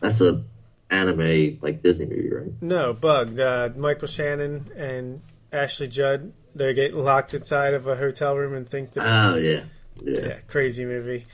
That's 0.00 0.20
a 0.20 0.44
anime 0.92 1.58
like 1.62 1.82
Disney 1.82 2.06
movie, 2.06 2.30
right? 2.30 2.52
No, 2.60 2.92
Bug. 2.92 3.40
Uh, 3.40 3.70
Michael 3.76 4.08
Shannon 4.08 4.70
and 4.76 5.22
Ashley 5.52 5.88
Judd. 5.88 6.32
They 6.54 6.74
get 6.74 6.94
locked 6.94 7.32
inside 7.34 7.74
of 7.74 7.86
a 7.86 7.96
hotel 7.96 8.36
room 8.36 8.54
and 8.54 8.68
think 8.68 8.92
that 8.92 9.04
Oh 9.32 9.36
yeah, 9.36 9.64
yeah. 10.02 10.20
yeah, 10.26 10.38
crazy 10.48 10.84
movie. 10.84 11.26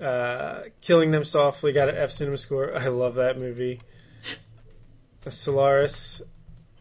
Uh, 0.00 0.62
Killing 0.80 1.10
Them 1.10 1.24
Softly 1.24 1.72
got 1.72 1.88
an 1.88 1.96
F 1.96 2.10
cinema 2.10 2.38
score. 2.38 2.72
I 2.78 2.86
love 2.88 3.16
that 3.16 3.38
movie. 3.38 3.80
The 5.22 5.30
Solaris, 5.30 6.22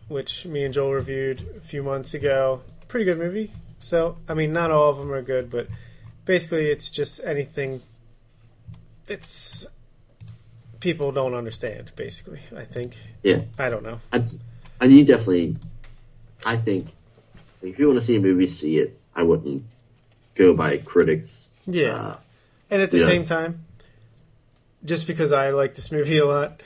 which 0.08 0.46
me 0.46 0.64
and 0.64 0.74
Joel 0.74 0.94
reviewed 0.94 1.46
a 1.58 1.60
few 1.60 1.84
months 1.84 2.14
ago, 2.14 2.62
pretty 2.88 3.06
good 3.06 3.18
movie. 3.18 3.52
So, 3.80 4.18
I 4.28 4.34
mean, 4.34 4.54
not 4.54 4.72
all 4.72 4.90
of 4.90 4.98
them 4.98 5.12
are 5.12 5.22
good, 5.22 5.50
but 5.50 5.68
basically, 6.26 6.70
it's 6.70 6.90
just 6.90 7.20
anything. 7.26 7.82
It's 9.08 9.68
people 10.80 11.12
don't 11.12 11.34
understand. 11.34 11.92
Basically, 11.96 12.40
I 12.56 12.64
think. 12.64 12.96
Yeah. 13.24 13.42
I 13.58 13.70
don't 13.70 13.84
know. 13.84 14.00
I'd, 14.12 14.30
and 14.82 14.92
you 14.92 15.04
definitely, 15.04 15.58
I 16.46 16.56
think, 16.58 16.88
if 17.62 17.78
you 17.80 17.88
want 17.88 18.00
to 18.00 18.06
see 18.06 18.16
a 18.16 18.20
movie, 18.20 18.48
see 18.48 18.78
it. 18.78 18.98
I 19.16 19.24
wouldn't 19.24 19.64
go 20.36 20.54
by 20.54 20.78
critics. 20.78 21.50
Yeah. 21.66 21.96
Uh, 21.96 22.16
And 22.70 22.82
at 22.82 22.92
the 22.92 23.00
same 23.00 23.26
time, 23.26 23.66
just 24.86 25.08
because 25.08 25.32
I 25.32 25.50
like 25.50 25.74
this 25.76 25.92
movie 25.92 26.18
a 26.18 26.26
lot, 26.26 26.62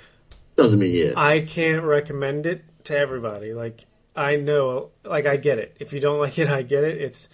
doesn't 0.56 0.80
mean 0.80 0.94
yeah. 0.94 1.14
I 1.16 1.40
can't 1.40 1.84
recommend 1.84 2.46
it 2.46 2.64
to 2.84 2.96
everybody. 2.98 3.54
Like 3.54 3.86
I 4.16 4.36
know, 4.36 4.92
like 5.04 5.26
I 5.26 5.38
get 5.38 5.58
it. 5.58 5.76
If 5.80 5.94
you 5.94 6.00
don't 6.00 6.20
like 6.26 6.38
it, 6.38 6.48
I 6.48 6.62
get 6.62 6.84
it. 6.84 7.02
It's 7.02 7.30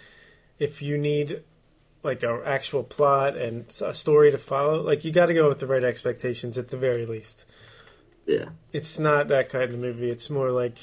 if 0.58 0.82
you 0.82 0.98
need 0.98 1.44
like 2.04 2.24
an 2.24 2.42
actual 2.46 2.84
plot 2.84 3.36
and 3.36 3.66
a 3.84 3.94
story 3.94 4.32
to 4.32 4.38
follow, 4.38 4.82
like 4.82 5.04
you 5.06 5.12
got 5.12 5.26
to 5.28 5.34
go 5.34 5.48
with 5.50 5.60
the 5.60 5.68
right 5.68 5.84
expectations 5.84 6.58
at 6.58 6.70
the 6.70 6.78
very 6.78 7.06
least. 7.06 7.46
yeah. 8.26 8.46
It's 8.72 9.00
not 9.00 9.28
that 9.30 9.50
kind 9.50 9.74
of 9.74 9.80
movie. 9.80 10.10
It's 10.10 10.30
more 10.30 10.52
like 10.52 10.78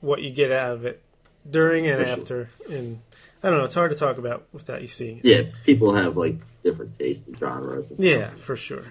what 0.00 0.22
you 0.22 0.30
get 0.30 0.50
out 0.52 0.72
of 0.72 0.84
it 0.84 1.02
during 1.48 1.86
and 1.86 2.00
For 2.00 2.04
sure. 2.06 2.20
after. 2.20 2.50
And 2.70 3.00
I 3.42 3.50
don't 3.50 3.58
know. 3.58 3.64
It's 3.64 3.74
hard 3.74 3.90
to 3.90 3.96
talk 3.96 4.18
about 4.18 4.46
without 4.52 4.82
you 4.82 4.88
seeing 4.88 5.18
it. 5.18 5.24
Yeah, 5.24 5.42
people 5.64 5.94
have 5.94 6.16
like 6.16 6.36
different 6.64 6.98
tastes 6.98 7.26
and 7.28 7.38
genres. 7.38 7.90
And 7.90 7.98
stuff. 7.98 8.06
Yeah, 8.06 8.30
for 8.30 8.56
sure. 8.56 8.84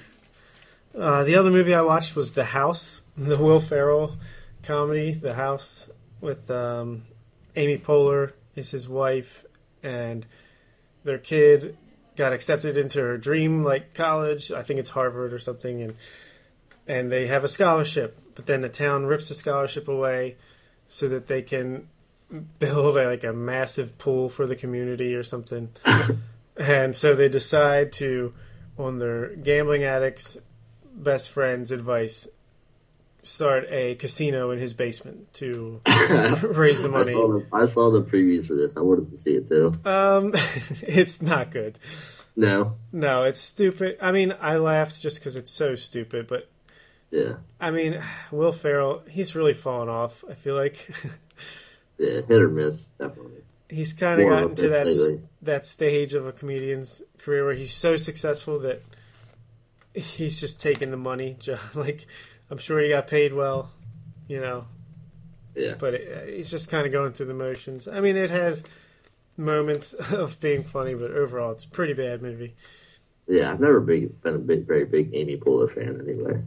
Uh, 0.98 1.24
the 1.26 1.36
other 1.36 1.52
movie 1.52 1.74
I 1.74 1.82
watched 1.82 2.16
was 2.16 2.32
The 2.34 2.46
House, 2.46 3.02
the 3.18 3.38
Will 3.38 3.60
Ferrell 3.60 4.16
comedy, 4.64 5.12
The 5.12 5.34
House, 5.34 5.90
with 6.22 6.50
um, 6.50 7.04
Amy 7.58 7.78
Poehler 7.78 8.32
is 8.56 8.72
his 8.72 8.88
wife, 8.88 9.44
and 9.84 10.26
their 11.06 11.18
kid 11.18 11.78
got 12.18 12.34
accepted 12.34 12.78
into 12.78 13.00
her 13.00 13.18
dream 13.18 13.64
like 13.64 13.94
college. 13.94 14.52
I 14.52 14.64
think 14.64 14.80
it's 14.80 14.90
Harvard 14.90 15.32
or 15.32 15.40
something, 15.40 15.82
and 15.82 15.96
and 16.88 17.12
they 17.12 17.28
have 17.28 17.44
a 17.44 17.48
scholarship, 17.48 18.20
but 18.36 18.46
then 18.46 18.62
the 18.62 18.70
town 18.70 19.06
rips 19.06 19.30
the 19.30 19.36
scholarship 19.36 19.88
away 19.88 20.36
so 20.88 21.08
that 21.08 21.28
they 21.28 21.42
can 21.42 21.88
build 22.60 22.98
a, 22.98 23.08
like 23.08 23.24
a 23.24 23.34
massive 23.34 23.98
pool 23.98 24.30
for 24.30 24.46
the 24.46 24.56
community 24.56 25.16
or 25.16 25.24
something. 25.24 25.70
and 26.58 26.96
so 26.96 27.16
they 27.16 27.30
decide 27.30 27.92
to, 27.94 28.34
on 28.78 28.98
their 28.98 29.36
gambling 29.36 29.84
addict's 29.84 30.38
best 30.94 31.30
friend's 31.30 31.72
advice, 31.72 32.28
start 33.26 33.66
a 33.70 33.96
casino 33.96 34.52
in 34.52 34.60
his 34.60 34.74
basement 34.74 35.34
to 35.34 35.82
raise 36.44 36.82
the 36.82 36.88
I 36.90 36.92
money. 36.92 37.12
saw, 37.14 37.28
the, 37.28 37.46
I 37.52 37.66
saw 37.66 37.90
the 37.92 38.02
previews 38.04 38.48
for 38.48 38.56
this. 38.56 38.78
I 38.78 38.82
wanted 38.82 39.12
to 39.12 39.18
see 39.18 39.36
it 39.36 39.48
too. 39.48 39.78
Um, 39.84 40.34
it's 40.82 41.22
not 41.22 41.52
good. 41.52 41.80
No, 42.38 42.76
No, 42.92 43.24
it's 43.24 43.40
stupid. 43.40 43.98
I 44.02 44.12
mean, 44.12 44.34
I 44.42 44.58
laughed 44.58 45.02
just 45.02 45.20
because 45.20 45.36
it's 45.36 45.52
so 45.52 45.76
stupid, 45.76 46.28
but 46.28 46.50
yeah, 47.10 47.34
I 47.62 47.72
mean, 47.72 48.02
Will 48.32 48.52
Ferrell, 48.52 49.04
he's 49.10 49.36
really 49.36 49.54
fallen 49.54 49.88
off. 49.90 50.24
I 50.30 50.34
feel 50.34 50.56
like 50.56 50.90
yeah, 51.98 52.22
hit 52.28 52.32
or 52.32 52.50
miss, 52.50 52.88
definitely. 53.00 53.42
he's 53.70 53.94
kind 53.94 54.20
of 54.22 54.28
gotten 54.28 54.56
to 54.56 54.68
that 54.70 54.86
lately. 54.86 55.22
that 55.44 55.66
stage 55.66 56.14
of 56.14 56.28
a 56.28 56.34
comedian's 56.34 57.02
career 57.20 57.46
where 57.46 57.54
he's 57.54 57.74
so 57.74 57.96
successful 57.96 58.60
that 58.60 58.84
he's 59.94 60.40
just 60.40 60.60
taking 60.62 60.92
the 60.92 60.98
money. 60.98 61.38
Like, 61.74 62.06
I'm 62.50 62.58
sure 62.58 62.80
he 62.80 62.90
got 62.90 63.08
paid 63.08 63.34
well, 63.34 63.72
you 64.28 64.40
know, 64.40 64.66
Yeah, 65.56 65.76
but 65.80 65.94
it, 65.96 66.36
he's 66.36 66.52
just 66.52 66.70
kind 66.70 66.86
of 66.86 66.92
going 66.92 67.14
through 67.14 67.26
the 67.28 67.34
motions. 67.34 67.88
I 67.88 68.00
mean, 68.00 68.16
it 68.18 68.30
has 68.30 68.64
moments 69.38 69.94
of 70.12 70.40
being 70.40 70.64
funny, 70.64 70.94
but 70.94 71.12
overall, 71.12 71.52
it's 71.52 71.66
a 71.66 71.70
pretty 71.70 71.94
bad 71.94 72.22
movie. 72.22 72.54
yeah. 73.28 73.52
I've 73.52 73.60
never 73.60 73.80
big, 73.82 74.22
been 74.22 74.36
a 74.36 74.40
big, 74.40 74.68
very 74.68 74.86
big 74.86 75.10
Amy 75.14 75.38
Poehler 75.38 75.72
fan 75.74 76.00
anyway. 76.08 76.42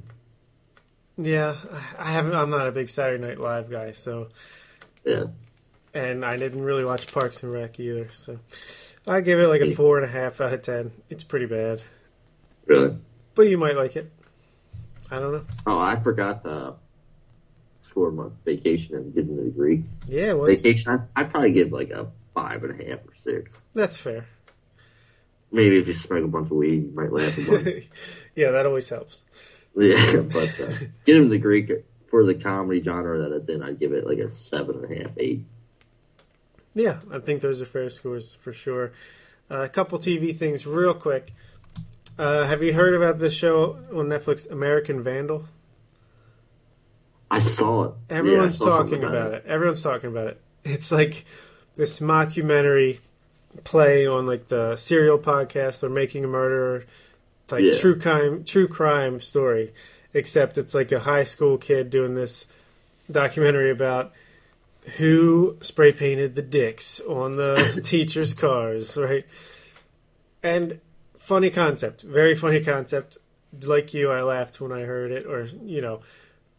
Yeah, 1.20 1.56
I 1.98 2.12
haven't. 2.12 2.34
I'm 2.36 2.50
not 2.50 2.68
a 2.68 2.72
big 2.72 2.88
Saturday 2.88 3.20
Night 3.26 3.40
Live 3.40 3.68
guy, 3.68 3.90
so 3.90 4.28
Yeah, 5.04 5.24
and 5.92 6.24
I 6.24 6.36
didn't 6.36 6.62
really 6.62 6.84
watch 6.84 7.12
Parks 7.12 7.42
and 7.42 7.52
Rec 7.52 7.80
either. 7.80 8.08
So 8.12 8.38
I 9.04 9.20
give 9.20 9.40
it 9.40 9.48
like 9.48 9.60
a 9.60 9.74
four 9.74 9.96
and 9.98 10.06
a 10.06 10.08
half 10.08 10.40
out 10.40 10.52
of 10.52 10.62
ten. 10.62 10.92
It's 11.10 11.24
pretty 11.24 11.46
bad, 11.46 11.82
really. 12.66 12.96
but 13.34 13.48
you 13.48 13.58
might 13.58 13.74
like 13.76 13.96
it. 13.96 14.12
I 15.10 15.18
don't 15.18 15.32
know. 15.32 15.44
Oh, 15.66 15.78
I 15.78 15.96
forgot 15.96 16.42
the 16.42 16.76
score 17.80 18.10
month 18.10 18.34
vacation 18.44 18.96
and 18.96 19.14
give 19.14 19.26
them 19.26 19.36
the 19.36 19.44
degree. 19.44 19.84
Yeah, 20.06 20.34
well, 20.34 20.46
Vacation, 20.46 20.92
I, 21.16 21.20
I'd 21.20 21.30
probably 21.30 21.52
give 21.52 21.72
like 21.72 21.90
a 21.90 22.08
five 22.34 22.62
and 22.64 22.80
a 22.80 22.90
half 22.90 23.00
or 23.06 23.14
six. 23.16 23.62
that's 23.74 23.96
fair. 23.96 24.26
Maybe 25.50 25.78
if 25.78 25.88
you 25.88 25.94
smoke 25.94 26.24
a 26.24 26.28
bunch 26.28 26.46
of 26.50 26.56
weed, 26.58 26.84
you 26.84 26.92
might 26.94 27.10
laugh 27.10 27.36
a 27.38 27.42
bunch. 27.50 27.88
yeah, 28.34 28.50
that 28.50 28.66
always 28.66 28.88
helps. 28.88 29.22
yeah, 29.74 30.20
but 30.30 30.60
uh, 30.60 30.72
give 31.06 31.16
him 31.16 31.28
the 31.30 31.38
Greek 31.38 31.72
for 32.10 32.24
the 32.24 32.34
comedy 32.34 32.82
genre 32.82 33.18
that 33.20 33.32
it's 33.32 33.48
in. 33.48 33.62
I'd 33.62 33.80
give 33.80 33.92
it 33.92 34.06
like 34.06 34.18
a 34.18 34.28
seven 34.28 34.84
and 34.84 34.92
a 34.92 35.02
half, 35.02 35.12
eight. 35.16 35.44
Yeah, 36.74 36.98
I 37.10 37.18
think 37.18 37.40
those 37.40 37.62
are 37.62 37.66
fair 37.66 37.88
scores 37.88 38.34
for 38.34 38.52
sure. 38.52 38.92
Uh, 39.50 39.62
a 39.62 39.68
couple 39.68 39.98
TV 39.98 40.36
things, 40.36 40.66
real 40.66 40.92
quick. 40.94 41.32
Uh, 42.18 42.44
have 42.46 42.62
you 42.62 42.72
heard 42.72 42.94
about 42.94 43.18
this 43.20 43.32
show 43.34 43.78
on 43.92 44.06
Netflix, 44.06 44.50
American 44.50 45.02
Vandal? 45.02 45.44
I 47.30 47.38
saw 47.40 47.84
it. 47.84 47.94
Everyone's 48.10 48.58
Yeah, 48.58 48.66
saw 48.66 48.78
talking 48.78 49.04
about 49.04 49.34
it. 49.34 49.44
Everyone's 49.46 49.82
talking 49.82 50.10
about 50.10 50.28
it. 50.28 50.40
It's 50.64 50.90
like 50.90 51.24
this 51.76 52.00
mockumentary 52.00 52.98
play 53.64 54.06
on 54.06 54.26
like 54.26 54.48
the 54.48 54.74
serial 54.76 55.18
podcast 55.18 55.82
or 55.82 55.88
making 55.88 56.24
a 56.24 56.28
murderer. 56.28 56.84
It's 57.44 57.52
like 57.52 57.62
Yeah. 57.62 57.78
true 57.78 57.98
crime, 57.98 58.44
true 58.44 58.66
crime 58.66 59.20
story, 59.20 59.72
except 60.12 60.58
it's 60.58 60.74
like 60.74 60.90
a 60.90 61.00
high 61.00 61.24
school 61.24 61.56
kid 61.58 61.90
doing 61.90 62.14
this 62.14 62.46
documentary 63.10 63.70
about 63.70 64.12
who 64.96 65.56
spray 65.60 65.92
painted 65.92 66.34
the 66.34 66.42
dicks 66.42 67.00
on 67.02 67.36
the 67.36 67.80
teachers' 67.84 68.34
cars, 68.34 68.96
right? 68.96 69.24
And 70.42 70.80
funny 71.28 71.50
concept, 71.50 72.02
very 72.02 72.34
funny 72.34 72.60
concept. 72.64 73.18
Like 73.62 73.92
you, 73.94 74.10
I 74.10 74.22
laughed 74.22 74.60
when 74.60 74.72
I 74.72 74.80
heard 74.80 75.12
it, 75.12 75.26
or 75.26 75.44
you 75.64 75.80
know, 75.82 76.00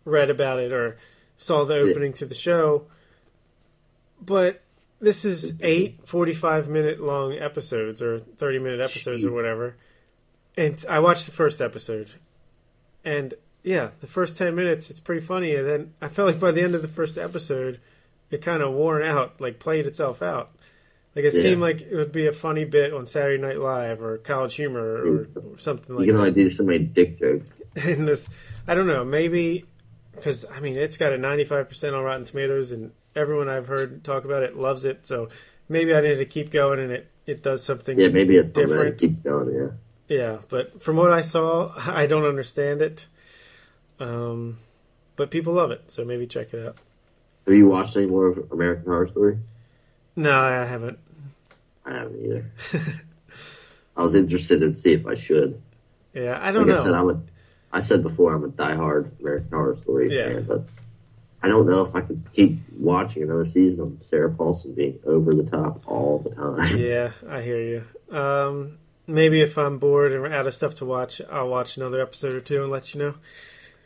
read 0.05 0.29
about 0.29 0.59
it, 0.59 0.71
or 0.71 0.97
saw 1.37 1.65
the 1.65 1.75
opening 1.75 2.13
to 2.13 2.25
the 2.25 2.35
show. 2.35 2.85
But 4.21 4.61
this 5.01 5.25
is 5.25 5.59
eight 5.61 6.01
45 6.05 6.69
minute 6.69 6.99
long 7.01 7.33
episodes, 7.33 8.01
or 8.01 8.19
30 8.19 8.59
minute 8.59 8.79
episodes, 8.79 9.25
or 9.25 9.33
whatever. 9.33 9.75
And 10.55 10.83
I 10.89 10.99
watched 10.99 11.25
the 11.25 11.31
first 11.31 11.61
episode, 11.61 12.13
and 13.03 13.33
yeah, 13.63 13.89
the 14.01 14.07
first 14.07 14.37
10 14.37 14.55
minutes, 14.55 14.89
it's 14.89 14.99
pretty 14.99 15.21
funny. 15.21 15.55
And 15.55 15.67
then 15.67 15.93
I 16.01 16.07
felt 16.09 16.27
like 16.27 16.39
by 16.39 16.51
the 16.51 16.61
end 16.61 16.75
of 16.75 16.81
the 16.81 16.87
first 16.87 17.17
episode, 17.17 17.79
it 18.31 18.41
kind 18.41 18.61
of 18.61 18.73
worn 18.73 19.03
out, 19.03 19.39
like 19.41 19.59
played 19.59 19.85
itself 19.85 20.21
out. 20.21 20.51
Like 21.15 21.25
it 21.25 21.33
Yeah. 21.33 21.41
seemed 21.41 21.61
like 21.61 21.81
it 21.81 21.95
would 21.95 22.11
be 22.11 22.27
a 22.27 22.31
funny 22.31 22.65
bit 22.65 22.93
on 22.93 23.05
Saturday 23.07 23.41
Night 23.41 23.59
Live 23.59 24.01
or 24.01 24.17
College 24.19 24.55
Humor 24.55 24.79
or, 24.79 25.27
or 25.35 25.57
something 25.57 25.95
You 25.95 25.99
like 25.99 26.07
can 26.07 26.15
that. 26.15 26.21
only 26.21 26.31
do 26.31 26.51
so 26.51 26.63
many 26.63 26.79
dick 26.79 27.19
jokes. 27.19 27.47
In 27.85 28.05
this, 28.05 28.29
I 28.67 28.75
don't 28.75 28.87
know, 28.87 29.03
maybe 29.03 29.65
because 30.15 30.45
I 30.53 30.59
mean 30.59 30.77
it's 30.77 30.97
got 30.97 31.13
a 31.13 31.17
95% 31.17 31.93
on 31.97 32.03
Rotten 32.03 32.25
Tomatoes, 32.25 32.71
and 32.71 32.91
everyone 33.15 33.49
I've 33.49 33.67
heard 33.67 34.03
talk 34.03 34.25
about 34.25 34.43
it 34.43 34.55
loves 34.55 34.85
it. 34.85 35.05
So 35.07 35.29
maybe 35.67 35.93
I 35.95 36.01
need 36.01 36.15
to 36.15 36.25
keep 36.25 36.51
going, 36.51 36.79
and 36.79 36.91
it 36.91 37.07
it 37.25 37.43
does 37.43 37.63
something 37.63 37.99
Yeah, 37.99 38.07
maybe 38.09 38.35
it's 38.37 38.53
different. 38.53 38.97
keeps 38.97 39.21
going. 39.23 39.53
Yeah, 39.53 39.69
Yeah, 40.07 40.37
but 40.49 40.81
from 40.81 40.95
what 40.97 41.13
I 41.13 41.21
saw, 41.21 41.73
I 41.77 42.05
don't 42.05 42.25
understand 42.25 42.81
it. 42.81 43.05
Um, 43.99 44.59
but 45.15 45.29
people 45.31 45.53
love 45.53 45.71
it, 45.71 45.91
so 45.91 46.05
maybe 46.05 46.25
check 46.25 46.53
it 46.53 46.65
out. 46.65 46.77
have 47.45 47.55
you 47.55 47.67
watched 47.67 47.95
any 47.97 48.05
more 48.07 48.27
of 48.27 48.51
American 48.51 48.85
Horror 48.85 49.07
Story? 49.09 49.37
No, 50.19 50.37
I 50.39 50.65
haven't. 50.65 50.99
I 51.85 51.93
haven't 51.93 52.21
either. 52.25 52.51
I 53.97 54.03
was 54.03 54.15
interested 54.15 54.59
to 54.59 54.75
see 54.75 54.93
if 54.93 55.05
I 55.07 55.15
should. 55.15 55.61
Yeah, 56.13 56.37
I 56.41 56.51
don't 56.51 56.67
Like 56.67 56.77
I 56.77 56.83
said, 56.83 56.91
know. 56.91 56.99
I'm 56.99 57.09
a. 57.09 57.21
I 57.71 57.81
said 57.81 58.03
before 58.03 58.33
I'm 58.33 58.43
a 58.43 58.49
diehard 58.49 59.19
American 59.19 59.49
Horror 59.49 59.77
Story 59.77 60.15
Yeah. 60.15 60.27
fan, 60.33 60.43
but 60.43 60.63
I 61.43 61.47
don't 61.47 61.69
know 61.69 61.83
if 61.83 61.95
I 61.95 62.01
could 62.01 62.21
keep 62.33 62.57
watching 62.77 63.23
another 63.23 63.45
season 63.45 63.79
of 63.81 64.03
Sarah 64.03 64.31
Paulson 64.31 64.73
being 64.73 64.99
over 65.05 65.33
the 65.33 65.43
top 65.43 65.81
all 65.87 66.19
the 66.19 66.31
time. 66.35 66.77
Yeah, 66.79 67.11
I 67.29 67.41
hear 67.41 67.61
you. 67.61 68.15
Um, 68.17 68.77
maybe 69.07 69.41
if 69.41 69.57
I'm 69.57 69.77
bored 69.77 70.11
and 70.11 70.33
out 70.33 70.47
of 70.47 70.53
stuff 70.53 70.75
to 70.75 70.85
watch, 70.85 71.21
I'll 71.31 71.47
watch 71.47 71.77
another 71.77 72.01
episode 72.01 72.35
or 72.35 72.41
two 72.41 72.61
and 72.63 72.71
let 72.71 72.93
you 72.93 72.99
know. 73.01 73.13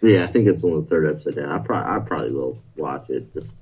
Yeah, 0.02 0.24
I 0.24 0.28
think 0.28 0.48
it's 0.48 0.64
on 0.64 0.82
the 0.82 0.86
third 0.88 1.08
episode 1.08 1.36
now. 1.38 1.54
I, 1.56 1.60
pro- 1.60 1.78
I 1.78 2.00
probably 2.06 2.32
will 2.32 2.58
watch 2.76 3.10
it 3.10 3.32
just 3.34 3.56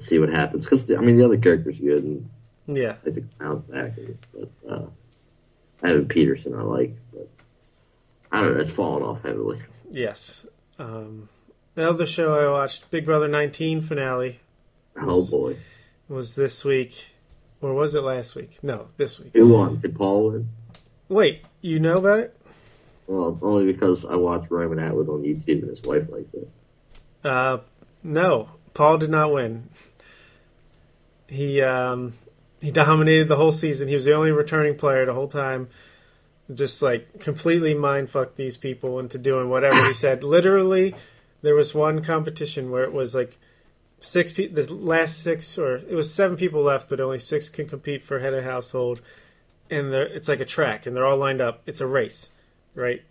see 0.00 0.18
what 0.18 0.30
happens. 0.30 0.64
Because, 0.64 0.90
I 0.92 1.00
mean, 1.00 1.16
the 1.16 1.24
other 1.24 1.38
character's 1.38 1.78
good, 1.78 2.04
and 2.04 2.28
Yeah, 2.66 2.96
I 3.06 3.10
think 3.10 3.26
sounds 3.40 3.64
back. 3.70 3.92
But 4.34 4.48
uh, 4.70 4.86
Evan 5.82 6.06
Peterson 6.08 6.54
I 6.54 6.62
like, 6.62 6.94
but 7.12 7.28
I 8.32 8.42
don't 8.42 8.54
know. 8.54 8.60
It's 8.60 8.70
fallen 8.70 9.02
off 9.02 9.22
heavily. 9.22 9.60
yes. 9.90 10.46
Um, 10.78 11.28
the 11.74 11.88
other 11.88 12.06
show 12.06 12.38
I 12.38 12.50
watched, 12.50 12.90
Big 12.90 13.04
Brother 13.04 13.28
19 13.28 13.80
finale, 13.82 14.40
Oh, 15.00 15.26
boy. 15.30 15.56
was 16.08 16.34
this 16.34 16.64
week. 16.64 17.06
Or 17.62 17.74
was 17.74 17.94
it 17.94 18.00
last 18.00 18.34
week? 18.34 18.58
No, 18.62 18.88
this 18.96 19.18
week. 19.18 19.32
Who 19.34 19.48
won? 19.48 19.80
Did 19.80 19.94
Paul 19.94 20.30
win? 20.30 20.48
Wait, 21.10 21.42
you 21.60 21.78
know 21.78 21.96
about 21.96 22.20
it? 22.20 22.36
Well, 23.06 23.38
only 23.42 23.66
because 23.70 24.06
I 24.06 24.16
watched 24.16 24.50
Roman 24.50 24.78
Atwood 24.78 25.08
on 25.10 25.22
YouTube 25.22 25.60
and 25.60 25.68
his 25.68 25.82
wife 25.82 26.08
likes 26.08 26.32
it. 26.32 26.48
Uh, 27.22 27.58
no, 28.02 28.48
Paul 28.72 28.96
did 28.96 29.10
not 29.10 29.30
win. 29.32 29.68
He 31.30 31.62
um, 31.62 32.14
he 32.60 32.70
dominated 32.70 33.28
the 33.28 33.36
whole 33.36 33.52
season. 33.52 33.88
He 33.88 33.94
was 33.94 34.04
the 34.04 34.12
only 34.14 34.32
returning 34.32 34.76
player 34.76 35.06
the 35.06 35.14
whole 35.14 35.28
time. 35.28 35.68
Just 36.52 36.82
like 36.82 37.20
completely 37.20 37.72
mind 37.74 38.10
fucked 38.10 38.36
these 38.36 38.56
people 38.56 38.98
into 38.98 39.16
doing 39.18 39.48
whatever 39.48 39.76
he 39.86 39.92
said. 39.92 40.24
Literally, 40.36 40.94
there 41.42 41.54
was 41.54 41.72
one 41.74 42.02
competition 42.02 42.70
where 42.72 42.82
it 42.82 42.92
was 42.92 43.14
like 43.14 43.38
six 44.00 44.32
people. 44.32 44.60
The 44.62 44.74
last 44.74 45.22
six, 45.22 45.56
or 45.56 45.76
it 45.76 45.92
was 45.94 46.12
seven 46.12 46.36
people 46.36 46.62
left, 46.62 46.88
but 46.88 47.00
only 47.00 47.20
six 47.20 47.48
can 47.48 47.68
compete 47.68 48.02
for 48.02 48.18
head 48.18 48.34
of 48.34 48.42
household. 48.44 49.00
And 49.70 49.92
they're- 49.92 50.02
it's 50.02 50.26
like 50.26 50.40
a 50.40 50.44
track, 50.44 50.84
and 50.84 50.96
they're 50.96 51.06
all 51.06 51.16
lined 51.16 51.40
up. 51.40 51.62
It's 51.66 51.80
a 51.80 51.86
race, 51.86 52.30
right? 52.74 53.02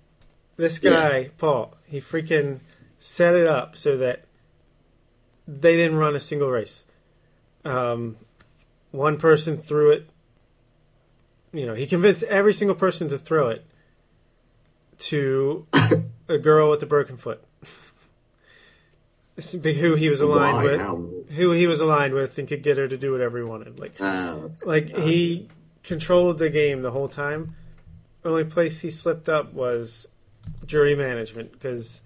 This 0.57 0.77
guy, 0.77 1.29
Paul, 1.37 1.77
he 1.87 2.01
freaking 2.01 2.59
set 2.99 3.33
it 3.33 3.47
up 3.47 3.77
so 3.77 3.95
that 3.95 4.25
they 5.47 5.77
didn't 5.77 5.97
run 5.97 6.17
a 6.17 6.19
single 6.19 6.49
race. 6.49 6.83
Um, 7.65 8.17
one 8.91 9.17
person 9.17 9.57
threw 9.57 9.91
it. 9.91 10.09
You 11.51 11.65
know, 11.65 11.73
he 11.73 11.85
convinced 11.87 12.23
every 12.23 12.53
single 12.53 12.75
person 12.75 13.09
to 13.09 13.17
throw 13.17 13.49
it 13.49 13.65
to 14.99 15.65
a 16.27 16.37
girl 16.37 16.69
with 16.69 16.83
a 16.83 16.85
broken 16.85 17.17
foot, 17.17 17.43
who 19.63 19.95
he 19.95 20.09
was 20.09 20.21
aligned 20.21 20.57
Why? 20.57 20.63
with, 20.63 20.81
How? 20.81 20.95
who 21.35 21.51
he 21.51 21.65
was 21.67 21.79
aligned 21.79 22.13
with, 22.13 22.37
and 22.37 22.47
could 22.47 22.61
get 22.61 22.77
her 22.77 22.87
to 22.87 22.97
do 22.97 23.11
whatever 23.11 23.37
he 23.37 23.43
wanted. 23.43 23.79
Like, 23.79 23.93
Uh, 23.99 24.49
like 24.65 24.89
he 24.95 25.47
controlled 25.83 26.37
the 26.37 26.49
game 26.49 26.81
the 26.81 26.91
whole 26.91 27.07
time. 27.07 27.55
Only 28.25 28.43
place 28.43 28.81
he 28.81 28.91
slipped 28.91 29.29
up 29.29 29.53
was 29.53 30.07
jury 30.65 30.95
management 30.95 31.53
because 31.53 32.03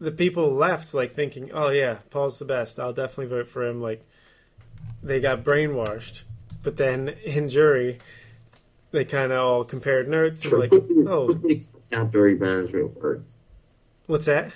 the 0.00 0.12
people 0.12 0.54
left 0.54 0.94
like 0.94 1.10
thinking, 1.10 1.50
"Oh 1.52 1.70
yeah, 1.70 1.96
Paul's 2.10 2.38
the 2.38 2.44
best. 2.44 2.78
I'll 2.78 2.92
definitely 2.92 3.26
vote 3.36 3.48
for 3.48 3.66
him." 3.66 3.82
Like 3.82 4.07
they 5.02 5.20
got 5.20 5.44
brainwashed, 5.44 6.22
but 6.62 6.76
then 6.76 7.08
in 7.24 7.48
jury, 7.48 7.98
they 8.90 9.04
kind 9.04 9.32
of 9.32 9.38
all 9.40 9.64
compared 9.64 10.08
notes 10.08 10.44
and 10.44 10.52
were 10.52 10.58
like, 10.58 10.72
"Oh, 11.06 11.32
jury 12.10 12.34
management 12.34 12.96
works. 13.00 13.36
what's 14.06 14.26
that?" 14.26 14.52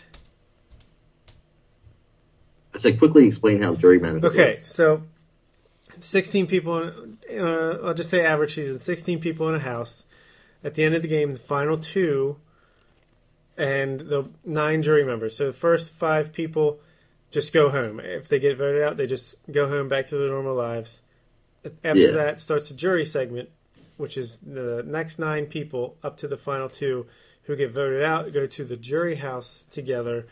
I 2.74 2.78
said 2.78 2.98
quickly 2.98 3.26
explain 3.26 3.62
how 3.62 3.74
jury 3.74 3.98
management 3.98 4.24
Okay, 4.32 4.50
works. 4.52 4.72
so 4.74 5.02
16 6.00 6.46
people, 6.46 6.82
in, 7.28 7.38
uh, 7.38 7.78
I'll 7.84 7.94
just 7.94 8.08
say 8.10 8.24
average 8.24 8.54
season, 8.54 8.80
16 8.80 9.20
people 9.20 9.48
in 9.48 9.54
a 9.54 9.60
house. 9.60 10.04
At 10.64 10.74
the 10.74 10.84
end 10.84 10.94
of 10.94 11.02
the 11.02 11.08
game, 11.08 11.32
the 11.32 11.38
final 11.38 11.76
two 11.76 12.36
and 13.58 14.00
the 14.00 14.30
nine 14.44 14.80
jury 14.80 15.04
members. 15.04 15.36
So 15.36 15.46
the 15.48 15.52
first 15.52 15.92
five 15.92 16.32
people 16.32 16.80
just 17.32 17.52
go 17.52 17.68
home. 17.70 17.98
If 17.98 18.28
they 18.28 18.38
get 18.38 18.56
voted 18.56 18.82
out, 18.82 18.96
they 18.96 19.06
just 19.08 19.34
go 19.50 19.66
home 19.68 19.88
back 19.88 20.06
to 20.06 20.16
their 20.16 20.28
normal 20.28 20.54
lives. 20.54 21.00
After 21.82 22.00
Yeah. 22.00 22.10
that 22.12 22.38
starts 22.40 22.68
the 22.68 22.74
jury 22.74 23.04
segment, 23.04 23.48
which 23.96 24.16
is 24.16 24.38
the 24.38 24.82
next 24.86 25.18
nine 25.18 25.46
people 25.46 25.96
up 26.02 26.16
to 26.18 26.28
the 26.28 26.36
final 26.36 26.68
two 26.68 27.06
who 27.44 27.56
get 27.56 27.72
voted 27.72 28.02
out 28.02 28.32
go 28.32 28.46
to 28.46 28.64
the 28.64 28.76
jury 28.76 29.16
house 29.16 29.64
together, 29.70 30.26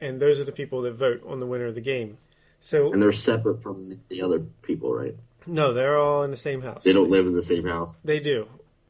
and 0.00 0.20
those 0.20 0.38
are 0.38 0.44
the 0.44 0.52
people 0.52 0.82
that 0.82 0.92
vote 0.92 1.20
on 1.26 1.40
the 1.40 1.46
winner 1.46 1.66
of 1.66 1.74
the 1.74 1.80
game. 1.80 2.18
So 2.60 2.92
And 2.92 3.02
they're 3.02 3.12
separate 3.12 3.62
from 3.62 3.88
the 4.08 4.22
other 4.22 4.40
people, 4.62 4.94
right? 4.94 5.16
no, 5.46 5.72
they're 5.72 5.96
all 5.98 6.22
in 6.24 6.30
the 6.30 6.36
same 6.36 6.60
house. 6.62 6.84
They 6.84 6.92
don't 6.92 7.08
live 7.10 7.26
in 7.26 7.32
the 7.32 7.42
same 7.42 7.66
house. 7.66 7.96
They 8.04 8.20
do 8.20 8.46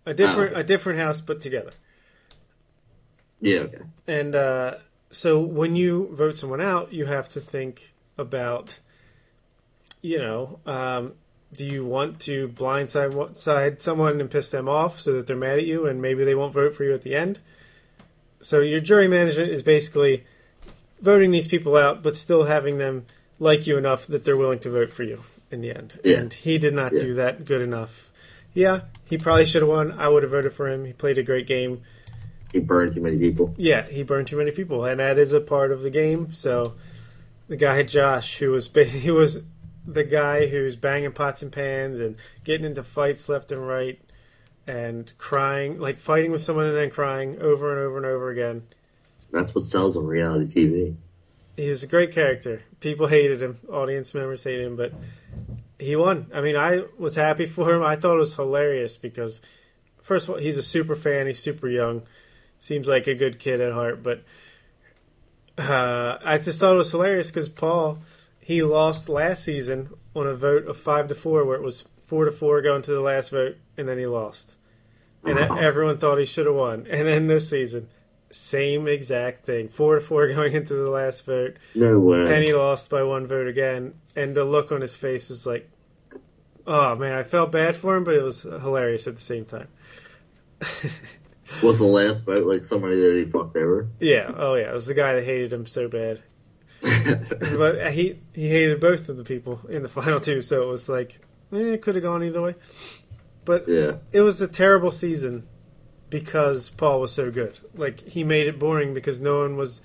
a 0.06 0.12
different 0.14 0.54
Oh. 0.56 0.60
a 0.60 0.64
different 0.64 0.98
house, 0.98 1.20
but 1.20 1.40
together. 1.40 1.70
Yeah, 3.40 3.60
okay. 3.60 3.78
And 4.06 4.34
uh, 4.34 4.76
so 5.10 5.40
when 5.40 5.76
you 5.76 6.08
vote 6.12 6.36
someone 6.36 6.60
out, 6.60 6.92
you 6.92 7.06
have 7.06 7.28
to 7.30 7.40
think 7.40 7.92
about, 8.16 8.78
you 10.02 10.18
know, 10.18 10.58
um, 10.66 11.12
do 11.52 11.64
you 11.64 11.84
want 11.84 12.20
to 12.20 12.48
blindside 12.48 13.36
side 13.36 13.80
someone 13.80 14.20
and 14.20 14.30
piss 14.30 14.50
them 14.50 14.68
off 14.68 15.00
so 15.00 15.14
that 15.14 15.26
they're 15.26 15.36
mad 15.36 15.58
at 15.58 15.64
you 15.64 15.86
and 15.86 16.02
maybe 16.02 16.24
they 16.24 16.34
won't 16.34 16.52
vote 16.52 16.74
for 16.76 16.84
you 16.84 16.92
at 16.94 17.02
the 17.02 17.14
end? 17.14 17.38
So 18.40 18.60
your 18.60 18.80
jury 18.80 19.08
management 19.08 19.50
is 19.50 19.62
basically 19.62 20.24
voting 21.00 21.30
these 21.30 21.46
people 21.48 21.76
out, 21.76 22.02
but 22.02 22.16
still 22.16 22.44
having 22.44 22.78
them 22.78 23.06
like 23.38 23.66
you 23.66 23.78
enough 23.78 24.06
that 24.08 24.24
they're 24.24 24.36
willing 24.36 24.58
to 24.60 24.70
vote 24.70 24.90
for 24.92 25.04
you 25.04 25.22
in 25.50 25.60
the 25.60 25.70
end. 25.74 25.98
Yeah. 26.04 26.18
And 26.18 26.32
he 26.32 26.58
did 26.58 26.74
not 26.74 26.92
Yeah. 26.92 27.00
do 27.00 27.14
that 27.14 27.44
good 27.44 27.62
enough. 27.62 28.10
Yeah, 28.54 28.82
he 29.08 29.16
probably 29.18 29.46
should 29.46 29.62
have 29.62 29.68
won. 29.68 29.92
I 29.92 30.08
would 30.08 30.22
have 30.22 30.32
voted 30.32 30.52
for 30.52 30.68
him. 30.68 30.84
He 30.84 30.92
played 30.92 31.18
a 31.18 31.22
great 31.22 31.46
game. 31.46 31.82
He 32.52 32.60
burned 32.60 32.94
too 32.94 33.00
many 33.00 33.18
people. 33.18 33.54
Yeah, 33.56 33.86
he 33.86 34.02
burned 34.02 34.28
too 34.28 34.38
many 34.38 34.50
people, 34.50 34.84
and 34.84 35.00
that 35.00 35.18
is 35.18 35.32
a 35.32 35.40
part 35.40 35.70
of 35.70 35.82
the 35.82 35.90
game. 35.90 36.32
So, 36.32 36.74
the 37.46 37.56
guy 37.56 37.82
Josh, 37.82 38.38
who 38.38 38.50
was 38.52 38.70
he 38.74 39.10
was 39.10 39.42
the 39.86 40.04
guy 40.04 40.46
who's 40.46 40.76
banging 40.76 41.12
pots 41.12 41.42
and 41.42 41.52
pans 41.52 42.00
and 42.00 42.16
getting 42.44 42.66
into 42.66 42.82
fights 42.82 43.28
left 43.28 43.52
and 43.52 43.66
right, 43.66 44.00
and 44.66 45.12
crying, 45.18 45.78
like 45.78 45.98
fighting 45.98 46.30
with 46.30 46.42
someone 46.42 46.66
and 46.66 46.76
then 46.76 46.90
crying 46.90 47.40
over 47.40 47.70
and 47.70 47.80
over 47.80 47.96
and 47.96 48.06
over 48.06 48.30
again. 48.30 48.62
That's 49.30 49.54
what 49.54 49.64
sells 49.64 49.96
on 49.96 50.06
reality 50.06 50.66
TV. 50.66 50.96
He 51.56 51.68
was 51.68 51.82
a 51.82 51.86
great 51.86 52.12
character. 52.12 52.62
People 52.80 53.08
hated 53.08 53.42
him. 53.42 53.58
Audience 53.70 54.14
members 54.14 54.44
hated 54.44 54.66
him, 54.66 54.76
but 54.76 54.92
he 55.78 55.96
won. 55.96 56.30
I 56.32 56.40
mean, 56.40 56.56
I 56.56 56.84
was 56.98 57.14
happy 57.14 57.46
for 57.46 57.74
him. 57.74 57.82
I 57.82 57.96
thought 57.96 58.14
it 58.14 58.20
was 58.20 58.36
hilarious 58.36 58.96
because, 58.96 59.40
first 60.00 60.28
of 60.28 60.34
all, 60.34 60.40
he's 60.40 60.56
a 60.58 60.62
super 60.62 60.94
fan. 60.94 61.26
He's 61.26 61.42
super 61.42 61.68
young. 61.68 62.02
Seems 62.58 62.88
like 62.88 63.06
a 63.06 63.14
good 63.14 63.38
kid 63.38 63.60
at 63.60 63.72
heart, 63.72 64.02
but 64.02 64.22
uh, 65.56 66.18
I 66.24 66.38
just 66.38 66.60
thought 66.60 66.74
it 66.74 66.78
was 66.78 66.90
hilarious 66.90 67.30
because 67.30 67.48
Paul 67.48 67.98
he 68.40 68.62
lost 68.62 69.08
last 69.10 69.44
season 69.44 69.90
on 70.16 70.26
a 70.26 70.32
vote 70.34 70.66
of 70.66 70.78
five 70.78 71.06
to 71.08 71.14
four, 71.14 71.44
where 71.44 71.56
it 71.56 71.62
was 71.62 71.86
four 72.02 72.24
to 72.24 72.30
four 72.32 72.62
going 72.62 72.80
to 72.82 72.92
the 72.92 73.00
last 73.00 73.30
vote, 73.30 73.56
and 73.76 73.86
then 73.86 73.98
he 73.98 74.06
lost, 74.06 74.56
and 75.22 75.38
everyone 75.38 75.98
thought 75.98 76.16
he 76.18 76.24
should 76.24 76.46
have 76.46 76.54
won. 76.54 76.86
And 76.88 77.06
then 77.06 77.26
this 77.26 77.50
season, 77.50 77.88
same 78.30 78.88
exact 78.88 79.44
thing, 79.44 79.68
four 79.68 79.96
to 79.96 80.00
four 80.00 80.26
going 80.34 80.54
into 80.54 80.72
the 80.74 80.90
last 80.90 81.26
vote, 81.26 81.56
No 81.74 82.00
way. 82.00 82.34
and 82.34 82.42
he 82.42 82.54
lost 82.54 82.88
by 82.88 83.02
one 83.02 83.26
vote 83.26 83.46
again. 83.46 83.94
And 84.16 84.34
the 84.34 84.44
look 84.44 84.72
on 84.72 84.80
his 84.80 84.96
face 84.96 85.30
is 85.30 85.44
like, 85.46 85.68
oh 86.66 86.96
man, 86.96 87.12
I 87.12 87.22
felt 87.22 87.52
bad 87.52 87.76
for 87.76 87.94
him, 87.96 88.04
but 88.04 88.14
it 88.14 88.22
was 88.22 88.42
hilarious 88.42 89.06
at 89.06 89.16
the 89.16 89.20
same 89.20 89.44
time. 89.44 89.68
Was 91.62 91.78
the 91.78 91.86
last 91.86 92.24
vote 92.24 92.46
like 92.46 92.64
somebody 92.64 93.00
that 93.00 93.14
he 93.14 93.24
fucked 93.30 93.56
over? 93.56 93.88
Yeah, 94.00 94.30
oh 94.36 94.54
yeah, 94.54 94.70
it 94.70 94.74
was 94.74 94.86
the 94.86 94.94
guy 94.94 95.14
that 95.14 95.24
hated 95.24 95.52
him 95.52 95.66
so 95.66 95.88
bad. 95.88 96.22
but 97.56 97.92
he 97.92 98.20
he 98.34 98.48
hated 98.48 98.80
both 98.80 99.08
of 99.08 99.16
the 99.16 99.24
people 99.24 99.60
in 99.68 99.82
the 99.82 99.88
final 99.88 100.20
two, 100.20 100.42
so 100.42 100.62
it 100.62 100.68
was 100.68 100.88
like, 100.88 101.20
eh, 101.52 101.74
it 101.74 101.82
could 101.82 101.94
have 101.94 102.04
gone 102.04 102.22
either 102.22 102.42
way. 102.42 102.54
But 103.44 103.66
yeah. 103.66 103.96
it 104.12 104.20
was 104.20 104.40
a 104.40 104.48
terrible 104.48 104.90
season 104.90 105.48
because 106.10 106.70
Paul 106.70 107.00
was 107.00 107.12
so 107.12 107.30
good. 107.30 107.58
Like 107.74 108.06
he 108.06 108.24
made 108.24 108.46
it 108.46 108.58
boring 108.58 108.94
because 108.94 109.20
no 109.20 109.40
one 109.40 109.56
was 109.56 109.80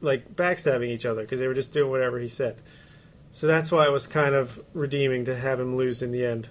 like 0.00 0.34
backstabbing 0.34 0.88
each 0.88 1.04
other 1.04 1.22
because 1.22 1.40
they 1.40 1.46
were 1.46 1.54
just 1.54 1.72
doing 1.72 1.90
whatever 1.90 2.18
he 2.18 2.28
said. 2.28 2.62
So 3.32 3.46
that's 3.46 3.70
why 3.70 3.86
it 3.86 3.92
was 3.92 4.06
kind 4.06 4.34
of 4.34 4.60
redeeming 4.72 5.24
to 5.26 5.36
have 5.36 5.60
him 5.60 5.76
lose 5.76 6.02
in 6.02 6.10
the 6.10 6.24
end. 6.24 6.48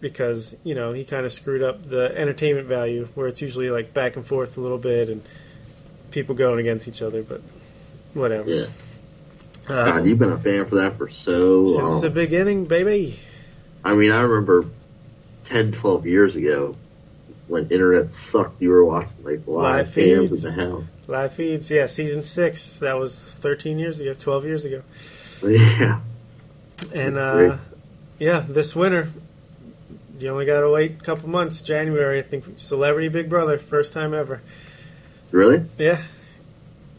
Because, 0.00 0.56
you 0.62 0.74
know, 0.74 0.92
he 0.92 1.04
kind 1.04 1.24
of 1.24 1.32
screwed 1.32 1.62
up 1.62 1.84
the 1.84 2.16
entertainment 2.16 2.66
value 2.66 3.08
where 3.14 3.28
it's 3.28 3.40
usually 3.40 3.70
like 3.70 3.94
back 3.94 4.16
and 4.16 4.26
forth 4.26 4.56
a 4.58 4.60
little 4.60 4.78
bit 4.78 5.08
and 5.08 5.22
people 6.10 6.34
going 6.34 6.60
against 6.60 6.86
each 6.86 7.02
other, 7.02 7.22
but 7.22 7.40
whatever. 8.14 8.50
Yeah. 8.50 8.66
Uh, 9.68 9.84
God, 9.86 10.06
you've 10.06 10.18
been 10.18 10.32
a 10.32 10.38
fan 10.38 10.66
for 10.66 10.76
that 10.76 10.96
for 10.98 11.08
so 11.08 11.64
since 11.66 11.78
long. 11.78 12.00
the 12.02 12.10
beginning, 12.10 12.66
baby. 12.66 13.18
I 13.84 13.94
mean, 13.94 14.12
I 14.12 14.20
remember 14.20 14.66
10, 15.46 15.72
12 15.72 16.06
years 16.06 16.36
ago 16.36 16.76
when 17.48 17.68
internet 17.68 18.10
sucked, 18.10 18.60
you 18.60 18.70
were 18.70 18.84
watching 18.84 19.12
like 19.22 19.46
live, 19.46 19.90
feeds. 19.90 20.32
at 20.32 20.42
the 20.42 20.52
house. 20.52 20.90
Live 21.06 21.34
feeds, 21.34 21.70
yeah, 21.70 21.86
season 21.86 22.22
six. 22.22 22.78
That 22.78 22.98
was 22.98 23.32
13 23.34 23.78
years 23.78 24.00
ago, 24.00 24.14
12 24.14 24.44
years 24.44 24.64
ago. 24.64 24.82
Yeah. 25.42 26.00
And 26.94 27.18
uh, 27.18 27.58
yeah, 28.18 28.40
this 28.40 28.74
winter, 28.74 29.10
you 30.18 30.28
only 30.30 30.44
got 30.46 30.60
to 30.60 30.70
wait 30.70 30.92
a 31.00 31.04
couple 31.04 31.28
months. 31.28 31.60
January, 31.62 32.18
I 32.18 32.22
think. 32.22 32.58
Celebrity 32.58 33.08
Big 33.08 33.28
Brother, 33.28 33.58
first 33.58 33.92
time 33.92 34.14
ever. 34.14 34.40
Really? 35.30 35.64
Yeah. 35.78 36.02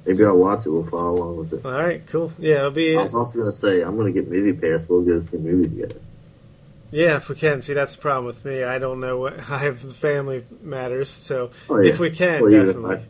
Maybe 0.06 0.24
I'll 0.24 0.38
watch 0.38 0.66
it. 0.66 0.70
We'll 0.70 0.84
follow 0.86 1.18
along 1.18 1.38
with 1.38 1.54
it. 1.54 1.66
All 1.66 1.72
right. 1.72 2.06
Cool. 2.08 2.32
Yeah, 2.40 2.60
it'll 2.60 2.72
be. 2.72 2.96
I 2.98 3.02
was 3.02 3.14
also 3.14 3.40
going 3.40 3.50
to 3.52 3.58
say, 3.58 3.82
I'm 3.82 3.96
going 3.98 4.14
to 4.14 4.22
get 4.22 4.30
Movie 4.32 4.54
Pass. 4.54 4.88
We'll 4.88 5.02
go 5.02 5.20
see 5.22 5.38
a 5.38 5.40
movie 5.40 5.68
together. 5.70 6.00
Yeah, 6.92 7.18
if 7.18 7.28
we 7.28 7.36
can. 7.36 7.62
See, 7.62 7.74
that's 7.74 7.96
the 7.96 8.02
problem 8.02 8.26
with 8.26 8.46
me. 8.46 8.64
I 8.64 8.80
don't 8.80 9.00
know 9.02 9.18
what. 9.18 9.34
I 9.50 9.58
have 9.60 9.82
the 9.86 9.94
family 9.94 10.46
matters, 10.62 11.10
so 11.10 11.52
Oh, 11.70 11.80
yeah. 11.80 11.90
if 11.90 12.00
we 12.00 12.10
can, 12.12 12.42
Well, 12.42 12.52
definitely. 12.52 13.02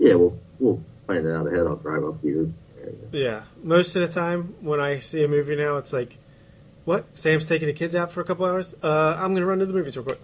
Yeah, 0.00 0.14
we'll, 0.14 0.38
we'll 0.58 0.82
find 1.06 1.24
it 1.26 1.30
out 1.32 1.46
ahead. 1.46 1.66
I'll 1.66 1.76
drive 1.76 2.04
up 2.04 2.20
here. 2.22 2.50
Yeah. 3.12 3.42
Most 3.62 3.94
of 3.94 4.02
the 4.02 4.12
time, 4.12 4.54
when 4.60 4.80
I 4.80 4.98
see 4.98 5.22
a 5.22 5.28
movie 5.28 5.54
now, 5.54 5.76
it's 5.76 5.92
like, 5.92 6.16
what? 6.90 7.06
Sam's 7.16 7.46
taking 7.46 7.68
the 7.68 7.72
kids 7.72 7.94
out 7.94 8.10
for 8.10 8.20
a 8.20 8.24
couple 8.24 8.44
hours? 8.44 8.74
Uh, 8.82 9.14
I'm 9.16 9.30
going 9.30 9.42
to 9.42 9.46
run 9.46 9.60
to 9.60 9.66
the 9.66 9.72
movies 9.72 9.96
real 9.96 10.04
quick. 10.04 10.20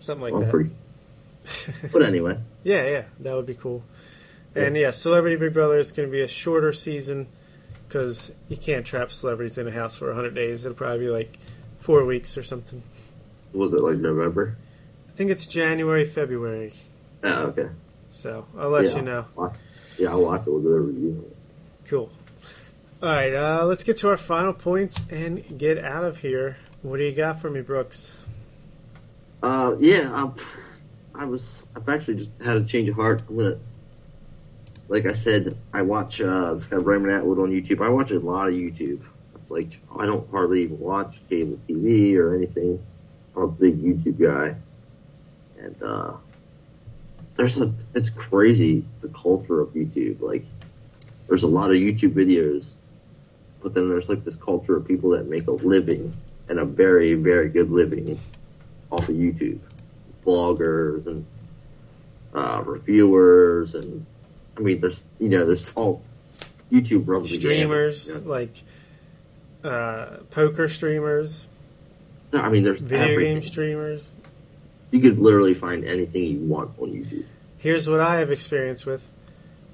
Something 0.00 0.22
like 0.22 0.34
I'm 0.34 0.40
that. 0.40 0.50
pretty. 0.50 0.70
But 1.92 2.02
anyway, 2.02 2.38
Yeah, 2.64 2.86
yeah, 2.86 3.02
that 3.20 3.34
would 3.34 3.44
be 3.44 3.54
cool. 3.54 3.82
And 4.54 4.76
yeah, 4.76 4.90
Celebrity 4.90 5.36
Big 5.36 5.52
Brother 5.52 5.76
is 5.78 5.92
going 5.92 6.08
to 6.08 6.12
be 6.12 6.22
a 6.22 6.26
shorter 6.26 6.72
season 6.72 7.26
because 7.86 8.32
you 8.48 8.56
can't 8.56 8.86
trap 8.86 9.12
celebrities 9.12 9.58
in 9.58 9.68
a 9.68 9.70
house 9.70 9.96
for 9.96 10.06
100 10.06 10.34
days. 10.34 10.64
It'll 10.64 10.74
probably 10.74 11.00
be 11.00 11.10
like 11.10 11.38
four 11.78 12.04
weeks 12.06 12.38
or 12.38 12.42
something. 12.42 12.82
was 13.52 13.74
it 13.74 13.82
like 13.82 13.98
November? 13.98 14.56
I 15.06 15.12
think 15.12 15.30
it's 15.30 15.46
January, 15.46 16.06
February. 16.06 16.72
Oh, 17.22 17.44
okay. 17.48 17.68
So 18.10 18.46
I'll 18.56 18.70
let 18.70 18.86
yeah, 18.86 18.96
you 18.96 19.02
know. 19.02 19.26
Yeah, 19.98 20.10
I'll 20.12 20.22
watch 20.22 20.46
it. 20.46 20.50
We'll 20.50 20.62
do 20.62 20.68
a 20.72 20.80
review. 20.80 21.30
Cool. 21.84 22.10
All 23.00 23.08
right, 23.08 23.32
uh, 23.32 23.64
let's 23.64 23.84
get 23.84 23.98
to 23.98 24.08
our 24.08 24.16
final 24.16 24.52
points 24.52 25.00
and 25.08 25.56
get 25.56 25.78
out 25.78 26.02
of 26.02 26.18
here. 26.18 26.56
What 26.82 26.96
do 26.96 27.04
you 27.04 27.12
got 27.12 27.40
for 27.40 27.48
me, 27.48 27.60
Brooks? 27.60 28.20
Uh, 29.40 29.76
yeah, 29.78 30.10
I'm, 30.12 30.34
I 31.14 31.24
was. 31.26 31.64
I've 31.76 31.88
actually 31.88 32.16
just 32.16 32.42
had 32.42 32.56
a 32.56 32.64
change 32.64 32.88
of 32.88 32.96
heart. 32.96 33.22
I'm 33.28 33.36
gonna, 33.36 33.58
like 34.88 35.06
I 35.06 35.12
said, 35.12 35.56
I 35.72 35.82
watch 35.82 36.20
uh, 36.20 36.54
this 36.54 36.66
guy 36.66 36.78
Roman 36.78 37.10
Atwood 37.10 37.38
on 37.38 37.52
YouTube. 37.52 37.80
I 37.86 37.88
watch 37.88 38.10
a 38.10 38.18
lot 38.18 38.48
of 38.48 38.54
YouTube. 38.54 39.00
It's 39.36 39.50
like 39.52 39.78
I 39.96 40.04
don't 40.04 40.28
hardly 40.32 40.62
even 40.62 40.80
watch 40.80 41.20
cable 41.28 41.60
TV 41.68 42.16
or 42.16 42.34
anything. 42.34 42.82
I'm 43.36 43.42
a 43.42 43.46
big 43.46 43.80
YouTube 43.80 44.20
guy, 44.20 44.56
and 45.56 45.80
uh, 45.84 46.14
there's 47.36 47.60
a. 47.60 47.72
It's 47.94 48.10
crazy 48.10 48.84
the 49.02 49.08
culture 49.10 49.60
of 49.60 49.68
YouTube. 49.68 50.20
Like, 50.20 50.44
there's 51.28 51.44
a 51.44 51.48
lot 51.48 51.70
of 51.70 51.76
YouTube 51.76 52.14
videos, 52.14 52.74
but 53.62 53.74
then 53.74 53.88
there's 53.88 54.08
like 54.08 54.24
this 54.24 54.36
culture 54.36 54.76
of 54.76 54.86
people 54.86 55.10
that 55.10 55.26
make 55.26 55.46
a 55.46 55.52
living 55.52 56.14
and 56.48 56.58
a 56.58 56.64
very 56.64 57.14
very 57.14 57.48
good 57.48 57.70
living 57.70 58.18
off 58.90 59.08
of 59.08 59.16
YouTube, 59.16 59.58
vloggers 60.24 61.06
and 61.06 61.26
uh, 62.34 62.62
reviewers, 62.64 63.74
and 63.74 64.06
I 64.56 64.60
mean, 64.60 64.80
there's 64.80 65.08
you 65.18 65.28
know, 65.28 65.44
there's 65.44 65.72
all 65.74 66.02
YouTube 66.72 67.06
runs 67.06 67.32
streamers 67.32 68.06
you 68.06 68.14
know. 68.14 68.20
like 68.20 68.62
uh, 69.64 70.18
poker 70.30 70.68
streamers, 70.68 71.46
I 72.32 72.50
mean, 72.50 72.62
there's 72.62 72.80
video 72.80 73.08
everything. 73.08 73.34
game 73.40 73.46
streamers. 73.46 74.08
You 74.90 75.00
could 75.00 75.18
literally 75.18 75.54
find 75.54 75.84
anything 75.84 76.22
you 76.24 76.40
want 76.40 76.78
on 76.78 76.92
YouTube. 76.92 77.24
Here's 77.58 77.88
what 77.88 78.00
I 78.00 78.18
have 78.18 78.30
experience 78.30 78.86
with. 78.86 79.10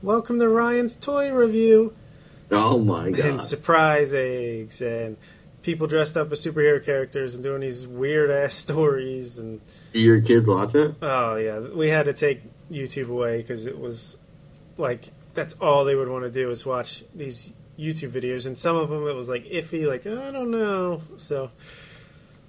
Welcome 0.03 0.39
to 0.39 0.49
Ryan's 0.49 0.97
toy 0.97 1.33
review. 1.33 1.95
Oh 2.51 2.79
my 2.79 3.11
god! 3.11 3.25
and 3.25 3.41
surprise 3.41 4.13
eggs 4.15 4.81
and 4.81 5.17
people 5.63 5.87
dressed 5.87 6.17
up 6.17 6.31
as 6.31 6.45
superhero 6.45 6.85
characters 6.85 7.35
and 7.35 7.43
doing 7.43 7.61
these 7.63 7.87
weird 7.87 8.31
ass 8.31 8.55
stories 8.67 9.39
and 9.39 9.61
Do 9.93 9.99
your 10.01 10.21
kids 10.21 10.47
watch 10.47 10.75
it? 10.75 10.95
oh 11.03 11.37
yeah. 11.37 11.59
We 11.61 11.89
had 11.91 12.05
to 12.07 12.13
take 12.13 12.43
youtube 12.71 13.09
away 13.09 13.39
because 13.39 13.67
it 13.67 13.79
was 13.79 14.19
like 14.79 15.11
that's 15.35 15.55
all 15.55 15.85
they 15.85 15.95
would 15.95 16.09
want 16.09 16.25
to 16.25 16.31
do 16.31 16.51
is 16.51 16.65
watch 16.65 17.05
these 17.15 17.53
youtube 17.79 18.11
videos 18.13 18.47
and 18.47 18.57
some 18.59 18.77
of 18.77 18.89
them 18.89 19.07
it 19.07 19.13
was 19.15 19.29
like 19.29 19.45
iffy 19.47 19.87
like 19.87 20.07
i 20.07 20.31
don't 20.31 20.51
know. 20.51 21.03
So 21.17 21.51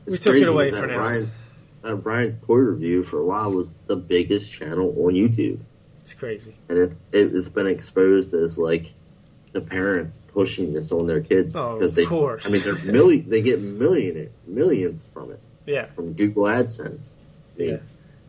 we 0.05 0.13
It's 0.13 0.23
took 0.23 0.35
it 0.35 0.47
away 0.47 0.69
that 0.69 0.79
for 0.81 0.87
now. 0.87 0.99
Ryan's, 0.99 1.33
uh, 1.83 1.95
Ryan's 1.97 2.35
toy 2.45 2.55
review 2.57 3.03
for 3.03 3.19
a 3.19 3.25
while 3.25 3.51
was 3.51 3.71
the 3.87 3.95
biggest 3.95 4.53
channel 4.53 4.89
on 4.99 5.13
YouTube, 5.13 5.59
it's 5.99 6.13
crazy. 6.13 6.55
And 6.69 6.77
it, 6.77 6.91
it 7.11 7.33
it's 7.35 7.49
been 7.49 7.67
exposed 7.67 8.33
as 8.33 8.57
like 8.59 8.93
the 9.55 9.61
parents 9.61 10.19
pushing 10.33 10.73
this 10.73 10.91
on 10.91 11.07
their 11.07 11.21
kids 11.21 11.53
because 11.53 11.81
Oh, 11.81 11.85
of 11.85 11.95
they. 11.95 12.05
course. 12.05 12.45
I 12.47 12.51
mean, 12.51 12.61
they're 12.63 12.91
million. 12.93 13.29
They 13.29 13.41
get 13.41 13.61
million 13.61 14.29
millions 14.45 15.03
from 15.13 15.31
it 15.31 15.39
yeah 15.65 15.85
from 15.95 16.11
Google 16.13 16.43
AdSense. 16.43 17.09
I 17.55 17.59
mean, 17.59 17.69
Yeah. 17.69 17.77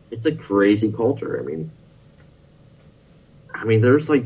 it's 0.09 0.25
a 0.25 0.31
crazy 0.33 0.91
culture. 0.91 1.37
I 1.39 1.43
mean, 1.43 1.69
I 3.53 3.65
mean, 3.65 3.81
there's 3.81 4.09
like 4.09 4.23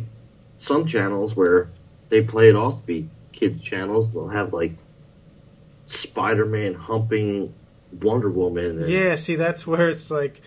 some 0.56 0.86
channels 0.86 1.36
where 1.36 1.70
they 2.10 2.22
play 2.22 2.49
it 2.49 2.56
off 2.56 2.82
to 2.82 2.86
be 2.88 3.10
kids 3.32 3.64
channels. 3.64 4.12
They'll 4.12 4.28
have 4.30 4.54
like 4.54 4.74
Spider-Man 5.88 6.74
humping 6.76 7.54
Wonder 8.02 8.30
Woman. 8.30 8.84
And, 8.84 8.89
yeah 8.89 9.16
see 9.16 9.36
that's 9.36 9.66
where 9.68 9.89
it's 9.89 10.10
like 10.12 10.41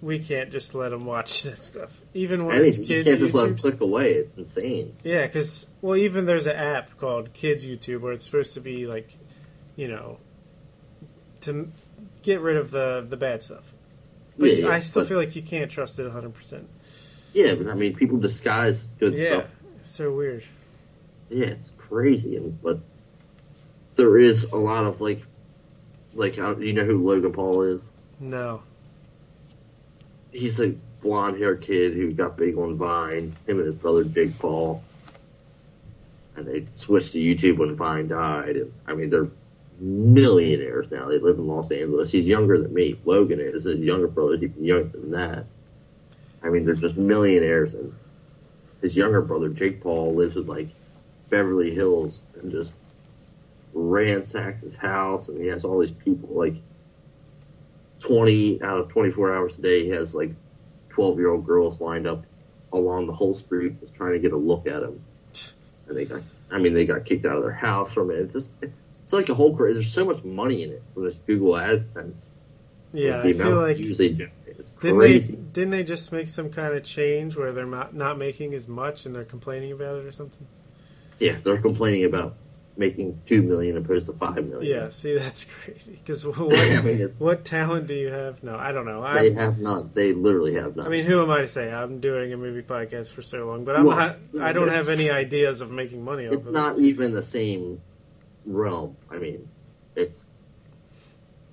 we 0.00 0.18
can't 0.18 0.50
just 0.50 0.74
let 0.74 0.90
them 0.90 1.04
watch 1.04 1.42
that 1.42 1.58
stuff 1.58 2.00
even 2.16 2.46
when 2.46 2.56
Anything. 2.56 2.80
it's 2.80 2.90
You 2.90 2.96
kids 2.96 3.08
can't 3.08 3.18
just 3.20 3.34
let 3.34 3.44
them 3.44 3.56
click 3.56 3.80
away. 3.80 4.12
It's 4.12 4.36
insane. 4.38 4.96
Yeah, 5.04 5.26
because 5.26 5.68
well, 5.82 5.96
even 5.96 6.26
there's 6.26 6.46
an 6.46 6.56
app 6.56 6.96
called 6.96 7.32
Kids 7.32 7.64
YouTube 7.66 8.00
where 8.00 8.12
it's 8.12 8.24
supposed 8.24 8.54
to 8.54 8.60
be 8.60 8.86
like, 8.86 9.16
you 9.76 9.88
know, 9.88 10.18
to 11.42 11.70
get 12.22 12.40
rid 12.40 12.56
of 12.56 12.70
the 12.70 13.06
the 13.08 13.16
bad 13.16 13.42
stuff. 13.42 13.74
But 14.38 14.50
Yeah, 14.56 14.66
yeah, 14.66 14.68
I 14.74 14.80
still 14.80 15.02
but- 15.02 15.08
feel 15.08 15.18
like 15.18 15.36
you 15.36 15.42
can't 15.42 15.70
trust 15.70 15.98
it 15.98 16.04
100. 16.04 16.34
percent 16.34 16.68
Yeah, 17.32 17.54
but 17.54 17.68
I 17.68 17.74
mean, 17.74 17.94
people 17.94 18.18
disguise 18.18 18.86
good 18.98 19.16
Yeah, 19.16 19.28
stuff. 19.28 19.56
it's 19.80 19.90
so 19.90 20.12
weird. 20.12 20.42
Yeah, 21.30 21.46
it's 21.46 21.72
crazy. 21.76 22.38
But 22.62 22.80
there 23.96 24.18
is 24.18 24.44
a 24.44 24.56
lot 24.56 24.86
of 24.86 25.00
like, 25.00 25.22
like 26.14 26.36
you 26.36 26.72
know 26.72 26.84
who 26.84 27.04
Logan 27.04 27.32
Paul 27.32 27.62
is? 27.62 27.90
No, 28.20 28.62
he's 30.32 30.58
a 30.60 30.74
blonde 31.00 31.38
haired 31.38 31.62
kid 31.62 31.94
who 31.94 32.12
got 32.12 32.36
big 32.36 32.56
on 32.56 32.76
Vine. 32.76 33.36
Him 33.46 33.58
and 33.58 33.66
his 33.66 33.74
brother 33.74 34.04
Jake 34.04 34.38
Paul, 34.38 34.82
and 36.36 36.46
they 36.46 36.66
switched 36.72 37.12
to 37.12 37.18
YouTube 37.18 37.58
when 37.58 37.74
Vine 37.76 38.08
died. 38.08 38.56
And 38.56 38.72
I 38.86 38.94
mean, 38.94 39.10
they're 39.10 39.28
millionaires 39.78 40.90
now. 40.90 41.08
They 41.08 41.18
live 41.18 41.38
in 41.38 41.46
Los 41.46 41.70
Angeles. 41.70 42.10
He's 42.10 42.26
younger 42.26 42.60
than 42.60 42.72
me. 42.72 42.98
Logan 43.04 43.40
is. 43.40 43.64
His 43.64 43.78
younger 43.78 44.08
brother 44.08 44.36
brother's 44.36 44.42
even 44.44 44.64
younger 44.64 44.98
than 44.98 45.10
that. 45.12 45.46
I 46.42 46.48
mean, 46.48 46.64
they're 46.64 46.74
just 46.74 46.96
millionaires, 46.96 47.74
and 47.74 47.94
his 48.80 48.96
younger 48.96 49.20
brother 49.20 49.48
Jake 49.48 49.80
Paul 49.80 50.14
lives 50.14 50.36
in 50.36 50.46
like 50.46 50.68
Beverly 51.30 51.74
Hills 51.74 52.22
and 52.40 52.50
just 52.52 52.76
ransacks 53.74 54.62
his 54.62 54.76
house, 54.76 55.28
and 55.28 55.40
he 55.40 55.48
has 55.48 55.64
all 55.64 55.78
these 55.78 55.92
people 55.92 56.28
like 56.30 56.54
20 58.00 58.62
out 58.62 58.78
of 58.78 58.88
24 58.88 59.34
hours 59.34 59.58
a 59.58 59.62
day, 59.62 59.84
he 59.84 59.90
has 59.90 60.14
like 60.14 60.30
12 60.96 61.18
year 61.18 61.28
old 61.30 61.46
girls 61.46 61.80
lined 61.82 62.06
up 62.06 62.24
along 62.72 63.06
the 63.06 63.12
whole 63.12 63.34
street 63.34 63.78
just 63.80 63.94
trying 63.94 64.12
to 64.12 64.18
get 64.18 64.32
a 64.32 64.36
look 64.36 64.66
at 64.66 64.82
him. 64.82 65.00
And 65.88 65.96
they 65.96 66.06
got, 66.06 66.22
I 66.50 66.58
mean, 66.58 66.72
they 66.72 66.86
got 66.86 67.04
kicked 67.04 67.26
out 67.26 67.36
of 67.36 67.42
their 67.42 67.52
house 67.52 67.92
from 67.92 68.10
it. 68.10 68.14
It's 68.14 68.32
just, 68.32 68.56
it's 68.62 69.12
like 69.12 69.28
a 69.28 69.34
whole 69.34 69.54
crazy, 69.54 69.74
there's 69.74 69.92
so 69.92 70.06
much 70.06 70.24
money 70.24 70.62
in 70.62 70.72
it 70.72 70.82
for 70.94 71.04
this 71.04 71.18
Google 71.26 71.52
AdSense. 71.52 72.30
yeah, 72.92 73.20
I 73.20 73.32
feel 73.34 73.60
like 73.60 73.76
didn't 73.76 74.98
they 74.98 75.18
didn't 75.20 75.70
they 75.70 75.84
just 75.84 76.12
make 76.12 76.28
some 76.28 76.50
kind 76.50 76.74
of 76.74 76.82
change 76.82 77.36
where 77.36 77.52
they're 77.52 77.66
not 77.66 77.94
not 77.94 78.16
making 78.16 78.54
as 78.54 78.66
much 78.66 79.04
and 79.04 79.14
they're 79.14 79.24
complaining 79.24 79.72
about 79.72 79.98
it 79.98 80.06
or 80.06 80.12
something? 80.12 80.46
Yeah, 81.18 81.36
they're 81.44 81.60
complaining 81.60 82.06
about 82.06 82.36
making 82.76 83.20
2 83.26 83.42
million 83.42 83.76
opposed 83.76 84.06
to 84.06 84.12
5 84.12 84.46
million. 84.46 84.76
Yeah, 84.76 84.90
see, 84.90 85.16
that's 85.16 85.44
crazy. 85.44 85.92
Because 85.92 86.24
I 86.26 86.28
what 86.28 86.84
mean, 86.84 87.14
what 87.18 87.44
talent 87.44 87.86
do 87.86 87.94
you 87.94 88.08
have? 88.08 88.42
No, 88.42 88.56
I 88.56 88.72
don't 88.72 88.84
know. 88.84 89.00
they 89.14 89.34
I, 89.34 89.42
have 89.42 89.58
not, 89.58 89.94
they 89.94 90.12
literally 90.12 90.54
have 90.54 90.76
not. 90.76 90.86
I 90.86 90.90
mean, 90.90 91.04
who 91.04 91.22
am 91.22 91.30
I 91.30 91.40
to 91.40 91.48
say? 91.48 91.72
I'm 91.72 92.00
doing 92.00 92.32
a 92.32 92.36
movie 92.36 92.62
podcast 92.62 93.12
for 93.12 93.22
so 93.22 93.46
long, 93.46 93.64
but 93.64 93.76
I'm 93.76 93.86
Well, 93.86 93.96
not, 93.96 94.18
I 94.42 94.52
don't 94.52 94.68
have 94.68 94.88
any 94.88 95.10
ideas 95.10 95.60
of 95.60 95.70
making 95.70 96.04
money 96.04 96.26
off 96.26 96.34
it's 96.34 96.46
not 96.46 96.78
even 96.78 97.12
the 97.12 97.22
same 97.22 97.80
realm. 98.44 98.96
I 99.10 99.16
mean, 99.16 99.48
it's. 99.94 100.26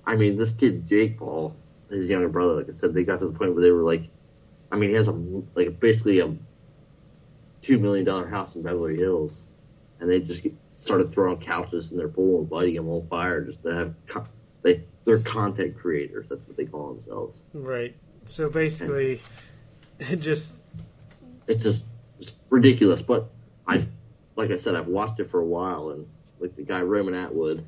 I 0.06 0.16
mean, 0.16 0.36
this 0.36 0.52
kid 0.52 0.86
Jake 0.86 1.18
Paul, 1.18 1.56
his 1.88 2.10
younger 2.10 2.28
brother, 2.28 2.54
like 2.54 2.68
I 2.68 2.72
said, 2.72 2.92
they 2.92 3.04
got 3.04 3.20
to 3.20 3.26
the 3.26 3.32
point 3.32 3.54
where 3.54 3.64
they 3.64 3.70
were 3.70 3.82
like, 3.82 4.02
I 4.70 4.76
mean, 4.76 4.90
he 4.90 4.96
has 4.96 5.08
a 5.08 5.12
like 5.54 5.80
basically 5.80 6.20
a 6.20 6.36
two 7.62 7.78
million 7.78 8.04
dollar 8.04 8.28
house 8.28 8.54
in 8.54 8.62
Beverly 8.62 8.96
Hills, 8.96 9.42
and 10.00 10.10
they 10.10 10.20
just 10.20 10.42
started 10.84 11.12
throwing 11.12 11.38
couches 11.38 11.90
in 11.92 11.98
their 11.98 12.08
pool 12.08 12.42
and 12.42 12.50
lighting 12.50 12.76
them 12.76 12.88
on 12.88 13.06
fire 13.08 13.42
just 13.42 13.62
to 13.62 13.74
have. 13.74 13.94
Co- 14.06 14.26
they 14.62 14.84
they're 15.04 15.18
content 15.20 15.76
creators. 15.76 16.28
That's 16.28 16.46
what 16.46 16.56
they 16.56 16.64
call 16.64 16.94
themselves. 16.94 17.42
Right. 17.52 17.96
So 18.26 18.48
basically, 18.48 19.20
it 19.98 20.16
just 20.16 20.62
it's 21.46 21.62
just 21.62 21.84
it's 22.18 22.32
ridiculous. 22.50 23.02
But 23.02 23.30
I've, 23.66 23.86
like 24.36 24.50
I 24.50 24.56
said, 24.56 24.74
I've 24.74 24.86
watched 24.88 25.20
it 25.20 25.26
for 25.26 25.40
a 25.40 25.46
while, 25.46 25.90
and 25.90 26.06
like 26.38 26.56
the 26.56 26.62
guy 26.62 26.82
Roman 26.82 27.14
Atwood, 27.14 27.64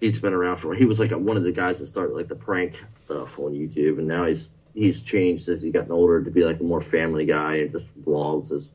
he's 0.00 0.20
been 0.20 0.34
around 0.34 0.56
for. 0.58 0.74
He 0.74 0.84
was 0.84 1.00
like 1.00 1.12
one 1.12 1.36
of 1.36 1.44
the 1.44 1.52
guys 1.52 1.78
that 1.78 1.86
started 1.86 2.14
like 2.14 2.28
the 2.28 2.36
prank 2.36 2.82
stuff 2.94 3.38
on 3.38 3.52
YouTube, 3.52 3.98
and 3.98 4.08
now 4.08 4.24
he's 4.24 4.50
he's 4.74 5.02
changed 5.02 5.48
as 5.48 5.62
he's 5.62 5.72
gotten 5.72 5.92
older 5.92 6.22
to 6.22 6.30
be 6.30 6.44
like 6.44 6.60
a 6.60 6.64
more 6.64 6.82
family 6.82 7.24
guy 7.24 7.56
and 7.56 7.72
just 7.72 7.98
vlogs. 8.04 8.50
His, 8.50 8.70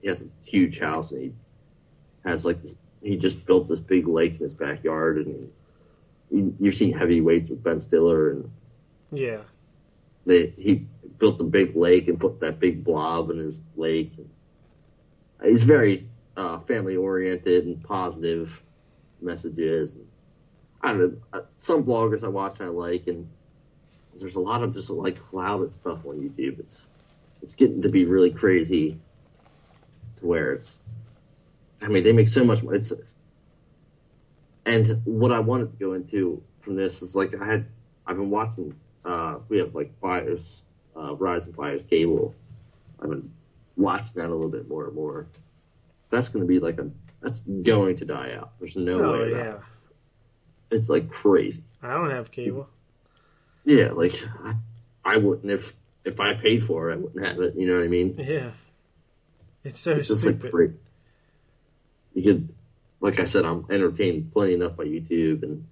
he 0.00 0.08
has 0.08 0.22
a 0.22 0.28
huge 0.44 0.78
house, 0.78 1.12
and 1.12 1.22
he 1.22 1.32
has 2.26 2.44
like 2.44 2.62
this. 2.62 2.76
He 3.02 3.16
just 3.16 3.46
built 3.46 3.68
this 3.68 3.80
big 3.80 4.08
lake 4.08 4.34
in 4.34 4.40
his 4.40 4.52
backyard, 4.52 5.18
and 5.18 5.50
you, 6.30 6.54
you've 6.58 6.74
seen 6.74 6.92
heavyweights 6.92 7.50
with 7.50 7.62
Ben 7.62 7.80
Stiller 7.80 8.30
and 8.32 8.50
yeah. 9.12 9.40
they 10.24 10.48
he 10.48 10.86
built 11.18 11.40
a 11.40 11.44
big 11.44 11.76
lake 11.76 12.08
and 12.08 12.20
put 12.20 12.40
that 12.40 12.58
big 12.58 12.84
blob 12.84 13.30
in 13.30 13.38
his 13.38 13.62
lake. 13.76 14.12
He's 15.42 15.64
very 15.64 16.06
uh, 16.36 16.58
family 16.60 16.96
oriented 16.96 17.66
and 17.66 17.82
positive 17.82 18.62
messages. 19.20 19.96
I 20.82 20.92
don't 20.92 21.00
know. 21.00 21.16
uh, 21.32 21.40
Some 21.58 21.84
bloggers 21.84 22.24
I 22.24 22.28
watch 22.28 22.60
I 22.60 22.66
like, 22.66 23.06
and 23.06 23.28
there's 24.18 24.36
a 24.36 24.40
lot 24.40 24.62
of 24.62 24.74
just 24.74 24.90
like 24.90 25.18
clouded 25.18 25.74
stuff 25.74 26.04
on 26.04 26.16
YouTube. 26.16 26.58
It's 26.58 26.88
it's 27.42 27.54
getting 27.54 27.82
to 27.82 27.88
be 27.88 28.04
really 28.04 28.30
crazy, 28.30 28.98
to 30.18 30.26
where 30.26 30.52
it's. 30.54 30.80
I 31.86 31.88
mean, 31.88 32.02
they 32.02 32.12
make 32.12 32.28
so 32.28 32.44
much 32.44 32.62
money. 32.64 32.78
It's, 32.78 32.92
and 34.64 35.00
what 35.04 35.30
I 35.30 35.38
wanted 35.38 35.70
to 35.70 35.76
go 35.76 35.92
into 35.92 36.42
from 36.60 36.74
this 36.76 37.00
is 37.00 37.14
like 37.14 37.40
I 37.40 37.44
had 37.44 37.66
I've 38.06 38.16
been 38.16 38.30
watching 38.30 38.74
uh, 39.04 39.38
we 39.48 39.58
have 39.58 39.74
like 39.74 39.92
Fios, 40.00 40.62
uh, 40.96 41.14
Verizon 41.14 41.54
Fios 41.54 41.88
cable. 41.88 42.34
I've 43.00 43.10
been 43.10 43.30
watching 43.76 44.12
that 44.16 44.28
a 44.28 44.34
little 44.34 44.48
bit 44.48 44.68
more 44.68 44.86
and 44.86 44.94
more. 44.96 45.26
That's 46.10 46.28
going 46.28 46.44
to 46.44 46.48
be 46.48 46.58
like 46.58 46.78
a 46.80 46.90
that's 47.22 47.40
going 47.40 47.96
to 47.98 48.04
die 48.04 48.32
out. 48.34 48.50
There's 48.58 48.76
no 48.76 48.98
Oh 48.98 49.12
way. 49.12 49.30
yeah. 49.30 49.54
It. 49.54 49.60
It's 50.72 50.88
like 50.88 51.08
crazy. 51.08 51.62
I 51.82 51.94
don't 51.94 52.10
have 52.10 52.32
cable. 52.32 52.68
Yeah, 53.64 53.92
like 53.92 54.20
I, 54.44 54.54
I 55.04 55.16
wouldn't 55.18 55.50
if 55.52 55.72
if 56.04 56.18
I 56.18 56.34
paid 56.34 56.64
for 56.64 56.90
it, 56.90 56.94
I 56.94 56.96
wouldn't 56.96 57.24
have 57.24 57.38
it. 57.38 57.54
You 57.56 57.68
know 57.68 57.74
what 57.78 57.84
I 57.84 57.88
mean? 57.88 58.14
Yeah. 58.18 58.50
It's 59.62 59.78
so 59.80 59.92
It's 59.92 60.08
just 60.08 60.22
stupid. 60.22 60.42
like 60.44 60.50
great. 60.52 60.70
You 62.16 62.24
could, 62.24 62.54
like 63.00 63.20
I 63.20 63.26
said, 63.26 63.46
I'm 63.46 63.66
entertained 63.70 64.32
plenty 64.32 64.54
enough 64.54 64.76
by 64.76 64.86
YouTube 64.86 65.44
and 65.44 65.66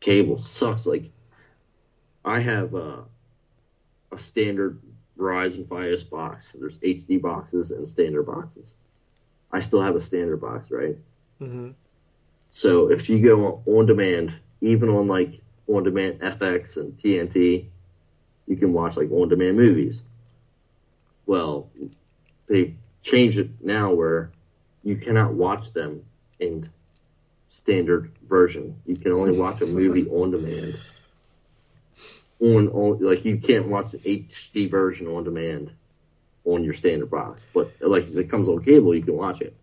cable 0.00 0.38
sucks. 0.38 0.86
Like 0.86 1.12
I 2.24 2.40
have 2.40 2.74
a, 2.74 3.06
a 4.12 4.18
standard 4.18 4.80
Verizon 5.18 5.66
Fios 5.66 6.08
box. 6.08 6.52
There's 6.52 6.78
HD 6.78 7.18
boxes 7.18 7.72
and 7.72 7.88
standard 7.88 8.24
boxes. 8.24 8.76
I 9.52 9.60
still 9.60 9.82
have 9.82 9.96
a 9.96 10.00
standard 10.02 10.40
box, 10.40 10.70
right? 10.70 10.96
hmm 11.38 11.70
So 12.50 12.90
if 12.90 13.08
you 13.10 13.20
go 13.22 13.62
on 13.66 13.86
demand, 13.86 14.40
even 14.60 14.88
on 14.90 15.08
like 15.08 15.40
on 15.68 15.84
demand 15.84 16.20
FX 16.22 16.76
and 16.76 16.96
TNT, 16.98 17.68
you 18.46 18.56
can 18.56 18.72
watch 18.72 18.96
like 18.96 19.10
on 19.12 19.28
demand 19.28 19.56
movies. 19.56 20.04
Well, 21.26 21.70
they've 22.48 22.76
changed 23.02 23.38
it 23.38 23.50
now 23.62 23.94
where 23.94 24.32
you 24.86 24.96
cannot 24.96 25.34
watch 25.34 25.72
them 25.72 26.04
in 26.38 26.70
standard 27.48 28.12
version. 28.28 28.80
You 28.86 28.94
can 28.94 29.10
only 29.10 29.36
watch 29.36 29.60
a 29.60 29.66
movie 29.66 30.08
on 30.08 30.30
demand. 30.30 30.78
On, 32.38 32.68
on 32.68 33.00
like 33.00 33.24
you 33.24 33.38
can't 33.38 33.66
watch 33.66 33.94
an 33.94 33.98
HD 34.00 34.70
version 34.70 35.08
on 35.08 35.24
demand 35.24 35.72
on 36.44 36.62
your 36.62 36.72
standard 36.72 37.10
box, 37.10 37.48
but 37.52 37.72
like 37.80 38.04
if 38.04 38.16
it 38.16 38.30
comes 38.30 38.48
on 38.48 38.62
cable, 38.62 38.94
you 38.94 39.02
can 39.02 39.16
watch 39.16 39.40
it. 39.40 39.56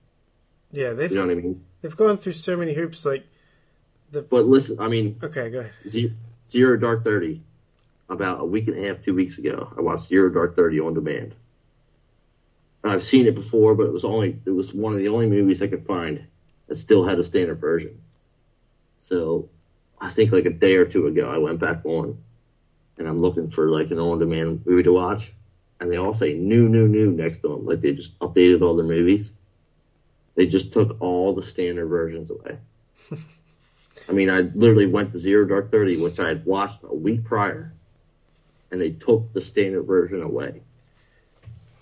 Yeah, 0.74 0.92
they've 0.92 1.10
You 1.10 1.20
know 1.20 1.28
what 1.28 1.38
I 1.38 1.42
mean? 1.42 1.64
they've 1.82 1.96
gone 1.96 2.18
through 2.18 2.34
so 2.34 2.58
many 2.58 2.74
hoops. 2.74 3.06
Like, 3.06 3.26
the. 4.12 4.24
But 4.24 4.44
listen, 4.44 4.78
I 4.82 4.90
mean, 4.90 5.18
okay, 5.24 5.50
go 5.50 5.60
ahead. 5.60 5.72
Zero, 5.88 6.12
Zero 6.50 6.78
Dark 6.78 7.06
Thirty. 7.06 7.42
About 8.10 8.42
a 8.42 8.46
week 8.46 8.68
and 8.68 8.78
a 8.78 8.86
half, 8.86 9.02
two 9.02 9.16
weeks 9.16 9.38
ago, 9.38 9.72
I 9.78 9.82
watched 9.82 10.08
Zero 10.08 10.30
Dark 10.30 10.58
Thirty 10.58 10.82
on 10.82 10.94
demand. 10.94 11.34
I've 12.84 13.04
seen 13.04 13.28
it 13.28 13.36
before, 13.36 13.76
but 13.76 13.88
it 13.88 13.94
was 13.94 14.04
only 14.04 14.40
it 14.46 14.52
was 14.52 14.74
one 14.74 14.94
of 14.94 15.00
the 15.00 15.08
only 15.08 15.28
movies 15.28 15.62
I 15.62 15.68
could 15.68 15.86
find 15.86 16.26
that 16.68 16.76
still 16.76 17.06
had 17.06 17.20
a 17.20 17.24
standard 17.24 17.60
version. 17.60 18.02
So, 19.00 19.50
I 20.00 20.10
think 20.10 20.32
like 20.32 20.46
a 20.46 20.54
day 20.54 20.76
or 20.76 20.86
two 20.86 21.08
ago, 21.08 21.30
I 21.30 21.38
went 21.38 21.60
back 21.60 21.86
on, 21.86 22.22
and 22.98 23.08
I'm 23.08 23.22
looking 23.22 23.50
for 23.50 23.70
like 23.70 23.92
an 23.92 24.00
on-demand 24.00 24.66
movie 24.66 24.84
to 24.84 24.94
watch, 24.94 25.32
and 25.80 25.92
they 25.92 25.98
all 25.98 26.14
say 26.14 26.34
new, 26.34 26.68
new, 26.68 26.88
new 26.88 27.12
next 27.12 27.40
to 27.40 27.50
them, 27.50 27.66
like 27.66 27.82
they 27.82 27.94
just 27.94 28.18
updated 28.20 28.62
all 28.62 28.76
their 28.76 28.86
movies. 28.86 29.34
They 30.36 30.48
just 30.48 30.74
took 30.74 30.98
all 31.00 31.34
the 31.34 31.44
standard 31.44 31.88
versions 31.88 32.32
away. 32.32 32.58
I 34.10 34.12
mean, 34.12 34.30
I 34.30 34.42
literally 34.42 34.88
went 34.88 35.12
to 35.14 35.18
Zero 35.18 35.46
Dark 35.46 35.72
Thirty, 35.72 36.02
which 36.02 36.20
I 36.20 36.28
had 36.28 36.46
watched 36.46 36.80
a 36.84 36.94
week 36.94 37.24
prior, 37.24 37.74
and 38.72 38.82
they 38.82 38.92
took 38.92 39.32
the 39.32 39.42
standard 39.42 39.84
version 39.84 40.22
away. 40.22 40.64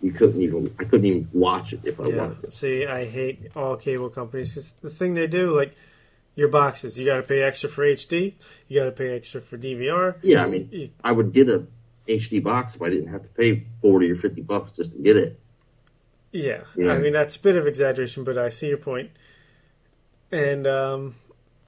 You 0.01 0.11
couldn't 0.11 0.41
even, 0.41 0.73
I 0.79 0.83
couldn't 0.85 1.05
even 1.05 1.27
watch 1.33 1.73
it 1.73 1.81
if 1.83 1.99
I 1.99 2.07
Yeah. 2.07 2.15
wanted 2.17 2.41
to. 2.43 2.51
See, 2.51 2.85
I 2.85 3.05
hate 3.05 3.51
all 3.55 3.75
cable 3.77 4.09
companies. 4.09 4.53
'cause 4.55 4.73
the 4.81 4.89
thing 4.89 5.13
they 5.13 5.27
do, 5.27 5.55
like 5.55 5.73
your 6.35 6.47
boxes, 6.47 6.97
you 6.97 7.05
got 7.05 7.17
to 7.17 7.23
pay 7.23 7.41
extra 7.41 7.69
for 7.69 7.83
HD. 7.83 8.35
You 8.67 8.79
got 8.79 8.85
to 8.85 8.91
pay 8.91 9.15
extra 9.15 9.41
for 9.41 9.57
DVR. 9.57 10.15
Yeah, 10.23 10.43
I 10.45 10.49
mean, 10.49 10.69
You- 10.71 10.89
I 11.03 11.11
would 11.11 11.33
get 11.33 11.49
a 11.49 11.67
HD 12.07 12.39
box 12.39 12.75
if 12.75 12.81
I 12.81 12.89
didn't 12.89 13.07
have 13.09 13.21
to 13.23 13.29
pay 13.29 13.65
forty 13.81 14.09
or 14.11 14.15
fifty 14.15 14.41
bucks 14.41 14.71
just 14.73 14.93
to 14.93 14.99
get 14.99 15.17
it. 15.17 15.39
Yeah, 16.31 16.61
Yeah. 16.75 16.93
I 16.93 16.97
mean 16.97 17.13
that's 17.13 17.35
a 17.35 17.39
bit 17.39 17.55
of 17.57 17.67
exaggeration, 17.67 18.23
but 18.23 18.37
I 18.37 18.49
see 18.49 18.69
your 18.69 18.77
point. 18.77 19.11
And 20.31 20.65
um, 20.65 21.15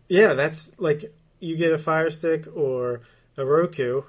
yeah, 0.07 0.34
that's 0.34 0.72
like 0.80 1.14
you 1.39 1.55
get 1.57 1.72
a 1.72 1.77
Fire 1.77 2.10
Stick 2.10 2.47
or 2.55 3.01
a 3.38 3.45
Roku. 3.45 4.03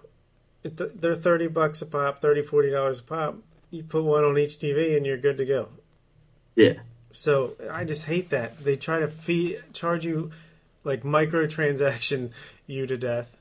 It, 0.63 1.01
they're 1.01 1.15
thirty 1.15 1.47
bucks 1.49 1.83
a 1.83 1.87
pop, 1.87 2.21
30 2.21 2.43
40 2.43 2.71
dollars 2.71 3.01
a 3.01 3.03
pop. 3.03 3.37
You 3.75 3.83
put 3.83 4.05
one 4.05 4.23
on 4.23 4.39
each 4.39 4.61
TV 4.61 4.97
and 4.97 5.05
you're 5.05 5.17
good 5.17 5.37
to 5.39 5.45
go. 5.45 5.69
Yeah, 6.55 6.75
So 7.11 7.55
I 7.69 7.83
just 7.83 8.05
hate 8.05 8.31
that 8.31 8.61
they 8.61 8.77
try 8.77 9.01
to 9.01 9.09
fee 9.09 9.59
charge 9.73 10.07
you 10.07 10.31
like 10.85 11.03
microtransaction 11.03 12.31
you 12.69 12.87
to 12.87 12.97
death. 12.97 13.41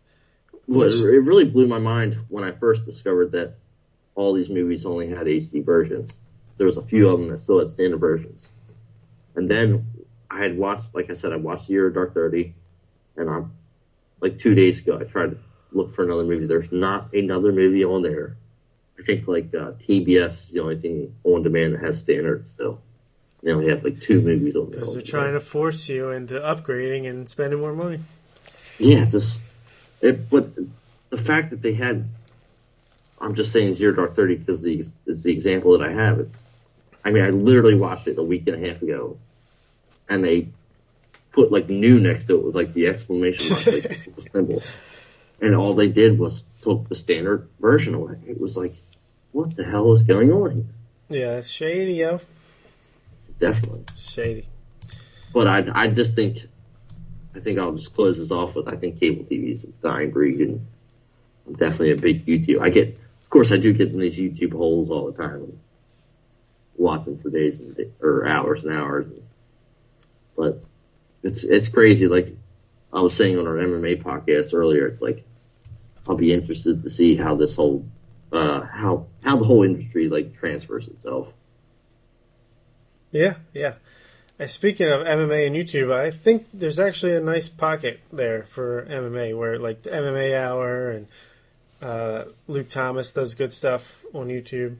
well, 0.65 0.89
it, 0.89 1.23
really 1.23 1.45
blew 1.45 1.67
my 1.67 1.77
mind 1.77 2.17
when 2.29 2.43
I 2.43 2.49
first 2.49 2.83
discovered 2.85 3.33
that 3.33 3.53
all 4.15 4.33
these 4.33 4.49
movies 4.49 4.87
only 4.87 5.07
had 5.07 5.27
HD 5.27 5.63
versions. 5.63 6.17
There 6.57 6.65
was 6.65 6.77
a 6.77 6.81
few 6.81 7.09
of 7.09 7.19
them 7.19 7.29
that 7.29 7.37
still 7.37 7.59
had 7.59 7.69
standard 7.69 7.99
versions, 7.99 8.49
and 9.35 9.47
then 9.47 9.85
I 10.31 10.39
had 10.39 10.57
watched, 10.57 10.95
like 10.95 11.11
I 11.11 11.13
said, 11.13 11.31
I 11.31 11.37
watched 11.37 11.65
Zero 11.65 11.91
Dark 11.91 12.15
Thirty, 12.15 12.55
and 13.17 13.29
I'm 13.29 13.53
like 14.19 14.39
two 14.39 14.55
days 14.55 14.79
ago 14.79 14.97
I 14.99 15.03
tried 15.03 15.31
to 15.31 15.37
look 15.71 15.93
for 15.93 16.03
another 16.03 16.23
movie. 16.23 16.47
There's 16.47 16.71
not 16.71 17.13
another 17.13 17.51
movie 17.51 17.85
on 17.85 18.01
there. 18.01 18.35
I 18.99 19.03
think 19.03 19.27
like 19.27 19.53
uh, 19.53 19.73
TBS 19.87 20.27
is 20.27 20.51
the 20.51 20.59
only 20.61 20.77
thing 20.77 21.15
on 21.23 21.43
demand 21.43 21.75
that 21.75 21.81
has 21.81 21.99
standard. 21.99 22.49
So 22.49 22.79
they 23.41 23.51
only 23.51 23.69
have 23.69 23.83
like 23.83 24.01
two 24.01 24.21
movies 24.21 24.55
on. 24.55 24.69
Because 24.71 24.93
they're 24.93 25.01
trying 25.01 25.33
to 25.33 25.39
force 25.39 25.89
you 25.89 26.11
into 26.11 26.35
upgrading 26.35 27.09
and 27.09 27.27
spending 27.27 27.59
more 27.59 27.73
money. 27.73 27.99
Yeah, 28.79 29.03
it's 29.03 29.11
just 29.11 29.41
it, 30.01 30.29
but 30.29 30.49
the 31.09 31.17
fact 31.17 31.51
that 31.51 31.61
they 31.61 31.73
had, 31.73 32.07
I'm 33.19 33.35
just 33.35 33.51
saying 33.51 33.75
Zero 33.75 33.93
Dark 33.93 34.15
Thirty 34.15 34.35
because 34.35 34.61
the 34.61 34.83
is 35.05 35.23
the 35.23 35.31
example 35.31 35.77
that 35.77 35.87
I 35.87 35.91
have. 35.91 36.19
It's, 36.19 36.41
I 37.05 37.11
mean, 37.11 37.23
I 37.23 37.29
literally 37.29 37.75
watched 37.75 38.07
it 38.07 38.17
a 38.17 38.23
week 38.23 38.47
and 38.47 38.63
a 38.63 38.69
half 38.69 38.81
ago, 38.81 39.17
and 40.09 40.23
they 40.23 40.47
put 41.31 41.51
like 41.51 41.67
new 41.69 41.99
next 41.99 42.25
to 42.25 42.39
it 42.39 42.45
with 42.45 42.55
like 42.55 42.73
the 42.73 42.87
exclamation 42.87 43.55
mark 43.55 43.65
like, 43.65 44.09
symbol, 44.31 44.63
and 45.41 45.55
all 45.55 45.73
they 45.73 45.89
did 45.89 46.17
was 46.17 46.43
took 46.61 46.87
the 46.89 46.95
standard 46.95 47.47
version 47.59 47.93
away. 47.93 48.15
It 48.25 48.39
was 48.39 48.55
like, 48.55 48.73
what 49.33 49.55
the 49.57 49.65
hell 49.65 49.91
is 49.93 50.03
going 50.03 50.31
on 50.31 50.51
here? 50.51 50.65
Yeah, 51.09 51.37
it's 51.37 51.49
shady, 51.49 51.95
yo. 51.95 52.21
Definitely. 53.39 53.83
Shady. 53.97 54.45
But 55.33 55.47
I, 55.47 55.65
I 55.73 55.87
just 55.89 56.15
think, 56.15 56.37
I 57.35 57.39
think 57.39 57.59
I'll 57.59 57.73
just 57.73 57.93
close 57.93 58.17
this 58.17 58.31
off 58.31 58.55
with 58.55 58.67
I 58.67 58.77
think 58.77 58.99
cable 58.99 59.23
TV 59.23 59.51
is 59.51 59.65
a 59.65 59.67
dying 59.67 60.11
breed, 60.11 60.39
and 60.39 60.65
I'm 61.45 61.53
definitely 61.53 61.91
a 61.91 61.97
big 61.97 62.25
YouTube. 62.25 62.61
I 62.61 62.69
get, 62.69 62.89
of 62.89 63.29
course, 63.29 63.51
I 63.51 63.57
do 63.57 63.73
get 63.73 63.89
in 63.89 63.99
these 63.99 64.17
YouTube 64.17 64.53
holes 64.53 64.91
all 64.91 65.11
the 65.11 65.21
time, 65.21 65.35
and 65.35 65.59
watch 66.75 67.05
them 67.05 67.17
for 67.17 67.29
days 67.29 67.59
and 67.59 67.75
day, 67.75 67.89
or 68.01 68.25
hours 68.27 68.63
and 68.63 68.73
hours. 68.73 69.07
But 70.37 70.63
it's 71.23 71.43
it's 71.43 71.69
crazy. 71.69 72.07
Like 72.07 72.27
I 72.93 73.01
was 73.01 73.15
saying 73.15 73.39
on 73.39 73.47
our 73.47 73.55
MMA 73.55 74.03
podcast 74.03 74.53
earlier, 74.53 74.87
it's 74.87 75.01
like 75.01 75.25
I'll 76.07 76.15
be 76.15 76.33
interested 76.33 76.83
to 76.83 76.89
see 76.89 77.15
how 77.15 77.35
this 77.35 77.55
whole, 77.55 77.85
uh, 78.31 78.61
how 78.61 79.07
how 79.23 79.37
the 79.37 79.45
whole 79.45 79.63
industry 79.63 80.09
like 80.09 80.35
transfers 80.35 80.87
itself. 80.87 81.29
Yeah, 83.11 83.35
yeah. 83.53 83.75
And 84.39 84.49
speaking 84.49 84.89
of 84.89 85.01
MMA 85.01 85.47
and 85.47 85.55
YouTube, 85.55 85.93
I 85.93 86.09
think 86.09 86.47
there's 86.53 86.79
actually 86.79 87.15
a 87.15 87.21
nice 87.21 87.47
pocket 87.47 88.01
there 88.11 88.43
for 88.43 88.85
MMA 88.89 89.37
where 89.37 89.59
like 89.59 89.83
the 89.83 89.91
MMA 89.91 90.35
Hour 90.37 90.89
and 90.91 91.07
uh, 91.81 92.25
Luke 92.47 92.69
Thomas 92.69 93.11
does 93.11 93.35
good 93.35 93.53
stuff 93.53 94.03
on 94.13 94.27
YouTube. 94.27 94.77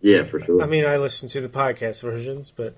Yeah, 0.00 0.22
for 0.24 0.40
sure. 0.40 0.62
I 0.62 0.66
mean, 0.66 0.84
I 0.84 0.98
listen 0.98 1.28
to 1.30 1.40
the 1.40 1.48
podcast 1.48 2.02
versions, 2.02 2.50
but 2.54 2.76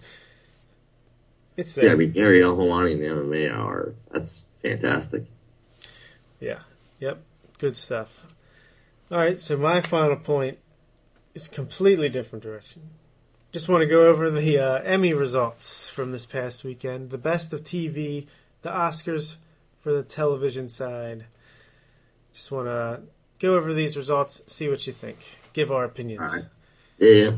it's 1.56 1.74
there. 1.74 1.86
Yeah, 1.86 1.92
I 1.92 1.96
mean 1.96 2.12
Ariel 2.16 2.56
Helwani 2.56 2.92
in 2.92 3.00
the 3.00 3.08
MMA 3.08 3.52
hour. 3.52 3.92
That's 4.12 4.44
fantastic. 4.62 5.24
Yeah. 6.40 6.60
Yep. 7.00 7.22
Good 7.58 7.76
stuff. 7.76 8.32
All 9.10 9.18
right. 9.18 9.38
So 9.38 9.56
my 9.58 9.80
final 9.80 10.16
point 10.16 10.58
is 11.38 11.48
completely 11.48 12.08
different 12.08 12.42
direction. 12.42 12.82
Just 13.52 13.68
want 13.68 13.82
to 13.82 13.86
go 13.86 14.06
over 14.06 14.30
the 14.30 14.58
uh, 14.58 14.82
Emmy 14.82 15.14
results 15.14 15.88
from 15.88 16.12
this 16.12 16.26
past 16.26 16.64
weekend. 16.64 17.10
The 17.10 17.18
best 17.18 17.52
of 17.52 17.62
TV, 17.62 18.26
the 18.62 18.70
Oscars 18.70 19.36
for 19.80 19.92
the 19.92 20.02
television 20.02 20.68
side. 20.68 21.24
Just 22.34 22.50
want 22.50 22.66
to 22.66 23.02
go 23.38 23.54
over 23.54 23.72
these 23.72 23.96
results, 23.96 24.42
see 24.46 24.68
what 24.68 24.86
you 24.86 24.92
think, 24.92 25.18
give 25.52 25.70
our 25.70 25.84
opinions. 25.84 26.20
All 26.20 26.38
right. 26.38 26.46
Yeah, 26.98 27.30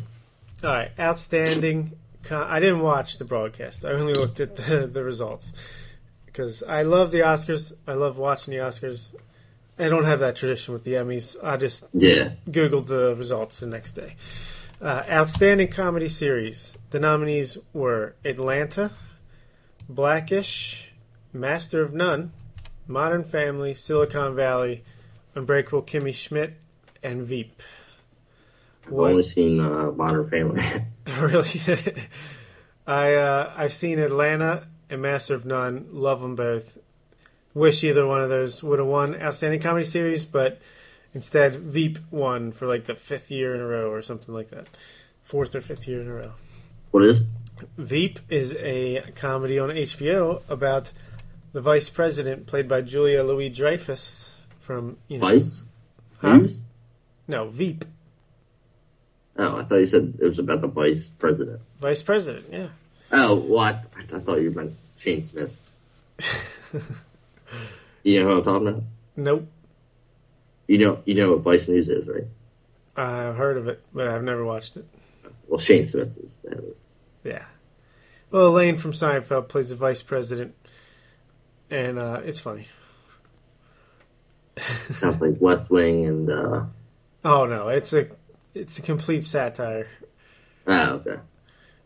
All 0.65 0.71
right, 0.71 0.91
outstanding. 0.99 1.93
Con- 2.23 2.49
I 2.49 2.59
didn't 2.59 2.81
watch 2.81 3.19
the 3.19 3.25
broadcast. 3.25 3.85
I 3.85 3.91
only 3.91 4.15
looked 4.15 4.41
at 4.41 4.57
the, 4.57 4.87
the 4.87 5.05
results 5.05 5.53
because 6.27 6.63
I 6.63 6.83
love 6.83 7.11
the 7.11 7.21
Oscars. 7.21 7.73
I 7.87 7.93
love 7.93 8.17
watching 8.17 8.53
the 8.55 8.61
Oscars. 8.61 9.15
I 9.81 9.89
don't 9.89 10.05
have 10.05 10.21
that 10.21 10.37
tradition 10.37 10.75
with 10.75 10.85
the 10.85 10.93
Emmys. 10.93 11.37
I 11.43 11.57
just 11.57 11.87
yeah. 11.95 12.33
googled 12.49 12.87
the 12.87 13.15
results 13.17 13.61
the 13.61 13.67
next 13.67 13.95
day. 13.95 14.17
Uh, 14.81 15.05
outstanding 15.09 15.69
comedy 15.69 16.09
series. 16.09 16.77
The 16.91 17.01
nominees 17.01 17.57
were 17.73 18.15
Atlanta, 18.25 18.91
Blackish, 19.89 20.93
Master 21.33 21.81
of 21.81 21.95
None, 21.95 22.33
Modern 22.87 23.25
Family, 23.25 23.73
Silicon 23.73 24.35
Valley, 24.35 24.85
Unbreakable 25.35 25.83
Kimmy 25.83 26.15
Schmidt, 26.15 26.55
and 27.03 27.23
Veep. 27.23 27.63
I've 28.87 28.93
only 28.93 29.23
seen 29.23 29.61
uh, 29.61 29.93
Modern 29.93 30.29
Family. 30.29 30.63
really, 31.21 31.61
I 32.87 33.15
uh, 33.15 33.53
I've 33.57 33.73
seen 33.73 33.99
Atlanta 33.99 34.67
and 34.91 35.01
Master 35.01 35.35
of 35.35 35.47
None. 35.47 35.87
Love 35.91 36.21
them 36.21 36.37
both. 36.37 36.79
Wish 37.55 37.83
either 37.83 38.07
one 38.07 38.23
of 38.23 38.29
those 38.29 38.63
would 38.63 38.79
have 38.79 38.87
won 38.89 39.21
Outstanding 39.21 39.61
Comedy 39.61 39.85
Series, 39.85 40.25
but 40.25 40.61
instead 41.15 41.57
Veep 41.57 41.99
won 42.11 42.53
for 42.53 42.67
like 42.69 42.85
the 42.85 42.95
fifth 42.95 43.31
year 43.31 43.55
in 43.55 43.61
a 43.61 43.67
row 43.67 43.91
or 43.91 44.03
something 44.03 44.33
like 44.35 44.51
that, 44.51 44.69
fourth 45.25 45.55
or 45.57 45.61
fifth 45.61 45.89
year 45.89 46.01
in 46.01 46.09
a 46.09 46.15
row. 46.15 46.33
what 46.93 47.05
is? 47.05 47.27
Veep 47.77 48.21
is 48.31 48.55
a 48.59 49.03
comedy 49.17 49.59
on 49.59 49.69
HBO 49.71 50.43
about 50.49 50.93
the 51.53 51.61
vice 51.61 51.91
president, 51.91 52.47
played 52.47 52.69
by 52.69 52.81
Julia 52.81 53.23
Louis 53.25 53.49
Dreyfus 53.49 54.37
from 54.61 54.97
you 55.09 55.19
know 55.19 55.27
Vice? 55.27 55.65
Huh? 56.21 56.37
News? 56.37 56.63
no 57.27 57.49
Veep, 57.49 57.85
Oh, 59.37 59.57
I 59.59 59.63
thought 59.65 59.77
you 59.77 59.87
said 59.87 60.15
it 60.21 60.29
was 60.29 60.39
about 60.39 60.61
the 60.61 60.69
vice 60.69 61.09
president. 61.09 61.61
vice 61.81 62.03
president. 62.03 62.47
Yeah, 62.53 62.69
Oh, 63.11 63.35
what? 63.35 63.85
I, 63.97 64.03
I 64.03 64.21
thought 64.21 64.41
you 64.41 64.51
meant 64.53 64.73
Shane 64.99 65.23
Smith. 65.25 65.59
you 68.03 68.21
know 68.21 68.29
what 68.29 68.39
I'm 68.39 68.45
talking 68.45 68.69
about? 68.69 68.83
nope. 69.17 69.47
You 70.69 70.79
know, 70.79 71.03
you 71.05 71.15
know 71.15 71.33
what 71.33 71.41
Vice 71.41 71.69
News 71.69 71.89
is, 71.89 72.07
right? 72.09 72.27
I've 72.97 73.35
heard 73.37 73.57
of 73.57 73.67
it, 73.67 73.85
but 73.93 74.07
I've 74.07 74.23
never 74.23 74.45
watched 74.45 74.77
it. 74.77 74.87
Well, 75.49 75.59
Shane 75.59 75.87
Smith 75.87 76.17
is. 76.19 76.39
of 76.45 76.59
it. 76.59 76.79
Yeah. 77.25 77.45
Well, 78.31 78.47
Elaine 78.49 78.77
from 78.77 78.93
Seinfeld 78.93 79.49
plays 79.49 79.71
the 79.71 79.75
vice 79.77 80.03
president, 80.03 80.55
and 81.71 81.99
uh, 81.99 82.21
it's 82.25 82.39
funny. 82.39 82.69
Sounds 84.95 85.21
like 85.21 85.41
West 85.41 85.71
Wing 85.71 86.07
and. 86.07 86.31
uh 86.31 86.65
Oh 87.25 87.47
no, 87.47 87.69
it's 87.69 87.93
a 87.93 88.09
it's 88.55 88.79
a 88.79 88.83
complete 88.83 89.25
satire. 89.25 89.89
Ah, 90.67 90.93
okay. 90.93 91.17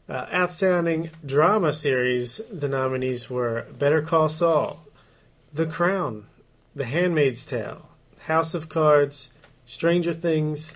Uh, 0.09 0.27
outstanding 0.33 1.11
drama 1.25 1.73
series. 1.73 2.41
The 2.53 2.69
nominees 2.69 3.31
were 3.31 3.67
Better 3.79 4.03
Call 4.03 4.29
Saul, 4.29 4.84
The 5.55 5.67
Crown, 5.67 6.27
The 6.75 6.85
Handmaid's 6.85 7.47
Tale, 7.47 7.89
House 8.23 8.55
of 8.55 8.69
Cards, 8.69 9.31
Stranger 9.67 10.13
Things, 10.13 10.75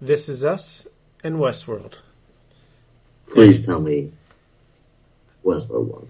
This 0.00 0.28
Is 0.28 0.44
Us, 0.44 0.86
and 1.24 1.38
Westworld. 1.38 1.98
Please 3.28 3.66
tell 3.66 3.80
me 3.80 4.12
Westworld 5.44 5.86
won. 5.86 6.08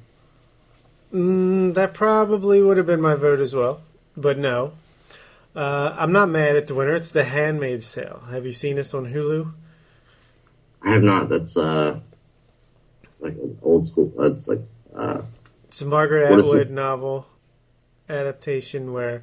Mm, 1.14 1.74
that 1.76 1.94
probably 1.94 2.60
would 2.60 2.76
have 2.76 2.84
been 2.84 3.00
my 3.00 3.14
vote 3.14 3.40
as 3.40 3.54
well, 3.54 3.80
but 4.14 4.36
no. 4.36 4.72
Uh, 5.56 5.96
I'm 5.98 6.12
not 6.12 6.28
mad 6.28 6.56
at 6.56 6.66
the 6.66 6.74
winner. 6.74 6.94
It's 6.94 7.10
The 7.10 7.24
Handmaid's 7.24 7.90
Tale. 7.90 8.24
Have 8.30 8.44
you 8.44 8.52
seen 8.52 8.76
this 8.76 8.92
on 8.92 9.14
Hulu? 9.14 9.50
I 10.82 10.90
have 10.92 11.02
not. 11.02 11.30
That's 11.30 11.56
uh 11.56 12.00
like 13.20 13.32
an 13.32 13.56
old 13.62 13.88
school. 13.88 14.12
That's 14.18 14.46
like 14.46 14.60
uh 14.94 15.22
It's 15.68 15.80
a 15.80 15.86
Margaret 15.86 16.30
Atwood 16.30 16.68
novel 16.68 17.28
adaptation 18.08 18.92
where 18.92 19.22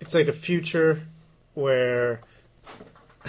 it's 0.00 0.14
like 0.14 0.28
a 0.28 0.32
future 0.32 1.02
where 1.54 2.20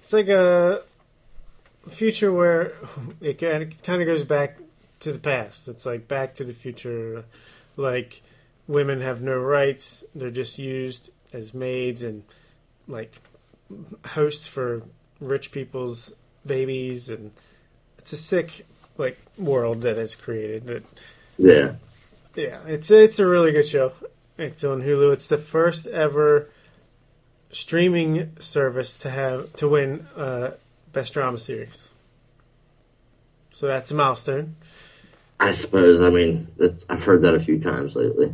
it's 0.00 0.12
like 0.12 0.28
a 0.28 0.82
future 1.90 2.32
where 2.32 2.74
it 3.20 3.38
kind 3.38 3.62
of 4.02 4.06
goes 4.06 4.24
back 4.24 4.58
to 5.00 5.12
the 5.12 5.18
past. 5.18 5.68
It's 5.68 5.86
like 5.86 6.08
Back 6.08 6.34
to 6.34 6.44
the 6.44 6.52
Future, 6.52 7.24
like 7.76 8.22
women 8.68 9.00
have 9.00 9.22
no 9.22 9.36
rights; 9.38 10.04
they're 10.14 10.30
just 10.30 10.58
used 10.58 11.10
as 11.32 11.54
maids 11.54 12.02
and 12.02 12.22
like 12.86 13.20
hosts 14.04 14.46
for 14.46 14.82
rich 15.20 15.52
people's 15.52 16.14
babies, 16.46 17.08
and 17.08 17.32
it's 17.98 18.12
a 18.12 18.16
sick 18.16 18.66
like 18.98 19.18
world 19.38 19.82
that 19.82 19.96
is 19.98 20.14
created. 20.14 20.66
That 20.66 20.84
yeah. 21.38 21.72
Yeah, 22.34 22.60
it's 22.66 22.90
it's 22.90 23.18
a 23.18 23.26
really 23.26 23.52
good 23.52 23.66
show. 23.66 23.92
It's 24.38 24.64
on 24.64 24.82
Hulu. 24.82 25.12
It's 25.12 25.26
the 25.26 25.38
first 25.38 25.86
ever 25.86 26.48
streaming 27.50 28.30
service 28.38 28.98
to 28.98 29.10
have 29.10 29.52
to 29.54 29.68
win 29.68 30.06
uh, 30.16 30.52
best 30.92 31.12
drama 31.14 31.38
series. 31.38 31.90
So 33.52 33.66
that's 33.66 33.90
a 33.90 33.94
milestone. 33.94 34.56
I 35.38 35.52
suppose. 35.52 36.02
I 36.02 36.10
mean, 36.10 36.48
that's, 36.56 36.86
I've 36.88 37.04
heard 37.04 37.22
that 37.22 37.34
a 37.34 37.40
few 37.40 37.58
times 37.58 37.96
lately. 37.96 38.32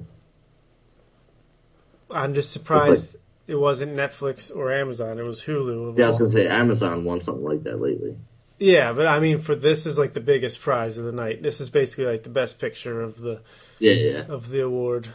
I'm 2.11 2.35
just 2.35 2.53
surprised 2.53 3.17
it 3.47 3.57
wasn't 3.57 3.97
Netflix 3.97 4.55
or 4.55 4.73
Amazon. 4.73 5.19
It 5.19 5.25
was 5.25 5.43
Hulu. 5.43 5.99
Yeah, 5.99 6.05
I 6.05 6.09
was 6.09 6.19
gonna 6.19 6.31
say 6.31 6.49
Amazon 6.49 7.05
won 7.05 7.21
something 7.21 7.45
like 7.45 7.63
that 7.63 7.81
lately. 7.81 8.17
Yeah, 8.59 8.93
but 8.93 9.07
I 9.07 9.21
mean, 9.21 9.39
for 9.39 9.55
this 9.55 9.87
is 9.87 9.99
like 9.99 10.13
the 10.15 10.21
biggest 10.21 10.61
prize 10.61 10.99
of 10.99 11.05
the 11.05 11.13
night. 11.13 11.43
This 11.43 11.61
is 11.61 11.69
basically 11.69 12.07
like 12.07 12.23
the 12.23 12.31
best 12.31 12.59
picture 12.59 13.03
of 13.03 13.21
the 13.21 13.41
Yeah, 13.79 13.93
yeah. 13.93 14.25
of 14.29 14.49
the 14.51 14.61
award. 14.61 15.09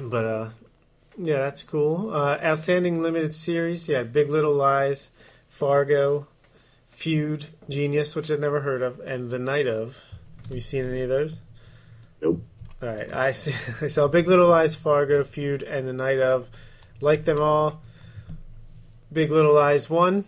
But 0.00 0.24
uh, 0.24 0.48
yeah, 1.16 1.38
that's 1.38 1.62
cool. 1.62 2.14
Uh, 2.14 2.38
outstanding 2.42 3.02
limited 3.02 3.34
series. 3.34 3.88
Yeah, 3.88 4.02
Big 4.02 4.28
Little 4.30 4.54
Lies, 4.54 5.10
Fargo, 5.48 6.26
Feud, 6.86 7.46
Genius, 7.68 8.14
which 8.14 8.30
I've 8.30 8.40
never 8.40 8.60
heard 8.60 8.82
of, 8.82 9.00
and 9.00 9.30
The 9.30 9.38
Night 9.38 9.66
of. 9.66 10.04
Have 10.44 10.54
you 10.54 10.60
seen 10.60 10.84
any 10.84 11.02
of 11.02 11.08
those? 11.08 11.40
Nope. 12.20 12.42
All 12.82 12.88
right, 12.88 13.12
I 13.12 13.32
see. 13.32 13.54
I 13.84 13.88
saw 13.88 14.08
Big 14.08 14.28
Little 14.28 14.48
Lies, 14.48 14.74
Fargo, 14.74 15.24
Feud, 15.24 15.62
and 15.62 15.88
The 15.88 15.92
Night 15.92 16.20
of. 16.20 16.48
Like 17.00 17.24
them 17.24 17.40
all. 17.40 17.80
Big 19.12 19.30
Little 19.30 19.54
Lies 19.54 19.88
won, 19.88 20.24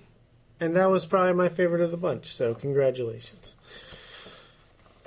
and 0.59 0.75
that 0.75 0.91
was 0.91 1.05
probably 1.05 1.35
my 1.35 1.49
favorite 1.49 1.83
of 1.83 1.91
the 1.91 1.97
bunch. 1.97 2.35
So 2.35 2.55
congratulations. 2.55 3.57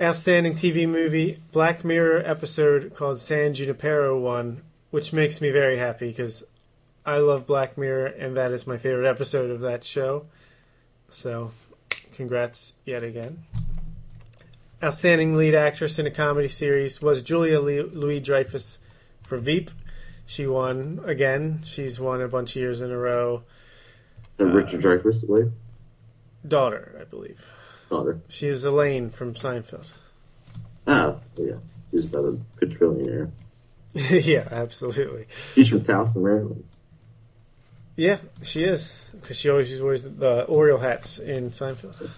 Outstanding 0.00 0.54
TV 0.54 0.88
movie 0.88 1.38
Black 1.52 1.84
Mirror 1.84 2.24
episode 2.26 2.94
called 2.96 3.20
San 3.20 3.54
Junipero 3.54 4.18
won, 4.18 4.62
which 4.90 5.12
makes 5.12 5.40
me 5.40 5.50
very 5.50 5.78
happy 5.78 6.08
because 6.08 6.44
I 7.06 7.18
love 7.18 7.46
Black 7.46 7.78
Mirror, 7.78 8.06
and 8.06 8.36
that 8.36 8.50
is 8.50 8.66
my 8.66 8.76
favorite 8.76 9.08
episode 9.08 9.52
of 9.52 9.60
that 9.60 9.84
show. 9.84 10.26
So, 11.08 11.52
congrats 12.12 12.72
yet 12.84 13.04
again. 13.04 13.44
Outstanding 14.82 15.36
lead 15.36 15.54
actress 15.54 16.00
in 16.00 16.08
a 16.08 16.10
comedy 16.10 16.48
series 16.48 17.00
was 17.00 17.22
Julia 17.22 17.60
Louis 17.60 18.18
Dreyfus 18.18 18.78
for 19.22 19.38
Veep. 19.38 19.70
She 20.26 20.44
won 20.44 21.02
again. 21.04 21.60
She's 21.64 22.00
won 22.00 22.20
a 22.20 22.26
bunch 22.26 22.56
of 22.56 22.62
years 22.62 22.80
in 22.80 22.90
a 22.90 22.98
row. 22.98 23.44
Is 24.32 24.38
that 24.38 24.46
Richard 24.46 24.84
uh, 24.84 24.88
Dreyfuss, 24.88 25.20
the 25.20 25.26
wife? 25.26 25.52
Daughter, 26.46 26.98
I 27.00 27.04
believe. 27.04 27.46
Daughter. 27.94 28.20
She 28.28 28.48
is 28.48 28.64
Elaine 28.64 29.08
from 29.08 29.34
Seinfeld. 29.34 29.92
Oh, 30.88 31.20
yeah. 31.36 31.54
She's 31.90 32.04
about 32.04 32.24
a 32.24 32.38
quadrillionaire. 32.58 33.30
yeah, 33.94 34.48
absolutely. 34.50 35.26
She's 35.54 35.68
from 35.68 35.82
Towson, 35.82 36.16
Maryland. 36.16 36.64
Yeah, 37.94 38.18
she 38.42 38.64
is 38.64 38.94
because 39.12 39.38
she 39.38 39.48
always 39.48 39.80
wears 39.80 40.02
the 40.02 40.44
Oriole 40.46 40.80
hats 40.80 41.20
in 41.20 41.50
Seinfeld. 41.50 42.10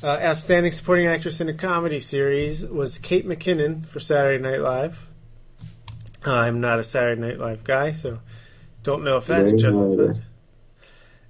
Uh, 0.00 0.06
outstanding 0.22 0.70
supporting 0.70 1.08
actress 1.08 1.40
in 1.40 1.48
a 1.48 1.54
comedy 1.54 1.98
series 1.98 2.64
was 2.64 2.98
Kate 2.98 3.26
McKinnon 3.26 3.84
for 3.84 3.98
Saturday 3.98 4.40
Night 4.40 4.60
Live. 4.60 5.08
I'm 6.24 6.60
not 6.60 6.78
a 6.78 6.84
Saturday 6.84 7.20
Night 7.20 7.38
Live 7.38 7.64
guy, 7.64 7.90
so 7.90 8.20
don't 8.84 9.02
know 9.02 9.16
if 9.16 9.26
that's 9.26 9.60
justified. 9.60 10.22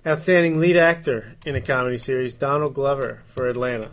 Outstanding 0.08 0.58
lead 0.58 0.78
actor 0.78 1.36
in 1.44 1.54
a 1.54 1.60
comedy 1.60 1.98
series, 1.98 2.32
Donald 2.32 2.72
Glover 2.72 3.20
for 3.26 3.46
Atlanta. 3.46 3.90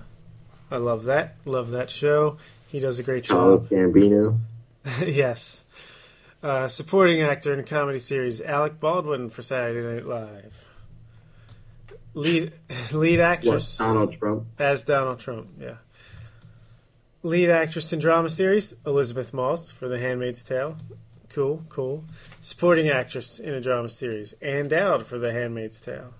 I 0.71 0.77
love 0.77 1.03
that. 1.05 1.35
Love 1.43 1.71
that 1.71 1.89
show. 1.89 2.37
He 2.67 2.79
does 2.79 2.99
a 2.99 3.03
great 3.03 3.25
job. 3.25 3.67
Childish 3.67 3.69
Gambino. 4.09 4.39
yes. 5.05 5.65
Uh, 6.41 6.69
supporting 6.69 7.21
actor 7.21 7.51
in 7.53 7.59
a 7.59 7.63
comedy 7.63 7.99
series, 7.99 8.39
Alec 8.39 8.79
Baldwin 8.79 9.29
for 9.29 9.41
Saturday 9.41 9.95
Night 9.95 10.05
Live. 10.05 10.63
Lead 12.13 12.53
lead 12.93 13.19
What? 13.19 13.25
actress 13.25 13.77
Donald 13.77 14.17
Trump. 14.17 14.45
as 14.57 14.83
Donald 14.83 15.19
Trump. 15.19 15.49
Yeah. 15.59 15.75
Lead 17.23 17.49
actress 17.49 17.91
in 17.91 17.99
drama 17.99 18.29
series, 18.29 18.73
Elisabeth 18.85 19.33
Moss 19.33 19.69
for 19.69 19.89
The 19.89 19.99
Handmaid's 19.99 20.43
Tale. 20.45 20.77
Cool, 21.35 21.65
cool. 21.67 22.05
Supporting 22.41 22.87
actress 22.87 23.39
in 23.39 23.53
a 23.53 23.59
drama 23.59 23.89
series, 23.89 24.33
Ann 24.41 24.69
Dowd 24.69 25.05
for 25.05 25.19
The 25.19 25.33
Handmaid's 25.33 25.81
Tale. 25.81 26.13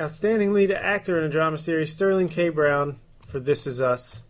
Outstanding 0.00 0.52
lead 0.52 0.72
actor 0.72 1.16
in 1.16 1.22
a 1.22 1.28
drama 1.28 1.56
series, 1.56 1.92
Sterling 1.92 2.28
K. 2.28 2.48
Brown 2.48 2.98
for 3.24 3.38
This 3.38 3.68
Is 3.68 3.80
Us. 3.80 4.24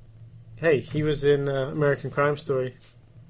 Hey, 0.56 0.80
he 0.80 1.02
was 1.02 1.24
in 1.24 1.48
uh, 1.48 1.68
American 1.68 2.10
Crime 2.10 2.36
Story. 2.36 2.76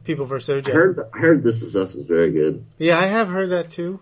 People 0.03 0.25
vs. 0.27 0.65
OJ. 0.65 0.71
I 0.71 0.73
heard. 0.73 1.01
I 1.15 1.19
heard 1.19 1.45
This 1.45 1.63
Is 1.63 1.77
Us 1.77 1.95
is 1.95 2.07
very 2.07 2.33
good. 2.33 2.67
Yeah, 2.79 2.99
I 2.99 3.07
have 3.07 3.29
heard 3.29 3.51
that 3.51 3.71
too. 3.71 4.01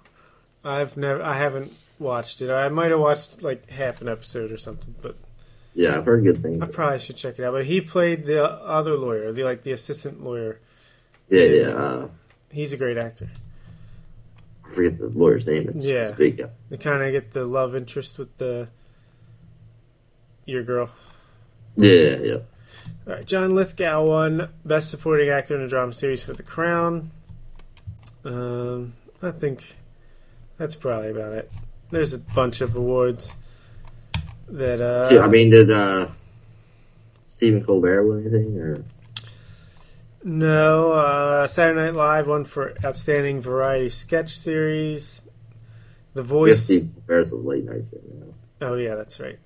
I've 0.64 0.96
never, 0.96 1.22
I 1.22 1.36
haven't 1.36 1.70
watched 1.98 2.40
it. 2.40 2.50
I 2.50 2.70
might 2.70 2.92
have 2.92 3.00
watched 3.00 3.42
like 3.42 3.68
half 3.68 4.00
an 4.00 4.08
episode 4.08 4.52
or 4.52 4.56
something, 4.56 4.94
but 5.02 5.16
Yeah, 5.74 5.98
I've 5.98 6.06
heard 6.06 6.24
good 6.24 6.40
things. 6.40 6.62
I 6.62 6.66
probably 6.66 7.00
should 7.00 7.18
check 7.18 7.38
it 7.38 7.44
out. 7.44 7.52
But 7.52 7.66
he 7.66 7.82
played 7.82 8.24
the 8.24 8.42
other 8.42 8.96
lawyer, 8.96 9.32
the 9.32 9.44
like 9.44 9.64
the 9.64 9.72
assistant 9.72 10.24
lawyer. 10.24 10.60
Yeah, 11.28 11.44
yeah. 11.44 11.66
Uh, 11.66 12.08
He's 12.50 12.72
a 12.72 12.76
great 12.76 12.96
actor. 12.96 13.28
I 14.66 14.70
forget 14.72 14.96
the 14.98 15.08
lawyer's 15.08 15.46
name. 15.46 15.68
It's, 15.68 15.84
Yeah. 15.86 16.00
it's 16.00 16.10
big 16.12 16.38
guy. 16.38 16.50
They 16.70 16.76
kind 16.76 17.02
of 17.02 17.12
get 17.12 17.32
the 17.32 17.44
love 17.44 17.74
interest 17.74 18.18
with 18.18 18.36
the 18.38 18.68
your 20.46 20.62
girl. 20.62 20.90
Yeah, 21.76 21.92
yeah, 21.92 22.16
yeah. 22.22 22.34
All 23.06 23.14
right, 23.14 23.26
John 23.26 23.54
Lithgow 23.54 24.04
won 24.04 24.48
Best 24.64 24.90
Supporting 24.90 25.28
Actor 25.28 25.54
in 25.56 25.62
a 25.62 25.68
Drama 25.68 25.92
Series 25.92 26.22
for 26.22 26.32
The 26.32 26.42
Crown. 26.42 27.10
Um, 28.24 28.94
I 29.22 29.30
think 29.30 29.76
that's 30.56 30.74
probably 30.74 31.10
about 31.10 31.32
it. 31.34 31.52
There's 31.90 32.12
a 32.14 32.18
bunch 32.18 32.60
of 32.60 32.76
awards 32.76 33.36
that 34.48 34.80
uh, 34.80 35.08
Yeah, 35.14 35.20
I 35.20 35.28
mean, 35.28 35.50
did 35.50 35.70
uh, 35.70 36.08
Stephen 37.26 37.62
Colbert 37.64 38.06
win 38.06 38.20
anything? 38.20 38.58
Or 38.58 38.84
No, 40.24 40.92
uh, 40.92 41.46
Saturday 41.46 41.80
Night 41.86 41.94
Live 41.94 42.26
won 42.26 42.44
for 42.44 42.74
Outstanding 42.84 43.40
Variety 43.40 43.88
Sketch 43.88 44.36
Series. 44.36 45.22
The 46.14 46.22
Voice. 46.22 46.64
Stephen 46.64 46.92
Colbert's 47.06 47.30
a 47.30 47.36
late 47.36 47.64
night 47.64 47.82
show 47.90 48.00
now. 48.18 48.34
Oh, 48.60 48.74
yeah, 48.74 48.96
that's 48.96 49.20
right. 49.20 49.38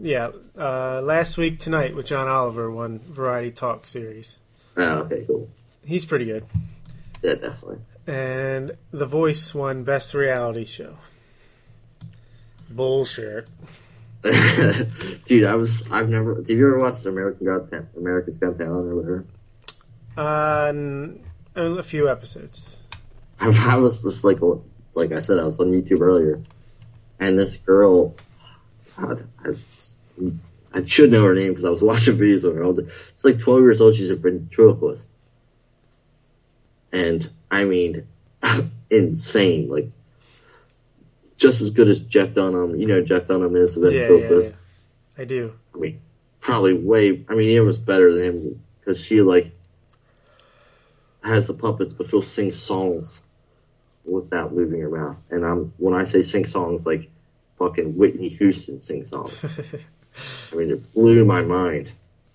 Yeah, 0.00 0.30
uh, 0.56 1.00
last 1.02 1.36
week 1.36 1.58
tonight 1.58 1.96
with 1.96 2.06
John 2.06 2.28
Oliver 2.28 2.70
won 2.70 3.00
Variety 3.00 3.50
Talk 3.50 3.86
Series. 3.88 4.38
Oh, 4.76 4.82
okay, 5.00 5.24
cool. 5.26 5.50
He's 5.84 6.04
pretty 6.04 6.26
good. 6.26 6.44
Yeah, 7.22 7.34
definitely. 7.34 7.78
and 8.06 8.76
The 8.92 9.06
Voice 9.06 9.52
won 9.52 9.82
Best 9.82 10.14
Reality 10.14 10.64
Show. 10.66 10.98
Bullshit. 12.70 13.48
Dude, 15.26 15.44
I 15.44 15.54
was 15.56 15.88
I've 15.90 16.08
never. 16.08 16.42
Did 16.42 16.58
you 16.58 16.66
ever 16.68 16.78
watch 16.78 17.04
American 17.06 17.46
Got 17.46 17.70
Ta- 17.70 17.86
America's 17.96 18.36
Got 18.36 18.58
Talent 18.58 18.86
or 18.92 18.94
whatever? 18.96 19.24
N- 20.18 21.20
a 21.54 21.82
few 21.82 22.08
episodes. 22.08 22.76
I, 23.40 23.76
was 23.76 24.02
just 24.02 24.24
like 24.24 24.38
like 24.94 25.12
I 25.12 25.20
said, 25.20 25.38
I 25.38 25.44
was 25.44 25.60
on 25.60 25.70
YouTube 25.70 26.00
earlier, 26.00 26.40
and 27.20 27.38
this 27.38 27.56
girl, 27.58 28.14
God, 28.96 29.24
I, 29.44 29.50
I 30.74 30.84
should 30.84 31.12
know 31.12 31.24
her 31.24 31.34
name 31.34 31.50
because 31.52 31.64
I 31.64 31.70
was 31.70 31.82
watching 31.90 32.16
videos 32.16 32.44
of 32.44 32.54
her 32.56 32.64
all 32.64 32.72
day. 32.74 32.88
She's 33.14 33.24
like 33.24 33.38
12 33.38 33.60
years 33.60 33.80
old. 33.80 33.94
She's 33.94 34.10
a 34.10 34.16
ventriloquist, 34.16 35.08
and 36.92 37.28
I 37.50 37.64
mean, 37.64 38.06
insane. 38.90 39.68
Like 39.68 39.90
just 41.36 41.60
as 41.60 41.70
good 41.70 41.88
as 41.88 42.00
Jeff 42.00 42.34
Dunham. 42.34 42.74
You 42.76 42.86
know, 42.86 43.02
Jeff 43.02 43.28
Dunham 43.28 43.54
is 43.54 43.76
a 43.76 43.80
Yeah, 43.80 43.86
yeah, 43.90 44.08
ventriloquist. 44.08 44.52
yeah. 45.16 45.22
I 45.22 45.24
do. 45.24 45.52
I 45.74 45.78
mean, 45.78 46.00
probably 46.40 46.74
way. 46.74 47.24
I 47.28 47.34
mean, 47.34 47.48
he 47.48 47.60
was 47.60 47.78
better 47.78 48.12
than 48.12 48.24
him 48.24 48.62
because 48.80 49.00
she 49.04 49.22
like 49.22 49.52
has 51.28 51.46
the 51.46 51.54
puppets, 51.54 51.92
but 51.92 52.10
she'll 52.10 52.22
sing 52.22 52.52
songs 52.52 53.22
without 54.04 54.54
moving 54.54 54.80
her 54.80 54.90
mouth. 54.90 55.20
And 55.30 55.44
I'm 55.44 55.72
when 55.78 55.94
I 55.94 56.04
say 56.04 56.22
sing 56.22 56.46
songs, 56.46 56.86
like 56.86 57.10
fucking 57.58 57.96
Whitney 57.96 58.28
Houston 58.28 58.80
sing 58.80 59.04
songs. 59.04 59.34
I 60.52 60.56
mean, 60.56 60.70
it 60.70 60.92
blew 60.92 61.24
my 61.24 61.42
mind. 61.42 61.92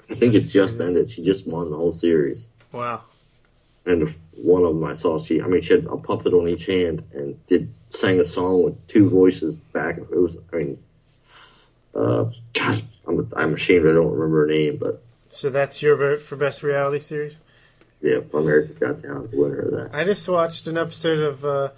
I 0.10 0.16
think 0.16 0.34
it 0.34 0.42
just 0.42 0.80
ended. 0.80 1.10
She 1.10 1.24
just 1.24 1.48
won 1.48 1.72
the 1.72 1.78
whole 1.78 1.92
series. 1.92 2.48
Wow. 2.72 3.02
And 3.86 4.10
one 4.38 4.64
of 4.64 4.76
them 4.76 4.84
I 4.84 4.94
saw, 4.94 5.20
she, 5.20 5.42
I 5.42 5.48
mean, 5.48 5.62
she 5.62 5.74
had 5.74 5.86
a 5.86 5.98
puppet 5.98 6.34
on 6.34 6.48
each 6.48 6.66
hand 6.66 7.04
and 7.14 7.46
did 7.48 7.74
sang 7.90 8.20
a 8.20 8.26
song 8.26 8.64
with 8.64 8.88
two 8.88 9.10
voices 9.10 9.60
back. 9.60 9.98
It 9.98 10.10
was, 10.12 10.38
I 10.52 10.58
mean, 10.58 10.84
uh, 11.96 12.26
God, 12.54 12.82
I'm, 13.08 13.32
I'm 13.36 13.54
ashamed 13.54 13.88
I 13.88 13.94
don't 13.94 14.12
remember 14.12 14.42
her 14.42 14.48
name, 14.48 14.78
but 14.78 15.02
So 15.30 15.50
that's 15.50 15.82
your 15.82 15.96
vote 15.96 16.22
for 16.22 16.36
Best 16.36 16.64
Reality 16.64 17.00
Series? 17.00 17.42
Yeah, 18.04 18.18
America's 18.34 18.78
Got 18.78 19.00
Talent, 19.00 19.32
the 19.32 19.38
winner 19.38 19.60
of 19.60 19.72
that. 19.72 19.96
I 19.96 20.04
just 20.04 20.28
watched 20.30 20.68
an 20.68 20.78
episode 20.78 21.20
of 21.20 21.44
uh, 21.44 21.70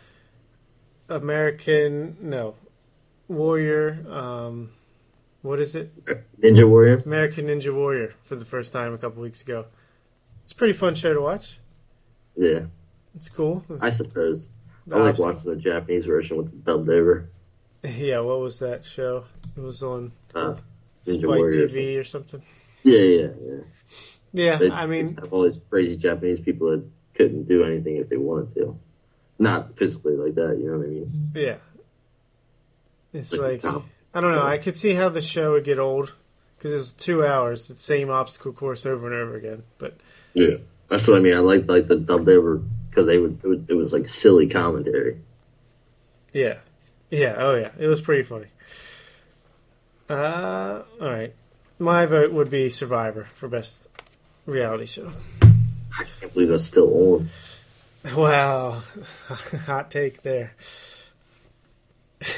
American, 1.10 2.18
no, 2.22 2.56
Warrior, 3.28 4.06
um, 4.10 4.72
what 5.42 5.60
is 5.60 5.76
it? 5.76 5.92
Ninja 6.42 6.68
Warrior. 6.68 6.98
American 7.06 7.46
Ninja 7.48 7.74
Warrior 7.74 8.14
for 8.24 8.36
the 8.36 8.46
first 8.46 8.72
time 8.74 8.94
a 8.94 8.98
couple 8.98 9.22
weeks 9.22 9.42
ago. 9.42 9.66
It's 10.44 10.52
a 10.52 10.56
pretty 10.56 10.74
fun 10.74 10.96
show 10.96 11.14
to 11.14 11.22
watch. 11.22 11.60
Yeah, 12.36 12.62
It's 13.16 13.30
cool. 13.30 13.64
I 13.82 13.92
suppose. 13.92 14.50
I 14.92 14.98
like 14.98 15.18
watching 15.18 15.50
the 15.50 15.56
Japanese 15.56 16.06
version 16.06 16.38
with 16.38 16.52
the 16.52 16.58
dubbed 16.58 16.90
over. 16.90 17.30
Yeah, 17.84 18.22
what 18.22 18.40
was 18.40 18.58
that 18.60 18.84
show? 18.84 19.26
It 19.56 19.62
was 19.62 19.84
on 19.84 20.12
Uh, 20.34 20.56
Ninja 21.06 21.20
Spike 21.20 21.24
Warrior. 21.28 21.68
TV 21.68 22.00
or 22.00 22.04
something. 22.04 22.42
Yeah, 22.82 23.00
yeah, 23.00 23.28
yeah. 23.46 23.58
Yeah, 24.36 24.58
They, 24.58 24.70
I 24.70 24.86
mean, 24.86 25.16
have 25.16 25.32
all 25.32 25.44
these 25.44 25.60
crazy 25.70 25.96
Japanese 25.96 26.42
people 26.42 26.70
that 26.72 26.86
couldn't 27.14 27.48
do 27.48 27.64
anything 27.64 27.96
if 27.98 28.10
they 28.10 28.18
wanted 28.18 28.54
to. 28.56 28.78
Not 29.40 29.78
physically 29.78 30.16
like 30.18 30.36
that, 30.36 30.58
you 30.60 30.70
know 30.70 30.78
what 30.78 30.86
I 30.86 30.90
mean? 30.90 31.32
yeah. 31.34 31.58
It's 33.14 33.32
Like, 33.32 33.64
like, 33.64 33.74
oh, 33.74 33.86
I 34.14 34.20
don't 34.22 34.34
know. 34.36 34.44
I 34.44 34.58
could 34.58 34.76
see 34.76 34.94
how 34.94 35.08
the 35.08 35.22
show 35.22 35.54
would 35.54 35.64
get 35.64 35.80
old 35.80 36.14
because 36.58 36.74
it's 36.74 36.92
two 36.92 37.26
hours, 37.26 37.68
the 37.70 37.76
same 37.76 38.10
obstacle 38.10 38.52
course 38.52 38.86
over 38.86 39.06
and 39.08 39.16
over 39.16 39.36
again. 39.38 39.64
But 39.78 39.96
Yeah, 40.34 40.58
that's 40.90 41.08
what 41.08 41.18
I 41.18 41.22
mean. 41.22 41.34
I 41.36 41.40
like 41.40 41.68
like 41.70 41.88
the 41.88 41.96
dubbed 41.98 42.28
over 42.30 42.58
because 42.90 43.06
they 43.08 43.18
would 43.18 43.40
it, 43.44 43.48
would 43.48 43.66
it 43.70 43.74
was 43.74 43.94
like 43.94 44.08
silly 44.10 44.50
commentary. 44.50 45.22
yeah, 46.34 46.58
yeah, 47.10 47.36
oh 47.38 47.56
yeah, 47.56 47.72
it 47.80 47.88
was 47.88 48.02
pretty 48.02 48.24
funny. 48.24 48.48
Uh, 50.10 50.84
all 51.02 51.10
right, 51.10 51.34
my 51.80 52.06
vote 52.06 52.32
would 52.32 52.50
be 52.50 52.70
Survivor 52.70 53.28
for 53.32 53.48
best 53.48 53.90
reality 54.46 54.86
show. 54.86 55.10
I 55.42 56.04
can't 56.20 56.34
believe 56.34 56.52
it's 56.52 56.66
still 56.66 56.92
on. 57.16 57.30
Wow, 58.16 58.84
hot 59.66 59.90
take 59.90 60.22
there. 60.22 60.54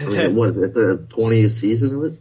I 0.02 0.06
mean, 0.06 0.36
what 0.36 0.50
is 0.52 0.58
it, 0.58 0.74
the 0.74 1.06
twentieth 1.10 1.52
season 1.52 1.96
of 1.96 2.14
it? 2.14 2.20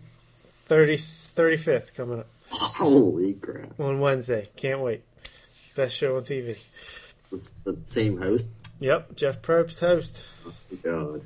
30, 0.67 0.95
35th 0.95 1.95
coming 1.95 2.19
up 2.21 2.27
Holy 2.51 3.35
crap! 3.35 3.79
on 3.79 4.01
Wednesday. 4.01 4.49
Can't 4.57 4.81
wait. 4.81 5.03
Best 5.77 5.95
show 5.97 6.17
on 6.17 6.23
TV. 6.23 6.59
It's 7.33 7.55
the 7.65 7.79
same 7.85 8.21
host. 8.21 8.49
Yep, 8.81 9.15
Jeff 9.15 9.43
Probst 9.43 9.79
host. 9.81 10.25
Oh, 10.47 10.53
God, 10.83 11.23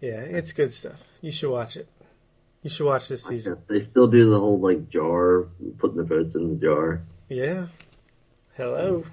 Yeah, 0.00 0.20
it's 0.20 0.52
good 0.52 0.72
stuff. 0.72 1.02
You 1.20 1.30
should 1.30 1.50
watch 1.50 1.76
it. 1.76 1.88
You 2.62 2.70
should 2.70 2.86
watch 2.86 3.08
this 3.08 3.26
I 3.26 3.30
season. 3.30 3.52
guess 3.54 3.62
they 3.64 3.84
still 3.84 4.06
do 4.06 4.30
the 4.30 4.38
whole 4.40 4.60
like 4.60 4.88
jar, 4.88 5.46
putting 5.78 5.98
the 5.98 6.04
votes 6.04 6.34
in 6.34 6.48
the 6.58 6.66
jar. 6.66 7.02
Yeah. 7.28 7.66
Hello. 8.56 9.04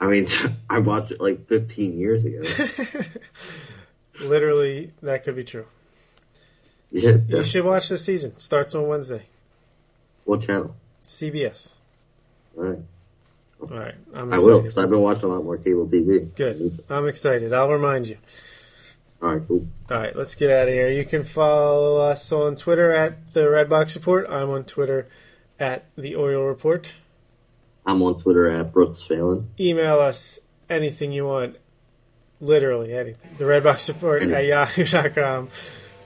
I 0.00 0.06
mean, 0.06 0.26
I 0.70 0.80
watched 0.80 1.12
it 1.12 1.20
like 1.20 1.46
fifteen 1.46 1.98
years 1.98 2.24
ago. 2.24 2.42
Literally, 4.20 4.92
that 5.02 5.24
could 5.24 5.36
be 5.36 5.44
true. 5.44 5.66
Yeah, 6.90 7.12
You 7.28 7.44
should 7.44 7.64
watch 7.64 7.88
this 7.88 8.04
season. 8.04 8.38
Starts 8.38 8.74
on 8.74 8.86
Wednesday. 8.86 9.22
what 10.24 10.42
channel? 10.42 10.76
CBS. 11.06 11.74
All 12.56 12.64
right, 12.64 12.78
All 13.62 13.68
right. 13.78 13.94
I'm 14.14 14.32
I 14.32 14.38
will 14.38 14.60
because 14.60 14.76
I've 14.76 14.90
been 14.90 15.00
watching 15.00 15.24
a 15.24 15.28
lot 15.28 15.44
more 15.44 15.56
cable 15.56 15.86
TV. 15.86 16.34
Good. 16.34 16.80
I'm 16.90 17.08
excited. 17.08 17.52
I'll 17.52 17.70
remind 17.70 18.06
you. 18.08 18.18
All 19.22 19.34
right, 19.36 19.42
cool. 19.48 19.66
All 19.90 19.96
right, 19.96 20.14
let's 20.14 20.34
get 20.34 20.50
out 20.50 20.68
of 20.68 20.74
here. 20.74 20.90
You 20.90 21.04
can 21.06 21.24
follow 21.24 21.96
us 21.98 22.30
on 22.32 22.56
Twitter 22.56 22.90
at 22.92 23.32
the 23.32 23.42
Redbox 23.42 23.94
Report. 23.94 24.26
I'm 24.28 24.50
on 24.50 24.64
Twitter 24.64 25.06
at 25.58 25.84
the 25.96 26.16
Oil 26.16 26.42
Report. 26.42 26.92
I'm 27.84 28.02
on 28.02 28.20
Twitter 28.20 28.48
at 28.48 28.72
Brooks 28.72 29.02
Phelan. 29.02 29.48
Email 29.58 30.00
us 30.00 30.40
anything 30.70 31.12
you 31.12 31.26
want, 31.26 31.56
literally 32.40 32.94
anything. 32.94 33.30
The 33.38 33.44
Redbox 33.44 33.88
Report 33.88 34.22
at 34.22 34.44
yahoo.com. 34.44 35.48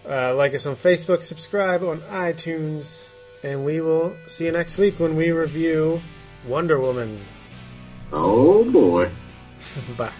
Uh, 0.08 0.34
like 0.34 0.54
us 0.54 0.66
on 0.66 0.76
Facebook, 0.76 1.24
subscribe 1.24 1.82
on 1.82 2.00
iTunes, 2.02 3.04
and 3.42 3.64
we 3.64 3.80
will 3.80 4.14
see 4.28 4.46
you 4.46 4.52
next 4.52 4.78
week 4.78 5.00
when 5.00 5.16
we 5.16 5.32
review 5.32 6.00
Wonder 6.46 6.78
Woman. 6.78 7.20
Oh 8.12 8.64
boy. 8.70 9.10
Bye. 9.96 10.12